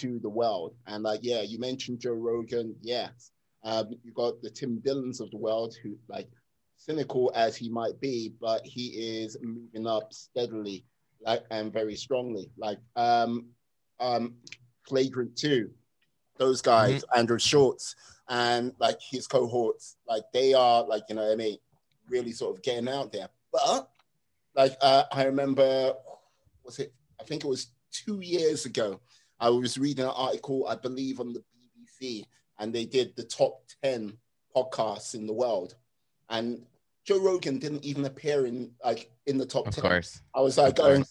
to 0.01 0.19
the 0.19 0.29
world. 0.29 0.75
And 0.87 1.03
like, 1.03 1.21
yeah, 1.23 1.43
you 1.43 1.59
mentioned 1.59 2.01
Joe 2.01 2.13
Rogan. 2.13 2.75
Yes. 2.81 3.31
Um, 3.65 3.89
you 4.05 4.13
got 4.13 4.41
the 4.41 4.51
Tim 4.51 4.79
Dillons 4.79 5.21
of 5.21 5.31
the 5.31 5.37
world 5.37 5.75
who, 5.83 5.97
like, 6.09 6.29
cynical 6.77 7.33
as 7.35 7.57
he 7.57 7.69
might 7.69 8.01
be, 8.01 8.33
but 8.41 8.65
he 8.65 9.21
is 9.21 9.37
moving 9.43 9.87
up 9.87 10.13
steadily, 10.13 10.85
like, 11.21 11.45
and 11.51 11.73
very 11.73 11.97
strongly. 11.97 12.51
Like, 12.57 12.79
um, 12.95 13.47
um, 13.99 14.35
Flagrant 14.87 15.37
2, 15.37 15.71
those 16.37 16.63
guys, 16.63 17.03
mm-hmm. 17.03 17.19
Andrew 17.19 17.39
Schulz, 17.39 17.97
and 18.29 18.73
like 18.79 18.99
his 19.01 19.27
cohorts, 19.27 19.97
like, 20.07 20.23
they 20.33 20.55
are, 20.55 20.87
like, 20.87 21.03
you 21.09 21.17
know, 21.17 21.25
what 21.25 21.33
I 21.33 21.37
mean, 21.37 21.59
really 22.09 22.33
sort 22.33 22.57
of 22.57 22.63
getting 22.63 22.89
out 22.89 23.13
there. 23.13 23.29
But 23.53 23.89
like 24.55 24.77
uh, 24.83 25.05
I 25.13 25.25
remember, 25.25 25.95
was 26.65 26.79
it? 26.81 26.93
I 27.21 27.25
think 27.25 27.45
it 27.45 27.49
was 27.49 27.69
two 27.93 28.21
years 28.21 28.67
ago. 28.67 29.01
I 29.40 29.51
was 29.51 29.79
reading 29.79 30.05
an 30.05 30.12
article, 30.14 30.66
I 30.68 30.74
believe, 30.77 31.20
on 31.20 31.33
the 31.33 31.42
BBC, 32.03 32.24
and 32.59 32.72
they 32.72 32.85
did 32.85 33.14
the 33.16 33.24
top 33.24 33.62
ten 33.83 34.14
podcasts 34.55 35.14
in 35.14 35.27
the 35.27 35.33
world, 35.33 35.74
and 36.29 36.64
Joe 37.09 37.20
Rogan 37.20 37.59
didn't 37.59 37.85
even 37.85 38.05
appear 38.05 38.46
in 38.46 38.70
like 38.85 39.11
in 39.27 39.38
the 39.38 39.46
top 39.46 39.66
of 39.66 39.74
10. 39.74 39.83
Course. 39.83 40.20
I 40.35 40.40
was 40.40 40.59
like 40.59 40.77
going, 40.77 41.03
um, 41.03 41.07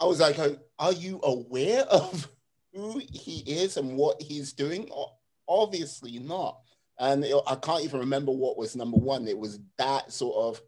I 0.00 0.04
was 0.04 0.20
like, 0.20 0.38
um, 0.38 0.58
are 0.78 0.92
you 0.92 1.20
aware 1.24 1.82
of 1.82 2.28
who 2.72 3.02
he 3.10 3.42
is 3.46 3.76
and 3.76 3.96
what 3.96 4.22
he's 4.22 4.52
doing? 4.52 4.88
Obviously 5.48 6.20
not. 6.20 6.60
And 6.98 7.24
it, 7.24 7.34
I 7.48 7.56
can't 7.56 7.82
even 7.82 7.98
remember 7.98 8.30
what 8.30 8.56
was 8.56 8.76
number 8.76 8.98
one. 8.98 9.26
It 9.26 9.36
was 9.36 9.58
that 9.78 10.12
sort 10.12 10.36
of 10.36 10.62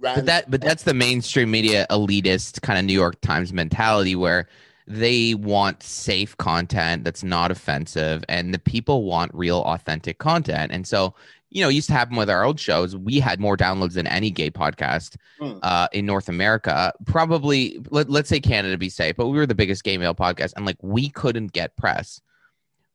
but 0.00 0.26
that 0.26 0.50
but 0.50 0.60
that's 0.60 0.84
the 0.84 0.94
mainstream 0.94 1.50
media 1.50 1.86
elitist 1.90 2.62
kind 2.62 2.78
of 2.78 2.84
New 2.84 2.92
York 2.92 3.20
Times 3.20 3.52
mentality 3.52 4.14
where 4.14 4.48
they 4.88 5.34
want 5.34 5.82
safe 5.82 6.34
content 6.38 7.04
that's 7.04 7.22
not 7.22 7.50
offensive 7.50 8.24
and 8.26 8.54
the 8.54 8.58
people 8.58 9.04
want 9.04 9.30
real 9.34 9.60
authentic 9.64 10.16
content. 10.16 10.72
And 10.72 10.86
so, 10.86 11.14
you 11.50 11.62
know, 11.62 11.68
used 11.68 11.88
to 11.88 11.92
happen 11.92 12.16
with 12.16 12.30
our 12.30 12.42
old 12.42 12.58
shows. 12.58 12.96
We 12.96 13.20
had 13.20 13.38
more 13.38 13.54
downloads 13.54 13.92
than 13.92 14.06
any 14.06 14.30
gay 14.30 14.50
podcast 14.50 15.16
mm. 15.38 15.58
uh, 15.62 15.88
in 15.92 16.06
North 16.06 16.30
America. 16.30 16.94
Probably, 17.04 17.78
let, 17.90 18.08
let's 18.08 18.30
say 18.30 18.40
Canada 18.40 18.78
be 18.78 18.88
safe, 18.88 19.14
but 19.16 19.28
we 19.28 19.36
were 19.36 19.46
the 19.46 19.54
biggest 19.54 19.84
gay 19.84 19.98
male 19.98 20.14
podcast, 20.14 20.54
and 20.56 20.64
like 20.64 20.78
we 20.82 21.10
couldn't 21.10 21.52
get 21.52 21.76
press. 21.76 22.22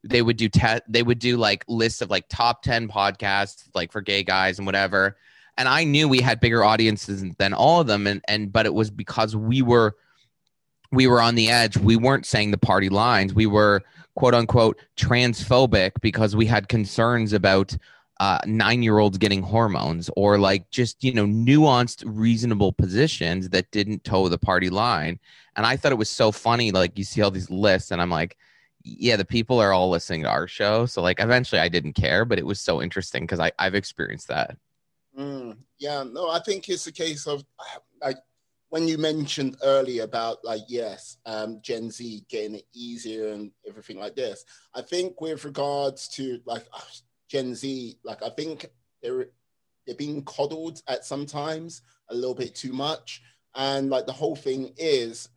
They 0.04 0.24
would 0.24 0.38
do 0.38 0.50
te- 0.50 0.82
they 0.88 1.04
would 1.04 1.20
do 1.20 1.38
like 1.38 1.64
lists 1.68 2.02
of 2.02 2.10
like 2.10 2.28
top 2.28 2.64
ten 2.64 2.88
podcasts 2.88 3.70
like 3.76 3.92
for 3.92 4.02
gay 4.02 4.24
guys 4.24 4.58
and 4.58 4.66
whatever 4.66 5.16
and 5.58 5.68
I 5.70 5.84
knew 5.84 6.10
we 6.10 6.20
had 6.20 6.40
bigger 6.40 6.64
audiences 6.64 7.24
than 7.38 7.54
all 7.54 7.82
of 7.82 7.88
them, 7.88 8.08
and 8.08 8.22
and 8.28 8.52
but 8.52 8.66
it 8.66 8.74
was 8.74 8.90
because 8.90 9.36
we 9.36 9.62
were 9.62 9.96
we 10.94 11.08
were 11.08 11.22
on 11.22 11.36
the 11.36 11.50
edge. 11.50 11.78
We 11.78 11.96
weren't 11.96 12.26
saying 12.26 12.52
the 12.52 12.58
party 12.58 12.90
lines. 12.90 13.34
We 13.34 13.48
were 13.48 13.82
quote 14.16 14.34
unquote 14.34 14.80
transphobic 14.96 15.92
because 16.02 16.36
we 16.36 16.46
had 16.46 16.70
concerns 16.70 17.34
about 17.34 17.76
uh, 18.20 18.38
nine 18.46 18.84
year 18.84 19.00
olds 19.00 19.18
getting 19.18 19.42
hormones 19.42 20.10
or 20.16 20.38
like 20.38 20.70
just 20.70 21.04
you 21.04 21.14
know 21.14 21.26
nuanced 21.26 22.04
reasonable 22.06 22.72
positions 22.72 23.50
that 23.50 23.70
didn't 23.72 24.04
toe 24.04 24.30
the 24.30 24.38
party 24.38 24.70
line 24.70 25.20
and 25.56 25.66
i 25.66 25.76
thought 25.76 25.92
it 25.92 25.98
was 25.98 26.12
so 26.12 26.32
funny 26.32 26.72
like 26.72 26.96
you 26.96 27.04
see 27.04 27.24
all 27.24 27.32
these 27.32 27.50
lists 27.50 27.90
and 27.90 28.00
i'm 28.00 28.12
like 28.12 28.38
yeah 28.84 29.16
the 29.16 29.26
people 29.26 29.60
are 29.60 29.74
all 29.74 29.90
listening 29.90 30.22
to 30.22 30.30
our 30.30 30.48
show 30.48 30.86
so 30.86 31.02
like 31.02 31.20
eventually 31.20 31.60
i 31.60 31.68
didn't 31.68 31.94
care 31.94 32.24
but 32.24 32.38
it 32.38 32.46
was 32.46 32.62
so 32.62 32.84
interesting 32.84 33.24
because 33.24 33.40
i've 33.58 33.76
experienced 33.76 34.28
that 34.28 34.56
Mm, 35.18 35.58
yeah, 35.78 36.04
no, 36.04 36.30
I 36.30 36.40
think 36.40 36.68
it's 36.70 36.88
a 36.88 36.92
case 36.92 37.28
of 37.28 37.44
like 38.02 38.18
when 38.74 38.88
you 38.88 38.98
mentioned 38.98 39.56
earlier 39.62 40.02
about 40.02 40.44
like 40.44 40.64
yes, 40.68 41.18
um, 41.28 41.60
Gen 41.62 41.92
Z 41.92 42.26
getting 42.28 42.56
it 42.56 42.66
easier 42.74 43.28
and 43.28 43.52
everything 43.70 44.00
like 44.00 44.16
this. 44.16 44.46
I 44.74 44.82
think 44.82 45.22
with 45.22 45.46
regards 45.46 46.08
to 46.16 46.40
like 46.46 46.66
uh, 46.74 46.80
Gen 47.30 47.54
Z, 47.54 48.00
like 48.04 48.24
I 48.24 48.30
think 48.30 48.72
they're 49.04 49.28
they're 49.86 49.96
being 49.96 50.24
coddled 50.24 50.82
at 50.88 51.06
sometimes 51.06 51.84
a 52.10 52.16
little 52.16 52.34
bit 52.34 52.56
too 52.56 52.74
much, 52.74 53.22
and 53.54 53.92
like 53.92 54.08
the 54.08 54.12
whole 54.12 54.36
thing 54.36 54.74
is 54.76 55.30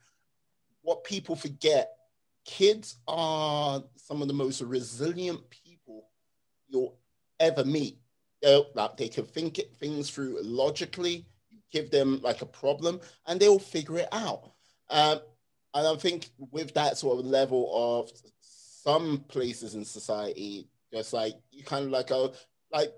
what 0.81 1.05
people 1.05 1.37
forget. 1.37 1.91
Kids 2.47 2.97
are 3.07 3.85
some 3.97 4.23
of 4.23 4.29
the 4.29 4.35
most 4.35 4.63
resilient 4.63 5.43
people 5.51 6.09
you'll 6.71 6.97
ever 7.39 7.67
meet 7.67 7.99
like 8.75 8.97
they 8.97 9.09
can 9.09 9.25
think 9.25 9.59
it, 9.59 9.75
things 9.77 10.09
through 10.11 10.39
logically. 10.43 11.27
Give 11.73 11.91
them 11.91 12.21
like 12.23 12.43
a 12.43 12.47
problem, 12.47 13.01
and 13.27 13.41
they'll 13.41 13.59
figure 13.59 13.99
it 13.99 14.09
out. 14.13 14.53
Um, 14.89 15.21
and 15.75 15.87
I 15.87 15.97
think 15.97 16.31
with 16.51 16.73
that 16.75 16.97
sort 16.97 17.19
of 17.19 17.27
level 17.27 17.71
of 18.01 18.11
some 18.41 19.25
places 19.29 19.75
in 19.75 19.85
society, 19.85 20.69
just 20.93 21.13
like 21.13 21.35
you 21.51 21.65
kind 21.65 21.85
of 21.85 21.91
like 21.91 22.09
go 22.09 22.33
like 22.73 22.93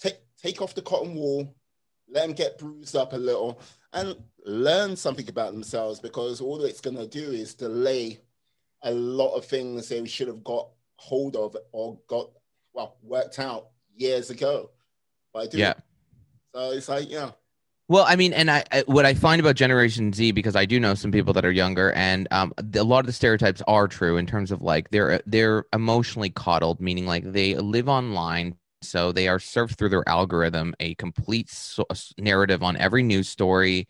take 0.00 0.18
take 0.40 0.62
off 0.62 0.74
the 0.74 0.82
cotton 0.82 1.14
wool, 1.14 1.54
let 2.08 2.26
them 2.26 2.34
get 2.34 2.58
bruised 2.58 2.96
up 2.96 3.12
a 3.12 3.16
little, 3.16 3.60
and 3.92 4.16
learn 4.44 4.96
something 4.96 5.28
about 5.28 5.52
themselves 5.52 6.00
because 6.00 6.40
all 6.40 6.64
it's 6.64 6.80
going 6.80 6.96
to 6.96 7.06
do 7.06 7.30
is 7.30 7.54
delay 7.54 8.20
a 8.82 8.90
lot 8.90 9.34
of 9.34 9.44
things 9.44 9.88
they 9.88 10.04
should 10.04 10.28
have 10.28 10.44
got 10.44 10.68
hold 10.96 11.36
of 11.36 11.56
or 11.72 11.98
got 12.06 12.30
well 12.72 12.96
worked 13.02 13.38
out 13.38 13.68
years 13.96 14.30
ago. 14.30 14.70
But 15.32 15.38
I 15.40 15.46
do. 15.46 15.58
Yeah. 15.58 15.74
So 16.54 16.70
it's 16.70 16.88
like, 16.88 17.10
yeah. 17.10 17.32
Well, 17.88 18.04
I 18.08 18.16
mean, 18.16 18.32
and 18.32 18.50
I, 18.50 18.64
I, 18.72 18.84
what 18.86 19.04
I 19.04 19.12
find 19.12 19.40
about 19.40 19.56
Generation 19.56 20.12
Z 20.12 20.32
because 20.32 20.56
I 20.56 20.64
do 20.64 20.80
know 20.80 20.94
some 20.94 21.10
people 21.10 21.34
that 21.34 21.44
are 21.44 21.50
younger, 21.52 21.92
and 21.92 22.26
um, 22.30 22.54
a 22.74 22.82
lot 22.82 23.00
of 23.00 23.06
the 23.06 23.12
stereotypes 23.12 23.60
are 23.66 23.88
true 23.88 24.16
in 24.16 24.26
terms 24.26 24.50
of 24.50 24.62
like 24.62 24.88
they're 24.90 25.20
they're 25.26 25.66
emotionally 25.72 26.30
coddled, 26.30 26.80
meaning 26.80 27.06
like 27.06 27.24
they 27.30 27.54
live 27.56 27.88
online, 27.88 28.56
so 28.80 29.12
they 29.12 29.28
are 29.28 29.38
served 29.38 29.76
through 29.76 29.90
their 29.90 30.08
algorithm 30.08 30.74
a 30.80 30.94
complete 30.94 31.50
so- 31.50 31.86
narrative 32.16 32.62
on 32.62 32.76
every 32.78 33.02
news 33.02 33.28
story 33.28 33.86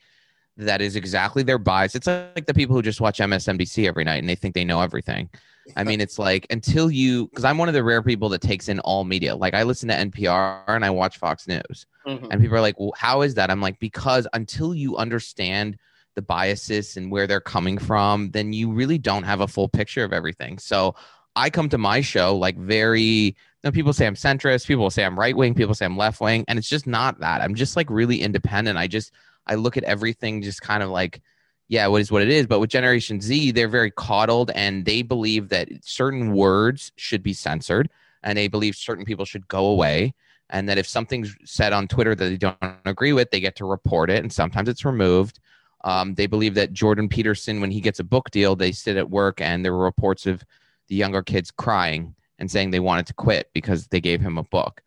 that 0.57 0.81
is 0.81 0.97
exactly 0.97 1.43
their 1.43 1.59
bias. 1.59 1.95
It's 1.95 2.07
like 2.07 2.47
the 2.47 2.55
people 2.55 2.77
who 2.77 2.83
just 2.83 3.01
watch 3.01 3.19
MSNBC 3.19 3.87
every 3.87 4.05
night 4.05 4.19
and 4.19 4.29
they 4.29 4.35
think 4.35 4.55
they 4.55 4.65
know 4.65 4.81
everything. 4.81 5.29
I 5.77 5.85
mean, 5.85 6.01
it's 6.01 6.19
like 6.19 6.47
until 6.51 6.91
you, 6.91 7.29
because 7.29 7.45
I'm 7.45 7.59
one 7.59 7.69
of 7.69 7.75
the 7.75 7.83
rare 7.83 8.03
people 8.03 8.29
that 8.31 8.43
takes 8.43 8.69
in 8.69 8.81
all 8.81 9.05
media. 9.05 9.35
Like 9.35 9.55
I 9.55 9.63
listen 9.63 9.89
to 9.89 9.95
NPR 9.95 10.63
and 10.69 10.85
I 10.85 10.91
watch 10.91 11.19
Fox 11.19 11.49
News, 11.49 11.87
mm-hmm. 12.07 12.27
and 12.31 12.41
people 12.41 12.57
are 12.57 12.61
like, 12.61 12.79
"Well, 12.79 12.93
how 12.97 13.23
is 13.23 13.35
that?" 13.35 13.51
I'm 13.51 13.61
like, 13.61 13.79
because 13.79 14.27
until 14.35 14.75
you 14.75 14.97
understand 14.97 15.79
the 16.15 16.23
biases 16.23 16.97
and 16.97 17.11
where 17.11 17.27
they're 17.27 17.41
coming 17.41 17.79
from, 17.79 18.31
then 18.31 18.53
you 18.53 18.73
really 18.73 18.99
don't 18.99 19.25
have 19.25 19.41
a 19.41 19.49
full 19.49 19.69
picture 19.69 20.05
of 20.05 20.13
everything. 20.13 20.59
So 20.59 20.95
I 21.35 21.51
come 21.51 21.69
to 21.71 21.79
my 21.79 22.01
show 22.01 22.37
like 22.37 22.57
very 22.57 23.37
Now 23.65 23.71
people 23.71 23.93
say 23.93 24.07
I'm 24.07 24.15
centrist, 24.15 24.67
people 24.67 24.91
say 24.91 25.05
I'm 25.05 25.19
right 25.19 25.37
wing, 25.37 25.55
people 25.55 25.75
say 25.75 25.87
I'm 25.87 25.97
left 25.97 26.21
wing, 26.21 26.45
and 26.47 26.59
it's 26.59 26.69
just 26.69 26.87
not 26.87 27.21
that. 27.21 27.41
I'm 27.41 27.55
just 27.55 27.77
like 27.77 27.89
really 27.91 28.21
independent. 28.21 28.79
I 28.79 28.87
just 28.87 29.13
I 29.47 29.55
look 29.57 29.77
at 29.77 29.85
everything 29.85 30.43
just 30.43 30.63
kind 30.63 30.83
of 30.83 30.91
like, 30.91 31.21
yeah, 31.69 31.87
what 31.87 32.01
is 32.01 32.13
what 32.13 32.23
it 32.23 32.29
is. 32.29 32.47
But 32.47 32.61
with 32.61 32.71
Generation 32.71 33.21
Z, 33.21 33.53
they're 33.53 33.69
very 33.69 33.91
coddled 33.91 34.51
and 34.55 34.85
they 34.85 35.03
believe 35.03 35.49
that 35.49 35.69
certain 35.83 36.33
words 36.33 36.93
should 36.97 37.23
be 37.23 37.33
censored 37.33 37.89
and 38.23 38.37
they 38.37 38.49
believe 38.49 38.77
certain 38.77 39.05
people 39.05 39.25
should 39.25 39.49
go 39.49 39.67
away. 39.67 40.15
And 40.51 40.69
that 40.69 40.79
if 40.79 40.87
something's 40.87 41.35
said 41.45 41.73
on 41.73 41.89
Twitter 41.89 42.15
that 42.15 42.25
they 42.25 42.37
don't 42.37 42.57
agree 42.85 43.13
with, 43.13 43.31
they 43.31 43.41
get 43.41 43.57
to 43.57 43.65
report 43.65 44.11
it. 44.11 44.23
And 44.23 44.33
sometimes 44.33 44.69
it's 44.69 44.85
removed. 44.85 45.41
Um, 45.85 46.15
they 46.15 46.27
believe 46.27 46.55
that 46.55 46.73
Jordan 46.73 47.09
Peterson, 47.09 47.61
when 47.61 47.71
he 47.71 47.81
gets 47.81 47.99
a 47.99 48.05
book 48.05 48.31
deal, 48.31 48.55
they 48.55 48.73
sit 48.73 48.97
at 48.97 49.11
work 49.11 49.41
and 49.41 49.65
there 49.65 49.73
were 49.73 49.85
reports 49.85 50.27
of 50.27 50.45
the 50.89 50.95
younger 50.95 51.23
kids 51.23 51.51
crying 51.51 52.15
and 52.39 52.51
saying 52.51 52.71
they 52.71 52.81
wanted 52.81 53.07
to 53.07 53.15
quit 53.15 53.51
because 53.55 53.87
they 53.89 54.01
gave 54.01 54.21
him 54.21 54.39
a 54.39 54.45
book. 54.45 54.83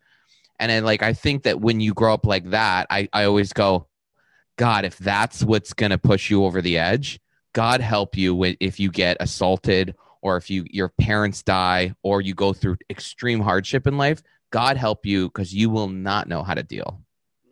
And 0.60 0.70
then, 0.70 0.84
like, 0.84 1.02
I 1.02 1.12
think 1.12 1.44
that 1.44 1.60
when 1.60 1.80
you 1.80 1.94
grow 1.94 2.14
up 2.14 2.26
like 2.26 2.50
that, 2.50 2.86
I, 2.90 3.08
I 3.12 3.24
always 3.24 3.52
go, 3.52 3.86
God, 4.58 4.84
if 4.84 4.98
that's 4.98 5.44
what's 5.44 5.72
going 5.72 5.90
to 5.90 5.98
push 5.98 6.30
you 6.30 6.44
over 6.44 6.60
the 6.60 6.78
edge, 6.78 7.20
God 7.54 7.80
help 7.80 8.16
you 8.16 8.54
if 8.60 8.78
you 8.78 8.90
get 8.90 9.16
assaulted 9.20 9.94
or 10.20 10.36
if 10.36 10.50
you 10.50 10.66
your 10.68 10.88
parents 10.88 11.44
die 11.44 11.94
or 12.02 12.20
you 12.20 12.34
go 12.34 12.52
through 12.52 12.76
extreme 12.90 13.40
hardship 13.40 13.86
in 13.86 13.96
life. 13.96 14.20
God 14.50 14.76
help 14.76 15.06
you 15.06 15.28
because 15.28 15.54
you 15.54 15.70
will 15.70 15.88
not 15.88 16.28
know 16.28 16.42
how 16.42 16.54
to 16.54 16.62
deal. 16.62 17.00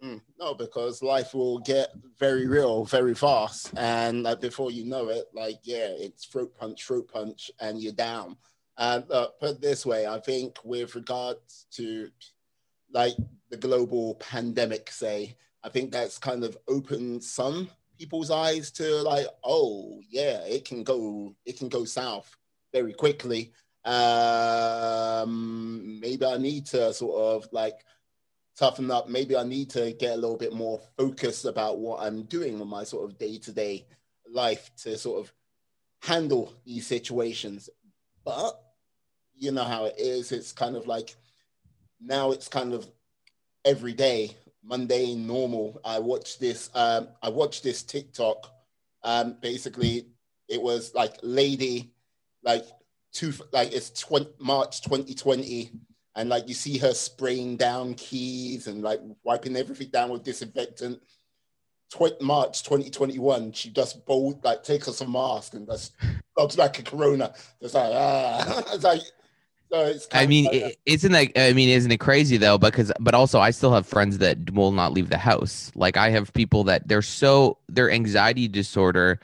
Mm, 0.03 0.21
no, 0.39 0.55
because 0.55 1.01
life 1.01 1.33
will 1.33 1.61
get 1.61 1.91
very 2.19 2.47
real 2.47 2.85
very 2.85 3.15
fast, 3.15 3.73
and 3.77 4.25
like 4.25 4.41
before 4.41 4.71
you 4.71 4.85
know 4.85 5.09
it, 5.09 5.27
like 5.33 5.61
yeah, 5.63 5.89
it's 5.89 6.27
throat 6.27 6.55
punch, 6.59 6.85
throat 6.85 7.09
punch, 7.13 7.51
and 7.61 7.81
you're 7.81 7.93
down. 7.93 8.37
And 8.79 9.11
uh, 9.11 9.29
put 9.41 9.61
this 9.61 9.87
way, 9.87 10.07
I 10.07 10.19
think 10.19 10.59
with 10.65 10.95
regards 10.97 11.67
to 11.73 12.11
like 12.93 13.15
the 13.49 13.57
global 13.57 14.17
pandemic, 14.17 14.91
say, 14.91 15.37
I 15.67 15.69
think 15.69 15.91
that's 15.91 16.17
kind 16.17 16.45
of 16.45 16.57
opened 16.69 17.25
some 17.25 17.69
people's 17.99 18.31
eyes 18.31 18.71
to 18.71 19.03
like, 19.03 19.27
oh 19.43 20.01
yeah, 20.09 20.45
it 20.45 20.65
can 20.65 20.85
go, 20.85 21.35
it 21.45 21.59
can 21.59 21.69
go 21.69 21.85
south 21.85 22.37
very 22.73 22.93
quickly. 22.93 23.53
Um, 23.85 25.19
maybe 26.01 26.25
I 26.25 26.37
need 26.37 26.67
to 26.67 26.95
sort 26.95 27.21
of 27.21 27.49
like 27.51 27.81
toughen 28.57 28.93
up. 28.93 29.09
Maybe 29.09 29.37
I 29.37 29.43
need 29.43 29.69
to 29.71 29.93
get 29.95 30.13
a 30.13 30.21
little 30.21 30.37
bit 30.37 30.53
more 30.53 30.81
focused 30.97 31.47
about 31.47 31.81
what 31.81 32.01
I'm 32.01 32.23
doing 32.23 32.61
in 32.61 32.69
my 32.69 32.85
sort 32.85 33.11
of 33.11 33.19
day 33.19 33.39
to 33.39 33.51
day 33.51 33.89
life 34.33 34.71
to 34.85 34.97
sort 34.97 35.19
of 35.19 35.33
handle 36.01 36.53
these 36.65 36.87
situations. 36.87 37.69
But 38.25 38.53
you 39.35 39.51
know 39.51 39.65
how 39.65 39.87
it 39.87 39.97
is. 39.99 40.31
It's 40.31 40.53
kind 40.53 40.77
of 40.77 40.87
like 40.87 41.17
now 42.01 42.31
it's 42.31 42.47
kind 42.47 42.73
of 42.73 42.87
every 43.65 43.95
day 43.95 44.37
mundane, 44.67 45.27
normal. 45.27 45.81
I 45.85 45.99
watched 45.99 46.41
this. 46.41 46.71
Um, 46.75 47.09
I 47.23 47.29
watched 47.31 47.63
this 47.63 47.83
TikTok. 47.83 48.53
Um, 49.03 49.37
basically, 49.41 50.09
it 50.49 50.61
was 50.61 50.95
like 50.95 51.15
lady, 51.23 51.93
like 52.43 52.65
two, 53.13 53.33
like 53.53 53.73
it's 53.73 53.91
20, 53.91 54.29
March 54.39 54.83
2020, 54.83 55.71
and 56.17 56.29
like 56.29 56.49
you 56.49 56.55
see 56.55 56.79
her 56.79 56.93
spraying 56.93 57.57
down 57.57 57.95
keys 57.95 58.67
and 58.67 58.83
like 58.83 59.01
wiping 59.25 59.57
everything 59.57 59.89
down 59.89 60.11
with 60.11 60.25
disinfectant. 60.25 61.01
Tw- 61.91 62.21
March 62.21 62.65
2021, 62.65 63.53
she 63.53 63.71
just 63.71 64.05
bold 64.07 64.45
like 64.45 64.65
takes 64.65 64.89
off 64.89 65.01
a 65.01 65.07
mask 65.09 65.55
and 65.55 65.69
just 65.69 65.93
looks 66.37 66.59
like 66.59 66.79
a 66.81 66.83
corona. 66.83 67.33
It's 67.61 67.75
like 67.75 67.93
ah, 67.95 68.65
it's 68.73 68.85
like 68.85 69.03
so 69.71 69.99
I 70.13 70.27
mean, 70.27 70.45
like 70.47 70.79
isn't 70.87 71.13
that? 71.13 71.33
I 71.37 71.53
mean, 71.53 71.69
isn't 71.71 71.91
it 71.91 71.99
crazy 71.99 72.37
though? 72.37 72.59
Because, 72.59 72.93
but 73.01 73.15
also, 73.15 73.41
I 73.41 73.51
still 73.51 73.73
have 73.73 73.87
friends 73.87 74.19
that 74.19 74.53
will 74.53 74.73
not 74.73 74.93
leave 74.93 75.09
the 75.09 75.19
house. 75.19 75.73
Like, 75.75 75.97
I 75.97 76.11
have 76.11 76.33
people 76.33 76.65
that 76.65 76.87
they're 76.87 77.03
so 77.03 77.59
their 77.69 77.91
anxiety 77.91 78.49
disorder 78.49 79.21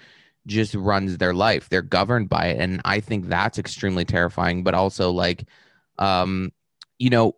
just 0.47 0.75
runs 0.75 1.19
their 1.19 1.33
life. 1.33 1.69
They're 1.69 1.83
governed 1.83 2.29
by 2.29 2.47
it, 2.49 2.61
and 2.61 2.81
I 2.85 3.01
think 3.01 3.27
that's 3.29 3.59
extremely 3.59 4.05
terrifying. 4.05 4.65
But 4.65 4.75
also, 4.75 5.11
like, 5.11 5.45
um, 5.99 6.53
you 6.99 7.11
know, 7.11 7.37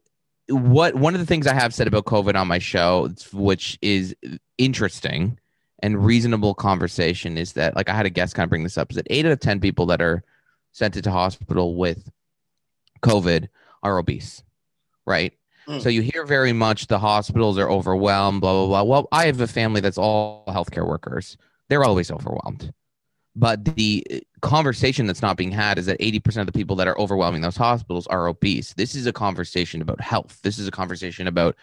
what 0.48 0.94
one 0.94 1.14
of 1.14 1.20
the 1.20 1.26
things 1.26 1.46
I 1.46 1.54
have 1.54 1.74
said 1.74 1.86
about 1.86 2.06
COVID 2.06 2.36
on 2.36 2.48
my 2.48 2.58
show, 2.58 3.10
which 3.32 3.78
is 3.82 4.16
interesting 4.56 5.38
and 5.80 6.04
reasonable 6.04 6.54
conversation, 6.54 7.36
is 7.36 7.52
that 7.52 7.76
like 7.76 7.90
I 7.90 7.94
had 7.94 8.06
a 8.06 8.10
guest 8.10 8.34
kind 8.34 8.44
of 8.44 8.50
bring 8.50 8.62
this 8.62 8.78
up, 8.78 8.90
is 8.90 8.96
that 8.96 9.06
eight 9.10 9.26
out 9.26 9.32
of 9.32 9.40
ten 9.40 9.60
people 9.60 9.86
that 9.86 10.00
are 10.00 10.24
sent 10.72 10.96
into 10.96 11.10
hospital 11.10 11.76
with 11.76 12.10
COVID 13.04 13.48
are 13.82 13.98
obese, 13.98 14.42
right? 15.06 15.32
Mm. 15.68 15.82
So 15.82 15.88
you 15.88 16.02
hear 16.02 16.24
very 16.24 16.52
much 16.52 16.86
the 16.86 16.98
hospitals 16.98 17.58
are 17.58 17.70
overwhelmed, 17.70 18.40
blah, 18.40 18.52
blah, 18.52 18.66
blah. 18.66 18.82
Well, 18.82 19.08
I 19.12 19.26
have 19.26 19.40
a 19.40 19.46
family 19.46 19.80
that's 19.80 19.98
all 19.98 20.44
healthcare 20.48 20.86
workers. 20.86 21.36
They're 21.68 21.84
always 21.84 22.10
overwhelmed. 22.10 22.72
But 23.36 23.64
the 23.64 24.06
uh, 24.12 24.18
conversation 24.42 25.06
that's 25.06 25.22
not 25.22 25.36
being 25.36 25.50
had 25.50 25.78
is 25.78 25.86
that 25.86 25.98
80% 25.98 26.38
of 26.38 26.46
the 26.46 26.52
people 26.52 26.76
that 26.76 26.86
are 26.86 26.98
overwhelming 26.98 27.42
those 27.42 27.56
hospitals 27.56 28.06
are 28.06 28.28
obese. 28.28 28.74
This 28.74 28.94
is 28.94 29.06
a 29.06 29.12
conversation 29.12 29.82
about 29.82 30.00
health. 30.00 30.38
This 30.42 30.58
is 30.58 30.68
a 30.68 30.70
conversation 30.70 31.26
about 31.26 31.56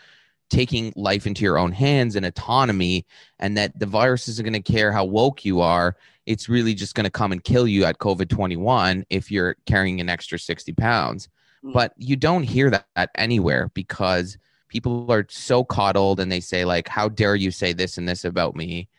taking 0.51 0.93
life 0.95 1.25
into 1.25 1.43
your 1.43 1.57
own 1.57 1.71
hands 1.71 2.15
and 2.15 2.25
autonomy, 2.25 3.05
and 3.39 3.57
that 3.57 3.77
the 3.79 3.85
virus 3.85 4.27
isn't 4.27 4.45
going 4.45 4.61
to 4.61 4.71
care 4.71 4.91
how 4.91 5.05
woke 5.05 5.43
you 5.45 5.61
are. 5.61 5.95
It's 6.25 6.49
really 6.49 6.75
just 6.75 6.93
going 6.93 7.05
to 7.05 7.09
come 7.09 7.31
and 7.31 7.43
kill 7.43 7.67
you 7.67 7.85
at 7.85 7.97
COVID 7.97 8.29
21 8.29 9.05
if 9.09 9.31
you're 9.31 9.55
carrying 9.65 9.99
an 9.99 10.09
extra 10.09 10.37
60 10.37 10.73
pounds. 10.73 11.29
Mm. 11.63 11.73
But 11.73 11.93
you 11.97 12.15
don't 12.15 12.43
hear 12.43 12.69
that 12.69 13.09
anywhere 13.15 13.71
because 13.73 14.37
people 14.67 15.11
are 15.11 15.25
so 15.29 15.63
coddled 15.63 16.19
and 16.19 16.31
they 16.31 16.41
say, 16.41 16.65
like, 16.65 16.87
how 16.87 17.09
dare 17.09 17.35
you 17.35 17.49
say 17.49 17.73
this 17.73 17.97
and 17.97 18.07
this 18.07 18.25
about 18.25 18.55
me? 18.55 18.89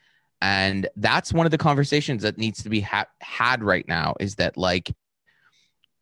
And 0.40 0.88
that's 0.96 1.32
one 1.32 1.46
of 1.46 1.52
the 1.52 1.58
conversations 1.58 2.22
that 2.22 2.38
needs 2.38 2.62
to 2.64 2.68
be 2.68 2.80
ha- 2.80 3.06
had 3.20 3.62
right 3.62 3.86
now 3.86 4.14
is 4.18 4.36
that, 4.36 4.56
like, 4.56 4.92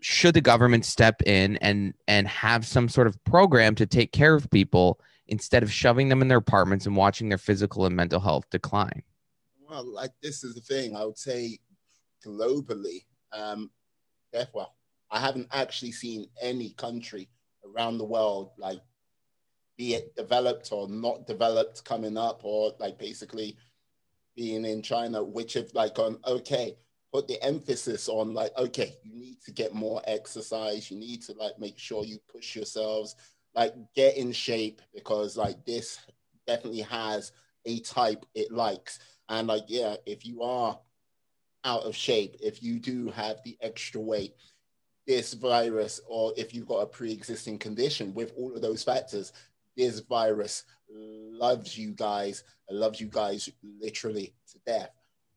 should 0.01 0.35
the 0.35 0.41
government 0.41 0.87
step 0.87 1.23
in 1.27 1.59
and 1.59 1.93
and 2.09 2.27
have 2.27 2.67
some 2.67 2.89
sort 2.89 3.07
of 3.07 3.23
program 3.25 3.75
to 3.75 3.85
take 3.85 4.13
care 4.13 4.35
of 4.35 4.51
people 4.51 4.99
instead 5.31 5.63
of 5.63 5.73
shoving 5.73 6.09
them 6.09 6.21
in 6.21 6.29
their 6.29 6.39
apartments 6.39 6.87
and 6.87 6.97
watching 6.97 7.29
their 7.29 7.39
physical 7.39 7.87
and 7.87 7.97
mental 7.97 8.21
health 8.21 8.45
decline? 8.51 9.03
Well, 9.69 9.85
like 9.85 10.11
this 10.23 10.45
is 10.45 10.55
the 10.55 10.61
thing. 10.61 10.95
I 10.95 11.05
would 11.05 11.19
say 11.19 11.59
globally, 12.27 13.05
um, 13.33 13.71
well, 14.53 14.75
I 15.11 15.21
haven't 15.21 15.49
actually 15.53 15.93
seen 15.93 16.27
any 16.43 16.71
country 16.71 17.29
around 17.65 17.99
the 17.99 18.05
world, 18.05 18.51
like 18.59 18.81
be 19.79 19.95
it 19.95 20.15
developed 20.15 20.73
or 20.73 20.89
not 20.89 21.27
developed, 21.27 21.85
coming 21.85 22.19
up, 22.19 22.41
or 22.45 22.73
like 22.79 22.99
basically 22.99 23.57
being 24.37 24.65
in 24.65 24.83
China, 24.83 25.23
which 25.23 25.55
have 25.55 25.71
like 25.75 25.95
gone, 25.95 26.19
okay, 26.27 26.77
put 27.13 27.27
the 27.29 27.43
emphasis 27.43 28.09
on 28.09 28.35
like, 28.35 28.53
okay, 28.59 28.97
you 29.03 29.15
need 29.15 29.41
to 29.45 29.53
get 29.53 29.75
more 29.75 30.03
exercise, 30.07 30.91
you 30.91 30.99
need 30.99 31.23
to 31.23 31.33
like 31.35 31.59
make 31.59 31.79
sure 31.79 32.05
you 32.05 32.19
push 32.31 32.55
yourselves, 32.55 33.17
like 33.55 33.75
get 33.95 34.17
in 34.17 34.33
shape 34.33 34.81
because 34.95 35.37
like 35.37 35.65
this 35.65 35.99
definitely 36.47 36.83
has 36.83 37.33
a 37.67 37.81
type 37.81 38.25
it 38.35 38.53
likes. 38.53 38.99
And 39.29 39.49
like, 39.49 39.65
yeah, 39.69 39.97
if 40.07 40.27
you 40.27 40.43
are 40.43 40.79
out 41.65 41.83
of 41.83 41.95
shape, 41.95 42.37
if 42.43 42.63
you 42.63 42.79
do 42.79 43.11
have 43.11 43.43
the 43.45 43.57
extra 43.61 44.01
weight, 44.01 44.35
this 45.07 45.35
virus, 45.35 46.01
or 46.09 46.33
if 46.37 46.55
you've 46.55 46.69
got 46.69 46.81
a 46.81 46.87
pre-existing 46.87 47.59
condition 47.59 48.15
with 48.15 48.33
all 48.37 48.55
of 48.55 48.63
those 48.63 48.83
factors, 48.83 49.33
this 49.77 50.01
virus 50.01 50.65
loves 50.93 51.77
you 51.77 51.93
guys, 51.93 52.45
loves 52.71 53.01
you 53.01 53.09
guys 53.09 53.49
literally 53.81 54.35
to 54.53 54.59
death. 54.67 54.91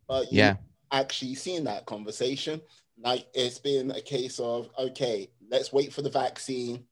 But 0.08 0.32
yeah, 0.32 0.56
actually 0.92 1.36
seeing 1.36 1.64
that 1.66 1.86
conversation. 1.86 2.62
Like 3.04 3.26
it's 3.34 3.58
been 3.58 3.92
a 3.92 4.02
case 4.02 4.40
of 4.40 4.70
okay, 4.78 5.30
let's 5.50 5.74
wait 5.74 5.92
for 5.92 6.02
the 6.02 6.10
vaccine 6.10 6.86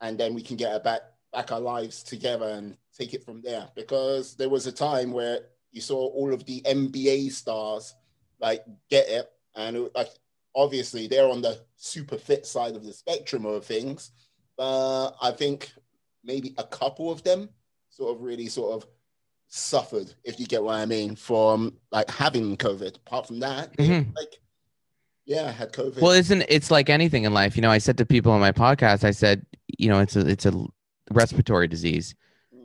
and 0.00 0.18
then 0.18 0.34
we 0.34 0.42
can 0.42 0.56
get 0.56 0.82
back 0.84 1.02
back 1.32 1.50
our 1.50 1.60
lives 1.60 2.02
together 2.02 2.48
and 2.50 2.76
take 2.96 3.14
it 3.14 3.24
from 3.24 3.42
there. 3.42 3.68
Because 3.74 4.36
there 4.36 4.48
was 4.48 4.66
a 4.66 4.72
time 4.72 5.12
where 5.12 5.40
you 5.72 5.80
saw 5.80 5.96
all 5.96 6.32
of 6.32 6.44
the 6.44 6.60
NBA 6.62 7.32
stars 7.32 7.94
like 8.40 8.64
get 8.90 9.08
it, 9.08 9.30
and 9.56 9.76
it, 9.76 9.92
like 9.94 10.10
obviously 10.54 11.06
they're 11.06 11.28
on 11.28 11.42
the 11.42 11.58
super 11.76 12.16
fit 12.16 12.46
side 12.46 12.76
of 12.76 12.84
the 12.84 12.92
spectrum 12.92 13.44
of 13.44 13.64
things. 13.64 14.12
But 14.56 15.12
I 15.20 15.32
think 15.32 15.72
maybe 16.22 16.54
a 16.58 16.64
couple 16.64 17.10
of 17.10 17.22
them 17.24 17.48
sort 17.90 18.14
of 18.16 18.22
really 18.22 18.46
sort 18.46 18.74
of 18.74 18.88
suffered, 19.48 20.12
if 20.24 20.40
you 20.40 20.46
get 20.46 20.62
what 20.62 20.76
I 20.76 20.86
mean, 20.86 21.16
from 21.16 21.74
like 21.90 22.10
having 22.10 22.56
COVID. 22.56 22.96
Apart 22.96 23.26
from 23.26 23.40
that, 23.40 23.76
mm-hmm. 23.76 24.10
like 24.14 24.40
yeah, 25.26 25.46
I 25.46 25.50
had 25.52 25.72
COVID. 25.72 26.00
Well, 26.00 26.12
isn't 26.12 26.44
it's 26.48 26.70
like 26.70 26.90
anything 26.90 27.24
in 27.24 27.32
life? 27.32 27.56
You 27.56 27.62
know, 27.62 27.70
I 27.70 27.78
said 27.78 27.98
to 27.98 28.06
people 28.06 28.32
on 28.32 28.40
my 28.40 28.52
podcast, 28.52 29.04
I 29.04 29.10
said, 29.10 29.46
you 29.78 29.88
know, 29.88 30.00
it's 30.00 30.16
a 30.16 30.26
it's 30.26 30.46
a 30.46 30.52
respiratory 31.10 31.68
disease. 31.68 32.14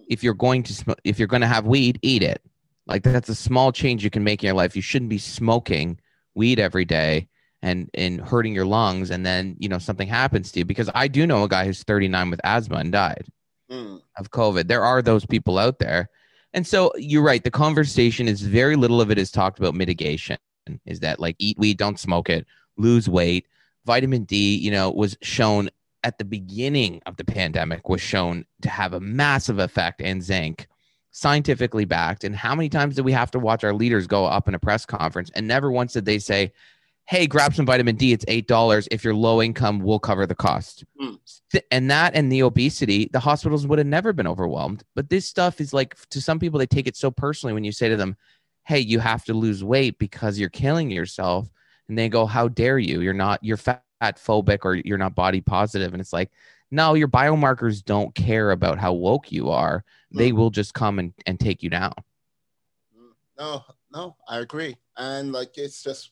If 0.07 0.23
you're 0.23 0.33
going 0.33 0.63
to 0.63 0.73
sm- 0.73 0.91
if 1.03 1.19
you're 1.19 1.27
going 1.27 1.41
to 1.41 1.47
have 1.47 1.65
weed, 1.65 1.99
eat 2.01 2.23
it. 2.23 2.41
Like 2.87 3.03
that's 3.03 3.29
a 3.29 3.35
small 3.35 3.71
change 3.71 4.03
you 4.03 4.09
can 4.09 4.23
make 4.23 4.43
in 4.43 4.47
your 4.47 4.55
life. 4.55 4.75
You 4.75 4.81
shouldn't 4.81 5.09
be 5.09 5.19
smoking 5.19 5.99
weed 6.35 6.59
every 6.59 6.85
day 6.85 7.27
and 7.61 7.89
and 7.93 8.21
hurting 8.21 8.53
your 8.55 8.65
lungs 8.65 9.11
and 9.11 9.25
then 9.25 9.55
you 9.59 9.67
know 9.67 9.77
something 9.77 10.07
happens 10.07 10.49
to 10.51 10.59
you 10.59 10.65
because 10.65 10.89
i 10.95 11.09
do 11.09 11.27
know 11.27 11.43
a 11.43 11.49
guy 11.49 11.65
who's 11.65 11.83
39 11.83 12.29
with 12.29 12.39
asthma 12.45 12.77
and 12.77 12.91
died 12.91 13.27
Mm. 13.69 14.01
of 14.17 14.31
covid 14.31 14.67
there 14.67 14.83
are 14.83 15.01
those 15.01 15.25
people 15.25 15.57
out 15.59 15.77
there 15.77 16.09
and 16.53 16.65
so 16.65 16.91
you're 16.95 17.21
right 17.21 17.43
the 17.43 17.51
conversation 17.51 18.27
is 18.29 18.41
very 18.41 18.75
little 18.77 19.01
of 19.01 19.11
it 19.11 19.17
is 19.19 19.29
talked 19.29 19.59
about 19.59 19.75
mitigation 19.75 20.37
is 20.85 21.01
that 21.01 21.19
like 21.19 21.35
eat 21.37 21.57
weed 21.59 21.77
don't 21.77 21.99
smoke 21.99 22.29
it 22.29 22.47
lose 22.77 23.09
weight 23.09 23.45
vitamin 23.85 24.23
d 24.23 24.55
you 24.55 24.71
know 24.71 24.89
was 24.89 25.17
shown 25.21 25.69
at 26.03 26.17
the 26.17 26.25
beginning 26.25 27.01
of 27.05 27.17
the 27.17 27.25
pandemic 27.25 27.89
was 27.89 28.01
shown 28.01 28.45
to 28.61 28.69
have 28.69 28.93
a 28.93 28.99
massive 28.99 29.59
effect 29.59 30.01
and 30.01 30.23
zinc 30.23 30.67
scientifically 31.11 31.85
backed 31.85 32.23
and 32.23 32.35
how 32.35 32.53
many 32.53 32.69
times 32.69 32.95
did 32.95 33.03
we 33.03 33.11
have 33.11 33.31
to 33.31 33.39
watch 33.39 33.63
our 33.63 33.73
leaders 33.73 34.07
go 34.07 34.25
up 34.25 34.47
in 34.47 34.53
a 34.53 34.59
press 34.59 34.85
conference 34.85 35.31
and 35.33 35.47
never 35.47 35.71
once 35.71 35.93
did 35.93 36.05
they 36.05 36.19
say 36.19 36.51
hey, 37.09 37.25
grab 37.25 37.55
some 37.55 37.65
vitamin 37.65 37.95
D. 37.95 38.13
It's 38.13 38.25
eight 38.27 38.47
dollars. 38.47 38.87
If 38.91 39.03
you're 39.03 39.15
low 39.15 39.41
income, 39.41 39.79
we'll 39.79 39.97
cover 39.97 40.27
the 40.27 40.35
cost. 40.35 40.85
Mm. 41.01 41.17
And 41.71 41.89
that 41.89 42.13
and 42.13 42.31
the 42.31 42.43
obesity, 42.43 43.09
the 43.11 43.19
hospitals 43.19 43.65
would 43.65 43.79
have 43.79 43.87
never 43.87 44.13
been 44.13 44.27
overwhelmed. 44.27 44.83
But 44.95 45.09
this 45.09 45.25
stuff 45.25 45.59
is 45.59 45.73
like 45.73 45.95
to 46.09 46.21
some 46.21 46.37
people, 46.37 46.59
they 46.59 46.67
take 46.67 46.85
it 46.85 46.95
so 46.95 47.09
personally 47.09 47.53
when 47.53 47.63
you 47.63 47.71
say 47.71 47.89
to 47.89 47.97
them, 47.97 48.15
"Hey, 48.63 48.79
you 48.79 48.99
have 48.99 49.25
to 49.25 49.33
lose 49.33 49.63
weight 49.63 49.97
because 49.97 50.37
you're 50.37 50.49
killing 50.49 50.91
yourself," 50.91 51.49
and 51.87 51.97
they 51.97 52.09
go, 52.09 52.27
"How 52.27 52.47
dare 52.47 52.77
you? 52.77 53.01
You're 53.01 53.13
not. 53.13 53.43
You're 53.43 53.57
fat 53.57 53.83
phobic 54.01 54.59
or 54.63 54.75
you're 54.75 54.97
not 54.97 55.15
body. 55.15 55.43
And 55.47 56.01
it's 56.01 56.13
like. 56.13 56.31
No, 56.71 56.93
your 56.93 57.07
biomarkers 57.07 57.83
don't 57.83 58.13
care 58.13 58.51
about 58.51 58.77
how 58.77 58.93
woke 58.93 59.31
you 59.31 59.49
are. 59.49 59.83
They 60.11 60.31
will 60.31 60.51
just 60.51 60.75
come 60.75 60.99
and, 60.99 61.13
and 61.25 61.39
take 61.39 61.63
you 61.63 61.69
down. 61.71 61.93
No, 63.39 63.63
no, 63.91 64.15
I 64.27 64.39
agree. 64.39 64.75
And 64.97 65.31
like 65.31 65.57
it's 65.57 65.81
just 65.81 66.11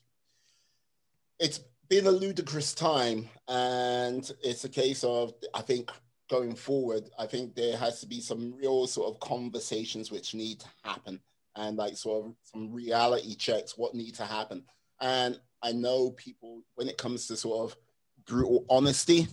it's 1.40 1.60
been 1.90 2.08
a 2.08 2.12
ludicrous 2.12 2.74
time 2.74 3.30
and 3.48 4.32
it's 4.44 4.64
a 4.64 4.70
case 4.70 5.04
of 5.04 5.34
I 5.54 5.62
think 5.62 5.92
going 6.30 6.56
forward, 6.56 7.10
I 7.20 7.26
think 7.26 7.56
there 7.56 7.78
has 7.78 8.00
to 8.02 8.08
be 8.08 8.20
some 8.20 8.54
real 8.58 8.88
sort 8.88 9.14
of 9.14 9.20
conversations 9.20 10.12
which 10.12 10.34
need 10.34 10.60
to 10.62 10.68
happen 10.84 11.20
and 11.56 11.78
like 11.78 11.98
sort 11.98 12.26
of 12.26 12.36
some 12.44 12.72
reality 12.72 13.36
checks 13.36 13.78
what 13.78 13.96
need 13.96 14.16
to 14.16 14.26
happen. 14.26 14.64
And 15.00 15.40
I 15.68 15.74
know 15.74 16.11
people 16.11 16.61
when 16.76 16.88
it 16.88 16.97
comes 16.97 17.28
to 17.28 17.36
sort 17.36 17.70
of 17.70 17.78
brutal 18.26 18.65
honesty, 18.70 19.28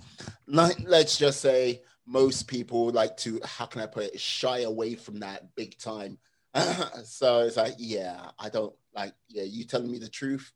like 0.48 0.76
let's 0.84 1.16
just 1.16 1.40
say 1.40 1.82
most 2.06 2.48
people 2.48 2.90
like 2.90 3.16
to 3.18 3.40
how 3.44 3.66
can 3.66 3.82
I 3.82 3.86
put 3.86 4.04
it 4.04 4.20
shy 4.20 4.60
away 4.60 4.96
from 4.96 5.20
that 5.20 5.54
big 5.54 5.78
time. 5.78 6.18
so 7.04 7.40
it's 7.42 7.56
like, 7.56 7.74
yeah, 7.78 8.30
I 8.38 8.48
don't 8.48 8.74
like, 8.94 9.14
yeah, 9.28 9.44
you 9.44 9.64
telling 9.64 9.90
me 9.90 9.98
the 9.98 10.08
truth. 10.08 10.52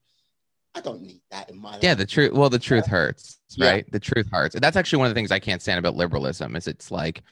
I 0.75 0.81
don't 0.81 1.03
need 1.03 1.23
that 1.31 1.49
in 1.49 1.59
my 1.59 1.73
life. 1.73 1.83
Yeah, 1.83 1.95
the 1.95 2.07
truth. 2.07 2.33
Well, 2.33 2.51
the 2.51 2.59
truth 2.59 2.87
hurts, 2.87 3.39
Yeah. 3.57 3.71
right? 3.71 3.93
The 3.93 4.01
truth 4.01 4.29
hurts. 4.31 4.55
And 4.55 4.63
that's 4.63 4.77
actually 4.77 4.99
one 4.99 5.07
of 5.07 5.15
the 5.15 5.19
things 5.19 5.33
I 5.33 5.39
can't 5.39 5.63
stand 5.63 5.79
about 5.79 5.97
liberalism 5.97 6.55
is 6.57 6.67
it's 6.69 6.91
like 6.91 7.23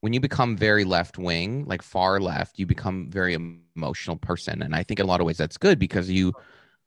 when 0.00 0.12
you 0.12 0.20
become 0.20 0.56
very 0.56 0.84
left 0.84 1.18
wing, 1.18 1.64
like 1.66 1.82
far 1.82 2.20
left, 2.20 2.58
you 2.58 2.66
become 2.66 3.10
very 3.10 3.34
emotional 3.34 4.16
person. 4.16 4.62
And 4.62 4.74
I 4.74 4.82
think 4.82 4.98
in 5.00 5.06
a 5.06 5.08
lot 5.08 5.20
of 5.20 5.26
ways 5.26 5.38
that's 5.38 5.58
good 5.58 5.78
because 5.78 6.10
you 6.10 6.32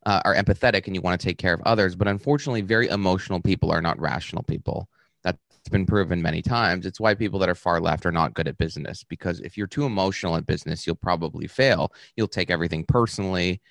uh, 0.06 0.20
are 0.24 0.34
empathetic 0.34 0.86
and 0.86 0.94
you 0.94 1.00
want 1.00 1.18
to 1.18 1.26
take 1.26 1.38
care 1.38 1.54
of 1.54 1.62
others. 1.62 1.96
But 1.96 2.08
unfortunately, 2.08 2.60
very 2.62 2.88
emotional 2.88 3.40
people 3.40 3.70
are 3.70 3.82
not 3.82 4.00
rational 4.00 4.42
people. 4.42 4.88
That's 5.22 5.38
been 5.70 5.86
proven 5.86 6.20
many 6.20 6.42
times. 6.42 6.84
It's 6.84 7.00
why 7.00 7.14
people 7.14 7.38
that 7.40 7.48
are 7.48 7.54
far 7.54 7.80
left 7.80 8.04
are 8.04 8.12
not 8.12 8.34
good 8.34 8.48
at 8.48 8.58
business 8.58 9.02
because 9.02 9.40
if 9.40 9.56
you're 9.56 9.66
too 9.66 9.84
emotional 9.84 10.36
at 10.36 10.46
business, 10.46 10.86
you'll 10.86 10.96
probably 10.96 11.46
fail. 11.46 11.92
You'll 12.16 12.28
take 12.28 12.50
everything 12.50 12.84
personally. 12.86 13.62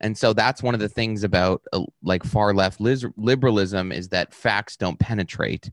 And 0.00 0.18
so 0.18 0.32
that's 0.32 0.62
one 0.62 0.74
of 0.74 0.80
the 0.80 0.88
things 0.88 1.24
about 1.24 1.62
uh, 1.72 1.82
like 2.02 2.24
far 2.24 2.52
left 2.52 2.80
lis- 2.80 3.06
liberalism 3.16 3.92
is 3.92 4.08
that 4.08 4.34
facts 4.34 4.76
don't 4.76 4.98
penetrate. 4.98 5.70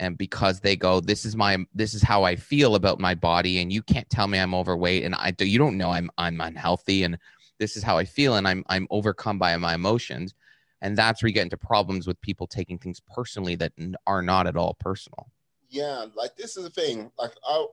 And 0.00 0.16
because 0.16 0.60
they 0.60 0.76
go, 0.76 1.00
this 1.00 1.24
is 1.24 1.34
my, 1.34 1.58
this 1.74 1.94
is 1.94 2.02
how 2.02 2.22
I 2.22 2.36
feel 2.36 2.76
about 2.76 3.00
my 3.00 3.16
body, 3.16 3.60
and 3.60 3.72
you 3.72 3.82
can't 3.82 4.08
tell 4.08 4.28
me 4.28 4.38
I'm 4.38 4.54
overweight, 4.54 5.02
and 5.02 5.12
I 5.16 5.32
do, 5.32 5.44
you 5.44 5.58
don't 5.58 5.76
know 5.76 5.90
I'm, 5.90 6.08
I'm 6.18 6.40
unhealthy, 6.40 7.02
and 7.02 7.18
this 7.58 7.76
is 7.76 7.82
how 7.82 7.98
I 7.98 8.04
feel, 8.04 8.36
and 8.36 8.46
I'm, 8.46 8.64
I'm 8.68 8.86
overcome 8.90 9.38
by 9.38 9.56
my 9.56 9.74
emotions, 9.74 10.34
and 10.80 10.96
that's 10.96 11.22
where 11.22 11.28
you 11.28 11.34
get 11.34 11.42
into 11.42 11.56
problems 11.56 12.06
with 12.06 12.20
people 12.20 12.46
taking 12.46 12.78
things 12.78 13.00
personally 13.14 13.56
that 13.56 13.72
are 14.06 14.22
not 14.22 14.46
at 14.46 14.56
all 14.56 14.74
personal. 14.74 15.30
yeah 15.68 16.06
like 16.14 16.36
this 16.36 16.56
is 16.56 16.64
the 16.64 16.70
thing 16.70 17.10
like 17.18 17.32
i 17.46 17.66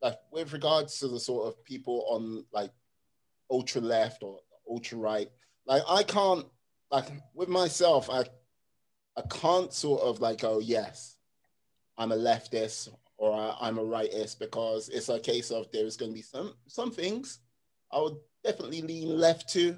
like 0.00 0.18
with 0.32 0.52
regards 0.52 0.98
to 0.98 1.08
the 1.08 1.20
sort 1.20 1.46
of 1.46 1.64
people 1.64 2.04
on 2.08 2.44
like 2.52 2.70
ultra 3.50 3.80
left 3.80 4.22
or 4.22 4.40
ultra 4.68 4.98
right 4.98 5.30
like 5.66 5.82
i 5.88 6.02
can't 6.02 6.46
like 6.90 7.06
with 7.34 7.48
myself 7.48 8.08
i 8.10 8.24
i 9.16 9.22
can't 9.30 9.72
sort 9.72 10.00
of 10.02 10.20
like 10.20 10.42
oh 10.44 10.58
yes 10.58 11.16
i'm 11.98 12.12
a 12.12 12.16
leftist 12.16 12.88
or 13.18 13.32
I, 13.32 13.56
i'm 13.60 13.78
a 13.78 13.84
rightist 13.84 14.38
because 14.38 14.88
it's 14.88 15.08
a 15.08 15.20
case 15.20 15.50
of 15.50 15.70
there's 15.70 15.96
going 15.96 16.10
to 16.10 16.16
be 16.16 16.22
some 16.22 16.54
some 16.66 16.90
things 16.90 17.38
i 17.92 18.00
would 18.00 18.16
definitely 18.44 18.82
lean 18.82 19.18
left 19.18 19.48
to 19.48 19.76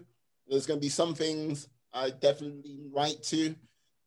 there's 0.49 0.67
going 0.67 0.79
to 0.79 0.85
be 0.85 0.91
some 0.91 1.15
things 1.15 1.69
i 1.93 2.11
definitely 2.11 2.63
lean 2.65 2.91
right 2.93 3.23
to 3.23 3.55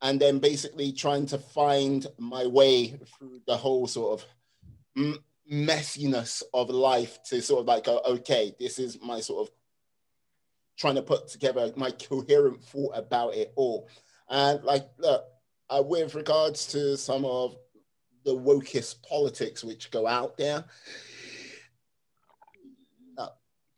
and 0.01 0.19
then 0.19 0.39
basically 0.39 0.91
trying 0.91 1.25
to 1.25 1.37
find 1.37 2.05
my 2.19 2.45
way 2.45 2.99
through 3.17 3.41
the 3.47 3.57
whole 3.57 3.87
sort 3.87 4.19
of 4.19 4.27
m- 4.95 5.19
messiness 5.51 6.43
of 6.53 6.69
life 6.69 7.19
to 7.23 7.41
sort 7.41 7.61
of 7.61 7.67
like 7.67 7.85
go, 7.85 8.01
okay, 8.05 8.53
this 8.59 8.79
is 8.79 9.01
my 9.01 9.19
sort 9.19 9.47
of 9.47 9.53
trying 10.77 10.95
to 10.95 11.01
put 11.01 11.27
together 11.27 11.71
my 11.75 11.89
coherent 11.91 12.63
thought 12.63 12.93
about 12.95 13.33
it 13.33 13.53
all. 13.55 13.87
And 14.29 14.63
like, 14.63 14.87
look, 14.99 15.25
uh, 15.69 15.83
with 15.85 16.15
regards 16.15 16.67
to 16.67 16.97
some 16.97 17.25
of 17.25 17.55
the 18.23 18.35
wokest 18.35 19.01
politics 19.03 19.63
which 19.63 19.89
go 19.89 20.05
out 20.05 20.37
there, 20.37 20.65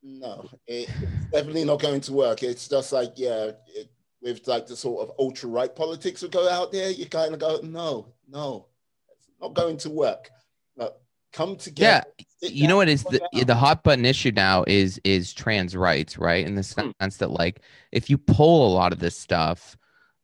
no, 0.04 0.50
it, 0.68 0.90
it's 1.02 1.26
definitely 1.26 1.66
not 1.66 1.82
going 1.82 2.02
to 2.02 2.14
work. 2.14 2.44
It's 2.44 2.68
just 2.68 2.92
like, 2.92 3.14
yeah, 3.16 3.52
it, 3.68 3.90
with 4.22 4.48
like 4.48 4.68
the 4.68 4.76
sort 4.76 5.08
of 5.08 5.16
ultra 5.20 5.50
right 5.50 5.74
politics 5.76 6.22
would 6.22 6.32
go 6.32 6.50
out 6.50 6.72
there, 6.72 6.90
you 6.90 7.06
kind 7.06 7.34
of 7.34 7.40
go, 7.40 7.60
no, 7.64 8.14
no, 8.28 8.68
it's 9.12 9.28
not 9.42 9.54
going 9.54 9.78
to 9.78 9.90
work. 9.90 10.30
Look, 10.76 10.96
come 11.32 11.56
together. 11.56 12.04
sit 12.42 12.52
you 12.52 12.68
know 12.68 12.78
what 12.78 12.90
is 12.90 13.04
the 13.04 13.22
out. 13.24 13.48
the 13.48 13.56
hot 13.56 13.84
button 13.84 14.06
issue 14.06 14.32
now 14.36 14.64
is 14.68 15.00
is 15.04 15.32
trans 15.34 15.76
rights 15.76 16.18
right 16.18 16.46
in 16.46 16.56
the 16.56 16.64
Hmm. 16.64 16.90
sense 17.00 17.18
that 17.18 17.32
like 17.32 17.62
if 17.92 18.10
you 18.10 18.18
pull 18.18 18.68
a 18.68 18.74
lot 18.74 18.92
of 18.94 19.00
this 19.00 19.16
stuff 19.16 19.78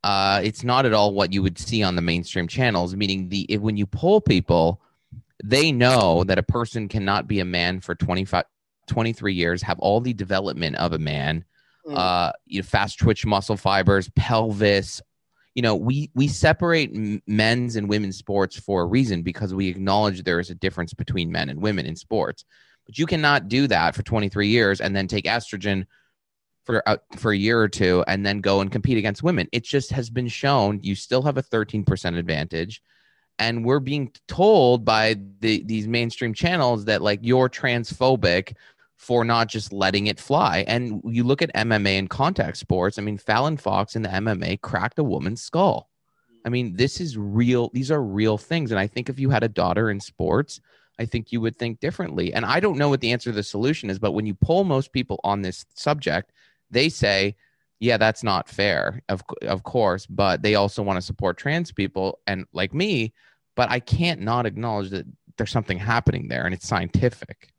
uh 0.04 0.42
it's 0.44 0.64
not 0.64 0.86
at 0.86 0.94
all 0.94 1.14
what 1.14 1.32
you 1.32 1.44
would 1.44 1.60
see 1.60 1.84
on 1.84 1.96
the 1.96 2.02
mainstream 2.02 2.48
channels 2.48 2.96
meaning 2.96 3.30
the 3.30 3.46
if, 3.50 3.62
when 3.62 3.78
you 3.78 3.86
pull 3.86 4.20
people 4.20 4.82
they 5.44 5.72
know 5.72 6.24
that 6.24 6.40
a 6.40 6.44
person 6.44 6.88
cannot 6.88 7.28
be 7.28 7.40
a 7.40 7.46
man 7.46 7.80
for 7.82 7.94
25 7.94 8.44
23 8.88 9.34
years 9.34 9.62
have 9.62 9.80
all 9.80 10.00
the 10.02 10.14
development 10.14 10.76
of 10.78 10.94
a 10.94 11.00
man 11.00 11.46
Mm. 11.88 11.98
uh 11.98 12.32
you 12.48 12.62
know 12.62 12.64
fast 12.64 12.98
twitch 12.98 13.28
muscle 13.28 13.58
fibers 13.58 14.10
pelvis. 14.16 15.02
You 15.54 15.62
know 15.62 15.76
we 15.76 16.10
we 16.16 16.28
separate 16.28 16.92
men's 17.28 17.76
and 17.76 17.88
women's 17.88 18.18
sports 18.18 18.58
for 18.58 18.82
a 18.82 18.86
reason 18.86 19.22
because 19.22 19.54
we 19.54 19.68
acknowledge 19.68 20.24
there 20.24 20.40
is 20.40 20.50
a 20.50 20.56
difference 20.56 20.96
between 20.96 21.32
men 21.32 21.48
and 21.50 21.62
women 21.62 21.86
in 21.86 21.96
sports. 21.96 22.44
But 22.88 22.98
you 22.98 23.06
cannot 23.06 23.50
do 23.50 23.68
that 23.68 23.94
for 23.94 24.02
23 24.02 24.48
years 24.48 24.82
and 24.82 24.96
then 24.96 25.08
take 25.08 25.26
estrogen 25.26 25.86
for 26.66 26.82
uh, 26.90 26.98
for 27.18 27.32
a 27.32 27.38
year 27.38 27.60
or 27.62 27.70
two 27.70 28.04
and 28.08 28.26
then 28.26 28.42
go 28.42 28.62
and 28.62 28.72
compete 28.72 28.98
against 28.98 29.22
women. 29.22 29.48
It 29.52 29.64
just 29.64 29.92
has 29.92 30.10
been 30.10 30.28
shown 30.28 30.80
you 30.82 30.96
still 30.96 31.22
have 31.22 31.38
a 31.38 31.44
13% 31.44 32.18
advantage. 32.18 32.82
And 33.38 33.64
we're 33.64 33.80
being 33.80 34.12
told 34.28 34.86
by 34.86 35.18
the 35.40 35.62
these 35.66 35.88
mainstream 35.88 36.34
channels 36.34 36.86
that 36.86 37.04
like 37.04 37.20
you're 37.22 37.50
transphobic 37.50 38.56
for 38.98 39.26
not 39.26 39.48
just 39.48 39.74
letting 39.74 40.08
it 40.08 40.20
fly. 40.20 40.64
And 40.68 41.02
you 41.06 41.24
look 41.24 41.42
at 41.42 41.54
MMA 41.54 42.00
and 42.00 42.10
contact 42.10 42.58
sports. 42.58 42.98
I 42.98 43.02
mean, 43.02 43.18
Fallon 43.18 43.58
Fox 43.58 43.96
in 43.96 44.02
the 44.02 44.10
MMA 44.10 44.62
cracked 44.62 45.00
a 45.00 45.04
woman's 45.04 45.42
skull. 45.42 45.90
I 46.46 46.50
mean, 46.50 46.76
this 46.76 47.02
is 47.02 47.18
real. 47.18 47.70
These 47.74 47.92
are 47.92 48.02
real 48.02 48.38
things. 48.38 48.72
And 48.72 48.80
I 48.80 48.88
think 48.88 49.10
if 49.10 49.20
you 49.20 49.30
had 49.30 49.44
a 49.44 49.50
daughter 49.50 49.90
in 49.90 50.00
sports, 50.00 50.62
I 50.98 51.06
think 51.06 51.32
you 51.32 51.42
would 51.42 51.58
think 51.58 51.80
differently. 51.80 52.34
And 52.34 52.46
I 52.46 52.60
don't 52.60 52.78
know 52.78 52.90
what 52.90 53.02
the 53.02 53.12
answer 53.12 53.32
to 53.32 53.36
the 53.36 53.44
solution 53.44 53.90
is, 53.90 54.00
but 54.00 54.14
when 54.14 54.26
you 54.26 54.36
poll 54.36 54.64
most 54.64 54.94
people 54.94 55.20
on 55.24 55.42
this 55.42 55.66
subject, 55.74 56.32
they 56.72 56.88
say, 56.90 57.36
yeah, 57.80 57.98
that's 57.98 58.24
not 58.24 58.48
fair, 58.48 59.02
of, 59.10 59.22
of 59.42 59.64
course, 59.64 60.06
but 60.06 60.42
they 60.42 60.56
also 60.56 60.82
want 60.82 60.98
to 60.98 61.02
support 61.02 61.38
trans 61.38 61.72
people 61.72 62.20
and 62.26 62.46
like 62.54 62.74
me, 62.74 63.14
but 63.56 63.70
I 63.70 63.80
can't 63.80 64.22
not 64.22 64.46
acknowledge 64.46 64.92
that 64.92 65.06
there's 65.38 65.52
something 65.52 65.78
happening 65.78 66.30
there 66.30 66.46
and 66.46 66.54
it's 66.54 66.68
scientific. 66.68 67.50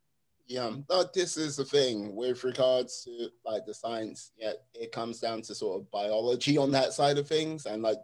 Yeah, 0.47 0.71
but 0.87 1.13
this 1.13 1.35
is 1.35 1.57
the 1.57 1.65
thing 1.65 2.15
with 2.15 2.45
regards 2.45 3.03
to 3.03 3.29
like 3.45 3.65
the 3.65 3.73
science. 3.73 4.31
Yeah, 4.37 4.53
it 4.73 4.93
comes 4.93 5.19
down 5.19 5.41
to 5.43 5.55
sort 5.55 5.81
of 5.81 5.91
biology 5.91 6.57
on 6.57 6.71
that 6.71 6.93
side 6.93 7.17
of 7.17 7.27
things, 7.27 7.65
and 7.65 7.81
like 7.81 7.97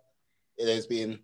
it 0.58 0.68
has 0.68 0.86
been 0.86 1.20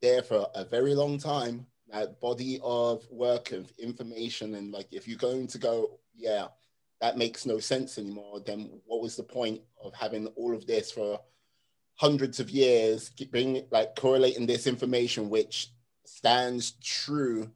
there 0.00 0.22
for 0.22 0.46
a 0.54 0.64
very 0.64 0.94
long 0.94 1.18
time. 1.18 1.66
That 1.90 2.20
body 2.20 2.60
of 2.62 3.04
work 3.10 3.50
of 3.50 3.72
information, 3.78 4.54
and 4.54 4.72
like 4.72 4.86
if 4.92 5.08
you're 5.08 5.18
going 5.18 5.48
to 5.48 5.58
go, 5.58 5.98
yeah, 6.14 6.46
that 7.00 7.18
makes 7.18 7.44
no 7.44 7.58
sense 7.58 7.98
anymore. 7.98 8.40
Then 8.44 8.80
what 8.86 9.02
was 9.02 9.16
the 9.16 9.24
point 9.24 9.60
of 9.82 9.92
having 9.94 10.28
all 10.28 10.54
of 10.54 10.66
this 10.66 10.92
for 10.92 11.18
hundreds 11.96 12.38
of 12.38 12.48
years, 12.48 13.10
being 13.32 13.64
like 13.72 13.96
correlating 13.96 14.46
this 14.46 14.68
information, 14.68 15.28
which 15.30 15.72
stands 16.04 16.72
true. 16.80 17.50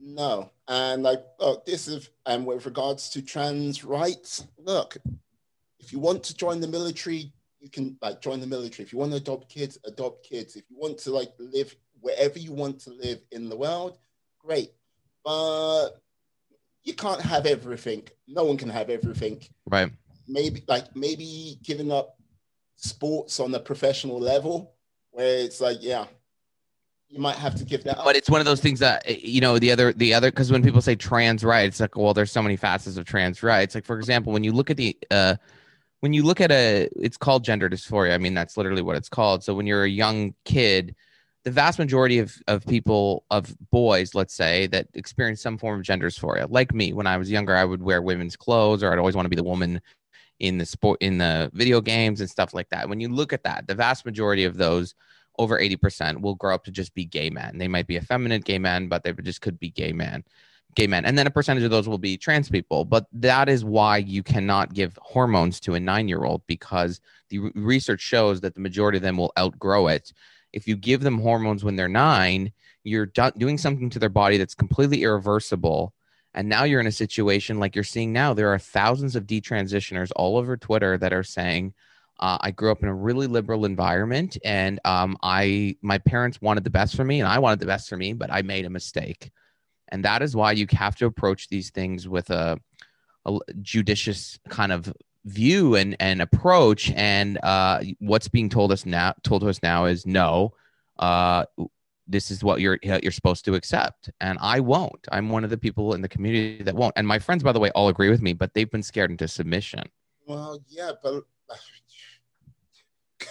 No, 0.00 0.50
and 0.70 1.02
like, 1.02 1.18
look, 1.40 1.58
oh, 1.58 1.62
this 1.66 1.88
is, 1.88 2.10
and 2.26 2.46
with 2.46 2.64
regards 2.64 3.10
to 3.10 3.22
trans 3.22 3.84
rights, 3.84 4.46
look, 4.56 4.96
if 5.80 5.92
you 5.92 5.98
want 5.98 6.22
to 6.22 6.36
join 6.36 6.60
the 6.60 6.68
military, 6.68 7.32
you 7.58 7.68
can 7.68 7.98
like 8.00 8.22
join 8.22 8.38
the 8.38 8.46
military. 8.46 8.84
If 8.84 8.92
you 8.92 9.00
want 9.00 9.10
to 9.10 9.16
adopt 9.16 9.52
kids, 9.52 9.78
adopt 9.84 10.24
kids. 10.24 10.54
If 10.54 10.62
you 10.70 10.76
want 10.78 10.98
to 10.98 11.10
like 11.10 11.32
live 11.40 11.74
wherever 12.00 12.38
you 12.38 12.52
want 12.52 12.78
to 12.82 12.90
live 12.90 13.20
in 13.32 13.48
the 13.48 13.56
world, 13.56 13.98
great. 14.38 14.70
But 15.24 15.90
you 16.84 16.94
can't 16.94 17.20
have 17.20 17.46
everything. 17.46 18.08
No 18.28 18.44
one 18.44 18.56
can 18.56 18.70
have 18.70 18.90
everything. 18.90 19.42
Right. 19.68 19.90
Maybe 20.28 20.62
like 20.68 20.94
maybe 20.94 21.58
giving 21.64 21.90
up 21.90 22.16
sports 22.76 23.40
on 23.40 23.52
a 23.56 23.58
professional 23.58 24.20
level 24.20 24.76
where 25.10 25.38
it's 25.38 25.60
like, 25.60 25.78
yeah, 25.80 26.06
you 27.10 27.18
might 27.18 27.36
have 27.36 27.56
to 27.56 27.64
give 27.64 27.82
that 27.84 27.98
up. 27.98 28.04
But 28.04 28.16
it's 28.16 28.30
one 28.30 28.40
of 28.40 28.46
those 28.46 28.60
things 28.60 28.78
that 28.78 29.02
eh, 29.04 29.18
you 29.20 29.40
know 29.40 29.58
the 29.58 29.72
other 29.72 29.92
the 29.92 30.14
other 30.14 30.30
because 30.30 30.50
when 30.52 30.62
people 30.62 30.80
say 30.80 30.94
trans 30.94 31.44
rights, 31.44 31.80
like 31.80 31.96
well, 31.96 32.14
there's 32.14 32.32
so 32.32 32.42
many 32.42 32.56
facets 32.56 32.96
of 32.96 33.04
trans 33.04 33.42
rights. 33.42 33.74
Like 33.74 33.84
for 33.84 33.98
example, 33.98 34.32
when 34.32 34.44
you 34.44 34.52
look 34.52 34.70
at 34.70 34.76
the 34.76 34.96
uh, 35.10 35.36
when 36.00 36.12
you 36.12 36.22
look 36.22 36.40
at 36.40 36.50
a, 36.50 36.88
it's 36.96 37.16
called 37.16 37.44
gender 37.44 37.68
dysphoria. 37.68 38.14
I 38.14 38.18
mean, 38.18 38.32
that's 38.32 38.56
literally 38.56 38.80
what 38.80 38.96
it's 38.96 39.08
called. 39.08 39.44
So 39.44 39.54
when 39.54 39.66
you're 39.66 39.84
a 39.84 39.90
young 39.90 40.34
kid, 40.46 40.94
the 41.44 41.50
vast 41.50 41.78
majority 41.78 42.18
of, 42.18 42.34
of 42.48 42.66
people 42.66 43.24
of 43.30 43.54
boys 43.70 44.14
let's 44.14 44.34
say 44.34 44.66
that 44.68 44.86
experience 44.94 45.40
some 45.40 45.56
form 45.56 45.78
of 45.78 45.84
gender 45.84 46.08
dysphoria 46.08 46.46
like 46.50 46.74
me 46.74 46.92
when 46.92 47.06
i 47.06 47.16
was 47.16 47.30
younger 47.30 47.56
i 47.56 47.64
would 47.64 47.82
wear 47.82 48.02
women's 48.02 48.36
clothes 48.36 48.82
or 48.82 48.92
i'd 48.92 48.98
always 48.98 49.16
want 49.16 49.24
to 49.24 49.30
be 49.30 49.36
the 49.36 49.42
woman 49.42 49.80
in 50.38 50.58
the 50.58 50.66
sport 50.66 51.00
in 51.00 51.18
the 51.18 51.50
video 51.54 51.80
games 51.80 52.20
and 52.20 52.28
stuff 52.28 52.52
like 52.52 52.68
that 52.68 52.88
when 52.88 53.00
you 53.00 53.08
look 53.08 53.32
at 53.32 53.42
that 53.42 53.66
the 53.66 53.74
vast 53.74 54.04
majority 54.04 54.44
of 54.44 54.56
those 54.56 54.94
over 55.40 55.58
80% 55.58 56.20
will 56.20 56.34
grow 56.34 56.54
up 56.54 56.64
to 56.64 56.70
just 56.70 56.94
be 56.94 57.04
gay 57.04 57.30
men 57.30 57.58
they 57.58 57.68
might 57.68 57.86
be 57.86 57.96
effeminate 57.96 58.44
gay 58.44 58.58
men 58.58 58.88
but 58.88 59.02
they 59.02 59.12
just 59.12 59.40
could 59.40 59.58
be 59.58 59.70
gay 59.70 59.92
men 59.92 60.24
gay 60.76 60.86
men 60.86 61.04
and 61.04 61.18
then 61.18 61.26
a 61.26 61.30
percentage 61.30 61.64
of 61.64 61.70
those 61.70 61.88
will 61.88 61.98
be 61.98 62.16
trans 62.16 62.48
people 62.48 62.84
but 62.84 63.06
that 63.12 63.48
is 63.48 63.64
why 63.64 63.96
you 63.96 64.22
cannot 64.22 64.72
give 64.72 64.98
hormones 65.02 65.58
to 65.60 65.74
a 65.74 65.80
nine 65.80 66.06
year 66.06 66.24
old 66.24 66.42
because 66.46 67.00
the 67.28 67.38
research 67.54 68.00
shows 68.00 68.40
that 68.40 68.54
the 68.54 68.60
majority 68.60 68.96
of 68.96 69.02
them 69.02 69.16
will 69.16 69.32
outgrow 69.38 69.88
it 69.88 70.12
if 70.52 70.66
you 70.66 70.76
give 70.76 71.00
them 71.00 71.20
hormones 71.20 71.64
when 71.64 71.76
they're 71.76 71.88
nine, 71.88 72.52
you're 72.82 73.06
do- 73.06 73.32
doing 73.36 73.58
something 73.58 73.90
to 73.90 73.98
their 73.98 74.08
body 74.08 74.36
that's 74.36 74.54
completely 74.54 75.02
irreversible. 75.02 75.94
And 76.34 76.48
now 76.48 76.64
you're 76.64 76.80
in 76.80 76.86
a 76.86 76.92
situation 76.92 77.58
like 77.58 77.74
you're 77.74 77.84
seeing 77.84 78.12
now. 78.12 78.34
There 78.34 78.52
are 78.52 78.58
thousands 78.58 79.16
of 79.16 79.26
detransitioners 79.26 80.10
all 80.14 80.36
over 80.36 80.56
Twitter 80.56 80.96
that 80.98 81.12
are 81.12 81.24
saying, 81.24 81.74
uh, 82.20 82.36
I 82.40 82.50
grew 82.50 82.70
up 82.70 82.82
in 82.82 82.88
a 82.88 82.94
really 82.94 83.26
liberal 83.26 83.64
environment, 83.64 84.36
and 84.44 84.78
um, 84.84 85.16
I 85.22 85.76
my 85.80 85.98
parents 85.98 86.40
wanted 86.40 86.64
the 86.64 86.70
best 86.70 86.94
for 86.94 87.04
me, 87.04 87.20
and 87.20 87.28
I 87.28 87.38
wanted 87.38 87.60
the 87.60 87.66
best 87.66 87.88
for 87.88 87.96
me, 87.96 88.12
but 88.12 88.30
I 88.30 88.42
made 88.42 88.66
a 88.66 88.70
mistake, 88.70 89.30
and 89.88 90.04
that 90.04 90.20
is 90.22 90.36
why 90.36 90.52
you 90.52 90.66
have 90.72 90.96
to 90.96 91.06
approach 91.06 91.48
these 91.48 91.70
things 91.70 92.06
with 92.06 92.28
a, 92.30 92.60
a 93.24 93.38
judicious 93.62 94.38
kind 94.50 94.70
of 94.70 94.92
view 95.24 95.76
and, 95.76 95.96
and 95.98 96.20
approach. 96.20 96.90
And 96.92 97.38
uh, 97.42 97.80
what's 97.98 98.28
being 98.28 98.50
told 98.50 98.70
us 98.70 98.84
now 98.84 99.14
told 99.22 99.40
to 99.40 99.48
us 99.48 99.62
now 99.62 99.86
is 99.86 100.06
no. 100.06 100.52
Uh, 100.98 101.46
this 102.06 102.30
is 102.30 102.44
what 102.44 102.60
you're 102.60 102.78
you're 102.82 103.12
supposed 103.12 103.46
to 103.46 103.54
accept, 103.54 104.10
and 104.20 104.36
I 104.42 104.60
won't. 104.60 105.08
I'm 105.10 105.30
one 105.30 105.44
of 105.44 105.48
the 105.48 105.56
people 105.56 105.94
in 105.94 106.02
the 106.02 106.08
community 106.08 106.62
that 106.64 106.74
won't. 106.74 106.92
And 106.96 107.08
my 107.08 107.18
friends, 107.18 107.42
by 107.42 107.52
the 107.52 107.60
way, 107.60 107.70
all 107.70 107.88
agree 107.88 108.10
with 108.10 108.20
me, 108.20 108.34
but 108.34 108.52
they've 108.52 108.70
been 108.70 108.82
scared 108.82 109.10
into 109.10 109.26
submission. 109.26 109.84
Well, 110.26 110.60
yeah, 110.68 110.92
but 111.02 111.24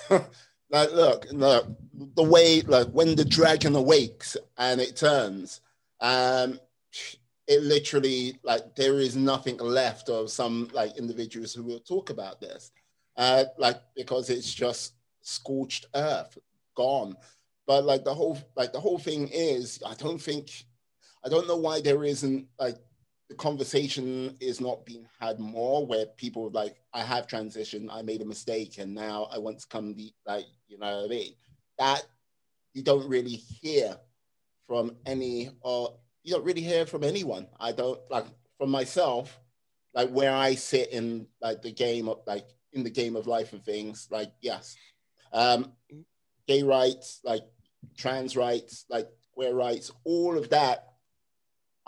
like, 0.70 0.91
look, 0.91 1.26
look, 1.32 1.68
the 2.16 2.24
way, 2.24 2.62
like, 2.62 2.88
when 2.88 3.16
the 3.16 3.26
dragon 3.26 3.76
awakes 3.76 4.38
and 4.57 4.82
it 4.82 4.95
turns, 4.95 5.62
um, 5.99 6.60
it 7.47 7.64
literally 7.64 8.38
like 8.43 8.76
there 8.76 8.99
is 8.99 9.16
nothing 9.16 9.57
left 9.57 10.07
of 10.07 10.30
some 10.30 10.70
like 10.72 10.95
individuals 10.97 11.53
who 11.53 11.64
will 11.64 11.80
talk 11.80 12.12
about 12.12 12.39
this. 12.39 12.72
Uh 13.18 13.45
like 13.57 13.82
because 13.95 14.30
it's 14.30 14.53
just 14.53 14.93
scorched 15.22 15.88
earth 15.95 16.38
gone. 16.76 17.16
But 17.66 17.86
like 17.86 18.03
the 18.03 18.14
whole 18.14 18.38
like 18.55 18.72
the 18.72 18.80
whole 18.80 18.99
thing 18.99 19.30
is 19.34 19.82
i 19.86 19.93
don't 19.95 20.22
think 20.22 20.66
i 21.26 21.30
don't 21.30 21.47
know 21.47 21.57
why 21.57 21.82
there 21.82 22.03
isn't 22.03 22.47
like 22.60 22.78
the 23.30 23.36
conversation 23.36 24.36
is 24.39 24.59
not 24.59 24.86
being 24.86 25.07
had 25.19 25.39
more 25.39 25.86
where 25.86 26.07
people 26.17 26.49
like 26.51 26.75
i 26.93 27.01
have 27.01 27.27
transitioned 27.27 27.88
i 27.91 28.01
made 28.01 28.21
a 28.21 28.25
mistake 28.25 28.80
and 28.80 28.93
now 28.93 29.27
i 29.32 29.38
want 29.38 29.59
to 29.59 29.67
come 29.67 29.93
be 29.93 30.13
like 30.25 30.45
you 30.67 30.77
know 30.80 30.97
what 30.97 31.05
i 31.05 31.07
mean 31.07 31.34
that 31.77 32.03
you 32.73 32.84
don't 32.84 33.07
really 33.07 33.36
hear 33.36 33.95
from 34.67 34.95
any 35.05 35.49
or 35.61 35.95
you 36.23 36.34
don't 36.34 36.45
really 36.45 36.61
hear 36.61 36.86
from 36.86 37.03
anyone. 37.03 37.47
I 37.59 37.71
don't 37.71 37.99
like 38.09 38.25
from 38.57 38.69
myself, 38.69 39.39
like 39.93 40.09
where 40.09 40.34
I 40.34 40.55
sit 40.55 40.91
in 40.91 41.27
like 41.41 41.61
the 41.61 41.71
game 41.71 42.07
of 42.07 42.19
like 42.27 42.47
in 42.73 42.84
the 42.84 42.89
game 42.89 43.15
of 43.15 43.27
life 43.27 43.53
and 43.53 43.63
things. 43.63 44.07
Like 44.11 44.32
yes, 44.41 44.77
um, 45.34 45.73
gay 46.47 46.63
rights, 46.63 47.21
like 47.23 47.43
trans 47.97 48.36
rights, 48.36 48.86
like 48.89 49.07
queer 49.34 49.53
rights, 49.53 49.91
all 50.03 50.38
of 50.38 50.49
that. 50.49 50.88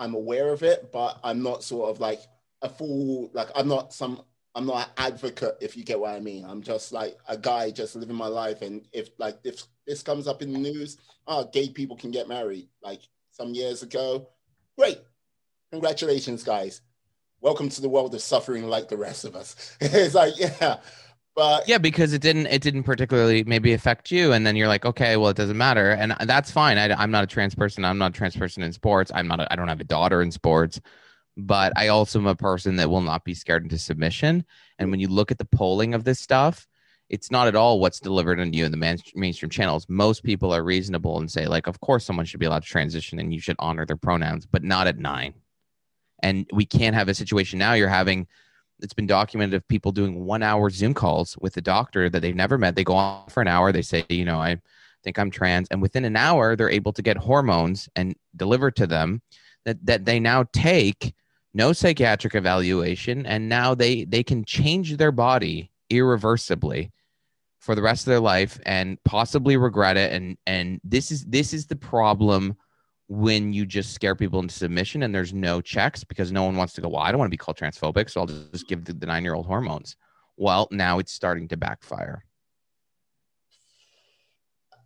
I'm 0.02 0.16
aware 0.16 0.49
of 0.49 0.64
it, 0.64 0.91
but 0.91 1.20
I'm 1.24 1.43
not 1.43 1.64
sort 1.64 1.89
of 1.89 1.99
like 1.99 2.20
a 2.62 2.70
fool. 2.70 3.30
Like 3.34 3.49
I'm 3.56 3.68
not 3.68 3.93
some. 3.93 4.24
I'm 4.54 4.66
not 4.66 4.88
an 4.88 4.93
advocate, 4.97 5.56
if 5.62 5.78
you 5.78 5.86
get 5.86 5.99
what 5.99 6.12
I 6.12 6.20
mean. 6.20 6.43
I'm 6.43 6.62
just 6.62 6.91
like 6.91 7.18
a 7.30 7.38
guy 7.38 7.72
just 7.72 7.95
living 7.95 8.18
my 8.18 8.28
life. 8.28 8.62
And 8.62 8.86
if 8.91 9.12
like 9.18 9.38
if 9.45 9.64
this 9.88 10.04
comes 10.04 10.28
up 10.28 10.41
in 10.41 10.52
the 10.52 10.60
news, 10.60 10.97
oh, 11.28 11.49
gay 11.54 11.70
people 11.70 11.95
can 11.95 12.12
get 12.12 12.28
married. 12.28 12.68
Like 12.84 13.02
some 13.30 13.54
years 13.54 13.84
ago. 13.84 14.28
Great. 14.78 14.99
Congratulations, 15.72 16.43
guys. 16.43 16.82
Welcome 17.39 17.70
to 17.70 17.82
the 17.82 17.89
world 17.89 18.14
of 18.14 18.22
suffering 18.22 18.68
like 18.68 18.89
the 18.89 18.97
rest 18.97 19.24
of 19.24 19.36
us. 19.36 19.78
it's 19.82 20.16
like, 20.16 20.34
yeah. 20.38 20.78
But 21.36 21.68
yeah, 21.68 21.78
because 21.78 22.14
it 22.14 22.22
didn't 22.22 22.48
it 22.48 22.62
didn't 22.62 22.84
particularly 22.84 23.44
maybe 23.46 23.74
affect 23.74 24.12
you, 24.12 24.34
and 24.34 24.46
then 24.46 24.56
you're 24.56 24.68
like, 24.68 24.86
okay, 24.86 25.16
well, 25.16 25.30
it 25.30 25.38
doesn't 25.38 25.58
matter, 25.58 25.92
and 25.92 26.14
that's 26.26 26.52
fine. 26.52 26.78
I, 26.78 27.02
am 27.02 27.12
not 27.12 27.24
a 27.24 27.28
trans 27.28 27.56
person. 27.56 27.86
I'm 27.86 27.98
not 27.98 28.12
a 28.12 28.14
trans 28.14 28.36
person 28.36 28.64
in 28.64 28.74
sports. 28.74 29.12
I'm 29.16 29.28
not. 29.28 29.40
A, 29.40 29.52
I 29.52 29.56
don't 29.56 29.70
have 29.70 29.80
a 29.80 29.86
daughter 29.86 30.22
in 30.22 30.32
sports, 30.32 30.82
but 31.38 31.72
I 31.78 31.88
also 31.88 32.20
am 32.20 32.28
a 32.28 32.36
person 32.36 32.76
that 32.78 32.90
will 32.90 33.02
not 33.02 33.24
be 33.24 33.34
scared 33.34 33.64
into 33.64 33.78
submission. 33.78 34.46
And 34.78 34.92
when 34.92 35.00
you 35.00 35.08
look 35.08 35.32
at 35.32 35.38
the 35.38 35.46
polling 35.46 35.94
of 35.94 36.04
this 36.04 36.20
stuff, 36.20 36.68
it's 37.12 37.30
not 37.30 37.48
at 37.48 37.56
all 37.58 37.80
what's 37.80 38.00
delivered 38.00 38.40
on 38.40 38.54
you 38.54 38.64
in 38.64 38.72
the 38.72 38.78
man- 38.78 38.98
mainstream 39.16 39.50
channels. 39.50 39.86
Most 39.90 40.24
people 40.24 40.54
are 40.54 40.64
reasonable 40.64 41.20
and 41.20 41.30
say, 41.30 41.46
like, 41.46 41.68
of 41.68 41.80
course, 41.82 42.06
someone 42.06 42.26
should 42.26 42.40
be 42.40 42.46
allowed 42.46 42.64
to 42.64 42.70
transition 42.70 43.20
and 43.20 43.34
you 43.34 43.42
should 43.42 43.58
honor 43.60 43.86
their 43.86 43.98
pronouns, 43.98 44.46
but 44.46 44.64
not 44.64 44.88
at 44.88 44.98
nine. 44.98 45.34
And 46.24 46.50
we 46.54 46.66
can't 46.66 46.96
have 46.96 47.10
a 47.10 47.14
situation 47.14 47.60
now. 47.60 47.74
You're 47.74 47.90
having, 47.90 48.28
it's 48.82 48.94
been 48.94 49.08
documented 49.08 49.56
of 49.56 49.68
people 49.68 49.92
doing 49.92 50.26
one 50.26 50.44
hour 50.44 50.70
Zoom 50.70 50.94
calls 50.94 51.38
with 51.40 51.58
a 51.58 51.62
doctor 51.62 52.10
that 52.10 52.20
they've 52.22 52.36
never 52.36 52.58
met. 52.58 52.76
They 52.76 52.84
go 52.84 52.96
on 52.96 53.28
for 53.30 53.42
an 53.42 53.48
hour. 53.48 53.72
They 53.72 53.82
say, 53.82 54.06
you 54.10 54.26
know, 54.26 54.40
I 54.40 54.58
think 55.04 55.18
I'm 55.18 55.32
trans. 55.32 55.68
And 55.70 55.82
within 55.82 56.06
an 56.06 56.16
hour, 56.16 56.56
they're 56.56 56.70
able 56.70 56.94
to 56.94 57.02
get 57.02 57.18
hormones 57.18 57.90
and 57.96 58.16
deliver 58.36 58.72
to 58.72 58.88
them 58.88 59.22
that, 59.66 59.86
that 59.86 60.06
they 60.06 60.20
now 60.20 60.46
take 60.54 61.14
no 61.54 61.74
psychiatric 61.74 62.36
evaluation 62.36 63.26
and 63.26 63.50
now 63.50 63.76
they 63.76 64.06
they 64.06 64.24
can 64.24 64.46
change 64.46 64.98
their 64.98 65.12
body 65.12 65.70
irreversibly 65.90 66.92
for 67.60 67.76
the 67.76 67.82
rest 67.82 68.08
of 68.08 68.12
their 68.12 68.20
life 68.20 68.60
and 68.66 68.98
possibly 69.04 69.58
regret 69.58 69.98
it 69.98 70.14
and 70.14 70.38
and 70.48 70.80
this 70.84 71.12
is 71.12 71.26
this 71.26 71.54
is 71.54 71.68
the 71.68 71.76
problem 71.76 72.56
when 73.14 73.51
you 73.51 73.66
just 73.66 73.93
scare 73.93 74.16
people 74.16 74.39
into 74.39 74.55
submission 74.55 75.03
and 75.03 75.14
there's 75.14 75.34
no 75.34 75.59
checks 75.59 76.01
because 76.01 76.32
no 76.32 76.43
one 76.43 76.55
wants 76.55 76.72
to 76.74 76.80
go 76.80 76.88
well 76.88 77.01
i 77.01 77.12
don't 77.12 77.20
want 77.20 77.28
to 77.28 77.32
be 77.32 77.38
called 77.38 77.57
transphobic 77.57 78.09
so 78.09 78.22
i'll 78.22 78.28
just 78.28 78.68
give 78.68 78.86
the, 78.86 78.93
the 78.93 79.05
nine 79.05 79.24
year 79.24 79.34
old 79.34 79.45
hormones. 79.45 79.97
Well 80.38 80.68
now 80.72 80.99
it's 80.99 81.12
starting 81.12 81.49
to 81.49 81.57
backfire. 81.57 82.24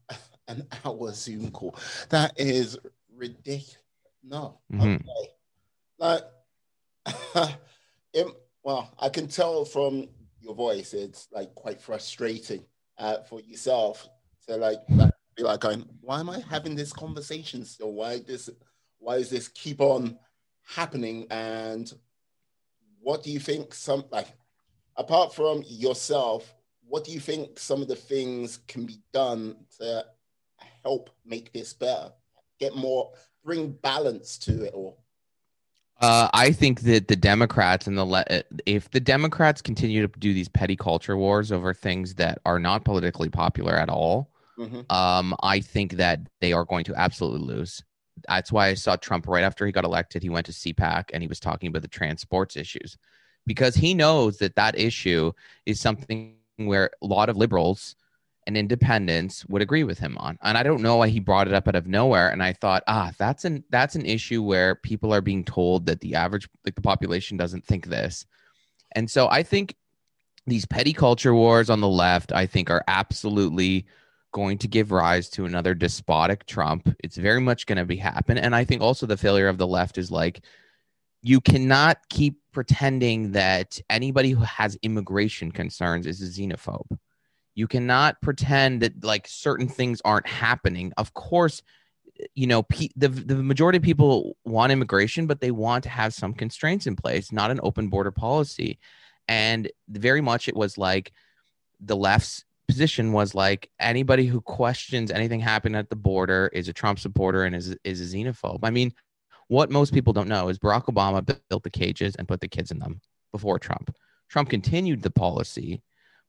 An 0.47 0.67
hour 0.83 1.13
zoom 1.13 1.51
call. 1.51 1.75
That 2.09 2.33
is 2.37 2.79
ridiculous 3.15 3.77
no 4.23 4.59
mm-hmm. 4.73 4.95
okay. 4.95 5.29
Like 5.99 6.23
it, 8.13 8.27
well 8.63 8.91
i 8.99 9.07
can 9.09 9.27
tell 9.27 9.63
from 9.65 10.07
your 10.45 10.55
voice, 10.55 10.93
it's 10.93 11.27
like 11.31 11.53
quite 11.55 11.81
frustrating 11.81 12.63
uh, 12.97 13.17
for 13.23 13.41
yourself 13.41 14.07
to 14.47 14.55
like, 14.55 14.79
like 14.89 15.11
be 15.35 15.43
like 15.43 15.59
going, 15.59 15.85
why 16.01 16.19
am 16.19 16.29
I 16.29 16.39
having 16.49 16.75
this 16.75 16.93
conversation 16.93 17.65
still? 17.65 17.91
Why 17.91 18.19
this? 18.19 18.49
Why 18.99 19.17
does 19.17 19.29
this 19.29 19.47
keep 19.49 19.81
on 19.81 20.17
happening? 20.65 21.27
And 21.29 21.91
what 23.01 23.23
do 23.23 23.31
you 23.31 23.39
think? 23.39 23.73
Some 23.73 24.05
like, 24.11 24.27
apart 24.95 25.33
from 25.33 25.63
yourself, 25.67 26.53
what 26.87 27.03
do 27.03 27.11
you 27.11 27.19
think 27.19 27.59
some 27.59 27.81
of 27.81 27.87
the 27.87 27.95
things 27.95 28.59
can 28.67 28.85
be 28.85 28.99
done 29.11 29.57
to 29.79 30.05
help 30.83 31.09
make 31.25 31.51
this 31.51 31.73
better? 31.73 32.11
Get 32.59 32.75
more, 32.75 33.11
bring 33.43 33.71
balance 33.71 34.37
to 34.39 34.63
it 34.63 34.73
all. 34.73 35.03
Uh, 36.01 36.29
I 36.33 36.51
think 36.51 36.81
that 36.81 37.07
the 37.07 37.15
Democrats 37.15 37.87
and 37.87 37.97
the 37.97 38.03
le- 38.03 38.25
if 38.65 38.91
the 38.91 38.99
Democrats 38.99 39.61
continue 39.61 40.05
to 40.05 40.19
do 40.19 40.33
these 40.33 40.49
petty 40.49 40.75
culture 40.75 41.15
wars 41.15 41.51
over 41.51 41.73
things 41.73 42.15
that 42.15 42.39
are 42.45 42.59
not 42.59 42.83
politically 42.83 43.29
popular 43.29 43.75
at 43.75 43.89
all, 43.89 44.29
mm-hmm. 44.57 44.91
um, 44.95 45.35
I 45.41 45.59
think 45.59 45.93
that 45.93 46.19
they 46.41 46.53
are 46.53 46.65
going 46.65 46.85
to 46.85 46.95
absolutely 46.95 47.47
lose. 47.47 47.83
That's 48.27 48.51
why 48.51 48.67
I 48.67 48.73
saw 48.75 48.95
Trump 48.95 49.27
right 49.27 49.43
after 49.43 49.65
he 49.65 49.71
got 49.71 49.83
elected. 49.83 50.23
He 50.23 50.29
went 50.29 50.45
to 50.45 50.51
CPAC 50.51 51.05
and 51.13 51.21
he 51.21 51.27
was 51.27 51.39
talking 51.39 51.67
about 51.67 51.81
the 51.81 51.87
transports 51.87 52.55
issues 52.55 52.97
because 53.45 53.75
he 53.75 53.93
knows 53.93 54.37
that 54.37 54.55
that 54.55 54.79
issue 54.79 55.31
is 55.65 55.79
something 55.79 56.35
where 56.57 56.89
a 57.01 57.05
lot 57.05 57.29
of 57.29 57.37
liberals 57.37 57.95
and 58.47 58.57
independents 58.57 59.45
would 59.47 59.61
agree 59.61 59.83
with 59.83 59.99
him 59.99 60.17
on. 60.19 60.37
And 60.43 60.57
I 60.57 60.63
don't 60.63 60.81
know 60.81 60.97
why 60.97 61.09
he 61.09 61.19
brought 61.19 61.47
it 61.47 61.53
up 61.53 61.67
out 61.67 61.75
of 61.75 61.87
nowhere. 61.87 62.29
And 62.29 62.43
I 62.43 62.53
thought, 62.53 62.83
ah, 62.87 63.11
that's 63.17 63.43
an 63.45 63.63
that's 63.69 63.95
an 63.95 64.05
issue 64.05 64.43
where 64.43 64.75
people 64.75 65.13
are 65.13 65.21
being 65.21 65.43
told 65.43 65.87
that 65.87 66.01
the 66.01 66.15
average 66.15 66.47
like 66.63 66.75
the 66.75 66.81
population 66.81 67.37
doesn't 67.37 67.65
think 67.65 67.87
this. 67.87 68.25
And 68.93 69.09
so 69.09 69.27
I 69.29 69.43
think 69.43 69.75
these 70.47 70.65
petty 70.65 70.93
culture 70.93 71.33
wars 71.33 71.69
on 71.69 71.81
the 71.81 71.87
left, 71.87 72.31
I 72.31 72.45
think, 72.45 72.69
are 72.69 72.83
absolutely 72.87 73.87
going 74.35 74.57
to 74.57 74.67
give 74.67 74.91
rise 74.91 75.29
to 75.29 75.45
another 75.45 75.73
despotic 75.73 76.45
Trump. 76.45 76.93
It's 77.01 77.15
very 77.15 77.39
much 77.39 77.65
going 77.65 77.77
to 77.77 77.85
be 77.85 77.95
happen. 77.95 78.37
And 78.37 78.53
I 78.53 78.65
think 78.65 78.81
also 78.81 79.05
the 79.05 79.15
failure 79.15 79.47
of 79.47 79.57
the 79.57 79.65
left 79.65 79.97
is 79.97 80.11
like 80.11 80.43
you 81.21 81.39
cannot 81.39 81.97
keep 82.09 82.35
pretending 82.51 83.31
that 83.31 83.79
anybody 83.89 84.31
who 84.31 84.43
has 84.43 84.77
immigration 84.81 85.51
concerns 85.51 86.05
is 86.05 86.21
a 86.21 86.25
xenophobe 86.25 86.97
you 87.55 87.67
cannot 87.67 88.21
pretend 88.21 88.81
that 88.81 89.03
like 89.03 89.27
certain 89.27 89.67
things 89.67 90.01
aren't 90.03 90.27
happening. 90.27 90.91
Of 90.97 91.13
course, 91.13 91.61
you 92.35 92.47
know, 92.47 92.63
pe- 92.63 92.89
the 92.95 93.07
the 93.07 93.35
majority 93.35 93.77
of 93.77 93.83
people 93.83 94.37
want 94.43 94.71
immigration, 94.71 95.25
but 95.25 95.39
they 95.39 95.51
want 95.51 95.83
to 95.85 95.89
have 95.89 96.13
some 96.13 96.33
constraints 96.33 96.85
in 96.85 96.95
place, 96.95 97.31
not 97.31 97.51
an 97.51 97.61
open 97.63 97.87
border 97.87 98.11
policy. 98.11 98.77
And 99.27 99.71
very 99.89 100.21
much 100.21 100.47
it 100.47 100.55
was 100.55 100.77
like 100.77 101.13
the 101.79 101.95
left's 101.95 102.44
position 102.67 103.13
was 103.13 103.35
like 103.35 103.69
anybody 103.79 104.25
who 104.25 104.41
questions 104.41 105.11
anything 105.11 105.39
happening 105.39 105.77
at 105.77 105.89
the 105.89 105.95
border 105.95 106.49
is 106.53 106.67
a 106.67 106.73
Trump 106.73 106.99
supporter 106.99 107.43
and 107.43 107.55
is 107.55 107.75
is 107.83 108.01
a 108.01 108.17
xenophobe. 108.17 108.59
I 108.63 108.69
mean, 108.69 108.91
what 109.47 109.71
most 109.71 109.93
people 109.93 110.13
don't 110.13 110.27
know 110.27 110.49
is 110.49 110.59
Barack 110.59 110.85
Obama 110.85 111.25
built 111.49 111.63
the 111.63 111.69
cages 111.69 112.15
and 112.15 112.27
put 112.27 112.41
the 112.41 112.47
kids 112.47 112.71
in 112.71 112.79
them 112.79 113.01
before 113.31 113.59
Trump. 113.59 113.95
Trump 114.29 114.49
continued 114.49 115.03
the 115.03 115.11
policy 115.11 115.81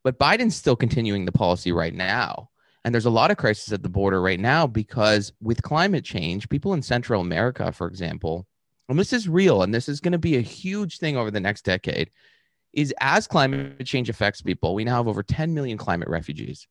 but 0.07 0.21
Biden's 0.21 0.55
still 0.55 0.77
continuing 0.77 1.25
the 1.25 1.33
policy 1.33 1.73
right 1.73 1.93
now. 1.93 2.49
And 2.85 2.95
there's 2.95 3.07
a 3.07 3.11
lot 3.11 3.33
of 3.33 3.39
crisis 3.39 3.73
at 3.73 3.83
the 3.83 3.89
border 3.89 4.23
right 4.23 4.39
now 4.39 4.65
because 4.65 5.33
with 5.41 5.63
climate 5.63 6.05
change, 6.05 6.49
people 6.49 6.75
in 6.75 6.83
Central 6.83 7.21
America, 7.21 7.73
for 7.73 7.89
example, 7.89 8.47
and 8.89 8.97
this 9.01 9.13
is 9.13 9.29
real 9.29 9.65
and 9.65 9.75
this 9.75 9.89
is 9.89 9.99
going 9.99 10.13
to 10.13 10.19
be 10.19 10.37
a 10.37 10.41
huge 10.41 10.99
thing 10.99 11.17
over 11.17 11.33
the 11.33 11.41
next 11.41 11.65
decade, 11.65 12.13
is 12.77 12.95
as 13.01 13.27
climate 13.27 13.85
change 13.87 14.09
affects 14.09 14.43
people, 14.43 14.75
we 14.75 14.85
now 14.85 14.99
have 14.99 15.09
over 15.09 15.23
10 15.23 15.55
million 15.55 15.79
climate 15.79 16.09
refugees. 16.09 16.69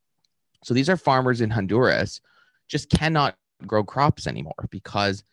So 0.64 0.74
these 0.74 0.90
are 0.90 0.98
farmers 0.98 1.42
in 1.42 1.50
Honduras 1.50 2.22
just 2.68 2.90
cannot 2.90 3.36
grow 3.68 3.84
crops 3.84 4.28
anymore 4.28 4.68
because 4.70 5.24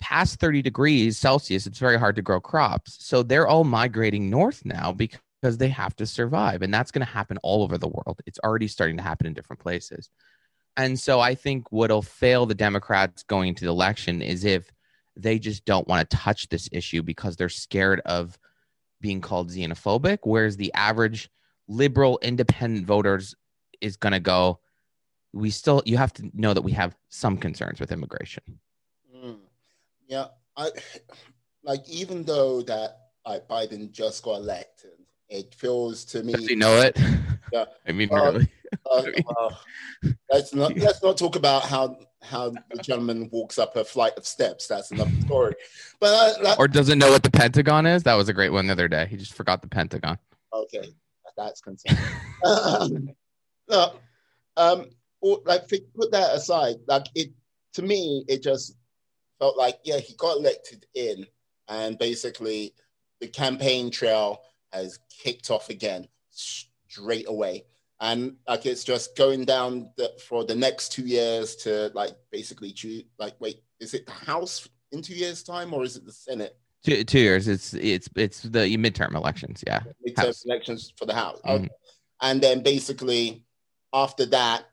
past 0.00 0.40
30 0.40 0.62
degrees 0.62 1.18
Celsius, 1.18 1.66
it's 1.66 1.78
very 1.78 1.98
hard 1.98 2.16
to 2.16 2.22
grow 2.22 2.40
crops. 2.40 2.96
So 3.00 3.22
they're 3.22 3.46
all 3.46 3.64
migrating 3.64 4.30
north 4.30 4.64
now 4.64 4.92
because 4.92 5.58
they 5.58 5.68
have 5.68 5.96
to 5.96 6.06
survive. 6.06 6.62
And 6.62 6.72
that's 6.72 6.90
going 6.90 7.04
to 7.04 7.12
happen 7.12 7.38
all 7.42 7.62
over 7.62 7.76
the 7.76 7.88
world. 7.88 8.20
It's 8.26 8.38
already 8.44 8.68
starting 8.68 8.96
to 8.96 9.02
happen 9.02 9.26
in 9.26 9.34
different 9.34 9.60
places. 9.60 10.10
And 10.76 10.98
so 10.98 11.20
I 11.20 11.34
think 11.34 11.70
what'll 11.70 12.02
fail 12.02 12.46
the 12.46 12.54
Democrats 12.54 13.22
going 13.24 13.50
into 13.50 13.64
the 13.64 13.70
election 13.70 14.22
is 14.22 14.44
if 14.44 14.70
they 15.16 15.38
just 15.38 15.64
don't 15.64 15.86
want 15.86 16.08
to 16.08 16.16
touch 16.16 16.48
this 16.48 16.68
issue 16.72 17.02
because 17.02 17.36
they're 17.36 17.48
scared 17.48 18.00
of 18.04 18.36
being 19.04 19.20
called 19.20 19.50
xenophobic, 19.50 20.20
whereas 20.22 20.56
the 20.56 20.72
average 20.72 21.28
liberal 21.68 22.18
independent 22.22 22.86
voters 22.86 23.34
is 23.82 23.98
going 23.98 24.14
to 24.14 24.18
go, 24.18 24.60
we 25.34 25.50
still, 25.50 25.82
you 25.84 25.98
have 25.98 26.10
to 26.14 26.30
know 26.32 26.54
that 26.54 26.62
we 26.62 26.72
have 26.72 26.96
some 27.10 27.36
concerns 27.36 27.80
with 27.80 27.92
immigration. 27.92 28.42
Mm. 29.14 29.40
Yeah. 30.06 30.28
I 30.56 30.70
like, 31.64 31.86
even 31.86 32.24
though 32.24 32.62
that 32.62 32.96
like, 33.26 33.46
Biden 33.46 33.92
just 33.92 34.22
got 34.22 34.36
elected, 34.36 34.92
it 35.28 35.54
feels 35.54 36.06
to 36.06 36.22
me. 36.22 36.32
Does 36.32 36.48
he 36.48 36.56
know 36.56 36.80
it? 36.80 36.98
Yeah. 37.52 37.66
I 37.86 37.92
mean, 37.92 38.08
uh, 38.10 38.32
really. 38.32 38.48
Uh, 38.90 39.02
uh, 39.38 39.50
let's 40.30 40.54
not 40.54 40.76
let's 40.76 41.02
not 41.02 41.16
talk 41.16 41.36
about 41.36 41.64
how 41.64 41.96
how 42.22 42.50
the 42.50 42.82
gentleman 42.82 43.28
walks 43.32 43.58
up 43.58 43.76
a 43.76 43.84
flight 43.84 44.12
of 44.16 44.26
steps. 44.26 44.66
That's 44.66 44.90
another 44.90 45.12
story. 45.22 45.54
But 46.00 46.42
that, 46.42 46.58
or 46.58 46.68
doesn't 46.68 46.98
know 46.98 47.10
what 47.10 47.22
the 47.22 47.30
Pentagon 47.30 47.86
is. 47.86 48.02
That 48.02 48.14
was 48.14 48.28
a 48.28 48.32
great 48.32 48.50
one 48.50 48.66
the 48.66 48.72
other 48.72 48.88
day. 48.88 49.06
He 49.06 49.16
just 49.16 49.34
forgot 49.34 49.62
the 49.62 49.68
Pentagon. 49.68 50.18
Okay, 50.52 50.94
that's 51.36 51.60
concerning. 51.60 52.02
um, 52.44 53.10
no, 53.68 53.94
um, 54.56 54.86
or, 55.20 55.40
like 55.44 55.68
put 55.68 56.12
that 56.12 56.34
aside. 56.34 56.76
Like 56.86 57.06
it 57.14 57.30
to 57.74 57.82
me, 57.82 58.24
it 58.28 58.42
just 58.42 58.76
felt 59.38 59.56
like 59.56 59.78
yeah, 59.84 59.98
he 59.98 60.14
got 60.14 60.38
elected 60.38 60.86
in, 60.94 61.26
and 61.68 61.98
basically 61.98 62.74
the 63.20 63.28
campaign 63.28 63.90
trail 63.90 64.40
has 64.72 64.98
kicked 65.08 65.50
off 65.50 65.70
again 65.70 66.08
straight 66.30 67.28
away. 67.28 67.64
And 68.00 68.36
like 68.48 68.66
it's 68.66 68.84
just 68.84 69.16
going 69.16 69.44
down 69.44 69.90
the, 69.96 70.12
for 70.28 70.44
the 70.44 70.54
next 70.54 70.90
two 70.90 71.06
years 71.06 71.56
to 71.56 71.90
like 71.94 72.12
basically 72.30 72.72
choose 72.72 73.04
like 73.18 73.34
wait, 73.40 73.62
is 73.80 73.94
it 73.94 74.06
the 74.06 74.12
House 74.12 74.68
in 74.92 75.02
two 75.02 75.14
years' 75.14 75.42
time 75.42 75.72
or 75.72 75.84
is 75.84 75.96
it 75.96 76.04
the 76.04 76.12
Senate? 76.12 76.56
Two, 76.84 77.04
two 77.04 77.20
years. 77.20 77.48
It's 77.48 77.72
it's 77.74 78.08
it's 78.16 78.42
the 78.42 78.76
midterm 78.76 79.14
elections. 79.14 79.62
Yeah, 79.66 79.80
midterm 80.06 80.26
House. 80.26 80.44
elections 80.44 80.92
for 80.96 81.06
the 81.06 81.14
House. 81.14 81.40
Mm-hmm. 81.44 81.64
Okay. 81.64 81.68
And 82.20 82.40
then 82.40 82.62
basically 82.62 83.44
after 83.92 84.26
that, 84.26 84.64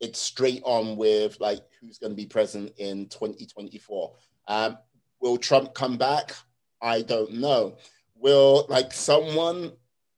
it's 0.00 0.18
straight 0.18 0.62
on 0.64 0.96
with 0.96 1.38
like 1.40 1.62
who's 1.80 1.98
going 1.98 2.12
to 2.12 2.16
be 2.16 2.26
president 2.26 2.72
in 2.78 3.06
2024. 3.08 4.12
Um, 4.48 4.78
will 5.20 5.38
Trump 5.38 5.74
come 5.74 5.96
back? 5.96 6.34
I 6.82 7.02
don't 7.02 7.34
know 7.34 7.76
will 8.20 8.66
like 8.68 8.92
someone 8.92 9.72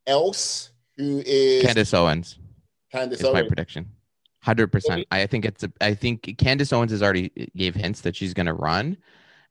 else 0.07 0.71
who 0.97 1.22
is 1.24 1.64
Candace 1.64 1.95
Owens. 1.95 2.38
Candace 2.90 3.20
is 3.20 3.24
Owens. 3.24 3.43
my 3.43 3.47
prediction. 3.49 3.90
Hundred 4.40 4.72
percent. 4.72 5.07
I 5.11 5.26
think 5.26 5.45
it's. 5.45 5.62
A, 5.62 5.72
I 5.80 5.95
think 5.95 6.36
Candace 6.38 6.72
Owens 6.72 6.90
has 6.90 7.03
already 7.03 7.30
gave 7.57 7.74
hints 7.74 8.01
that 8.01 8.16
she's 8.16 8.34
going 8.34 8.47
to 8.47 8.55
run, 8.55 8.97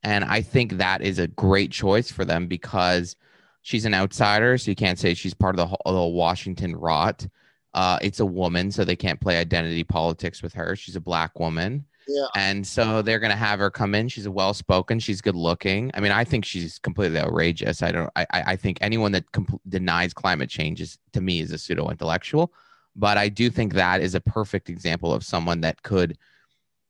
and 0.03 0.23
I 0.25 0.41
think 0.41 0.73
that 0.73 1.01
is 1.01 1.17
a 1.17 1.27
great 1.27 1.71
choice 1.71 2.11
for 2.11 2.25
them 2.25 2.47
because 2.47 3.15
she's 3.61 3.85
an 3.85 3.93
outsider, 3.93 4.57
so 4.57 4.69
you 4.69 4.75
can't 4.75 4.99
say 4.99 5.13
she's 5.13 5.33
part 5.33 5.55
of 5.55 5.57
the 5.57 5.67
whole, 5.67 6.09
the 6.09 6.15
Washington 6.15 6.75
rot. 6.75 7.25
Uh, 7.73 7.99
it's 8.01 8.19
a 8.19 8.25
woman, 8.25 8.69
so 8.69 8.83
they 8.83 8.97
can't 8.97 9.21
play 9.21 9.37
identity 9.37 9.85
politics 9.85 10.43
with 10.43 10.53
her. 10.53 10.75
She's 10.75 10.97
a 10.97 11.01
black 11.01 11.39
woman. 11.39 11.85
Yeah. 12.11 12.27
And 12.35 12.65
so 12.65 13.01
they're 13.01 13.19
gonna 13.19 13.35
have 13.35 13.59
her 13.59 13.69
come 13.69 13.95
in. 13.95 14.09
She's 14.09 14.27
well 14.27 14.53
spoken. 14.53 14.99
She's 14.99 15.21
good 15.21 15.35
looking. 15.35 15.91
I 15.93 15.99
mean, 15.99 16.11
I 16.11 16.23
think 16.23 16.45
she's 16.45 16.77
completely 16.79 17.19
outrageous. 17.19 17.81
I 17.81 17.91
don't. 17.91 18.09
I 18.15 18.25
I 18.31 18.55
think 18.55 18.77
anyone 18.81 19.11
that 19.13 19.25
denies 19.69 20.13
climate 20.13 20.49
change 20.49 20.81
is 20.81 20.97
to 21.13 21.21
me 21.21 21.39
is 21.39 21.51
a 21.51 21.57
pseudo 21.57 21.89
intellectual. 21.89 22.53
But 22.95 23.17
I 23.17 23.29
do 23.29 23.49
think 23.49 23.73
that 23.73 24.01
is 24.01 24.15
a 24.15 24.21
perfect 24.21 24.69
example 24.69 25.13
of 25.13 25.23
someone 25.23 25.61
that 25.61 25.81
could 25.83 26.17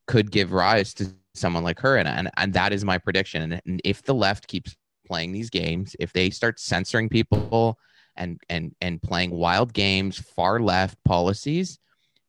could 0.06 0.30
give 0.30 0.52
rise 0.52 0.92
to 0.94 1.14
someone 1.34 1.64
like 1.64 1.78
her, 1.80 1.96
and 1.96 2.08
and, 2.08 2.30
and 2.36 2.52
that 2.54 2.72
is 2.72 2.84
my 2.84 2.98
prediction. 2.98 3.42
And, 3.42 3.62
and 3.66 3.80
if 3.84 4.02
the 4.02 4.14
left 4.14 4.48
keeps 4.48 4.76
playing 5.06 5.32
these 5.32 5.50
games, 5.50 5.94
if 6.00 6.12
they 6.12 6.30
start 6.30 6.58
censoring 6.58 7.08
people 7.08 7.78
and 8.16 8.40
and 8.48 8.74
and 8.80 9.00
playing 9.02 9.30
wild 9.30 9.72
games, 9.72 10.18
far 10.18 10.58
left 10.60 10.98
policies, 11.04 11.78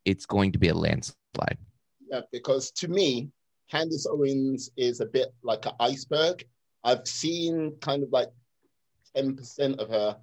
it's 0.04 0.26
going 0.26 0.52
to 0.52 0.58
be 0.58 0.68
a 0.68 0.74
landslide. 0.74 1.58
Yeah, 2.14 2.20
because 2.30 2.70
to 2.72 2.86
me, 2.86 3.30
Candace 3.68 4.06
Owens 4.08 4.70
is 4.76 5.00
a 5.00 5.06
bit 5.06 5.34
like 5.42 5.66
an 5.66 5.72
iceberg. 5.80 6.44
I've 6.84 7.08
seen 7.08 7.74
kind 7.80 8.04
of 8.04 8.10
like 8.12 8.28
10% 9.16 9.78
of 9.80 9.88
her, 9.88 10.16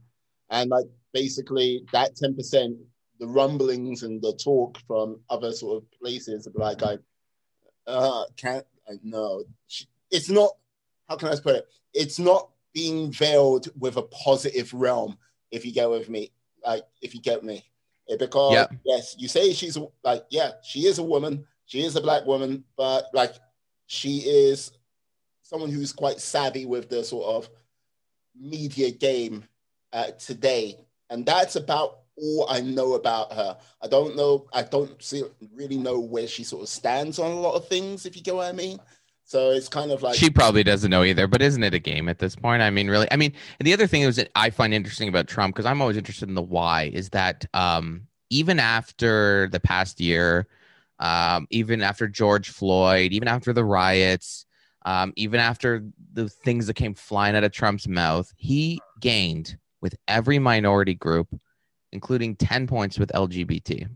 and 0.50 0.70
like 0.70 0.86
basically 1.14 1.84
that 1.92 2.16
10%, 2.16 2.78
the 3.20 3.28
rumblings 3.28 4.04
and 4.04 4.22
the 4.22 4.32
talk 4.42 4.78
from 4.88 5.20
other 5.30 5.52
sort 5.52 5.84
of 5.84 5.92
places, 6.02 6.48
like 6.54 6.82
I 6.82 6.98
uh, 7.88 8.24
can't, 8.38 8.66
I 8.90 8.94
know. 9.04 9.44
It's 10.12 10.30
not, 10.30 10.52
how 11.10 11.18
can 11.18 11.28
I 11.28 11.36
put 11.44 11.58
it? 11.58 11.68
It's 11.94 12.20
not 12.20 12.52
being 12.74 13.12
veiled 13.12 13.68
with 13.78 13.98
a 13.98 14.04
positive 14.04 14.74
realm, 14.74 15.18
if 15.52 15.66
you 15.66 15.74
get 15.74 15.90
with 15.90 16.10
me. 16.10 16.32
Like, 16.66 16.84
if 17.02 17.14
you 17.14 17.20
get 17.20 17.44
me. 17.44 17.66
Because, 18.18 18.54
yeah. 18.54 18.68
yes, 18.86 19.16
you 19.18 19.28
say 19.28 19.52
she's 19.52 19.78
like, 20.04 20.26
yeah, 20.30 20.52
she 20.64 20.86
is 20.86 20.98
a 20.98 21.04
woman, 21.04 21.46
she 21.72 21.86
is 21.86 21.96
a 21.96 22.02
black 22.02 22.26
woman, 22.26 22.66
but 22.76 23.06
like 23.14 23.34
she 23.86 24.18
is 24.18 24.74
someone 25.42 25.72
who's 25.72 25.94
quite 25.94 26.20
savvy 26.20 26.66
with 26.66 26.90
the 26.90 27.02
sort 27.02 27.26
of 27.26 27.50
media 28.38 28.92
game 28.92 29.46
uh, 29.94 30.12
today. 30.20 30.76
And 31.10 31.26
that's 31.26 31.56
about 31.56 32.00
all 32.18 32.46
I 32.50 32.60
know 32.60 32.96
about 32.96 33.32
her. 33.32 33.58
I 33.82 33.88
don't 33.88 34.18
know, 34.18 34.48
I 34.52 34.64
don't 34.64 35.02
see, 35.02 35.24
really 35.56 35.78
know 35.78 35.98
where 35.98 36.28
she 36.28 36.44
sort 36.44 36.64
of 36.64 36.68
stands 36.68 37.20
on 37.20 37.32
a 37.32 37.40
lot 37.40 37.56
of 37.56 37.70
things, 37.70 38.06
if 38.06 38.18
you 38.18 38.22
get 38.22 38.36
what 38.36 38.50
I 38.50 38.52
mean. 38.52 38.78
So 39.24 39.52
it's 39.52 39.70
kind 39.70 39.92
of 39.92 40.04
like 40.04 40.16
she 40.16 40.30
probably 40.30 40.64
doesn't 40.64 40.92
know 40.92 41.06
either, 41.06 41.26
but 41.26 41.42
isn't 41.42 41.64
it 41.64 41.74
a 41.74 41.80
game 41.80 42.10
at 42.10 42.20
this 42.20 42.36
point? 42.36 42.62
I 42.62 42.70
mean, 42.70 42.90
really, 42.90 43.08
I 43.14 43.16
mean, 43.16 43.32
and 43.62 43.66
the 43.66 43.72
other 43.72 43.88
thing 43.88 44.02
is 44.02 44.18
that 44.18 44.30
I 44.36 44.50
find 44.50 44.74
interesting 44.74 45.08
about 45.08 45.30
Trump 45.30 45.56
because 45.56 45.66
I'm 45.66 45.80
always 45.80 45.96
interested 45.96 46.28
in 46.28 46.36
the 46.36 46.42
why 46.42 46.92
is 46.94 47.12
that 47.12 47.46
um, 47.54 48.08
even 48.30 48.60
after 48.60 49.48
the 49.54 49.62
past 49.62 50.02
year, 50.02 50.48
um, 51.02 51.48
even 51.50 51.82
after 51.82 52.08
George 52.08 52.50
Floyd, 52.50 53.12
even 53.12 53.28
after 53.28 53.52
the 53.52 53.66
riots, 53.66 54.46
um, 54.86 55.12
even 55.16 55.40
after 55.40 55.84
the 56.14 56.30
things 56.30 56.68
that 56.68 56.76
came 56.76 56.94
flying 56.94 57.36
out 57.36 57.44
of 57.44 57.52
Trump's 57.52 57.88
mouth, 57.88 58.32
he 58.38 58.80
gained 59.00 59.58
with 59.82 59.96
every 60.08 60.38
minority 60.38 60.94
group, 60.94 61.28
including 61.92 62.36
10 62.36 62.68
points 62.68 63.00
with 63.00 63.12
LGBT. 63.14 63.90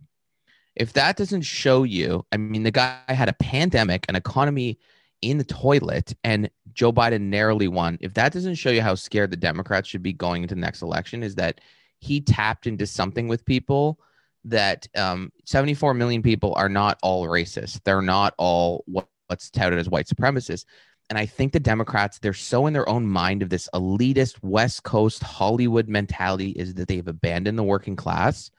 If 0.76 0.94
that 0.94 1.16
doesn't 1.16 1.44
show 1.44 1.84
you, 1.84 2.26
I 2.32 2.38
mean, 2.38 2.64
the 2.64 2.72
guy 2.72 3.00
had 3.08 3.30
a 3.30 3.34
pandemic, 3.34 4.06
an 4.10 4.16
economy 4.16 4.80
in 5.22 5.38
the 5.38 5.44
toilet, 5.44 6.14
and 6.24 6.50
Joe 6.74 6.92
Biden 6.92 7.22
narrowly 7.22 7.68
won. 7.68 7.98
If 8.02 8.16
that 8.16 8.34
doesn't 8.34 8.56
show 8.56 8.72
you 8.72 8.82
how 8.82 8.96
scared 8.96 9.32
the 9.32 9.38
Democrats 9.38 9.88
should 9.88 10.04
be 10.04 10.12
going 10.12 10.42
into 10.42 10.56
the 10.56 10.62
next 10.62 10.82
election, 10.82 11.24
is 11.24 11.36
that 11.36 11.62
he 12.00 12.20
tapped 12.20 12.68
into 12.68 12.86
something 12.86 13.28
with 13.28 13.46
people 13.46 14.00
that 14.46 14.88
um, 14.96 15.32
74 15.46 15.94
million 15.94 16.22
people 16.22 16.54
are 16.56 16.70
not 16.70 16.98
all 17.02 17.28
racist. 17.28 17.82
They're 17.84 18.02
not 18.02 18.34
all 18.38 18.84
what, 18.88 19.08
what's 19.28 19.50
touted 19.50 19.80
as 19.80 19.90
white 19.90 20.08
supremacists. 20.08 20.66
And 21.10 21.20
I 21.20 21.26
think 21.26 21.54
the 21.54 21.60
Democrats, 21.60 22.20
they're 22.20 22.34
so 22.34 22.66
in 22.66 22.74
their 22.74 22.88
own 22.90 23.06
mind 23.06 23.44
of 23.44 23.50
this 23.50 23.70
elitist 23.74 24.42
West 24.42 24.84
Coast 24.84 25.22
Hollywood 25.22 25.88
mentality 25.88 26.50
is 26.52 26.74
that 26.76 26.88
they've 26.88 27.08
abandoned 27.08 27.60
the 27.60 27.64
working 27.64 27.96
class. 27.96 28.50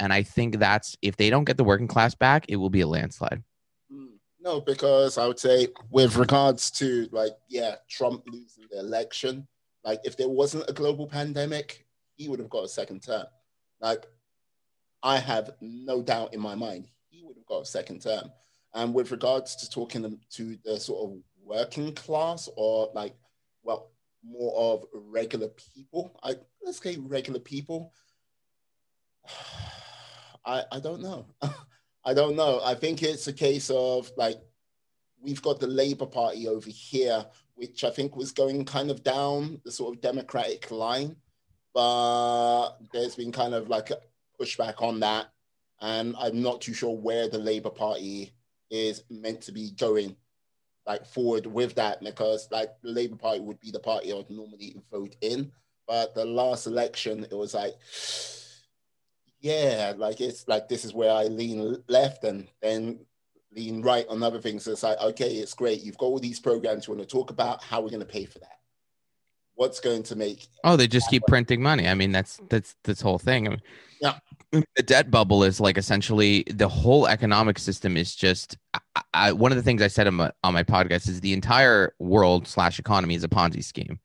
And 0.00 0.12
I 0.12 0.22
think 0.22 0.58
that's 0.58 0.96
if 1.02 1.16
they 1.16 1.30
don't 1.30 1.44
get 1.44 1.56
the 1.56 1.64
working 1.64 1.86
class 1.86 2.14
back, 2.14 2.46
it 2.48 2.56
will 2.56 2.70
be 2.70 2.80
a 2.80 2.86
landslide. 2.86 3.42
Hmm. 3.90 4.06
No, 4.40 4.60
because 4.60 5.16
I 5.16 5.28
would 5.28 5.38
say, 5.38 5.68
with 5.90 6.16
regards 6.16 6.70
to 6.72 7.08
like, 7.12 7.36
yeah, 7.48 7.76
Trump 7.88 8.24
losing 8.26 8.64
the 8.70 8.80
election, 8.80 9.46
like 9.84 10.00
if 10.04 10.16
there 10.16 10.28
wasn't 10.28 10.68
a 10.68 10.72
global 10.72 11.06
pandemic, 11.06 11.86
he 12.16 12.28
would 12.28 12.40
have 12.40 12.50
got 12.50 12.64
a 12.64 12.68
second 12.68 13.02
term. 13.02 13.26
Like, 13.80 14.06
I 15.02 15.18
have 15.18 15.50
no 15.60 16.02
doubt 16.02 16.34
in 16.34 16.40
my 16.40 16.54
mind 16.54 16.88
he 17.10 17.22
would 17.22 17.36
have 17.36 17.46
got 17.46 17.62
a 17.62 17.66
second 17.66 18.02
term. 18.02 18.30
And 18.74 18.94
with 18.94 19.10
regards 19.10 19.56
to 19.56 19.70
talking 19.70 20.18
to 20.30 20.58
the 20.64 20.80
sort 20.80 21.10
of 21.10 21.18
working 21.44 21.94
class 21.94 22.48
or 22.56 22.90
like, 22.94 23.14
well, 23.62 23.90
more 24.24 24.54
of 24.56 24.84
regular 24.94 25.48
people, 25.48 26.18
I 26.22 26.36
let's 26.64 26.82
say 26.82 26.96
regular 26.96 27.40
people. 27.40 27.92
I 30.44 30.64
I 30.72 30.80
don't 30.80 31.02
know. 31.02 31.26
I 32.04 32.14
don't 32.14 32.34
know. 32.34 32.60
I 32.64 32.74
think 32.74 33.02
it's 33.02 33.28
a 33.28 33.32
case 33.32 33.70
of 33.70 34.10
like 34.16 34.40
we've 35.20 35.42
got 35.42 35.60
the 35.60 35.66
Labour 35.66 36.06
Party 36.06 36.48
over 36.48 36.68
here, 36.68 37.24
which 37.54 37.84
I 37.84 37.90
think 37.90 38.16
was 38.16 38.32
going 38.32 38.64
kind 38.64 38.90
of 38.90 39.04
down 39.04 39.60
the 39.64 39.70
sort 39.70 39.94
of 39.94 40.02
democratic 40.02 40.70
line, 40.70 41.16
but 41.74 42.76
there's 42.92 43.14
been 43.14 43.30
kind 43.30 43.54
of 43.54 43.68
like 43.68 43.90
pushback 44.42 44.82
on 44.82 45.00
that, 45.00 45.26
and 45.80 46.14
I'm 46.18 46.42
not 46.42 46.60
too 46.60 46.74
sure 46.74 46.96
where 46.96 47.28
the 47.28 47.38
Labour 47.38 47.70
Party 47.70 48.32
is 48.70 49.04
meant 49.10 49.42
to 49.42 49.52
be 49.52 49.70
going 49.72 50.16
like 50.86 51.06
forward 51.06 51.46
with 51.46 51.74
that 51.76 52.02
because 52.02 52.48
like 52.50 52.70
the 52.82 52.90
Labour 52.90 53.16
Party 53.16 53.40
would 53.40 53.60
be 53.60 53.70
the 53.70 53.78
party 53.78 54.12
I 54.12 54.16
would 54.16 54.30
normally 54.30 54.76
vote 54.90 55.14
in, 55.20 55.52
but 55.86 56.14
the 56.14 56.24
last 56.24 56.66
election 56.66 57.24
it 57.30 57.36
was 57.36 57.54
like 57.54 57.74
yeah, 59.42 59.92
like 59.96 60.20
it's 60.20 60.46
like 60.46 60.68
this 60.68 60.84
is 60.84 60.94
where 60.94 61.12
I 61.12 61.24
lean 61.24 61.82
left 61.88 62.24
and 62.24 62.48
then 62.62 63.00
lean 63.54 63.82
right 63.82 64.06
on 64.08 64.22
other 64.22 64.40
things. 64.40 64.64
So 64.64 64.70
it's 64.70 64.84
like, 64.84 65.00
okay, 65.00 65.34
it's 65.34 65.52
great. 65.52 65.82
You've 65.82 65.98
got 65.98 66.06
all 66.06 66.20
these 66.20 66.40
programs 66.40 66.86
you 66.86 66.94
want 66.94 67.06
to 67.06 67.12
talk 67.12 67.30
about. 67.30 67.62
How 67.62 67.80
are 67.80 67.82
we 67.82 67.90
going 67.90 68.00
to 68.00 68.06
pay 68.06 68.24
for 68.24 68.38
that? 68.38 68.61
What's 69.62 69.80
going 69.80 70.02
to 70.04 70.16
make? 70.16 70.48
Oh, 70.64 70.76
they 70.76 70.88
just 70.88 71.08
keep 71.08 71.22
printing 71.28 71.62
money. 71.62 71.88
I 71.88 71.94
mean, 71.94 72.12
that's 72.12 72.40
that's 72.50 72.74
this 72.84 73.00
whole 73.00 73.18
thing. 73.18 73.46
I 73.46 73.50
mean, 73.50 73.62
yeah, 74.00 74.18
the 74.50 74.82
debt 74.82 75.10
bubble 75.10 75.44
is 75.44 75.60
like 75.60 75.78
essentially 75.78 76.44
the 76.50 76.68
whole 76.68 77.06
economic 77.06 77.58
system 77.58 77.96
is 77.96 78.14
just. 78.14 78.58
I, 78.74 78.80
I, 79.14 79.32
one 79.32 79.52
of 79.52 79.56
the 79.56 79.62
things 79.62 79.82
I 79.82 79.88
said 79.88 80.06
on 80.06 80.14
my, 80.14 80.32
on 80.42 80.54
my 80.54 80.64
podcast 80.64 81.08
is 81.08 81.20
the 81.20 81.32
entire 81.32 81.94
world 81.98 82.48
slash 82.48 82.78
economy 82.78 83.14
is 83.14 83.24
a 83.24 83.28
Ponzi 83.28 83.62
scheme 83.62 83.98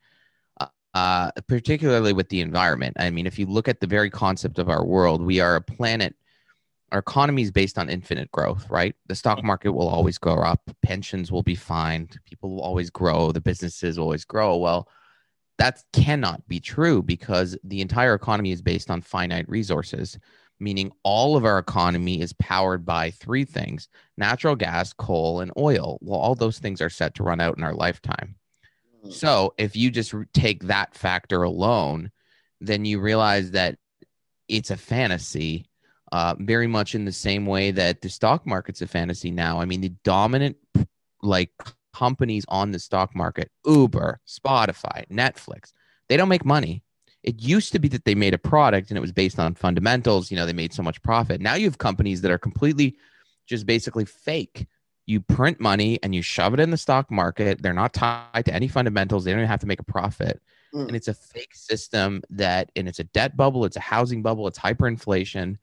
uh, 0.97 1.29
particularly 1.47 2.11
with 2.11 2.27
the 2.29 2.41
environment. 2.41 2.97
I 2.99 3.11
mean, 3.11 3.27
if 3.27 3.37
you 3.37 3.45
look 3.45 3.67
at 3.67 3.79
the 3.79 3.85
very 3.85 4.09
concept 4.09 4.57
of 4.57 4.67
our 4.67 4.83
world, 4.83 5.21
we 5.21 5.39
are 5.39 5.55
a 5.55 5.61
planet. 5.61 6.15
Our 6.91 6.99
economy 6.99 7.43
is 7.43 7.51
based 7.51 7.77
on 7.77 7.87
infinite 7.87 8.31
growth, 8.31 8.67
right? 8.67 8.95
The 9.05 9.13
stock 9.13 9.43
market 9.43 9.73
will 9.73 9.89
always 9.89 10.17
go 10.17 10.33
up, 10.33 10.61
pensions 10.81 11.31
will 11.31 11.43
be 11.43 11.53
fine, 11.53 12.09
people 12.25 12.49
will 12.49 12.61
always 12.61 12.89
grow, 12.89 13.31
the 13.31 13.41
businesses 13.41 13.99
will 13.99 14.05
always 14.05 14.25
grow. 14.25 14.57
Well, 14.57 14.87
that 15.57 15.83
cannot 15.91 16.47
be 16.47 16.59
true 16.59 17.01
because 17.01 17.57
the 17.63 17.81
entire 17.81 18.13
economy 18.13 18.51
is 18.51 18.61
based 18.61 18.91
on 18.91 19.01
finite 19.01 19.49
resources, 19.49 20.17
meaning 20.59 20.91
all 21.03 21.35
of 21.35 21.45
our 21.45 21.57
economy 21.57 22.21
is 22.21 22.33
powered 22.33 22.85
by 22.85 23.11
three 23.11 23.43
things 23.43 23.87
natural 24.17 24.55
gas, 24.55 24.93
coal, 24.93 25.41
and 25.41 25.51
oil. 25.57 25.97
Well, 26.01 26.19
all 26.19 26.35
those 26.35 26.59
things 26.59 26.81
are 26.81 26.89
set 26.89 27.15
to 27.15 27.23
run 27.23 27.41
out 27.41 27.57
in 27.57 27.63
our 27.63 27.73
lifetime. 27.73 28.35
Mm. 29.05 29.13
So 29.13 29.53
if 29.57 29.75
you 29.75 29.89
just 29.89 30.13
take 30.33 30.63
that 30.63 30.95
factor 30.95 31.43
alone, 31.43 32.11
then 32.61 32.85
you 32.85 32.99
realize 32.99 33.51
that 33.51 33.77
it's 34.47 34.71
a 34.71 34.77
fantasy, 34.77 35.69
uh, 36.11 36.35
very 36.39 36.67
much 36.67 36.95
in 36.95 37.05
the 37.05 37.11
same 37.11 37.45
way 37.45 37.71
that 37.71 38.01
the 38.01 38.09
stock 38.09 38.45
market's 38.45 38.81
a 38.81 38.87
fantasy 38.87 39.31
now. 39.31 39.59
I 39.59 39.65
mean, 39.65 39.81
the 39.81 39.93
dominant 40.03 40.57
like 41.21 41.51
companies 41.97 42.45
on 42.47 42.71
the 42.71 42.79
stock 42.79 43.15
market, 43.15 43.49
Uber, 43.65 44.19
Spotify, 44.27 45.07
Netflix, 45.09 45.73
they 46.09 46.17
don't 46.17 46.29
make 46.29 46.45
money. 46.45 46.83
It 47.23 47.41
used 47.41 47.71
to 47.73 47.79
be 47.79 47.87
that 47.89 48.05
they 48.05 48.15
made 48.15 48.33
a 48.33 48.37
product 48.37 48.89
and 48.89 48.97
it 48.97 49.01
was 49.01 49.11
based 49.11 49.39
on 49.39 49.55
fundamentals. 49.55 50.29
You 50.29 50.37
know, 50.37 50.45
they 50.45 50.53
made 50.53 50.73
so 50.73 50.83
much 50.83 51.01
profit. 51.01 51.41
Now 51.41 51.55
you 51.55 51.65
have 51.65 51.77
companies 51.77 52.21
that 52.21 52.31
are 52.31 52.37
completely 52.37 52.97
just 53.47 53.65
basically 53.65 54.05
fake 54.05 54.67
you 55.07 55.21
print 55.21 55.59
money 55.59 55.97
and 56.03 56.13
you 56.13 56.21
shove 56.21 56.53
it 56.53 56.59
in 56.59 56.69
the 56.69 56.77
stock 56.77 57.09
market. 57.09 57.61
They're 57.61 57.73
not 57.73 57.93
tied 57.93 58.43
to 58.45 58.53
any 58.53 58.67
fundamentals. 58.67 59.23
They 59.23 59.31
don't 59.31 59.39
even 59.39 59.49
have 59.49 59.61
to 59.61 59.65
make 59.65 59.79
a 59.79 59.83
profit. 59.83 60.41
Mm. 60.75 60.87
And 60.87 60.95
it's 60.95 61.07
a 61.07 61.13
fake 61.13 61.55
system 61.55 62.21
that, 62.29 62.69
and 62.75 62.89
it's 62.89 62.99
a 62.99 63.05
debt 63.05 63.37
bubble, 63.37 63.63
it's 63.63 63.77
a 63.77 63.81
housing 63.81 64.21
bubble, 64.21 64.47
it's 64.47 64.59
hyperinflation 64.59 65.57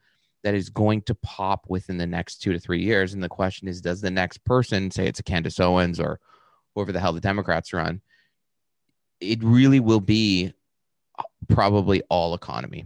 that 0.44 0.54
is 0.54 0.68
going 0.68 1.02
to 1.02 1.14
pop 1.16 1.66
within 1.68 1.98
the 1.98 2.06
next 2.06 2.36
two 2.36 2.52
to 2.52 2.60
three 2.60 2.82
years. 2.82 3.14
And 3.14 3.22
the 3.22 3.28
question 3.28 3.66
is, 3.66 3.80
does 3.80 4.00
the 4.00 4.10
next 4.10 4.44
person, 4.44 4.90
say 4.90 5.08
it's 5.08 5.20
a 5.20 5.24
Candace 5.24 5.58
Owens 5.58 5.98
or 5.98 6.20
whoever 6.74 6.92
the 6.92 7.00
hell 7.00 7.12
the 7.12 7.20
Democrats 7.20 7.72
run, 7.72 8.00
it 9.20 9.42
really 9.42 9.80
will 9.80 10.00
be 10.00 10.52
probably 11.48 12.02
all 12.08 12.34
economy. 12.34 12.84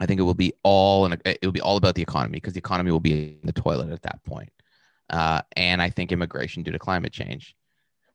I 0.00 0.06
think 0.06 0.18
it 0.18 0.24
will 0.24 0.34
be 0.34 0.52
all, 0.64 1.04
and 1.04 1.20
it 1.24 1.38
will 1.44 1.52
be 1.52 1.60
all 1.60 1.76
about 1.76 1.94
the 1.94 2.02
economy 2.02 2.38
because 2.38 2.54
the 2.54 2.58
economy 2.58 2.90
will 2.90 2.98
be 2.98 3.38
in 3.40 3.46
the 3.46 3.52
toilet 3.52 3.92
at 3.92 4.02
that 4.02 4.24
point 4.24 4.50
uh, 5.10 5.42
and 5.56 5.82
I 5.82 5.90
think 5.90 6.12
immigration 6.12 6.62
due 6.62 6.72
to 6.72 6.78
climate 6.78 7.12
change. 7.12 7.54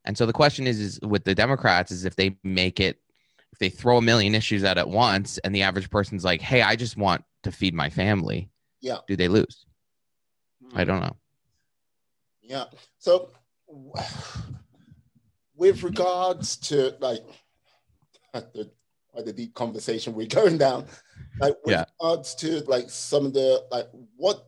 And 0.04 0.16
so 0.16 0.26
the 0.26 0.32
question 0.32 0.66
is, 0.66 0.80
is 0.80 1.00
with 1.02 1.24
the 1.24 1.34
Democrats, 1.34 1.90
is 1.90 2.04
if 2.04 2.16
they 2.16 2.36
make 2.42 2.80
it, 2.80 2.98
if 3.52 3.58
they 3.58 3.68
throw 3.68 3.98
a 3.98 4.02
million 4.02 4.34
issues 4.34 4.64
out 4.64 4.78
at 4.78 4.88
once, 4.88 5.38
and 5.38 5.54
the 5.54 5.62
average 5.62 5.90
person's 5.90 6.24
like, 6.24 6.40
"Hey, 6.40 6.62
I 6.62 6.76
just 6.76 6.96
want 6.96 7.24
to 7.42 7.52
feed 7.52 7.74
my 7.74 7.90
family," 7.90 8.50
yeah, 8.80 8.98
do 9.06 9.16
they 9.16 9.28
lose? 9.28 9.66
Mm-hmm. 10.64 10.78
I 10.78 10.84
don't 10.84 11.00
know. 11.00 11.16
Yeah. 12.42 12.64
So, 12.98 13.30
with 15.54 15.82
regards 15.82 16.56
to 16.56 16.96
like 17.00 17.22
the 19.24 19.32
deep 19.32 19.54
conversation 19.54 20.14
we're 20.14 20.26
going 20.26 20.58
down, 20.58 20.86
like 21.38 21.56
with 21.64 21.72
yeah. 21.72 21.84
regards 22.00 22.34
to 22.36 22.60
like 22.66 22.90
some 22.90 23.26
of 23.26 23.32
the 23.32 23.64
like 23.70 23.88
what 24.16 24.46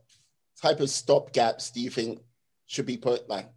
type 0.60 0.80
of 0.80 0.90
stop 0.90 1.32
gaps 1.32 1.70
do 1.70 1.80
you 1.80 1.90
think 1.90 2.20
should 2.66 2.86
be 2.86 2.96
put 2.96 3.28
like 3.28 3.48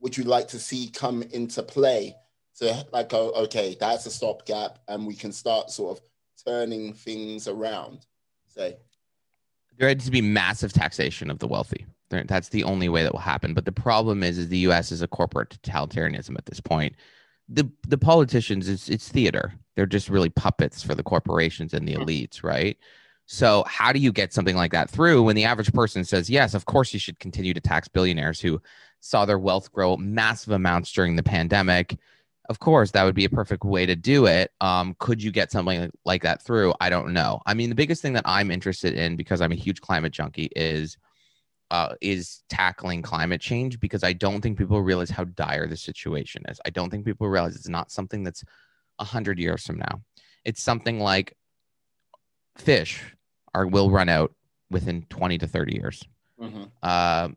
would 0.00 0.16
you 0.16 0.24
like 0.24 0.48
to 0.48 0.58
see 0.58 0.90
come 0.92 1.22
into 1.22 1.62
play 1.62 2.14
to 2.56 2.86
like 2.92 3.08
go 3.08 3.30
okay 3.30 3.76
that's 3.78 4.06
a 4.06 4.10
stopgap 4.10 4.78
and 4.88 5.06
we 5.06 5.14
can 5.14 5.32
start 5.32 5.70
sort 5.70 5.96
of 5.96 6.04
turning 6.44 6.92
things 6.92 7.46
around 7.46 8.06
say? 8.58 8.76
There 9.78 9.88
had 9.88 10.00
to 10.00 10.10
be 10.10 10.20
massive 10.20 10.72
taxation 10.72 11.30
of 11.30 11.38
the 11.38 11.46
wealthy. 11.46 11.86
That's 12.10 12.48
the 12.48 12.64
only 12.64 12.88
way 12.88 13.02
that 13.02 13.12
will 13.12 13.20
happen. 13.20 13.54
But 13.54 13.64
the 13.64 13.72
problem 13.72 14.22
is 14.22 14.38
is 14.38 14.48
the 14.48 14.58
us 14.60 14.90
is 14.90 15.02
a 15.02 15.08
corporate 15.08 15.58
totalitarianism 15.62 16.36
at 16.36 16.46
this 16.46 16.60
point. 16.60 16.96
The 17.48 17.70
the 17.86 17.98
politicians 17.98 18.68
it's 18.68 18.88
it's 18.88 19.08
theater. 19.08 19.54
They're 19.76 19.86
just 19.86 20.08
really 20.08 20.30
puppets 20.30 20.82
for 20.82 20.94
the 20.94 21.02
corporations 21.02 21.74
and 21.74 21.86
the 21.86 21.94
hmm. 21.94 22.02
elites 22.02 22.42
right? 22.42 22.76
So, 23.30 23.62
how 23.66 23.92
do 23.92 23.98
you 23.98 24.10
get 24.10 24.32
something 24.32 24.56
like 24.56 24.72
that 24.72 24.88
through 24.88 25.22
when 25.22 25.36
the 25.36 25.44
average 25.44 25.70
person 25.74 26.02
says, 26.02 26.30
yes, 26.30 26.54
of 26.54 26.64
course, 26.64 26.94
you 26.94 26.98
should 26.98 27.20
continue 27.20 27.52
to 27.52 27.60
tax 27.60 27.86
billionaires 27.86 28.40
who 28.40 28.58
saw 29.00 29.26
their 29.26 29.38
wealth 29.38 29.70
grow 29.70 29.98
massive 29.98 30.52
amounts 30.52 30.90
during 30.92 31.14
the 31.14 31.22
pandemic? 31.22 31.98
Of 32.48 32.60
course, 32.60 32.90
that 32.92 33.04
would 33.04 33.14
be 33.14 33.26
a 33.26 33.30
perfect 33.30 33.64
way 33.64 33.84
to 33.84 33.94
do 33.94 34.26
it. 34.26 34.50
Um, 34.60 34.96
could 34.98 35.22
you 35.22 35.30
get 35.30 35.52
something 35.52 35.90
like 36.06 36.22
that 36.22 36.42
through? 36.42 36.72
I 36.80 36.88
don't 36.88 37.12
know. 37.12 37.42
I 37.44 37.52
mean, 37.52 37.68
the 37.68 37.74
biggest 37.74 38.00
thing 38.00 38.14
that 38.14 38.24
I'm 38.24 38.50
interested 38.50 38.94
in 38.94 39.16
because 39.16 39.42
I'm 39.42 39.52
a 39.52 39.56
huge 39.56 39.82
climate 39.82 40.12
junkie 40.12 40.50
is 40.56 40.96
uh, 41.70 41.94
is 42.00 42.42
tackling 42.48 43.02
climate 43.02 43.42
change 43.42 43.78
because 43.80 44.02
I 44.02 44.14
don't 44.14 44.40
think 44.40 44.56
people 44.56 44.80
realize 44.80 45.10
how 45.10 45.24
dire 45.24 45.66
the 45.66 45.76
situation 45.76 46.42
is. 46.48 46.58
I 46.64 46.70
don't 46.70 46.88
think 46.88 47.04
people 47.04 47.28
realize 47.28 47.54
it's 47.54 47.68
not 47.68 47.90
something 47.90 48.24
that's 48.24 48.42
a 48.98 49.04
hundred 49.04 49.38
years 49.38 49.66
from 49.66 49.78
now. 49.78 50.02
It's 50.44 50.62
something 50.62 50.98
like 51.00 51.34
fish 52.56 53.02
are 53.54 53.66
will 53.66 53.90
run 53.90 54.08
out 54.08 54.34
within 54.70 55.02
20 55.10 55.38
to 55.38 55.46
30 55.46 55.74
years. 55.74 56.02
Mm-hmm. 56.40 56.64
Uh, 56.82 57.28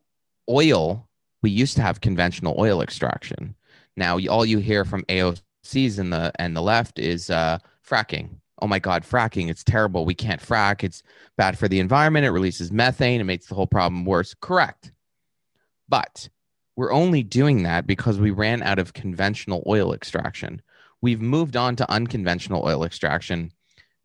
oil, 0.49 1.07
we 1.41 1.49
used 1.49 1.76
to 1.76 1.82
have 1.82 2.01
conventional 2.01 2.55
oil 2.57 2.82
extraction. 2.82 3.55
Now, 3.98 4.18
all 4.30 4.46
you 4.46 4.60
hear 4.60 4.86
from 4.86 5.04
AOCs 5.04 6.00
and 6.00 6.12
the 6.12 6.32
and 6.36 6.56
the 6.56 6.62
left 6.62 7.00
is 7.00 7.30
uh, 7.30 7.60
fracking. 7.88 8.38
Oh 8.62 8.68
my 8.68 8.80
God, 8.80 9.04
fracking! 9.04 9.50
It's 9.50 9.64
terrible. 9.64 10.06
We 10.06 10.14
can't 10.14 10.42
frack. 10.42 10.84
It's 10.84 11.04
bad 11.38 11.58
for 11.58 11.68
the 11.68 11.80
environment. 11.80 12.26
It 12.26 12.32
releases 12.32 12.72
methane. 12.72 13.22
It 13.22 13.26
makes 13.26 13.48
the 13.48 13.56
whole 13.56 13.68
problem 13.68 14.06
worse. 14.06 14.36
Correct, 14.39 14.92
but 15.89 16.30
we're 16.76 16.94
only 16.94 17.24
doing 17.24 17.64
that 17.64 17.86
because 17.86 18.20
we 18.20 18.32
ran 18.32 18.64
out 18.64 18.80
of 18.80 18.94
conventional 18.94 19.64
oil 19.68 19.94
extraction. 19.94 20.62
We've 21.02 21.22
moved 21.22 21.58
on 21.58 21.76
to 21.78 21.92
unconventional 21.92 22.64
oil 22.66 22.84
extraction 22.84 23.52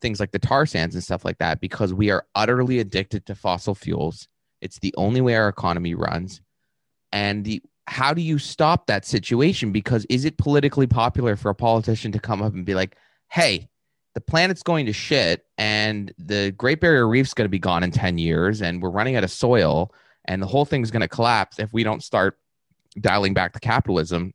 things 0.00 0.20
like 0.20 0.32
the 0.32 0.38
tar 0.38 0.66
sands 0.66 0.94
and 0.94 1.02
stuff 1.02 1.24
like 1.24 1.38
that 1.38 1.60
because 1.60 1.92
we 1.94 2.10
are 2.10 2.26
utterly 2.34 2.78
addicted 2.78 3.26
to 3.26 3.34
fossil 3.34 3.74
fuels. 3.74 4.28
It's 4.60 4.78
the 4.78 4.94
only 4.96 5.20
way 5.20 5.34
our 5.34 5.48
economy 5.48 5.94
runs. 5.94 6.40
And 7.12 7.44
the 7.44 7.62
how 7.86 8.12
do 8.12 8.20
you 8.20 8.38
stop 8.38 8.86
that 8.86 9.04
situation? 9.04 9.72
Because 9.72 10.06
is 10.08 10.24
it 10.24 10.38
politically 10.38 10.86
popular 10.86 11.36
for 11.36 11.50
a 11.50 11.54
politician 11.54 12.12
to 12.12 12.18
come 12.18 12.42
up 12.42 12.54
and 12.54 12.64
be 12.64 12.74
like, 12.74 12.96
hey, 13.30 13.68
the 14.14 14.20
planet's 14.20 14.62
going 14.62 14.86
to 14.86 14.92
shit 14.92 15.44
and 15.58 16.12
the 16.18 16.52
Great 16.52 16.80
Barrier 16.80 17.06
Reef's 17.06 17.34
going 17.34 17.44
to 17.44 17.50
be 17.50 17.58
gone 17.58 17.82
in 17.82 17.90
10 17.90 18.18
years 18.18 18.62
and 18.62 18.82
we're 18.82 18.90
running 18.90 19.14
out 19.14 19.24
of 19.24 19.30
soil 19.30 19.92
and 20.24 20.42
the 20.42 20.46
whole 20.46 20.64
thing's 20.64 20.90
going 20.90 21.02
to 21.02 21.08
collapse 21.08 21.58
if 21.58 21.72
we 21.72 21.84
don't 21.84 22.02
start 22.02 22.38
dialing 23.00 23.34
back 23.34 23.52
the 23.52 23.60
capitalism 23.60 24.32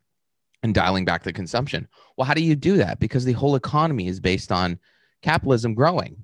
and 0.63 0.73
dialing 0.73 1.03
back 1.03 1.23
the 1.23 1.33
consumption. 1.33 1.87
Well, 2.15 2.25
how 2.25 2.33
do 2.33 2.43
you 2.43 2.55
do 2.55 2.77
that? 2.77 2.99
Because 2.99 3.25
the 3.25 3.33
whole 3.33 3.55
economy 3.55 4.07
is 4.07 4.19
based 4.19 4.51
on 4.51 4.79
capitalism 5.21 5.73
growing. 5.73 6.15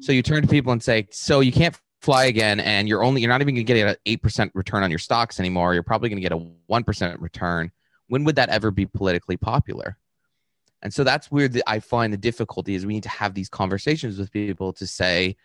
So 0.00 0.12
you 0.12 0.22
turn 0.22 0.42
to 0.42 0.48
people 0.48 0.72
and 0.72 0.82
say, 0.82 1.06
so 1.10 1.40
you 1.40 1.52
can't 1.52 1.78
fly 2.04 2.26
again, 2.26 2.60
and 2.60 2.86
you're 2.86 3.02
only 3.02 3.22
you're 3.22 3.30
not 3.30 3.40
even 3.40 3.54
going 3.54 3.66
to 3.66 3.72
get 3.74 3.88
an 3.88 3.96
eight 4.04 4.22
percent 4.22 4.52
return 4.54 4.82
on 4.82 4.90
your 4.90 4.98
stocks 4.98 5.40
anymore. 5.40 5.72
You're 5.72 5.82
probably 5.82 6.10
going 6.10 6.18
to 6.18 6.22
get 6.22 6.32
a 6.32 6.36
one 6.66 6.84
percent 6.84 7.18
return. 7.20 7.72
When 8.08 8.24
would 8.24 8.36
that 8.36 8.50
ever 8.50 8.70
be 8.70 8.86
politically 8.86 9.38
popular? 9.38 9.96
And 10.82 10.92
so 10.92 11.02
that's 11.02 11.30
where 11.30 11.48
the, 11.48 11.62
I 11.66 11.80
find 11.80 12.12
the 12.12 12.18
difficulty 12.18 12.74
is 12.74 12.84
we 12.84 12.92
need 12.92 13.04
to 13.04 13.08
have 13.08 13.32
these 13.32 13.48
conversations 13.48 14.18
with 14.18 14.30
people 14.30 14.74
to 14.74 14.86
say 14.86 15.36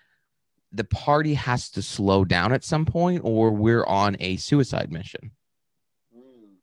the 0.73 0.83
party 0.83 1.33
has 1.33 1.69
to 1.71 1.81
slow 1.81 2.25
down 2.25 2.51
at 2.51 2.65
some 2.65 2.85
point, 2.85 3.21
or 3.23 3.51
we're 3.51 3.85
on 3.85 4.17
a 4.19 4.35
suicide 4.35 4.91
mission. 4.91 5.31
Hmm. 6.13 6.57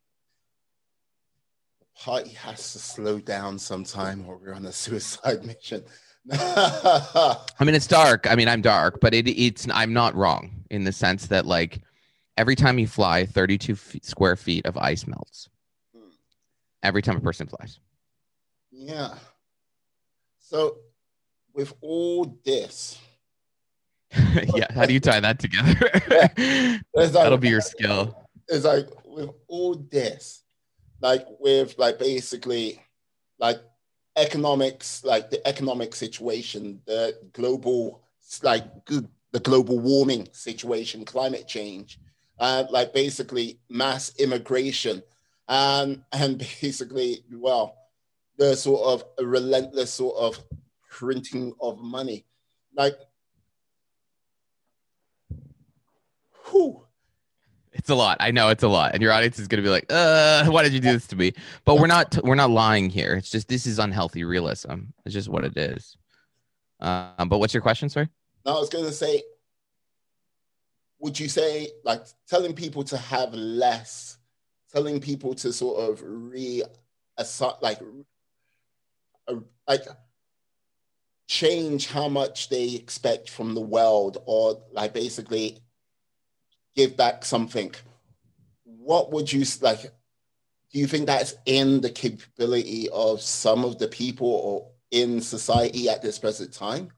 The 1.81 2.03
party 2.05 2.31
has 2.35 2.75
to 2.75 2.79
slow 2.79 3.19
down 3.19 3.59
sometime, 3.59 4.27
or 4.29 4.37
we're 4.37 4.53
on 4.53 4.67
a 4.67 4.73
suicide 4.73 5.45
mission. 5.47 5.85
I 6.33 7.65
mean, 7.65 7.75
it's 7.75 7.87
dark. 7.87 8.31
I 8.31 8.35
mean, 8.35 8.49
I'm 8.49 8.63
dark, 8.63 9.01
but 9.01 9.15
it, 9.15 9.29
it's 9.29 9.67
I'm 9.73 9.93
not 9.93 10.15
wrong 10.15 10.65
in 10.71 10.85
the 10.85 10.93
sense 10.93 11.29
that 11.29 11.47
like 11.47 11.81
every 12.37 12.57
time 12.57 12.79
you 12.79 12.87
fly, 12.87 13.27
32 13.27 13.77
feet, 13.77 14.05
square 14.05 14.37
feet 14.37 14.67
of 14.67 14.77
ice 14.77 15.07
melts. 15.07 15.49
Every 16.83 17.03
time 17.03 17.17
a 17.17 17.21
person 17.21 17.47
flies. 17.49 17.81
Yeah. 18.71 19.15
So, 20.39 20.79
with 21.53 21.73
all 21.81 22.39
this, 22.45 22.99
yeah, 24.55 24.67
how 24.73 24.87
do 24.87 24.93
you 24.93 25.01
tie 25.01 25.19
that 25.19 25.39
together? 25.39 25.75
like, 26.95 27.11
That'll 27.11 27.39
be 27.39 27.49
your 27.49 27.61
skill. 27.61 28.29
It's 28.49 28.65
like 28.65 28.89
with 29.05 29.31
all 29.49 29.75
this, 29.75 30.45
like 31.01 31.27
with 31.41 31.77
like 31.79 31.99
basically, 31.99 32.81
like 33.39 33.59
economics, 34.17 35.05
like 35.05 35.31
the 35.31 35.47
economic 35.47 35.95
situation, 35.95 36.81
the 36.87 37.19
global, 37.33 38.03
like 38.43 38.65
the 38.87 39.41
global 39.41 39.79
warming 39.79 40.29
situation, 40.33 41.05
climate 41.05 41.47
change, 41.47 41.99
uh, 42.39 42.65
like 42.71 42.93
basically 42.93 43.59
mass 43.69 44.13
immigration, 44.19 45.03
and 45.49 46.03
and 46.13 46.39
basically, 46.39 47.25
well, 47.31 47.77
the 48.39 48.57
sort 48.57 48.83
of 48.87 49.27
relentless 49.27 49.93
sort 49.93 50.17
of 50.17 50.43
printing 50.91 51.55
of 51.61 51.79
money, 51.79 52.25
like, 52.75 52.99
who 56.45 56.86
it's 57.77 57.91
a 57.91 57.95
lot. 57.95 58.17
I 58.21 58.31
know 58.31 58.49
it's 58.49 58.63
a 58.63 58.69
lot, 58.69 58.95
and 58.95 59.03
your 59.03 59.13
audience 59.13 59.39
is 59.39 59.49
going 59.49 59.63
to 59.63 59.67
be 59.67 59.71
like, 59.71 59.87
"Uh, 59.91 60.47
why 60.47 60.63
did 60.63 60.73
you 60.73 60.81
do 60.81 60.93
this 60.93 61.07
to 61.09 61.17
me?" 61.17 61.33
But 61.65 61.77
we're 61.77 61.87
not. 61.87 62.19
We're 62.25 62.35
not 62.35 62.51
lying 62.51 62.91
here. 62.91 63.15
It's 63.15 63.31
just 63.31 63.49
this 63.49 63.67
is 63.67 63.79
unhealthy 63.79 64.25
realism. 64.25 64.87
It's 65.05 65.15
just 65.15 65.29
what 65.29 65.45
it 65.45 65.57
is. 65.57 65.97
Um, 66.81 67.29
but 67.29 67.39
what's 67.39 67.55
your 67.55 67.63
question, 67.63 67.89
sir? 67.89 68.09
No, 68.45 68.57
I 68.57 68.61
was 68.61 68.69
going 68.69 68.85
to 68.85 68.93
say, 68.93 69.23
would 71.01 71.19
you 71.19 71.29
say 71.29 71.69
like 71.85 72.03
telling 72.29 72.55
people 72.55 72.85
to 72.85 72.97
have 72.97 73.35
less, 73.35 74.19
telling 74.73 75.01
people 75.01 75.35
to 75.35 75.53
sort 75.53 75.79
of 75.79 76.03
re, 76.03 76.63
like, 77.61 77.81
like 79.69 79.83
change 81.29 81.89
how 81.89 82.09
much 82.09 82.49
they 82.49 82.75
expect 82.75 83.31
from 83.31 83.55
the 83.55 83.61
world, 83.61 84.23
or 84.27 84.63
like 84.73 84.95
basically 84.95 85.59
give 86.77 86.97
back 86.97 87.25
something, 87.25 87.75
what 88.65 89.13
would 89.13 89.33
you 89.33 89.45
like? 89.63 89.83
Do 90.73 90.79
you 90.79 90.87
think 90.87 91.07
that's 91.07 91.35
in 91.47 91.81
the 91.81 91.91
capability 91.91 92.89
of 92.93 93.21
some 93.21 93.65
of 93.65 93.79
the 93.79 93.89
people 93.89 94.29
or 94.29 94.69
in 94.91 95.21
society 95.21 95.89
at 95.89 96.03
this 96.03 96.19
present 96.19 96.53
time? 96.53 96.91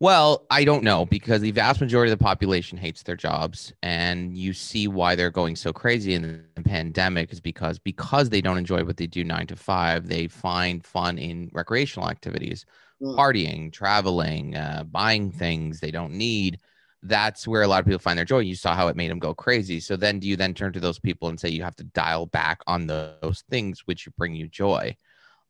Well, 0.00 0.46
I 0.48 0.62
don't 0.62 0.84
know 0.84 1.06
because 1.06 1.40
the 1.40 1.50
vast 1.50 1.80
majority 1.80 2.12
of 2.12 2.18
the 2.18 2.22
population 2.22 2.78
hates 2.78 3.02
their 3.02 3.16
jobs, 3.16 3.72
and 3.82 4.36
you 4.36 4.52
see 4.52 4.86
why 4.86 5.16
they're 5.16 5.30
going 5.30 5.56
so 5.56 5.72
crazy 5.72 6.14
in 6.14 6.44
the 6.54 6.62
pandemic 6.62 7.32
is 7.32 7.40
because 7.40 7.80
because 7.80 8.28
they 8.28 8.40
don't 8.40 8.58
enjoy 8.58 8.84
what 8.84 8.96
they 8.96 9.08
do 9.08 9.24
nine 9.24 9.48
to 9.48 9.56
five, 9.56 10.06
they 10.06 10.28
find 10.28 10.86
fun 10.86 11.18
in 11.18 11.50
recreational 11.52 12.08
activities, 12.08 12.64
mm. 13.02 13.16
partying, 13.16 13.72
traveling, 13.72 14.54
uh, 14.54 14.84
buying 14.84 15.32
things 15.32 15.80
they 15.80 15.90
don't 15.90 16.12
need 16.12 16.60
that's 17.02 17.46
where 17.46 17.62
a 17.62 17.68
lot 17.68 17.80
of 17.80 17.86
people 17.86 17.98
find 17.98 18.18
their 18.18 18.24
joy. 18.24 18.40
You 18.40 18.54
saw 18.54 18.74
how 18.74 18.88
it 18.88 18.96
made 18.96 19.10
them 19.10 19.18
go 19.18 19.34
crazy. 19.34 19.80
So 19.80 19.96
then 19.96 20.18
do 20.18 20.26
you 20.26 20.36
then 20.36 20.54
turn 20.54 20.72
to 20.72 20.80
those 20.80 20.98
people 20.98 21.28
and 21.28 21.38
say 21.38 21.48
you 21.48 21.62
have 21.62 21.76
to 21.76 21.84
dial 21.84 22.26
back 22.26 22.60
on 22.66 22.86
those 22.86 23.44
things 23.50 23.82
which 23.86 24.08
bring 24.16 24.34
you 24.34 24.48
joy? 24.48 24.96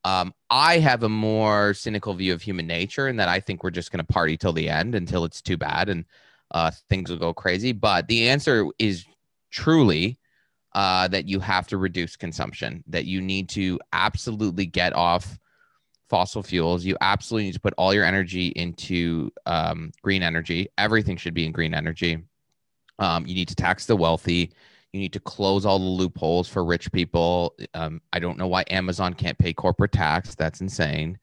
Um, 0.05 0.33
I 0.51 0.79
have 0.79 1.03
a 1.03 1.09
more 1.09 1.75
cynical 1.75 2.15
view 2.15 2.33
of 2.33 2.43
human 2.43 2.67
nature 2.67 3.09
and 3.09 3.19
that 3.19 3.29
I 3.29 3.41
think 3.41 3.63
we're 3.63 3.71
just 3.71 3.91
going 3.91 4.05
to 4.05 4.13
party 4.13 4.37
till 4.37 4.53
the 4.53 4.69
end 4.69 4.95
until 4.95 5.25
it's 5.25 5.43
too 5.43 5.57
bad 5.57 5.89
and 5.89 6.05
uh, 6.51 6.71
things 6.89 7.11
will 7.11 7.19
go 7.19 7.35
crazy. 7.35 7.73
But 7.73 8.07
the 8.09 8.29
answer 8.29 8.67
is 8.79 9.05
truly 9.51 10.19
uh, 10.75 11.09
that 11.09 11.27
you 11.27 11.41
have 11.41 11.67
to 11.69 11.79
reduce 11.79 12.17
consumption, 12.17 12.85
that 12.87 13.07
you 13.07 13.21
need 13.21 13.49
to 13.51 13.81
absolutely 13.93 14.67
get 14.67 14.93
off 14.95 15.39
fossil 16.09 16.43
fuels. 16.43 16.85
You 16.85 16.97
absolutely 17.01 17.47
need 17.47 17.55
to 17.55 17.61
put 17.61 17.75
all 17.77 17.93
your 17.93 18.05
energy 18.05 18.49
into 18.49 19.31
um, 19.47 19.93
green 20.03 20.23
energy. 20.23 20.69
Everything 20.79 21.17
should 21.17 21.35
be 21.35 21.47
in 21.47 21.53
green 21.53 21.75
energy. 21.75 22.25
Um, 22.99 23.27
you 23.27 23.35
need 23.35 23.49
to 23.49 23.55
tax 23.55 23.87
the 23.87 23.97
wealthy. 23.97 24.53
You 24.93 25.01
need 25.01 25.13
to 25.13 25.21
close 25.21 25.67
all 25.67 25.79
the 25.79 25.85
loopholes 25.85 26.49
for 26.49 26.65
rich 26.65 26.91
people. 26.93 27.55
Um, 27.75 28.01
I 28.13 28.19
don't 28.19 28.39
know 28.39 28.49
why 28.49 28.65
Amazon 28.71 29.15
can't 29.15 29.39
pay 29.39 29.53
corporate 29.53 29.93
tax. 29.93 30.35
That's 30.35 30.61
insane. 30.61 31.19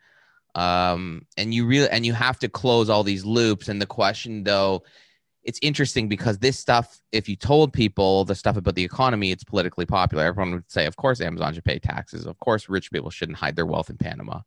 Um, 0.53 1.25
and 1.35 1.53
you 1.53 1.65
really 1.65 1.89
and 1.89 2.05
you 2.05 2.13
have 2.13 2.39
to 2.39 2.47
close 2.47 2.89
all 2.89 3.03
these 3.03 3.25
loops. 3.25 3.67
And 3.67 3.81
the 3.81 3.87
question, 3.87 4.43
though, 4.43 4.83
it's 5.43 5.59
interesting 5.61 6.07
because 6.07 6.37
this 6.37 6.57
stuff, 6.57 7.01
if 7.11 7.27
you 7.27 7.35
told 7.35 7.73
people 7.73 8.23
the 8.23 8.35
stuff 8.35 8.55
about 8.55 8.75
the 8.75 8.83
economy, 8.83 9.31
it's 9.31 9.43
politically 9.43 9.85
popular. 9.85 10.23
Everyone 10.23 10.53
would 10.53 10.71
say, 10.71 10.85
of 10.85 10.95
course, 10.95 11.19
Amazon 11.19 11.53
should 11.53 11.65
pay 11.65 11.79
taxes. 11.79 12.25
Of 12.25 12.39
course, 12.39 12.69
rich 12.69 12.91
people 12.91 13.09
shouldn't 13.09 13.37
hide 13.37 13.55
their 13.55 13.65
wealth 13.65 13.89
in 13.89 13.97
Panama 13.97 14.41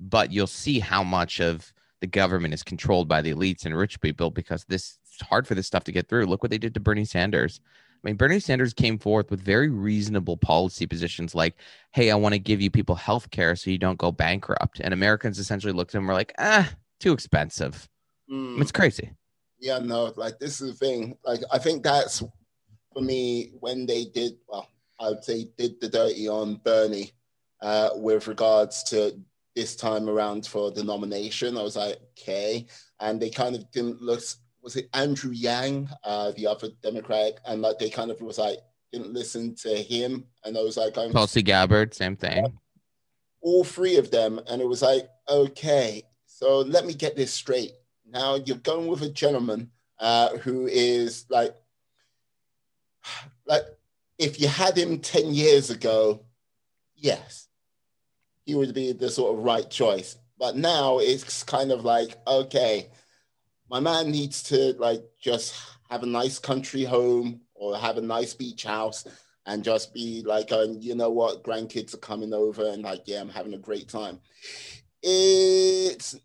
but 0.00 0.32
you'll 0.32 0.46
see 0.46 0.78
how 0.78 1.02
much 1.02 1.40
of 1.40 1.72
the 2.00 2.06
government 2.06 2.54
is 2.54 2.62
controlled 2.62 3.08
by 3.08 3.22
the 3.22 3.32
elites 3.32 3.64
and 3.64 3.76
rich 3.76 4.00
people 4.00 4.30
because 4.30 4.64
this 4.64 4.98
it's 5.18 5.28
hard 5.28 5.46
for 5.46 5.54
this 5.54 5.66
stuff 5.66 5.84
to 5.84 5.92
get 5.92 6.08
through. 6.08 6.26
Look 6.26 6.42
what 6.42 6.50
they 6.50 6.58
did 6.58 6.74
to 6.74 6.80
Bernie 6.80 7.04
Sanders. 7.04 7.60
I 7.64 8.08
mean, 8.08 8.16
Bernie 8.16 8.38
Sanders 8.38 8.74
came 8.74 8.98
forth 8.98 9.30
with 9.30 9.40
very 9.40 9.70
reasonable 9.70 10.36
policy 10.36 10.86
positions 10.86 11.34
like, 11.34 11.56
hey, 11.92 12.10
I 12.10 12.14
want 12.14 12.34
to 12.34 12.38
give 12.38 12.60
you 12.60 12.70
people 12.70 12.94
health 12.94 13.30
care 13.30 13.56
so 13.56 13.70
you 13.70 13.78
don't 13.78 13.98
go 13.98 14.12
bankrupt. 14.12 14.80
And 14.80 14.92
Americans 14.92 15.38
essentially 15.38 15.72
looked 15.72 15.94
at 15.94 15.98
him 15.98 16.02
and 16.02 16.08
were 16.08 16.14
like, 16.14 16.34
ah, 16.38 16.70
too 17.00 17.12
expensive. 17.12 17.88
Mm. 18.30 18.60
It's 18.60 18.72
crazy. 18.72 19.12
Yeah, 19.58 19.78
no, 19.78 20.12
like 20.16 20.38
this 20.38 20.60
is 20.60 20.72
the 20.72 20.86
thing. 20.86 21.16
Like, 21.24 21.40
I 21.50 21.58
think 21.58 21.82
that's 21.82 22.22
for 22.92 23.02
me 23.02 23.52
when 23.60 23.86
they 23.86 24.04
did, 24.04 24.34
well, 24.46 24.68
I'd 25.00 25.24
say 25.24 25.48
did 25.56 25.80
the 25.80 25.88
dirty 25.88 26.28
on 26.28 26.56
Bernie 26.56 27.12
uh, 27.62 27.90
with 27.94 28.28
regards 28.28 28.82
to 28.84 29.18
this 29.56 29.74
time 29.74 30.08
around 30.08 30.46
for 30.46 30.70
the 30.70 30.84
nomination. 30.84 31.58
I 31.58 31.62
was 31.62 31.74
like, 31.74 31.98
okay. 32.12 32.66
And 33.00 33.20
they 33.20 33.30
kind 33.30 33.56
of 33.56 33.68
didn't 33.72 34.00
look 34.00 34.22
was 34.66 34.74
it 34.74 34.88
Andrew 34.94 35.30
Yang, 35.30 35.88
uh, 36.02 36.32
the 36.32 36.48
other 36.48 36.70
Democrat, 36.82 37.34
and 37.46 37.62
like 37.62 37.78
they 37.78 37.88
kind 37.88 38.10
of 38.10 38.20
was 38.20 38.36
like 38.38 38.58
didn't 38.92 39.12
listen 39.12 39.54
to 39.54 39.68
him, 39.68 40.24
and 40.44 40.58
I 40.58 40.60
was 40.60 40.76
like, 40.76 40.98
I'm 40.98 41.12
Tulsi 41.12 41.40
Gabbard, 41.40 41.94
same 41.94 42.16
thing. 42.16 42.58
all 43.42 43.62
three 43.62 43.96
of 43.96 44.10
them, 44.10 44.40
and 44.48 44.60
it 44.60 44.66
was 44.66 44.82
like, 44.82 45.08
okay, 45.28 46.02
so 46.26 46.58
let 46.62 46.84
me 46.84 46.94
get 46.94 47.14
this 47.14 47.32
straight. 47.32 47.74
Now 48.10 48.34
you're 48.34 48.56
going 48.56 48.88
with 48.88 49.02
a 49.02 49.08
gentleman 49.08 49.70
uh, 50.00 50.36
who 50.38 50.66
is 50.66 51.26
like, 51.30 51.54
like 53.46 53.62
if 54.18 54.40
you 54.40 54.48
had 54.48 54.76
him 54.76 54.98
ten 54.98 55.32
years 55.32 55.70
ago, 55.70 56.24
yes, 56.96 57.45
he 58.46 58.54
would 58.54 58.72
be 58.72 58.92
the 58.92 59.10
sort 59.10 59.36
of 59.36 59.44
right 59.44 59.68
choice. 59.68 60.16
But 60.38 60.56
now 60.56 60.98
it's 60.98 61.42
kind 61.42 61.72
of 61.72 61.84
like, 61.84 62.16
okay, 62.26 62.88
my 63.68 63.80
man 63.80 64.10
needs 64.10 64.42
to 64.44 64.74
like 64.78 65.02
just 65.20 65.54
have 65.90 66.02
a 66.02 66.06
nice 66.06 66.38
country 66.38 66.84
home 66.84 67.40
or 67.54 67.76
have 67.76 67.98
a 67.98 68.02
nice 68.02 68.32
beach 68.34 68.64
house 68.64 69.06
and 69.46 69.64
just 69.64 69.92
be 69.92 70.22
like, 70.24 70.52
um, 70.52 70.78
you 70.80 70.94
know 70.94 71.10
what, 71.10 71.42
grandkids 71.42 71.94
are 71.94 71.98
coming 71.98 72.32
over 72.32 72.68
and 72.68 72.82
like, 72.82 73.02
yeah, 73.06 73.20
I'm 73.20 73.28
having 73.28 73.54
a 73.54 73.58
great 73.58 73.88
time. 73.88 74.20
It's 75.02 76.16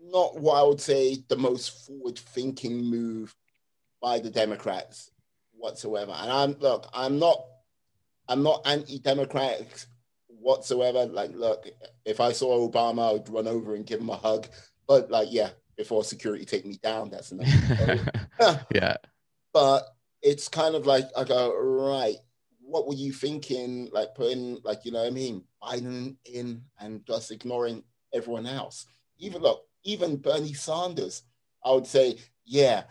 not 0.00 0.38
what 0.38 0.58
I 0.58 0.62
would 0.62 0.80
say 0.80 1.18
the 1.28 1.36
most 1.36 1.86
forward 1.86 2.18
thinking 2.18 2.84
move 2.84 3.34
by 4.02 4.18
the 4.18 4.30
Democrats 4.30 5.10
whatsoever. 5.52 6.12
And 6.12 6.30
I'm 6.30 6.52
look, 6.58 6.88
I'm 6.92 7.18
not 7.18 7.44
I'm 8.28 8.42
not 8.42 8.62
anti-democratic 8.66 9.66
whatsoever. 10.40 11.06
Like, 11.06 11.32
look, 11.34 11.68
if 12.04 12.20
I 12.20 12.32
saw 12.32 12.68
Obama, 12.68 13.08
I 13.08 13.12
would 13.12 13.28
run 13.28 13.46
over 13.46 13.74
and 13.74 13.86
give 13.86 14.00
him 14.00 14.10
a 14.10 14.16
hug. 14.16 14.48
But 14.88 15.10
like, 15.10 15.28
yeah, 15.30 15.50
before 15.76 16.04
security 16.04 16.44
take 16.44 16.66
me 16.66 16.78
down, 16.82 17.10
that's 17.10 17.32
enough. 17.32 18.64
yeah. 18.74 18.96
But 19.52 19.86
it's 20.22 20.48
kind 20.48 20.74
of 20.74 20.86
like 20.86 21.04
I 21.16 21.24
go, 21.24 21.56
right, 21.56 22.16
what 22.60 22.86
were 22.86 22.94
you 22.94 23.12
thinking? 23.12 23.88
Like 23.92 24.14
putting 24.14 24.58
like, 24.64 24.84
you 24.84 24.92
know 24.92 25.00
what 25.00 25.08
I 25.08 25.10
mean, 25.10 25.44
Biden 25.62 26.16
in 26.24 26.62
and 26.78 27.04
just 27.06 27.30
ignoring 27.30 27.82
everyone 28.12 28.46
else. 28.46 28.86
Even 29.18 29.42
look, 29.42 29.64
even 29.84 30.16
Bernie 30.16 30.54
Sanders, 30.54 31.22
I 31.64 31.72
would 31.72 31.86
say, 31.86 32.16
yeah, 32.44 32.84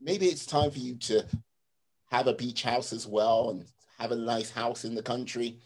maybe 0.00 0.26
it's 0.26 0.46
time 0.46 0.70
for 0.70 0.78
you 0.78 0.96
to 0.96 1.24
have 2.10 2.26
a 2.26 2.32
beach 2.32 2.62
house 2.62 2.92
as 2.92 3.06
well 3.06 3.50
and 3.50 3.64
have 3.98 4.12
a 4.12 4.16
nice 4.16 4.50
house 4.50 4.84
in 4.84 4.94
the 4.94 5.02
country. 5.02 5.58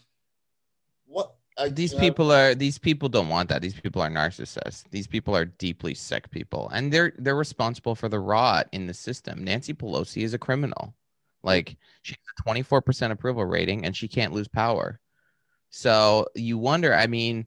What 1.11 1.34
uh, 1.56 1.68
these 1.70 1.92
know, 1.92 1.98
people 1.98 2.32
are 2.32 2.54
these 2.54 2.78
people 2.78 3.08
don't 3.08 3.28
want 3.28 3.48
that. 3.48 3.61
These 3.61 3.78
people 3.78 4.00
are 4.00 4.08
narcissists. 4.08 4.84
These 4.90 5.06
people 5.06 5.36
are 5.36 5.44
deeply 5.44 5.94
sick 5.94 6.30
people. 6.30 6.70
And 6.72 6.92
they're 6.92 7.12
they're 7.18 7.36
responsible 7.36 7.94
for 7.94 8.08
the 8.08 8.20
rot 8.20 8.68
in 8.72 8.86
the 8.86 8.94
system. 8.94 9.44
Nancy 9.44 9.74
pelosi 9.74 10.22
is 10.22 10.34
a 10.34 10.38
criminal. 10.38 10.94
Like 11.42 11.76
she 12.02 12.14
has 12.14 12.56
a 12.56 12.62
24% 12.62 13.11
approval 13.11 13.44
rating 13.44 13.84
and 13.84 13.96
she 13.96 14.08
can't 14.08 14.32
lose 14.32 14.48
power. 14.48 15.00
So 15.70 16.26
you 16.34 16.58
wonder 16.58 16.94
i 16.94 17.06
mean 17.06 17.46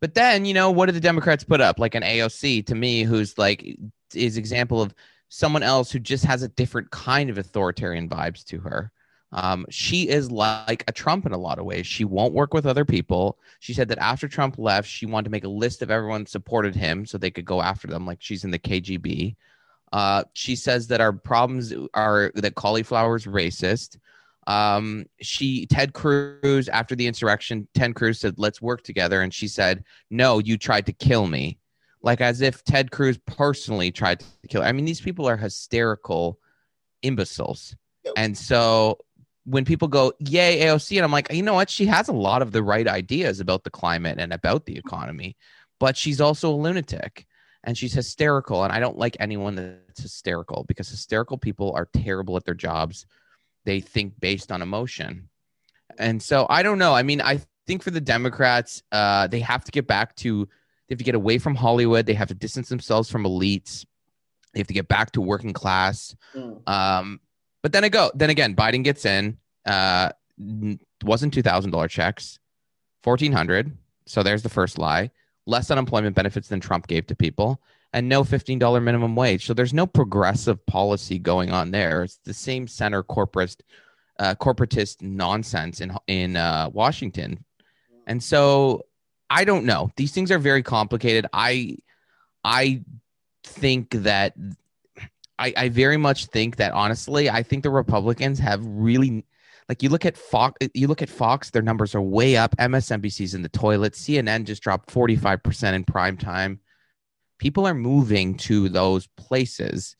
but 0.00 0.14
then 0.14 0.44
you 0.44 0.54
know 0.54 0.70
what 0.70 0.86
do 0.86 0.92
the 0.92 1.00
democrats 1.00 1.44
put 1.44 1.60
up? 1.60 1.78
Like 1.78 1.94
an 1.94 2.02
aoc 2.02 2.66
to 2.66 2.74
me 2.74 3.02
who's 3.04 3.38
like 3.38 3.78
is 4.14 4.36
example 4.36 4.82
of 4.82 4.94
someone 5.28 5.62
else 5.62 5.90
who 5.90 5.98
just 5.98 6.24
has 6.24 6.42
a 6.42 6.48
different 6.48 6.90
kind 6.90 7.30
of 7.30 7.38
authoritarian 7.38 8.08
vibes 8.08 8.44
to 8.44 8.60
her 8.60 8.92
um, 9.34 9.66
she 9.68 10.08
is 10.08 10.30
like 10.30 10.84
a 10.86 10.92
Trump 10.92 11.26
in 11.26 11.32
a 11.32 11.38
lot 11.38 11.58
of 11.58 11.64
ways. 11.64 11.88
She 11.88 12.04
won't 12.04 12.34
work 12.34 12.54
with 12.54 12.66
other 12.66 12.84
people. 12.84 13.36
She 13.58 13.74
said 13.74 13.88
that 13.88 13.98
after 13.98 14.28
Trump 14.28 14.58
left, 14.58 14.88
she 14.88 15.06
wanted 15.06 15.24
to 15.24 15.30
make 15.30 15.42
a 15.42 15.48
list 15.48 15.82
of 15.82 15.90
everyone 15.90 16.24
supported 16.24 16.76
him 16.76 17.04
so 17.04 17.18
they 17.18 17.32
could 17.32 17.44
go 17.44 17.60
after 17.60 17.88
them, 17.88 18.06
like 18.06 18.18
she's 18.20 18.44
in 18.44 18.52
the 18.52 18.60
KGB. 18.60 19.34
Uh, 19.92 20.22
she 20.34 20.54
says 20.54 20.86
that 20.86 21.00
our 21.00 21.12
problems 21.12 21.74
are 21.94 22.30
that 22.36 22.54
cauliflower 22.54 23.16
is 23.16 23.26
racist. 23.26 23.98
Um, 24.46 25.06
she 25.20 25.66
Ted 25.66 25.94
Cruz 25.94 26.68
after 26.68 26.94
the 26.94 27.06
insurrection, 27.06 27.66
Ted 27.74 27.96
Cruz 27.96 28.20
said, 28.20 28.34
"Let's 28.36 28.62
work 28.62 28.82
together," 28.82 29.22
and 29.22 29.34
she 29.34 29.48
said, 29.48 29.82
"No, 30.10 30.38
you 30.38 30.56
tried 30.56 30.86
to 30.86 30.92
kill 30.92 31.26
me," 31.26 31.58
like 32.02 32.20
as 32.20 32.40
if 32.40 32.62
Ted 32.62 32.92
Cruz 32.92 33.18
personally 33.26 33.90
tried 33.90 34.20
to 34.20 34.26
kill. 34.48 34.62
Her. 34.62 34.68
I 34.68 34.72
mean, 34.72 34.84
these 34.84 35.00
people 35.00 35.26
are 35.26 35.36
hysterical 35.36 36.38
imbeciles, 37.02 37.74
and 38.16 38.36
so 38.36 38.98
when 39.44 39.64
people 39.64 39.88
go, 39.88 40.12
yay, 40.18 40.60
AOC, 40.62 40.96
and 40.96 41.04
I'm 41.04 41.12
like, 41.12 41.32
you 41.32 41.42
know 41.42 41.54
what? 41.54 41.70
She 41.70 41.86
has 41.86 42.08
a 42.08 42.12
lot 42.12 42.42
of 42.42 42.52
the 42.52 42.62
right 42.62 42.86
ideas 42.86 43.40
about 43.40 43.64
the 43.64 43.70
climate 43.70 44.18
and 44.18 44.32
about 44.32 44.64
the 44.64 44.76
economy, 44.76 45.36
but 45.78 45.96
she's 45.96 46.20
also 46.20 46.50
a 46.50 46.56
lunatic 46.56 47.26
and 47.62 47.76
she's 47.76 47.92
hysterical. 47.92 48.64
And 48.64 48.72
I 48.72 48.80
don't 48.80 48.98
like 48.98 49.16
anyone 49.20 49.54
that's 49.54 50.02
hysterical 50.02 50.64
because 50.66 50.88
hysterical 50.88 51.36
people 51.36 51.72
are 51.74 51.88
terrible 51.92 52.36
at 52.36 52.44
their 52.44 52.54
jobs. 52.54 53.06
They 53.64 53.80
think 53.80 54.18
based 54.18 54.50
on 54.50 54.62
emotion. 54.62 55.28
And 55.98 56.22
so 56.22 56.46
I 56.48 56.62
don't 56.62 56.78
know. 56.78 56.94
I 56.94 57.02
mean, 57.02 57.20
I 57.20 57.40
think 57.66 57.82
for 57.82 57.90
the 57.90 58.00
Democrats, 58.00 58.82
uh, 58.92 59.26
they 59.26 59.40
have 59.40 59.64
to 59.64 59.72
get 59.72 59.86
back 59.86 60.14
to, 60.16 60.46
they 60.88 60.94
have 60.94 60.98
to 60.98 61.04
get 61.04 61.14
away 61.14 61.38
from 61.38 61.54
Hollywood. 61.54 62.06
They 62.06 62.14
have 62.14 62.28
to 62.28 62.34
distance 62.34 62.68
themselves 62.68 63.10
from 63.10 63.24
elites. 63.24 63.84
They 64.52 64.60
have 64.60 64.66
to 64.68 64.74
get 64.74 64.88
back 64.88 65.12
to 65.12 65.20
working 65.20 65.52
class. 65.52 66.14
Mm. 66.34 66.68
Um, 66.68 67.20
but 67.64 67.72
then 67.72 67.82
I 67.82 67.88
go, 67.88 68.10
then 68.14 68.28
again, 68.28 68.54
Biden 68.54 68.84
gets 68.84 69.06
in. 69.06 69.38
Uh, 69.64 70.10
wasn't 71.02 71.32
two 71.32 71.40
thousand 71.40 71.70
dollar 71.70 71.88
checks, 71.88 72.38
fourteen 73.02 73.32
hundred. 73.32 73.74
So 74.04 74.22
there's 74.22 74.42
the 74.42 74.50
first 74.50 74.76
lie. 74.76 75.10
Less 75.46 75.70
unemployment 75.70 76.14
benefits 76.14 76.48
than 76.48 76.60
Trump 76.60 76.88
gave 76.88 77.06
to 77.06 77.16
people, 77.16 77.62
and 77.94 78.06
no 78.06 78.22
fifteen 78.22 78.58
dollar 78.58 78.82
minimum 78.82 79.16
wage. 79.16 79.46
So 79.46 79.54
there's 79.54 79.72
no 79.72 79.86
progressive 79.86 80.64
policy 80.66 81.18
going 81.18 81.52
on 81.52 81.70
there. 81.70 82.02
It's 82.02 82.18
the 82.24 82.34
same 82.34 82.68
center 82.68 83.02
corporate, 83.02 83.56
uh, 84.18 84.34
corporatist 84.34 85.00
nonsense 85.00 85.80
in 85.80 85.96
in 86.06 86.36
uh, 86.36 86.68
Washington, 86.70 87.46
and 88.06 88.22
so 88.22 88.84
I 89.30 89.44
don't 89.44 89.64
know. 89.64 89.90
These 89.96 90.12
things 90.12 90.30
are 90.30 90.38
very 90.38 90.62
complicated. 90.62 91.24
I 91.32 91.78
I 92.44 92.82
think 93.42 93.90
that 93.92 94.34
I, 95.38 95.52
I 95.56 95.68
very 95.68 95.96
much 95.96 96.26
think 96.26 96.56
that 96.56 96.72
honestly, 96.72 97.28
I 97.28 97.42
think 97.42 97.62
the 97.62 97.70
Republicans 97.70 98.38
have 98.38 98.64
really 98.64 99.24
like 99.68 99.82
you 99.82 99.88
look 99.88 100.04
at 100.04 100.16
Fox 100.16 100.68
you 100.74 100.86
look 100.86 101.02
at 101.02 101.08
Fox, 101.08 101.50
their 101.50 101.62
numbers 101.62 101.94
are 101.94 102.02
way 102.02 102.36
up. 102.36 102.54
MSNBC's 102.56 103.34
in 103.34 103.42
the 103.42 103.48
toilet. 103.48 103.94
CNN 103.94 104.44
just 104.44 104.62
dropped 104.62 104.92
45% 104.92 105.72
in 105.72 105.84
prime 105.84 106.16
time. 106.16 106.60
People 107.38 107.66
are 107.66 107.74
moving 107.74 108.36
to 108.38 108.68
those 108.68 109.06
places. 109.16 109.96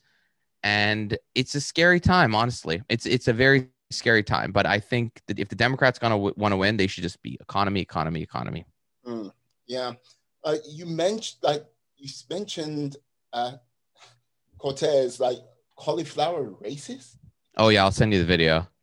And 0.63 1.17
it's 1.35 1.55
a 1.55 1.61
scary 1.61 1.99
time, 1.99 2.33
honestly. 2.33 2.81
It's 2.89 3.05
it's 3.05 3.27
a 3.27 3.33
very 3.33 3.69
scary 3.91 4.23
time. 4.23 4.51
But 4.51 4.65
I 4.65 4.79
think 4.79 5.21
that 5.27 5.39
if 5.39 5.49
the 5.49 5.55
Democrats 5.55 5.99
gonna 5.99 6.15
w- 6.15 6.33
want 6.37 6.53
to 6.53 6.57
win, 6.57 6.77
they 6.77 6.87
should 6.87 7.03
just 7.03 7.21
be 7.21 7.37
economy, 7.41 7.81
economy, 7.81 8.21
economy. 8.21 8.65
Mm, 9.05 9.31
yeah. 9.67 9.93
Uh, 10.43 10.57
you 10.67 10.85
mentioned 10.85 11.39
like 11.43 11.65
you 11.97 12.09
mentioned 12.29 12.97
uh, 13.33 13.53
Cortez, 14.57 15.19
like 15.19 15.37
cauliflower 15.75 16.51
racist. 16.63 17.17
Oh 17.57 17.69
yeah, 17.69 17.83
I'll 17.83 17.91
send 17.91 18.13
you 18.13 18.19
the 18.19 18.25
video. 18.25 18.67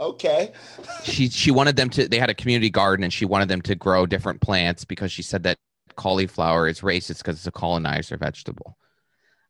Okay. 0.00 0.52
she 1.04 1.28
she 1.28 1.50
wanted 1.50 1.76
them 1.76 1.90
to. 1.90 2.08
They 2.08 2.18
had 2.18 2.30
a 2.30 2.34
community 2.34 2.70
garden, 2.70 3.04
and 3.04 3.12
she 3.12 3.26
wanted 3.26 3.48
them 3.48 3.60
to 3.62 3.74
grow 3.74 4.06
different 4.06 4.40
plants 4.40 4.86
because 4.86 5.12
she 5.12 5.22
said 5.22 5.42
that 5.42 5.58
cauliflower 5.96 6.66
is 6.66 6.80
racist 6.80 7.18
because 7.18 7.36
it's 7.36 7.46
a 7.46 7.52
colonizer 7.52 8.16
vegetable. 8.16 8.78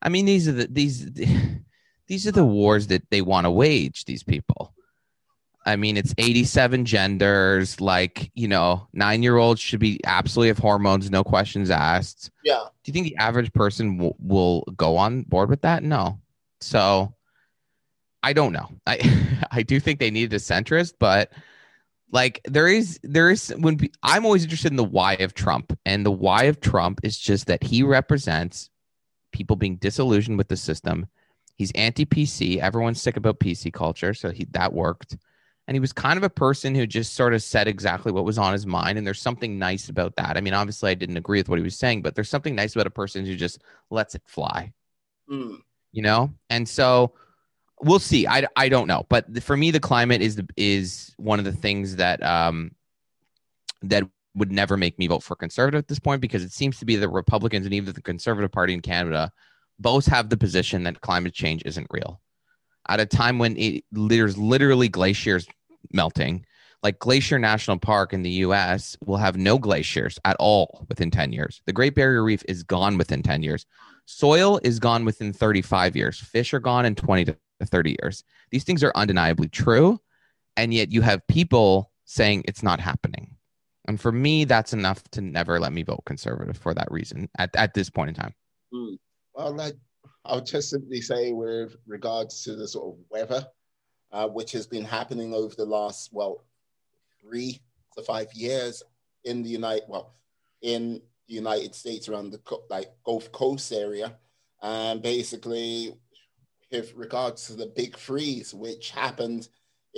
I 0.03 0.09
mean, 0.09 0.27
these 0.27 0.49
are 0.49 0.53
the 0.53 0.67
these 0.67 1.09
these 2.09 2.27
are 2.27 2.33
the 2.33 2.45
wars 2.45 2.89
that 2.89 3.09
they 3.11 3.23
want 3.23 3.45
to 3.45 3.51
wage. 3.51 4.05
These 4.07 4.25
people. 4.25 4.75
I 5.67 5.77
mean, 5.77 5.97
it's 5.97 6.15
87 6.17 6.85
genders. 6.85 7.81
Like, 7.81 8.31
you 8.35 8.49
know, 8.49 8.89
nine 8.93 9.23
year 9.23 9.37
olds 9.37 9.61
should 9.61 9.81
be 9.81 10.01
absolutely 10.05 10.49
have 10.49 10.59
hormones, 10.59 11.11
no 11.11 11.23
questions 11.23 11.71
asked. 11.71 12.31
Yeah. 12.45 12.65
Do 12.83 12.91
you 12.91 12.93
think 12.93 13.07
the 13.07 13.17
average 13.17 13.53
person 13.53 13.97
w- 13.99 14.15
will 14.19 14.63
go 14.77 14.97
on 14.97 15.23
board 15.23 15.51
with 15.51 15.63
that? 15.63 15.83
No. 15.83 16.19
So 16.61 17.15
I 18.23 18.33
don't 18.33 18.53
know. 18.53 18.69
I 18.87 19.47
I 19.51 19.63
do 19.63 19.81
think 19.81 19.99
they 19.99 20.11
needed 20.11 20.33
a 20.33 20.37
centrist, 20.39 20.95
but 20.99 21.33
like 22.13 22.41
there 22.45 22.67
is 22.69 22.99
there 23.03 23.31
is 23.31 23.55
when 23.59 23.79
pe- 23.79 23.89
I'm 24.03 24.25
always 24.25 24.45
interested 24.45 24.73
in 24.73 24.77
the 24.77 24.85
why 24.85 25.15
of 25.15 25.35
Trump, 25.35 25.77
and 25.85 26.05
the 26.05 26.11
why 26.11 26.45
of 26.45 26.61
Trump 26.61 27.01
is 27.03 27.19
just 27.19 27.47
that 27.47 27.63
he 27.63 27.83
represents 27.83 28.71
people 29.33 29.57
being 29.57 29.77
disillusioned 29.77 30.39
with 30.39 30.49
the 30.49 30.57
system. 30.57 31.07
He's 31.55 31.73
anti 31.73 32.07
PC. 32.07 32.59
Everyone's 32.59 33.01
sick 33.01 33.17
about 33.17 33.41
PC 33.41 33.73
culture, 33.73 34.15
so 34.15 34.31
he 34.31 34.47
that 34.53 34.73
worked. 34.73 35.17
And 35.71 35.77
he 35.77 35.81
was 35.81 35.93
kind 35.93 36.17
of 36.19 36.25
a 36.25 36.29
person 36.31 36.75
who 36.75 36.85
just 36.85 37.15
sort 37.15 37.33
of 37.33 37.45
said 37.45 37.69
exactly 37.69 38.11
what 38.11 38.25
was 38.25 38.39
on 38.39 38.53
his 38.53 38.67
mind. 38.67 38.99
And 38.99 39.07
there's 39.07 39.23
something 39.23 39.57
nice 39.57 39.89
about 39.89 40.17
that. 40.17 40.37
I 40.37 40.41
mean, 40.41 40.53
obviously, 40.53 40.91
I 40.91 40.95
didn't 40.95 41.17
agree 41.17 41.39
with 41.39 41.49
what 41.49 41.61
he 41.61 41.63
was 41.63 41.79
saying, 41.79 42.03
but 42.03 42.17
there's 42.17 42.29
something 42.29 42.57
nice 42.57 42.75
about 42.75 42.89
a 42.89 42.91
person 42.91 43.25
who 43.25 43.37
just 43.37 43.63
lets 43.89 44.17
it 44.17 44.23
fly 44.27 44.73
Mm. 45.31 45.59
you 45.93 46.03
know 46.03 46.35
and 46.51 46.69
so 46.69 47.13
we'll 47.83 48.01
see 48.01 48.27
i, 48.27 48.47
I 48.57 48.69
don't 48.69 48.89
know 48.89 49.07
but 49.09 49.43
for 49.45 49.57
me 49.57 49.71
the 49.71 49.79
climate 49.79 50.23
is 50.23 50.35
the 50.35 50.49
is 50.57 51.15
one 51.19 51.39
of 51.39 51.45
the 51.45 51.53
things 51.53 51.97
that 51.97 52.21
um 52.25 52.73
that 53.83 54.05
would 54.35 54.51
never 54.51 54.77
make 54.77 54.99
me 54.99 55.07
vote 55.07 55.23
for 55.23 55.37
conservative 55.37 55.79
at 55.79 55.87
this 55.87 56.01
point 56.01 56.21
because 56.21 56.43
it 56.43 56.53
seems 56.53 56.81
to 56.81 56.85
be 56.85 56.97
the 56.97 57.09
republicans 57.09 57.65
and 57.65 57.73
even 57.75 57.95
the 57.95 58.03
conservative 58.03 58.51
party 58.51 58.75
in 58.75 58.81
canada 58.81 59.31
both 59.81 60.07
have 60.07 60.29
the 60.29 60.37
position 60.37 60.83
that 60.83 61.01
climate 61.01 61.33
change 61.33 61.63
isn't 61.65 61.87
real. 61.91 62.21
At 62.89 63.01
a 63.01 63.07
time 63.07 63.39
when 63.39 63.57
it, 63.57 63.85
there's 63.91 64.37
literally 64.37 64.89
glaciers 64.89 65.47
melting, 65.93 66.45
like 66.83 66.99
Glacier 66.99 67.39
National 67.39 67.79
Park 67.79 68.13
in 68.13 68.23
the 68.23 68.31
US 68.31 68.97
will 69.05 69.17
have 69.17 69.37
no 69.37 69.59
glaciers 69.59 70.19
at 70.25 70.37
all 70.39 70.87
within 70.89 71.11
10 71.11 71.33
years. 71.33 71.61
The 71.67 71.73
Great 71.73 71.95
Barrier 71.95 72.23
Reef 72.23 72.43
is 72.49 72.63
gone 72.63 72.97
within 72.97 73.23
10 73.23 73.43
years. 73.43 73.67
Soil 74.07 74.61
is 74.65 74.79
gone 74.79 75.05
within 75.05 75.33
35 75.33 75.97
years. 75.97 76.19
Fish 76.19 76.55
are 76.55 76.61
gone 76.61 76.85
in 76.85 76.95
20 76.95 77.27
to 77.27 77.37
30 77.65 77.97
years. 78.03 78.25
These 78.51 78.65
things 78.65 78.83
are 78.83 78.93
undeniably 78.95 79.49
true. 79.49 80.01
And 80.57 80.75
yet 80.75 80.91
you 80.91 81.03
have 81.03 81.27
people 81.29 81.93
saying 82.05 82.45
it's 82.47 82.63
not 82.63 82.81
happening. 82.81 83.37
And 83.87 84.01
for 84.01 84.13
me, 84.13 84.45
that's 84.45 84.73
enough 84.73 85.03
to 85.13 85.21
never 85.21 85.61
let 85.61 85.73
me 85.73 85.83
vote 85.83 86.03
conservative 86.07 86.57
for 86.57 86.75
that 86.75 86.91
reason 86.91 87.29
at, 87.39 87.55
at 87.57 87.75
this 87.75 87.91
point 87.91 88.09
in 88.09 88.15
time. 88.15 88.35
Mm. 88.75 88.99
Well, 89.35 89.55
like, 89.55 89.75
I'll 90.25 90.43
just 90.43 90.71
simply 90.71 91.01
say, 91.01 91.33
with 91.33 91.77
regards 91.87 92.43
to 92.45 92.57
the 92.57 92.69
sort 92.69 92.95
of 92.95 93.01
weather, 93.11 93.47
uh, 94.13 94.29
which 94.29 94.53
has 94.53 94.67
been 94.67 94.85
happening 94.85 95.35
over 95.35 95.55
the 95.55 95.65
last, 95.65 96.11
well, 96.13 96.45
three 97.21 97.61
to 97.97 98.03
five 98.03 98.33
years 98.33 98.83
in 99.25 99.43
the 99.43 99.49
United, 99.49 99.85
well, 99.89 100.15
in 100.63 101.01
the 101.29 101.35
United 101.35 101.75
States 101.75 102.09
around 102.09 102.31
the 102.31 102.41
like 102.69 102.91
Gulf 103.05 103.31
Coast 103.33 103.73
area, 103.73 104.17
and 104.63 105.03
basically 105.03 105.95
with 106.71 106.95
regards 106.95 107.47
to 107.47 107.55
the 107.55 107.67
big 107.67 107.97
freeze, 107.97 108.55
which 108.55 108.91
happened 108.91 109.49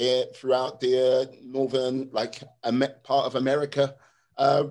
uh, 0.00 0.22
throughout 0.34 0.80
the 0.80 1.30
northern 1.42 2.08
like 2.12 2.42
part 3.02 3.26
of 3.26 3.34
America 3.34 3.94
uh, 4.38 4.64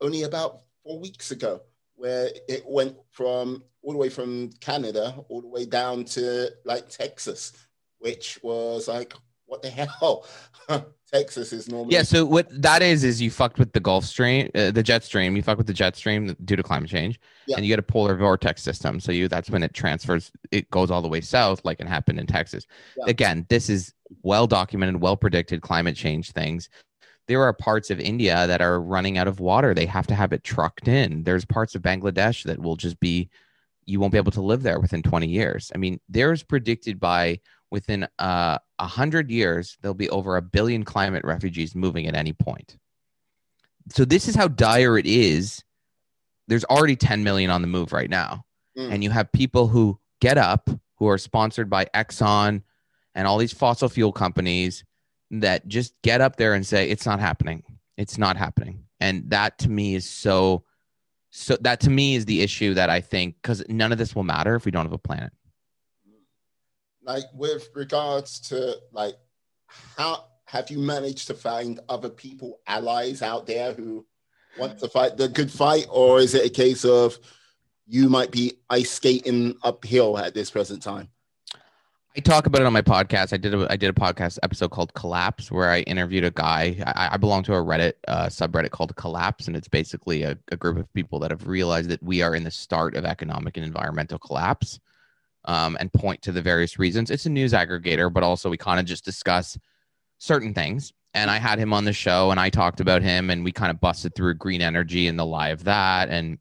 only 0.00 0.24
about 0.24 0.62
four 0.82 0.98
weeks 0.98 1.30
ago, 1.30 1.62
where 1.94 2.30
it 2.48 2.64
went 2.66 2.96
from 3.10 3.62
all 3.82 3.92
the 3.92 3.98
way 3.98 4.08
from 4.08 4.50
Canada 4.60 5.14
all 5.28 5.40
the 5.40 5.46
way 5.46 5.64
down 5.64 6.04
to 6.04 6.50
like 6.64 6.88
Texas, 6.88 7.52
which 7.98 8.38
was 8.42 8.88
like 8.88 9.14
what 9.46 9.62
the 9.62 9.70
hell? 9.70 10.26
Texas 11.12 11.52
is 11.52 11.68
normally. 11.68 11.94
Yeah. 11.94 12.02
So 12.02 12.24
what 12.24 12.48
that 12.62 12.82
is 12.82 13.04
is 13.04 13.22
you 13.22 13.30
fucked 13.30 13.58
with 13.58 13.72
the 13.72 13.80
Gulf 13.80 14.04
Stream, 14.04 14.50
uh, 14.54 14.72
the 14.72 14.82
jet 14.82 15.04
stream. 15.04 15.36
You 15.36 15.42
fuck 15.42 15.56
with 15.56 15.68
the 15.68 15.72
jet 15.72 15.96
stream 15.96 16.36
due 16.44 16.56
to 16.56 16.62
climate 16.62 16.90
change, 16.90 17.20
yeah. 17.46 17.56
and 17.56 17.64
you 17.64 17.70
get 17.70 17.78
a 17.78 17.82
polar 17.82 18.16
vortex 18.16 18.62
system. 18.62 18.98
So 18.98 19.12
you 19.12 19.28
that's 19.28 19.48
when 19.48 19.62
it 19.62 19.72
transfers. 19.72 20.32
It 20.50 20.68
goes 20.70 20.90
all 20.90 21.02
the 21.02 21.08
way 21.08 21.20
south, 21.20 21.64
like 21.64 21.80
it 21.80 21.86
happened 21.86 22.18
in 22.18 22.26
Texas. 22.26 22.66
Yeah. 22.96 23.04
Again, 23.06 23.46
this 23.48 23.70
is 23.70 23.94
well 24.22 24.48
documented, 24.48 25.00
well 25.00 25.16
predicted 25.16 25.62
climate 25.62 25.96
change 25.96 26.32
things. 26.32 26.68
There 27.28 27.42
are 27.42 27.52
parts 27.52 27.90
of 27.90 27.98
India 27.98 28.46
that 28.46 28.60
are 28.60 28.80
running 28.80 29.18
out 29.18 29.28
of 29.28 29.40
water. 29.40 29.74
They 29.74 29.86
have 29.86 30.06
to 30.08 30.14
have 30.14 30.32
it 30.32 30.44
trucked 30.44 30.86
in. 30.86 31.24
There's 31.24 31.44
parts 31.44 31.74
of 31.74 31.82
Bangladesh 31.82 32.44
that 32.44 32.60
will 32.60 32.76
just 32.76 33.00
be, 33.00 33.30
you 33.84 33.98
won't 33.98 34.12
be 34.12 34.18
able 34.18 34.30
to 34.30 34.40
live 34.40 34.62
there 34.62 34.78
within 34.78 35.02
20 35.02 35.26
years. 35.26 35.72
I 35.74 35.78
mean, 35.78 35.98
there's 36.08 36.44
predicted 36.44 37.00
by 37.00 37.40
within 37.70 38.04
uh, 38.18 38.58
a 38.78 38.82
uh, 38.82 38.86
hundred 38.86 39.30
years, 39.30 39.76
there'll 39.80 39.94
be 39.94 40.10
over 40.10 40.36
a 40.36 40.42
billion 40.42 40.84
climate 40.84 41.24
refugees 41.24 41.74
moving 41.74 42.06
at 42.06 42.14
any 42.14 42.32
point. 42.32 42.76
So 43.90 44.04
this 44.04 44.28
is 44.28 44.34
how 44.34 44.48
dire 44.48 44.98
it 44.98 45.06
is. 45.06 45.62
There's 46.48 46.64
already 46.64 46.96
10 46.96 47.24
million 47.24 47.50
on 47.50 47.62
the 47.62 47.68
move 47.68 47.92
right 47.92 48.10
now, 48.10 48.44
mm. 48.78 48.92
and 48.92 49.02
you 49.02 49.10
have 49.10 49.30
people 49.32 49.66
who 49.66 49.98
get 50.20 50.38
up 50.38 50.70
who 50.96 51.08
are 51.08 51.18
sponsored 51.18 51.68
by 51.68 51.86
Exxon 51.86 52.62
and 53.14 53.26
all 53.26 53.38
these 53.38 53.52
fossil 53.52 53.88
fuel 53.88 54.12
companies 54.12 54.84
that 55.30 55.66
just 55.66 55.94
get 56.02 56.20
up 56.20 56.36
there 56.36 56.54
and 56.54 56.66
say 56.66 56.88
it's 56.88 57.06
not 57.06 57.20
happening. 57.20 57.62
It's 57.96 58.18
not 58.18 58.36
happening, 58.36 58.84
and 59.00 59.30
that 59.30 59.58
to 59.60 59.70
me 59.70 59.94
is 59.94 60.08
so. 60.08 60.64
So 61.30 61.56
that 61.62 61.80
to 61.80 61.90
me 61.90 62.14
is 62.14 62.24
the 62.24 62.40
issue 62.40 62.74
that 62.74 62.88
I 62.88 63.00
think 63.00 63.36
because 63.42 63.62
none 63.68 63.92
of 63.92 63.98
this 63.98 64.14
will 64.14 64.22
matter 64.22 64.54
if 64.54 64.64
we 64.64 64.70
don't 64.70 64.86
have 64.86 64.92
a 64.92 64.98
planet 64.98 65.32
like 67.06 67.24
with 67.32 67.70
regards 67.74 68.40
to 68.40 68.76
like 68.92 69.14
how 69.96 70.24
have 70.44 70.70
you 70.70 70.78
managed 70.78 71.28
to 71.28 71.34
find 71.34 71.80
other 71.88 72.10
people 72.10 72.60
allies 72.66 73.22
out 73.22 73.46
there 73.46 73.72
who 73.72 74.04
want 74.58 74.78
to 74.78 74.88
fight 74.88 75.16
the 75.16 75.28
good 75.28 75.50
fight 75.50 75.86
or 75.90 76.18
is 76.18 76.34
it 76.34 76.44
a 76.44 76.50
case 76.50 76.84
of 76.84 77.18
you 77.86 78.08
might 78.08 78.30
be 78.30 78.52
ice 78.68 78.90
skating 78.90 79.56
uphill 79.62 80.18
at 80.18 80.34
this 80.34 80.50
present 80.50 80.82
time 80.82 81.08
I 82.16 82.20
talk 82.20 82.46
about 82.46 82.62
it 82.62 82.66
on 82.66 82.72
my 82.72 82.80
podcast. 82.80 83.34
I 83.34 83.36
did 83.36 83.52
a 83.52 83.66
I 83.70 83.76
did 83.76 83.90
a 83.90 83.92
podcast 83.92 84.38
episode 84.42 84.70
called 84.70 84.94
Collapse 84.94 85.52
where 85.52 85.68
I 85.68 85.80
interviewed 85.80 86.24
a 86.24 86.30
guy. 86.30 86.82
I, 86.86 87.10
I 87.12 87.16
belong 87.18 87.42
to 87.42 87.52
a 87.52 87.62
Reddit 87.62 87.92
uh, 88.08 88.28
subreddit 88.28 88.70
called 88.70 88.96
Collapse, 88.96 89.48
and 89.48 89.54
it's 89.54 89.68
basically 89.68 90.22
a, 90.22 90.38
a, 90.50 90.56
group 90.56 90.78
of 90.78 90.90
people 90.94 91.18
that 91.18 91.30
have 91.30 91.46
realized 91.46 91.90
that 91.90 92.02
we 92.02 92.22
are 92.22 92.34
in 92.34 92.42
the 92.42 92.50
start 92.50 92.96
of 92.96 93.04
economic 93.04 93.58
and 93.58 93.66
environmental 93.66 94.18
collapse 94.18 94.80
um, 95.46 95.76
and 95.80 95.92
point 95.92 96.22
to 96.22 96.32
the 96.32 96.42
various 96.42 96.78
reasons. 96.78 97.10
It's 97.10 97.26
a 97.26 97.30
news 97.30 97.52
aggregator, 97.52 98.12
but 98.12 98.22
also 98.22 98.50
we 98.50 98.56
kind 98.56 98.80
of 98.80 98.86
just 98.86 99.04
discuss 99.04 99.58
certain 100.18 100.54
things. 100.54 100.92
And 101.14 101.30
I 101.30 101.38
had 101.38 101.58
him 101.58 101.72
on 101.72 101.84
the 101.84 101.92
show 101.92 102.30
and 102.30 102.38
I 102.38 102.50
talked 102.50 102.80
about 102.80 103.02
him 103.02 103.30
and 103.30 103.42
we 103.42 103.52
kind 103.52 103.70
of 103.70 103.80
busted 103.80 104.14
through 104.14 104.34
green 104.34 104.60
energy 104.60 105.06
and 105.06 105.18
the 105.18 105.24
lie 105.24 105.48
of 105.48 105.64
that 105.64 106.10
and 106.10 106.38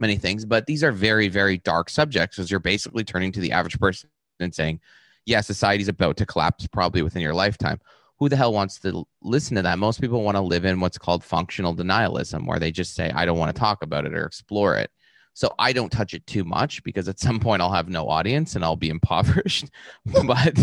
many 0.00 0.16
things. 0.16 0.44
But 0.44 0.66
these 0.66 0.82
are 0.82 0.90
very, 0.90 1.28
very 1.28 1.58
dark 1.58 1.90
subjects 1.90 2.36
because 2.36 2.50
you're 2.50 2.60
basically 2.60 3.04
turning 3.04 3.30
to 3.32 3.40
the 3.40 3.52
average 3.52 3.78
person 3.78 4.10
and 4.40 4.54
saying, 4.54 4.80
yeah, 5.26 5.40
society's 5.42 5.88
about 5.88 6.16
to 6.16 6.26
collapse 6.26 6.66
probably 6.66 7.02
within 7.02 7.22
your 7.22 7.34
lifetime. 7.34 7.78
Who 8.18 8.28
the 8.28 8.36
hell 8.36 8.52
wants 8.52 8.80
to 8.80 9.06
listen 9.22 9.54
to 9.56 9.62
that? 9.62 9.78
Most 9.78 10.00
people 10.00 10.22
want 10.22 10.36
to 10.36 10.42
live 10.42 10.64
in 10.64 10.80
what's 10.80 10.98
called 10.98 11.22
functional 11.22 11.74
denialism, 11.74 12.46
where 12.46 12.58
they 12.58 12.72
just 12.72 12.94
say, 12.94 13.10
I 13.14 13.24
don't 13.24 13.38
want 13.38 13.54
to 13.54 13.58
talk 13.58 13.82
about 13.82 14.06
it 14.06 14.14
or 14.14 14.26
explore 14.26 14.76
it. 14.76 14.90
So 15.34 15.52
I 15.58 15.72
don't 15.72 15.90
touch 15.90 16.14
it 16.14 16.26
too 16.26 16.44
much 16.44 16.82
because 16.82 17.08
at 17.08 17.18
some 17.18 17.40
point 17.40 17.62
I'll 17.62 17.72
have 17.72 17.88
no 17.88 18.08
audience 18.08 18.56
and 18.56 18.64
I'll 18.64 18.76
be 18.76 18.88
impoverished. 18.96 19.70
but 20.26 20.58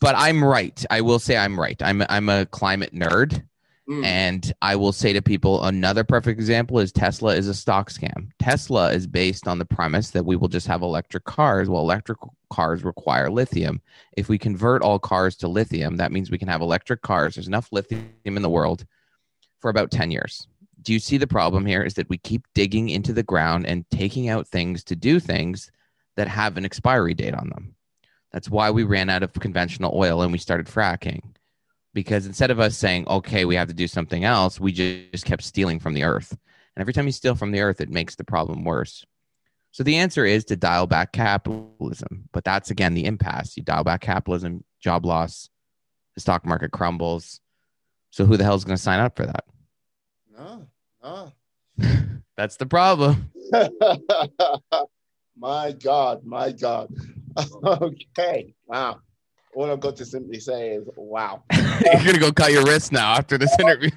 but 0.00 0.14
I'm 0.16 0.44
right. 0.44 0.84
I 0.90 1.00
will 1.00 1.18
say 1.18 1.36
I'm 1.36 1.58
right. 1.58 1.80
I'm 1.82 2.02
I'm 2.08 2.28
a 2.28 2.46
climate 2.46 2.94
nerd. 2.94 3.42
Mm. 3.88 4.04
And 4.04 4.54
I 4.62 4.76
will 4.76 4.92
say 4.92 5.12
to 5.12 5.20
people, 5.20 5.64
another 5.64 6.04
perfect 6.04 6.38
example 6.38 6.78
is 6.78 6.92
Tesla 6.92 7.34
is 7.34 7.48
a 7.48 7.54
stock 7.54 7.90
scam. 7.90 8.30
Tesla 8.38 8.92
is 8.92 9.08
based 9.08 9.48
on 9.48 9.58
the 9.58 9.64
premise 9.64 10.10
that 10.10 10.24
we 10.24 10.36
will 10.36 10.46
just 10.48 10.68
have 10.68 10.82
electric 10.82 11.24
cars. 11.24 11.68
Well, 11.68 11.82
electric 11.82 12.18
cars 12.48 12.84
require 12.84 13.28
lithium. 13.28 13.82
If 14.16 14.28
we 14.28 14.38
convert 14.38 14.82
all 14.82 15.00
cars 15.00 15.34
to 15.38 15.48
lithium, 15.48 15.96
that 15.96 16.12
means 16.12 16.30
we 16.30 16.38
can 16.38 16.46
have 16.46 16.62
electric 16.62 17.02
cars. 17.02 17.34
There's 17.34 17.48
enough 17.48 17.70
lithium 17.72 18.06
in 18.24 18.42
the 18.42 18.48
world 18.48 18.86
for 19.60 19.68
about 19.68 19.90
10 19.90 20.12
years 20.12 20.46
do 20.82 20.92
you 20.92 20.98
see 20.98 21.16
the 21.16 21.26
problem 21.26 21.66
here 21.66 21.82
is 21.82 21.94
that 21.94 22.08
we 22.08 22.18
keep 22.18 22.46
digging 22.54 22.88
into 22.88 23.12
the 23.12 23.22
ground 23.22 23.66
and 23.66 23.88
taking 23.90 24.28
out 24.28 24.48
things 24.48 24.84
to 24.84 24.96
do 24.96 25.20
things 25.20 25.70
that 26.16 26.28
have 26.28 26.56
an 26.56 26.64
expiry 26.64 27.14
date 27.14 27.34
on 27.34 27.48
them. 27.48 27.74
That's 28.32 28.50
why 28.50 28.70
we 28.70 28.84
ran 28.84 29.10
out 29.10 29.22
of 29.22 29.32
conventional 29.34 29.92
oil 29.94 30.22
and 30.22 30.32
we 30.32 30.38
started 30.38 30.66
fracking. 30.66 31.34
Because 31.94 32.26
instead 32.26 32.50
of 32.50 32.60
us 32.60 32.76
saying 32.76 33.06
okay 33.06 33.44
we 33.44 33.56
have 33.56 33.68
to 33.68 33.74
do 33.74 33.86
something 33.86 34.24
else 34.24 34.58
we 34.58 34.72
just 34.72 35.24
kept 35.24 35.42
stealing 35.42 35.78
from 35.78 35.94
the 35.94 36.04
earth. 36.04 36.30
And 36.30 36.80
every 36.80 36.94
time 36.94 37.06
you 37.06 37.12
steal 37.12 37.34
from 37.34 37.52
the 37.52 37.60
earth 37.60 37.80
it 37.80 37.90
makes 37.90 38.14
the 38.14 38.24
problem 38.24 38.64
worse. 38.64 39.04
So 39.72 39.82
the 39.82 39.96
answer 39.96 40.24
is 40.24 40.44
to 40.46 40.56
dial 40.56 40.86
back 40.86 41.12
capitalism 41.12 42.28
but 42.32 42.44
that's 42.44 42.70
again 42.70 42.94
the 42.94 43.04
impasse. 43.04 43.56
You 43.56 43.62
dial 43.62 43.84
back 43.84 44.00
capitalism 44.00 44.64
job 44.80 45.04
loss 45.04 45.48
the 46.14 46.20
stock 46.20 46.44
market 46.44 46.72
crumbles. 46.72 47.40
So 48.10 48.26
who 48.26 48.36
the 48.36 48.44
hell 48.44 48.54
is 48.54 48.64
going 48.64 48.76
to 48.76 48.82
sign 48.82 49.00
up 49.00 49.16
for 49.16 49.24
that? 49.24 49.44
No 50.30 50.66
Oh. 51.02 51.32
That's 52.36 52.56
the 52.56 52.66
problem. 52.66 53.30
my 55.36 55.72
God, 55.72 56.24
my 56.24 56.52
God. 56.52 56.88
okay. 57.64 58.54
Wow. 58.66 59.00
All 59.54 59.70
I've 59.70 59.80
got 59.80 59.96
to 59.96 60.04
simply 60.04 60.40
say 60.40 60.70
is 60.70 60.88
wow. 60.96 61.42
You're 61.52 62.04
gonna 62.04 62.18
go 62.18 62.32
cut 62.32 62.52
your 62.52 62.64
wrist 62.64 62.92
now 62.92 63.14
after 63.14 63.36
this 63.36 63.54
interview. 63.58 63.90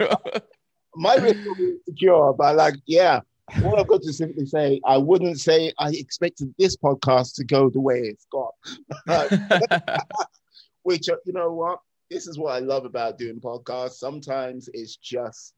my 0.95 1.15
wrist 1.15 1.39
will 1.45 1.55
be 1.55 1.77
secure, 1.85 2.33
but 2.33 2.55
like, 2.55 2.75
yeah. 2.85 3.21
All 3.63 3.79
I've 3.79 3.87
got 3.87 4.01
to 4.01 4.11
simply 4.11 4.47
say, 4.47 4.81
I 4.85 4.97
wouldn't 4.97 5.39
say 5.39 5.71
I 5.77 5.91
expected 5.91 6.53
this 6.57 6.75
podcast 6.75 7.35
to 7.35 7.43
go 7.43 7.69
the 7.69 7.79
way 7.79 7.99
it's 7.99 8.25
gone. 8.31 8.49
Which, 10.81 11.07
you 11.07 11.33
know 11.33 11.53
what? 11.53 11.79
This 12.09 12.25
is 12.25 12.39
what 12.39 12.55
I 12.55 12.59
love 12.59 12.85
about 12.85 13.19
doing 13.19 13.39
podcasts. 13.39 13.97
Sometimes 13.97 14.67
it's 14.73 14.95
just, 14.95 15.53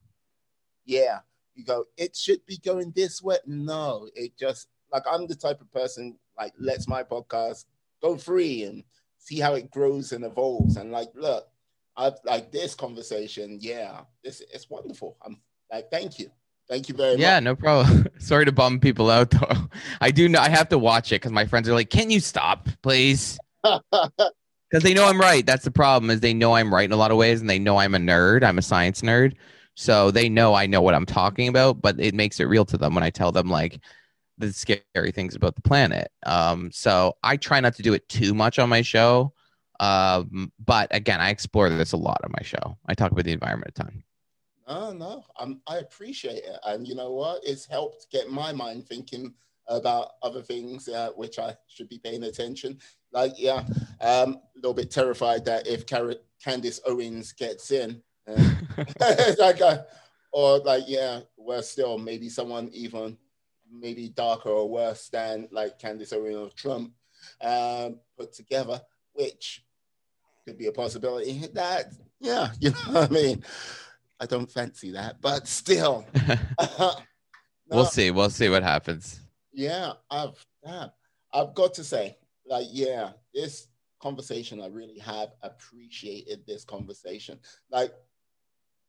yeah, 0.86 1.20
you 1.58 1.64
go, 1.64 1.86
it 1.98 2.16
should 2.16 2.46
be 2.46 2.58
going 2.58 2.94
this 2.96 3.22
way. 3.22 3.38
No, 3.46 4.08
it 4.16 4.38
just 4.38 4.68
like 4.92 5.04
I'm 5.10 5.28
the 5.28 5.36
type 5.36 5.62
of 5.62 5.72
person 5.72 6.18
like 6.38 6.54
lets 6.60 6.88
my 6.88 7.04
podcast 7.04 7.66
go 8.02 8.16
free 8.16 8.64
and 8.64 8.84
see 9.18 9.40
how 9.40 9.56
it 9.56 9.72
grows 9.72 10.12
and 10.12 10.24
evolves. 10.24 10.78
And 10.78 10.92
like, 10.92 11.10
look, 11.16 11.48
I've 11.96 12.14
like 12.24 12.52
this 12.52 12.76
conversation. 12.76 13.58
Yeah, 13.62 14.02
this 14.24 14.42
it's 14.54 14.70
wonderful. 14.70 15.18
I'm 15.26 15.40
like, 15.72 15.90
thank 15.92 16.20
you. 16.20 16.30
Thank 16.70 16.90
you 16.90 16.96
very 16.96 17.12
yeah, 17.12 17.16
much. 17.16 17.22
Yeah, 17.22 17.40
no 17.40 17.56
problem. 17.56 18.08
Sorry 18.20 18.46
to 18.46 18.52
bum 18.52 18.80
people 18.80 19.10
out 19.10 19.32
though. 19.32 19.70
I 20.02 20.12
do 20.12 20.30
know 20.30 20.40
I 20.40 20.50
have 20.50 20.70
to 20.70 20.78
watch 20.78 21.12
it 21.12 21.16
because 21.16 21.32
my 21.32 21.46
friends 21.46 21.68
are 21.70 21.74
like, 21.74 21.90
"Can 21.90 22.10
you 22.10 22.20
stop, 22.20 22.70
please?" 22.82 23.38
Because 24.70 24.84
they 24.84 24.94
know 24.94 25.08
I'm 25.08 25.18
right. 25.18 25.46
That's 25.46 25.64
the 25.64 25.72
problem. 25.72 26.10
Is 26.10 26.20
they 26.20 26.34
know 26.34 26.54
I'm 26.54 26.74
right 26.74 26.84
in 26.84 26.92
a 26.92 26.98
lot 26.98 27.12
of 27.12 27.16
ways, 27.16 27.40
and 27.40 27.50
they 27.50 27.58
know 27.58 27.78
I'm 27.78 27.96
a 27.96 28.00
nerd. 28.00 28.44
I'm 28.44 28.58
a 28.58 28.62
science 28.62 29.02
nerd. 29.02 29.36
So 29.80 30.10
they 30.10 30.28
know 30.28 30.56
I 30.56 30.66
know 30.66 30.82
what 30.82 30.96
I'm 30.96 31.06
talking 31.06 31.48
about, 31.48 31.84
but 31.84 32.00
it 32.00 32.16
makes 32.16 32.40
it 32.40 32.46
real 32.46 32.66
to 32.66 32.78
them 32.78 32.96
when 32.96 33.04
I 33.04 33.12
tell 33.12 33.32
them 33.32 33.48
like 33.48 33.80
the 34.40 34.52
scary 34.52 35.12
things 35.12 35.36
about 35.36 35.56
the 35.56 35.62
planet. 35.62 36.10
Um, 36.26 36.72
so 36.72 37.16
I 37.22 37.38
try 37.38 37.60
not 37.60 37.76
to 37.76 37.84
do 37.84 37.94
it 37.94 38.10
too 38.10 38.34
much 38.34 38.58
on 38.58 38.70
my 38.70 38.82
show. 38.82 39.34
Um, 39.80 40.52
but 40.66 40.88
again, 40.90 41.22
I 41.22 41.30
explore 41.30 41.70
this 41.70 41.92
a 41.92 41.98
lot 41.98 42.20
on 42.24 42.32
my 42.36 42.44
show. 42.44 42.76
I 42.88 42.96
talk 42.96 43.12
about 43.12 43.26
the 43.26 43.32
environment 43.32 43.74
a 43.78 43.84
ton. 43.84 44.04
No, 44.68 44.94
no, 44.94 45.24
I'm, 45.40 45.62
I 45.68 45.78
appreciate 45.78 46.44
it, 46.44 46.58
and 46.66 46.86
you 46.88 46.96
know 46.96 47.14
what? 47.14 47.42
It's 47.46 47.66
helped 47.68 48.08
get 48.12 48.32
my 48.32 48.52
mind 48.52 48.88
thinking 48.88 49.34
about 49.68 50.14
other 50.24 50.42
things 50.42 50.90
uh, 50.90 51.12
which 51.16 51.38
I 51.38 51.56
should 51.68 51.88
be 51.88 52.00
paying 52.00 52.24
attention. 52.24 52.80
Like, 53.12 53.34
yeah, 53.38 53.64
um, 54.02 54.38
a 54.38 54.42
little 54.56 54.74
bit 54.74 54.90
terrified 54.90 55.46
that 55.46 55.68
if 55.68 55.86
Car- 55.86 56.16
Candace 56.44 56.80
Owens 56.86 57.32
gets 57.32 57.72
in, 57.72 58.02
like, 59.40 59.62
uh, 59.62 59.84
or 60.32 60.60
like, 60.60 60.84
yeah, 60.88 61.22
worse 61.38 61.70
still, 61.70 61.98
maybe 61.98 62.30
someone 62.30 62.70
even 62.74 63.18
maybe 63.72 64.10
darker 64.10 64.50
or 64.50 64.70
worse 64.70 65.10
than 65.10 65.48
like 65.52 65.80
Candace 65.80 66.14
Owens 66.14 66.36
or 66.36 66.50
Trump 66.56 66.94
um, 67.42 68.00
put 68.18 68.34
together, 68.34 68.82
which 69.14 69.64
could 70.46 70.58
be 70.58 70.68
a 70.68 70.72
possibility. 70.72 71.48
That, 71.54 71.94
yeah, 72.20 72.50
you 72.60 72.72
know 72.72 72.78
what 72.92 73.12
I 73.12 73.14
mean. 73.14 73.44
I 74.20 74.26
don't 74.26 74.52
fancy 74.52 74.92
that, 74.92 75.22
but 75.22 75.48
still. 75.48 76.06
no, 76.80 76.94
we'll 77.70 77.86
see. 77.86 78.10
We'll 78.10 78.32
see 78.32 78.50
what 78.50 78.64
happens. 78.64 79.20
Yeah, 79.54 79.94
I've 80.10 80.44
yeah, 80.66 80.88
I've 81.34 81.54
got 81.54 81.74
to 81.76 81.84
say, 81.84 82.18
like, 82.46 82.68
yeah, 82.72 83.12
this 83.34 83.68
conversation, 84.00 84.62
I 84.62 84.68
really 84.68 84.98
have 85.00 85.30
appreciated 85.44 86.46
this 86.48 86.64
conversation. 86.64 87.40
Like, 87.70 87.94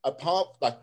apart, 0.09 0.49
like, 0.61 0.79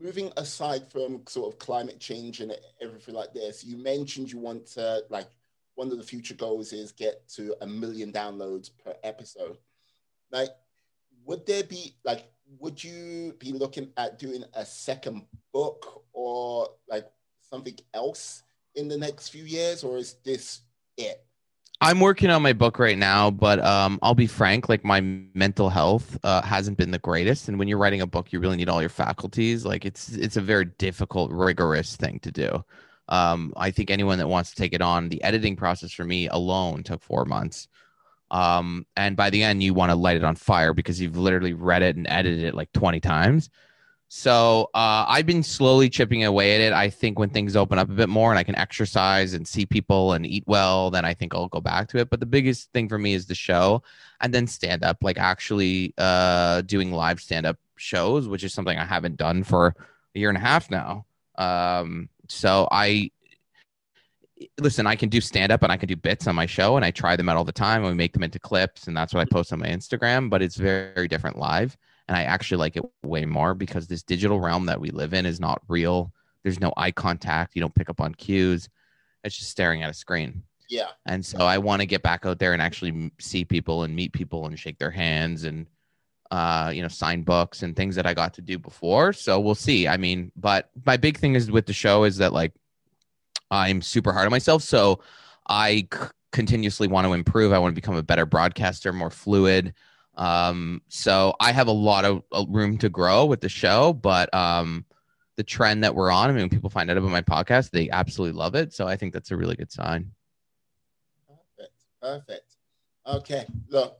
moving 0.00 0.30
aside 0.36 0.86
from 0.90 1.22
sort 1.26 1.52
of 1.52 1.58
climate 1.58 1.98
change 1.98 2.40
and 2.40 2.52
everything 2.80 3.14
like 3.14 3.32
this, 3.32 3.64
you 3.64 3.76
mentioned 3.76 4.30
you 4.30 4.38
want 4.38 4.66
to, 4.66 5.02
like, 5.08 5.28
one 5.74 5.90
of 5.92 5.98
the 5.98 6.04
future 6.04 6.34
goals 6.34 6.72
is 6.72 6.92
get 6.92 7.28
to 7.28 7.54
a 7.60 7.66
million 7.66 8.12
downloads 8.12 8.70
per 8.82 8.94
episode. 9.04 9.58
Like, 10.30 10.50
would 11.24 11.46
there 11.46 11.64
be, 11.64 11.96
like, 12.04 12.30
would 12.58 12.82
you 12.82 13.34
be 13.38 13.52
looking 13.52 13.90
at 13.96 14.18
doing 14.18 14.44
a 14.54 14.64
second 14.64 15.22
book 15.52 16.04
or 16.12 16.68
like 16.88 17.06
something 17.40 17.76
else 17.92 18.42
in 18.74 18.88
the 18.88 18.96
next 18.96 19.30
few 19.30 19.44
years, 19.44 19.82
or 19.82 19.96
is 19.96 20.14
this 20.24 20.60
it? 20.96 21.25
I'm 21.80 22.00
working 22.00 22.30
on 22.30 22.42
my 22.42 22.54
book 22.54 22.78
right 22.78 22.96
now, 22.96 23.30
but 23.30 23.62
um, 23.62 23.98
I'll 24.00 24.14
be 24.14 24.26
frank, 24.26 24.68
like 24.68 24.82
my 24.82 25.00
mental 25.00 25.68
health 25.68 26.18
uh, 26.24 26.40
hasn't 26.40 26.78
been 26.78 26.90
the 26.90 26.98
greatest. 26.98 27.48
And 27.48 27.58
when 27.58 27.68
you're 27.68 27.78
writing 27.78 28.00
a 28.00 28.06
book, 28.06 28.32
you 28.32 28.40
really 28.40 28.56
need 28.56 28.70
all 28.70 28.80
your 28.80 28.88
faculties. 28.88 29.66
Like 29.66 29.84
it's 29.84 30.08
it's 30.10 30.38
a 30.38 30.40
very 30.40 30.64
difficult, 30.64 31.30
rigorous 31.30 31.96
thing 31.96 32.18
to 32.20 32.32
do. 32.32 32.64
Um, 33.08 33.52
I 33.56 33.70
think 33.70 33.90
anyone 33.90 34.18
that 34.18 34.28
wants 34.28 34.50
to 34.50 34.56
take 34.56 34.72
it 34.72 34.80
on, 34.80 35.10
the 35.10 35.22
editing 35.22 35.54
process 35.54 35.92
for 35.92 36.04
me 36.04 36.28
alone 36.28 36.82
took 36.82 37.02
four 37.02 37.24
months. 37.24 37.68
Um, 38.30 38.86
and 38.96 39.14
by 39.14 39.30
the 39.30 39.42
end, 39.42 39.62
you 39.62 39.74
want 39.74 39.90
to 39.90 39.96
light 39.96 40.16
it 40.16 40.24
on 40.24 40.34
fire 40.34 40.72
because 40.72 41.00
you've 41.00 41.16
literally 41.16 41.52
read 41.52 41.82
it 41.82 41.94
and 41.96 42.06
edited 42.08 42.44
it 42.44 42.54
like 42.54 42.72
20 42.72 43.00
times. 43.00 43.50
So 44.08 44.70
uh, 44.72 45.04
I've 45.08 45.26
been 45.26 45.42
slowly 45.42 45.90
chipping 45.90 46.24
away 46.24 46.54
at 46.54 46.60
it. 46.60 46.72
I 46.72 46.90
think 46.90 47.18
when 47.18 47.28
things 47.28 47.56
open 47.56 47.78
up 47.78 47.88
a 47.90 47.92
bit 47.92 48.08
more 48.08 48.30
and 48.30 48.38
I 48.38 48.44
can 48.44 48.54
exercise 48.54 49.34
and 49.34 49.46
see 49.46 49.66
people 49.66 50.12
and 50.12 50.24
eat 50.24 50.44
well, 50.46 50.90
then 50.90 51.04
I 51.04 51.12
think 51.12 51.34
I'll 51.34 51.48
go 51.48 51.60
back 51.60 51.88
to 51.88 51.98
it. 51.98 52.08
But 52.08 52.20
the 52.20 52.26
biggest 52.26 52.72
thing 52.72 52.88
for 52.88 52.98
me 52.98 53.14
is 53.14 53.26
the 53.26 53.34
show 53.34 53.82
and 54.20 54.32
then 54.32 54.46
stand 54.46 54.84
up, 54.84 54.98
like 55.02 55.18
actually 55.18 55.92
uh, 55.98 56.62
doing 56.62 56.92
live 56.92 57.20
stand 57.20 57.46
up 57.46 57.58
shows, 57.76 58.28
which 58.28 58.44
is 58.44 58.54
something 58.54 58.78
I 58.78 58.84
haven't 58.84 59.16
done 59.16 59.42
for 59.42 59.74
a 60.14 60.18
year 60.18 60.28
and 60.28 60.38
a 60.38 60.40
half 60.40 60.70
now. 60.70 61.04
Um, 61.36 62.08
so 62.28 62.68
I 62.70 63.10
listen, 64.60 64.86
I 64.86 64.96
can 64.96 65.08
do 65.08 65.20
stand 65.20 65.50
up 65.50 65.62
and 65.62 65.72
I 65.72 65.76
can 65.76 65.88
do 65.88 65.96
bits 65.96 66.26
on 66.26 66.34
my 66.34 66.46
show 66.46 66.76
and 66.76 66.84
I 66.84 66.90
try 66.90 67.16
them 67.16 67.28
out 67.28 67.36
all 67.36 67.44
the 67.44 67.52
time 67.52 67.82
and 67.82 67.90
we 67.90 67.96
make 67.96 68.12
them 68.12 68.22
into 68.22 68.38
clips 68.38 68.86
and 68.86 68.96
that's 68.96 69.14
what 69.14 69.20
I 69.20 69.24
post 69.24 69.52
on 69.52 69.58
my 69.58 69.66
Instagram, 69.66 70.30
but 70.30 70.42
it's 70.42 70.56
very, 70.56 70.92
very 70.94 71.08
different 71.08 71.38
live. 71.38 71.76
And 72.08 72.16
I 72.16 72.22
actually 72.22 72.58
like 72.58 72.76
it 72.76 72.84
way 73.02 73.24
more 73.24 73.54
because 73.54 73.86
this 73.86 74.02
digital 74.02 74.40
realm 74.40 74.66
that 74.66 74.80
we 74.80 74.90
live 74.90 75.12
in 75.12 75.26
is 75.26 75.40
not 75.40 75.62
real. 75.68 76.12
There's 76.42 76.60
no 76.60 76.72
eye 76.76 76.92
contact. 76.92 77.56
You 77.56 77.60
don't 77.60 77.74
pick 77.74 77.90
up 77.90 78.00
on 78.00 78.14
cues. 78.14 78.68
It's 79.24 79.36
just 79.36 79.50
staring 79.50 79.82
at 79.82 79.90
a 79.90 79.94
screen. 79.94 80.42
Yeah. 80.68 80.88
And 81.06 81.24
so 81.24 81.38
I 81.38 81.58
want 81.58 81.80
to 81.80 81.86
get 81.86 82.02
back 82.02 82.26
out 82.26 82.38
there 82.38 82.52
and 82.52 82.62
actually 82.62 83.10
see 83.18 83.44
people 83.44 83.82
and 83.82 83.94
meet 83.94 84.12
people 84.12 84.46
and 84.46 84.58
shake 84.58 84.78
their 84.78 84.90
hands 84.90 85.44
and, 85.44 85.66
uh, 86.30 86.70
you 86.74 86.82
know, 86.82 86.88
sign 86.88 87.22
books 87.22 87.62
and 87.62 87.74
things 87.74 87.96
that 87.96 88.06
I 88.06 88.14
got 88.14 88.34
to 88.34 88.42
do 88.42 88.58
before. 88.58 89.12
So 89.12 89.40
we'll 89.40 89.54
see. 89.54 89.88
I 89.88 89.96
mean, 89.96 90.32
but 90.36 90.70
my 90.84 90.96
big 90.96 91.18
thing 91.18 91.34
is 91.34 91.50
with 91.50 91.66
the 91.66 91.72
show 91.72 92.04
is 92.04 92.16
that 92.18 92.32
like 92.32 92.52
I'm 93.50 93.82
super 93.82 94.12
hard 94.12 94.26
on 94.26 94.30
myself. 94.30 94.62
So 94.62 95.00
I 95.48 95.86
c- 95.92 96.00
continuously 96.32 96.88
want 96.88 97.06
to 97.06 97.12
improve. 97.12 97.52
I 97.52 97.58
want 97.58 97.72
to 97.72 97.80
become 97.80 97.96
a 97.96 98.02
better 98.02 98.26
broadcaster, 98.26 98.92
more 98.92 99.10
fluid. 99.10 99.74
Um, 100.16 100.82
so 100.88 101.34
I 101.40 101.52
have 101.52 101.68
a 101.68 101.72
lot 101.72 102.04
of 102.04 102.22
uh, 102.32 102.44
room 102.48 102.78
to 102.78 102.88
grow 102.88 103.26
with 103.26 103.40
the 103.40 103.48
show, 103.48 103.92
but 103.92 104.32
um, 104.34 104.84
the 105.36 105.44
trend 105.44 105.84
that 105.84 105.94
we're 105.94 106.10
on, 106.10 106.30
I 106.30 106.32
mean, 106.32 106.42
when 106.42 106.48
people 106.50 106.70
find 106.70 106.90
out 106.90 106.96
about 106.96 107.10
my 107.10 107.22
podcast, 107.22 107.70
they 107.70 107.90
absolutely 107.90 108.38
love 108.38 108.54
it. 108.54 108.72
So 108.72 108.86
I 108.86 108.96
think 108.96 109.12
that's 109.12 109.30
a 109.30 109.36
really 109.36 109.56
good 109.56 109.70
sign. 109.70 110.10
Perfect. 111.28 111.74
Perfect. 112.00 112.56
Okay. 113.06 113.46
Look, 113.68 113.98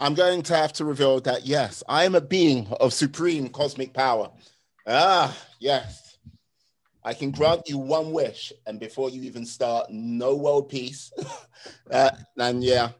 I'm 0.00 0.14
going 0.14 0.42
to 0.42 0.56
have 0.56 0.72
to 0.74 0.84
reveal 0.84 1.20
that 1.20 1.46
yes, 1.46 1.82
I 1.88 2.04
am 2.04 2.14
a 2.14 2.20
being 2.20 2.66
of 2.80 2.92
supreme 2.92 3.48
cosmic 3.48 3.94
power. 3.94 4.30
Ah, 4.86 5.36
yes. 5.60 6.18
I 7.04 7.14
can 7.14 7.30
grant 7.32 7.68
you 7.68 7.78
one 7.78 8.12
wish, 8.12 8.52
and 8.66 8.78
before 8.78 9.10
you 9.10 9.22
even 9.22 9.44
start, 9.44 9.90
no 9.90 10.36
world 10.36 10.68
peace. 10.68 11.12
uh, 11.90 12.10
and 12.36 12.62
yeah, 12.62 12.90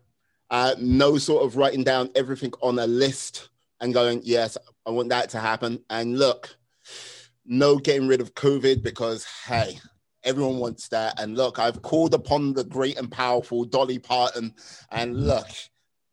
uh, 0.52 0.74
no 0.78 1.16
sort 1.16 1.44
of 1.44 1.56
writing 1.56 1.82
down 1.82 2.10
everything 2.14 2.52
on 2.60 2.78
a 2.78 2.86
list 2.86 3.48
and 3.80 3.94
going, 3.94 4.20
yes, 4.22 4.56
I 4.86 4.90
want 4.90 5.08
that 5.08 5.30
to 5.30 5.40
happen. 5.40 5.82
And 5.88 6.18
look, 6.18 6.54
no 7.46 7.78
getting 7.78 8.06
rid 8.06 8.20
of 8.20 8.34
COVID 8.34 8.82
because, 8.82 9.26
hey, 9.46 9.80
everyone 10.22 10.58
wants 10.58 10.88
that. 10.88 11.18
And 11.18 11.36
look, 11.36 11.58
I've 11.58 11.80
called 11.80 12.12
upon 12.12 12.52
the 12.52 12.64
great 12.64 12.98
and 12.98 13.10
powerful 13.10 13.64
Dolly 13.64 13.98
Parton, 13.98 14.54
and 14.90 15.26
look, 15.26 15.48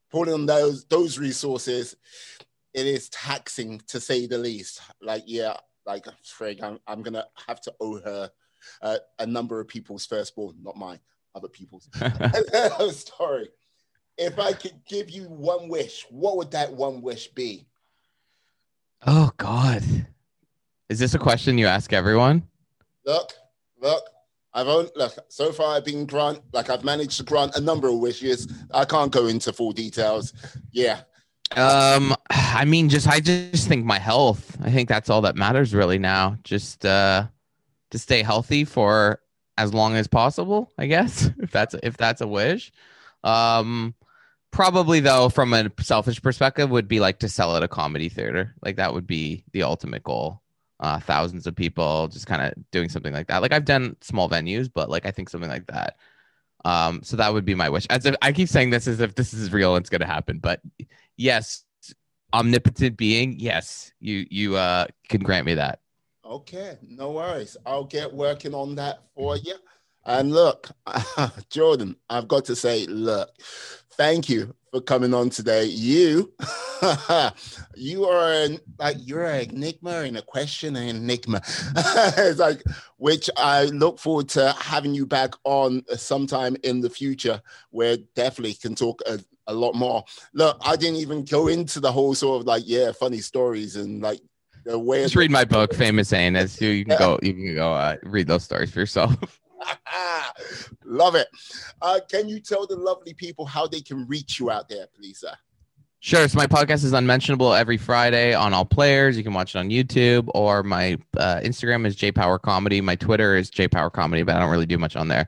pulling 0.10 0.34
on 0.34 0.45
those 0.45 0.86
those 0.86 1.20
resources, 1.20 1.98
it 2.74 2.88
is 2.88 3.10
taxing 3.10 3.82
to 3.88 3.99
say 3.99 4.26
the 4.26 4.38
least. 4.38 4.82
Like, 5.02 5.24
yeah, 5.28 5.57
like 5.86 6.06
Frig, 6.24 6.64
I'm, 6.64 6.80
I'm 6.88 7.03
gonna 7.03 7.26
have 7.48 7.61
to 7.61 7.74
owe 7.82 7.99
her 7.99 8.32
uh, 8.82 8.98
a 9.20 9.26
number 9.26 9.60
of 9.60 9.68
people's 9.68 10.06
firstborn, 10.06 10.56
not 10.64 10.78
mine, 10.78 10.99
other 11.36 11.49
people's. 11.49 11.90
Story. 12.95 13.49
If 14.20 14.38
I 14.38 14.54
could 14.54 14.86
give 14.86 15.10
you 15.10 15.24
one 15.24 15.70
wish, 15.70 16.06
what 16.10 16.38
would 16.38 16.52
that 16.52 16.72
one 16.74 17.02
wish 17.02 17.28
be? 17.28 17.66
Oh 19.08 19.32
God, 19.38 19.84
is 20.90 21.00
this 21.00 21.14
a 21.14 21.20
question 21.20 21.58
you 21.58 21.68
ask 21.68 21.94
everyone? 21.94 22.44
Look, 23.06 23.34
look. 23.82 24.04
I've 24.52 24.68
only 24.68 24.90
look 24.96 25.14
so 25.30 25.52
far. 25.52 25.78
I've 25.78 25.86
been 25.86 26.06
grant 26.06 26.41
like 26.54 26.70
I've 26.70 26.84
managed 26.84 27.18
to 27.18 27.24
grant 27.24 27.56
a 27.56 27.62
number 27.62 27.88
of 27.88 28.00
wishes. 28.00 28.52
I 28.74 28.84
can't 28.84 29.12
go 29.12 29.28
into 29.28 29.54
full 29.54 29.72
details. 29.72 30.34
Yeah, 30.72 31.02
um, 31.56 32.16
I 32.30 32.66
mean, 32.66 32.90
just 32.90 33.08
I 33.08 33.20
just 33.20 33.68
think 33.68 33.86
my 33.86 34.00
health. 34.00 34.58
I 34.62 34.72
think 34.72 34.88
that's 34.88 35.10
all 35.10 35.22
that 35.22 35.36
matters 35.36 35.74
really 35.74 35.98
now. 35.98 36.38
Just 36.44 36.86
uh, 36.86 37.28
to 37.91 38.00
stay 38.00 38.22
healthy 38.22 38.66
for 38.66 39.20
as 39.58 39.74
long 39.74 39.96
as 39.96 40.08
possible. 40.08 40.72
I 40.78 40.86
guess 40.86 41.30
if 41.40 41.52
that's 41.52 41.76
if 41.82 41.98
that's 41.98 42.22
a 42.22 42.28
wish. 42.28 42.72
Um, 43.24 43.96
probably 44.51 44.99
though, 44.99 45.30
from 45.30 45.53
a 45.53 45.71
selfish 45.80 46.21
perspective, 46.21 46.69
would 46.69 46.88
be 46.88 46.99
like 46.99 47.19
to 47.19 47.30
sell 47.30 47.55
at 47.55 47.63
a 47.63 47.67
comedy 47.67 48.09
theater. 48.09 48.55
Like 48.61 48.77
that 48.77 48.93
would 48.93 49.07
be 49.07 49.43
the 49.53 49.63
ultimate 49.63 50.03
goal. 50.03 50.41
Uh, 50.80 50.99
thousands 50.99 51.45
of 51.45 51.55
people 51.55 52.07
just 52.07 52.26
kind 52.26 52.41
of 52.41 52.53
doing 52.71 52.88
something 52.88 53.13
like 53.13 53.27
that. 53.27 53.41
Like 53.41 53.51
I've 53.51 53.65
done 53.65 53.97
small 54.01 54.30
venues, 54.30 54.69
but 54.73 54.89
like 54.89 55.05
I 55.05 55.11
think 55.11 55.30
something 55.30 55.49
like 55.49 55.67
that. 55.67 55.97
Um, 56.65 57.01
so 57.03 57.17
that 57.17 57.34
would 57.34 57.45
be 57.45 57.55
my 57.55 57.69
wish. 57.69 57.85
As 57.89 58.05
if 58.05 58.15
I 58.21 58.31
keep 58.31 58.49
saying 58.49 58.69
this 58.69 58.88
as 58.88 58.99
if 58.99 59.15
this 59.15 59.34
is 59.34 59.51
real 59.51 59.76
and 59.76 59.84
it's 59.84 59.89
going 59.89 60.01
to 60.01 60.07
happen, 60.07 60.39
but 60.39 60.61
yes, 61.17 61.63
omnipotent 62.34 62.97
being, 62.97 63.39
yes, 63.39 63.91
you 63.99 64.26
you 64.30 64.55
uh 64.55 64.85
can 65.07 65.21
grant 65.21 65.45
me 65.45 65.55
that. 65.55 65.80
Okay, 66.26 66.77
no 66.88 67.11
worries. 67.11 67.57
I'll 67.65 67.85
get 67.85 68.13
working 68.13 68.53
on 68.53 68.76
that 68.76 69.03
for 69.15 69.38
you. 69.38 69.55
And 70.05 70.31
look, 70.31 70.69
Jordan, 71.49 71.95
I've 72.09 72.27
got 72.27 72.45
to 72.45 72.55
say, 72.55 72.85
look, 72.85 73.30
thank 73.99 74.30
you 74.30 74.55
for 74.71 74.80
coming 74.80 75.13
on 75.13 75.30
today. 75.30 75.65
You, 75.65 76.31
you 77.76 78.05
are 78.05 78.31
an, 78.31 78.59
like 78.80 78.95
you're 78.97 79.26
an 79.26 79.49
enigma 79.49 80.03
and 80.03 80.17
a 80.17 80.21
question 80.21 80.77
and 80.77 80.89
enigma. 80.89 81.41
it's 81.76 82.39
like 82.39 82.63
which 82.97 83.30
I 83.35 83.65
look 83.65 83.99
forward 83.99 84.30
to 84.30 84.53
having 84.53 84.95
you 84.95 85.05
back 85.05 85.34
on 85.43 85.84
sometime 85.97 86.55
in 86.63 86.80
the 86.80 86.89
future, 86.89 87.41
where 87.71 87.97
definitely 88.15 88.53
can 88.53 88.73
talk 88.73 89.01
a, 89.05 89.19
a 89.47 89.53
lot 89.53 89.76
more. 89.76 90.05
Look, 90.34 90.57
I 90.61 90.77
didn't 90.77 90.97
even 90.97 91.26
go 91.26 91.49
into 91.49 91.81
the 91.81 91.91
whole 91.91 92.15
sort 92.15 92.39
of 92.39 92.47
like 92.47 92.63
yeah, 92.65 92.93
funny 92.93 93.19
stories 93.19 93.76
and 93.76 94.01
like 94.01 94.21
the 94.63 94.80
way. 94.80 95.03
Just 95.03 95.17
read 95.17 95.31
my 95.31 95.43
book, 95.43 95.73
Famous 95.73 96.13
Ain't. 96.13 96.38
As 96.38 96.61
you, 96.61 96.69
you 96.69 96.85
can 96.85 96.97
go, 96.97 97.19
you 97.21 97.34
can 97.34 97.55
go 97.55 97.73
uh, 97.73 97.97
read 98.03 98.27
those 98.27 98.45
stories 98.45 98.71
for 98.71 98.80
yourself. 98.80 99.41
Love 100.86 101.15
it. 101.15 101.27
Uh, 101.81 101.99
can 102.10 102.27
you 102.27 102.40
tell 102.40 102.68
the 102.68 102.76
lovely 102.76 103.14
people 103.14 103.45
how 103.45 103.68
they 103.68 103.81
can 103.81 104.07
reach 104.07 104.40
you 104.40 104.49
out 104.49 104.69
there, 104.69 104.88
please, 104.95 105.19
sir? 105.19 105.34
Sure. 106.02 106.27
So 106.30 106.38
my 106.38 106.48
podcast 106.48 106.86
is 106.86 106.94
unmentionable 106.94 107.53
every 107.53 107.76
Friday 107.76 108.34
on 108.34 108.53
all 108.53 108.64
players. 108.64 109.18
You 109.18 109.23
can 109.23 109.34
watch 109.34 109.53
it 109.53 109.60
on 109.60 109.69
YouTube 109.69 110.30
or 110.34 110.64
my 110.64 110.98
uh, 111.18 111.41
Instagram 111.44 111.86
is 111.86 111.98
JPower 111.98 112.41
Comedy. 112.41 112.80
My 112.80 112.95
Twitter 112.95 113.36
is 113.36 113.52
JPower 113.52 113.91
Comedy, 113.91 114.23
but 114.23 114.36
I 114.36 114.40
don't 114.40 114.49
really 114.49 114.65
do 114.65 114.77
much 114.77 114.95
on 114.95 115.10
there. 115.10 115.27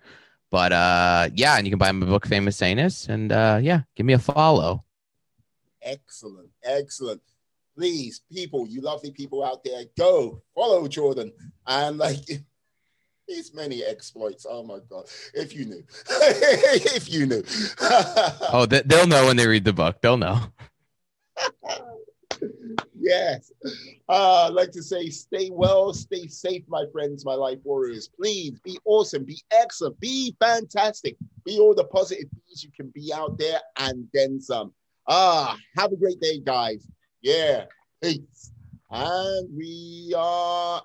But 0.49 0.71
uh, 0.71 1.29
yeah, 1.35 1.57
and 1.57 1.67
you 1.67 1.71
can 1.71 1.77
buy 1.77 1.91
my 1.91 2.05
book, 2.05 2.25
Famous 2.25 2.57
Sanus, 2.57 3.09
and 3.09 3.31
uh, 3.31 3.59
yeah, 3.61 3.81
give 3.95 4.05
me 4.05 4.13
a 4.13 4.19
follow. 4.19 4.83
Excellent, 5.81 6.49
excellent. 6.63 7.21
Please, 7.75 8.21
people, 8.31 8.67
you 8.67 8.81
lovely 8.81 9.11
people 9.11 9.43
out 9.43 9.63
there, 9.63 9.83
go 9.97 10.41
follow 10.53 10.87
Jordan 10.87 11.33
and 11.67 11.97
like 11.97 12.43
these 13.31 13.53
many 13.53 13.83
exploits. 13.83 14.45
Oh 14.49 14.63
my 14.63 14.79
god! 14.89 15.05
If 15.33 15.55
you 15.55 15.65
knew, 15.65 15.83
if 16.09 17.11
you 17.11 17.25
knew. 17.25 17.43
oh, 18.53 18.65
they'll 18.65 19.07
know 19.07 19.25
when 19.25 19.37
they 19.37 19.47
read 19.47 19.65
the 19.65 19.73
book. 19.73 20.01
They'll 20.01 20.17
know. 20.17 20.39
yes. 22.99 23.51
Uh, 24.09 24.47
I'd 24.47 24.53
like 24.53 24.71
to 24.71 24.83
say, 24.83 25.09
stay 25.09 25.49
well, 25.51 25.93
stay 25.93 26.27
safe, 26.27 26.63
my 26.67 26.85
friends, 26.91 27.25
my 27.25 27.33
life 27.33 27.59
warriors. 27.63 28.09
Please 28.09 28.59
be 28.59 28.77
awesome, 28.85 29.23
be 29.23 29.41
excellent, 29.51 29.99
be 29.99 30.35
fantastic, 30.39 31.15
be 31.45 31.59
all 31.59 31.73
the 31.73 31.85
positive 31.85 32.29
things 32.29 32.63
you 32.63 32.71
can 32.75 32.89
be 32.89 33.11
out 33.13 33.37
there, 33.37 33.59
and 33.77 34.07
then 34.13 34.39
some. 34.41 34.73
Ah, 35.07 35.57
have 35.77 35.91
a 35.91 35.95
great 35.95 36.19
day, 36.19 36.39
guys. 36.39 36.87
Yeah, 37.21 37.65
peace. 38.01 38.51
And 38.91 39.49
we 39.55 40.13
are 40.17 40.81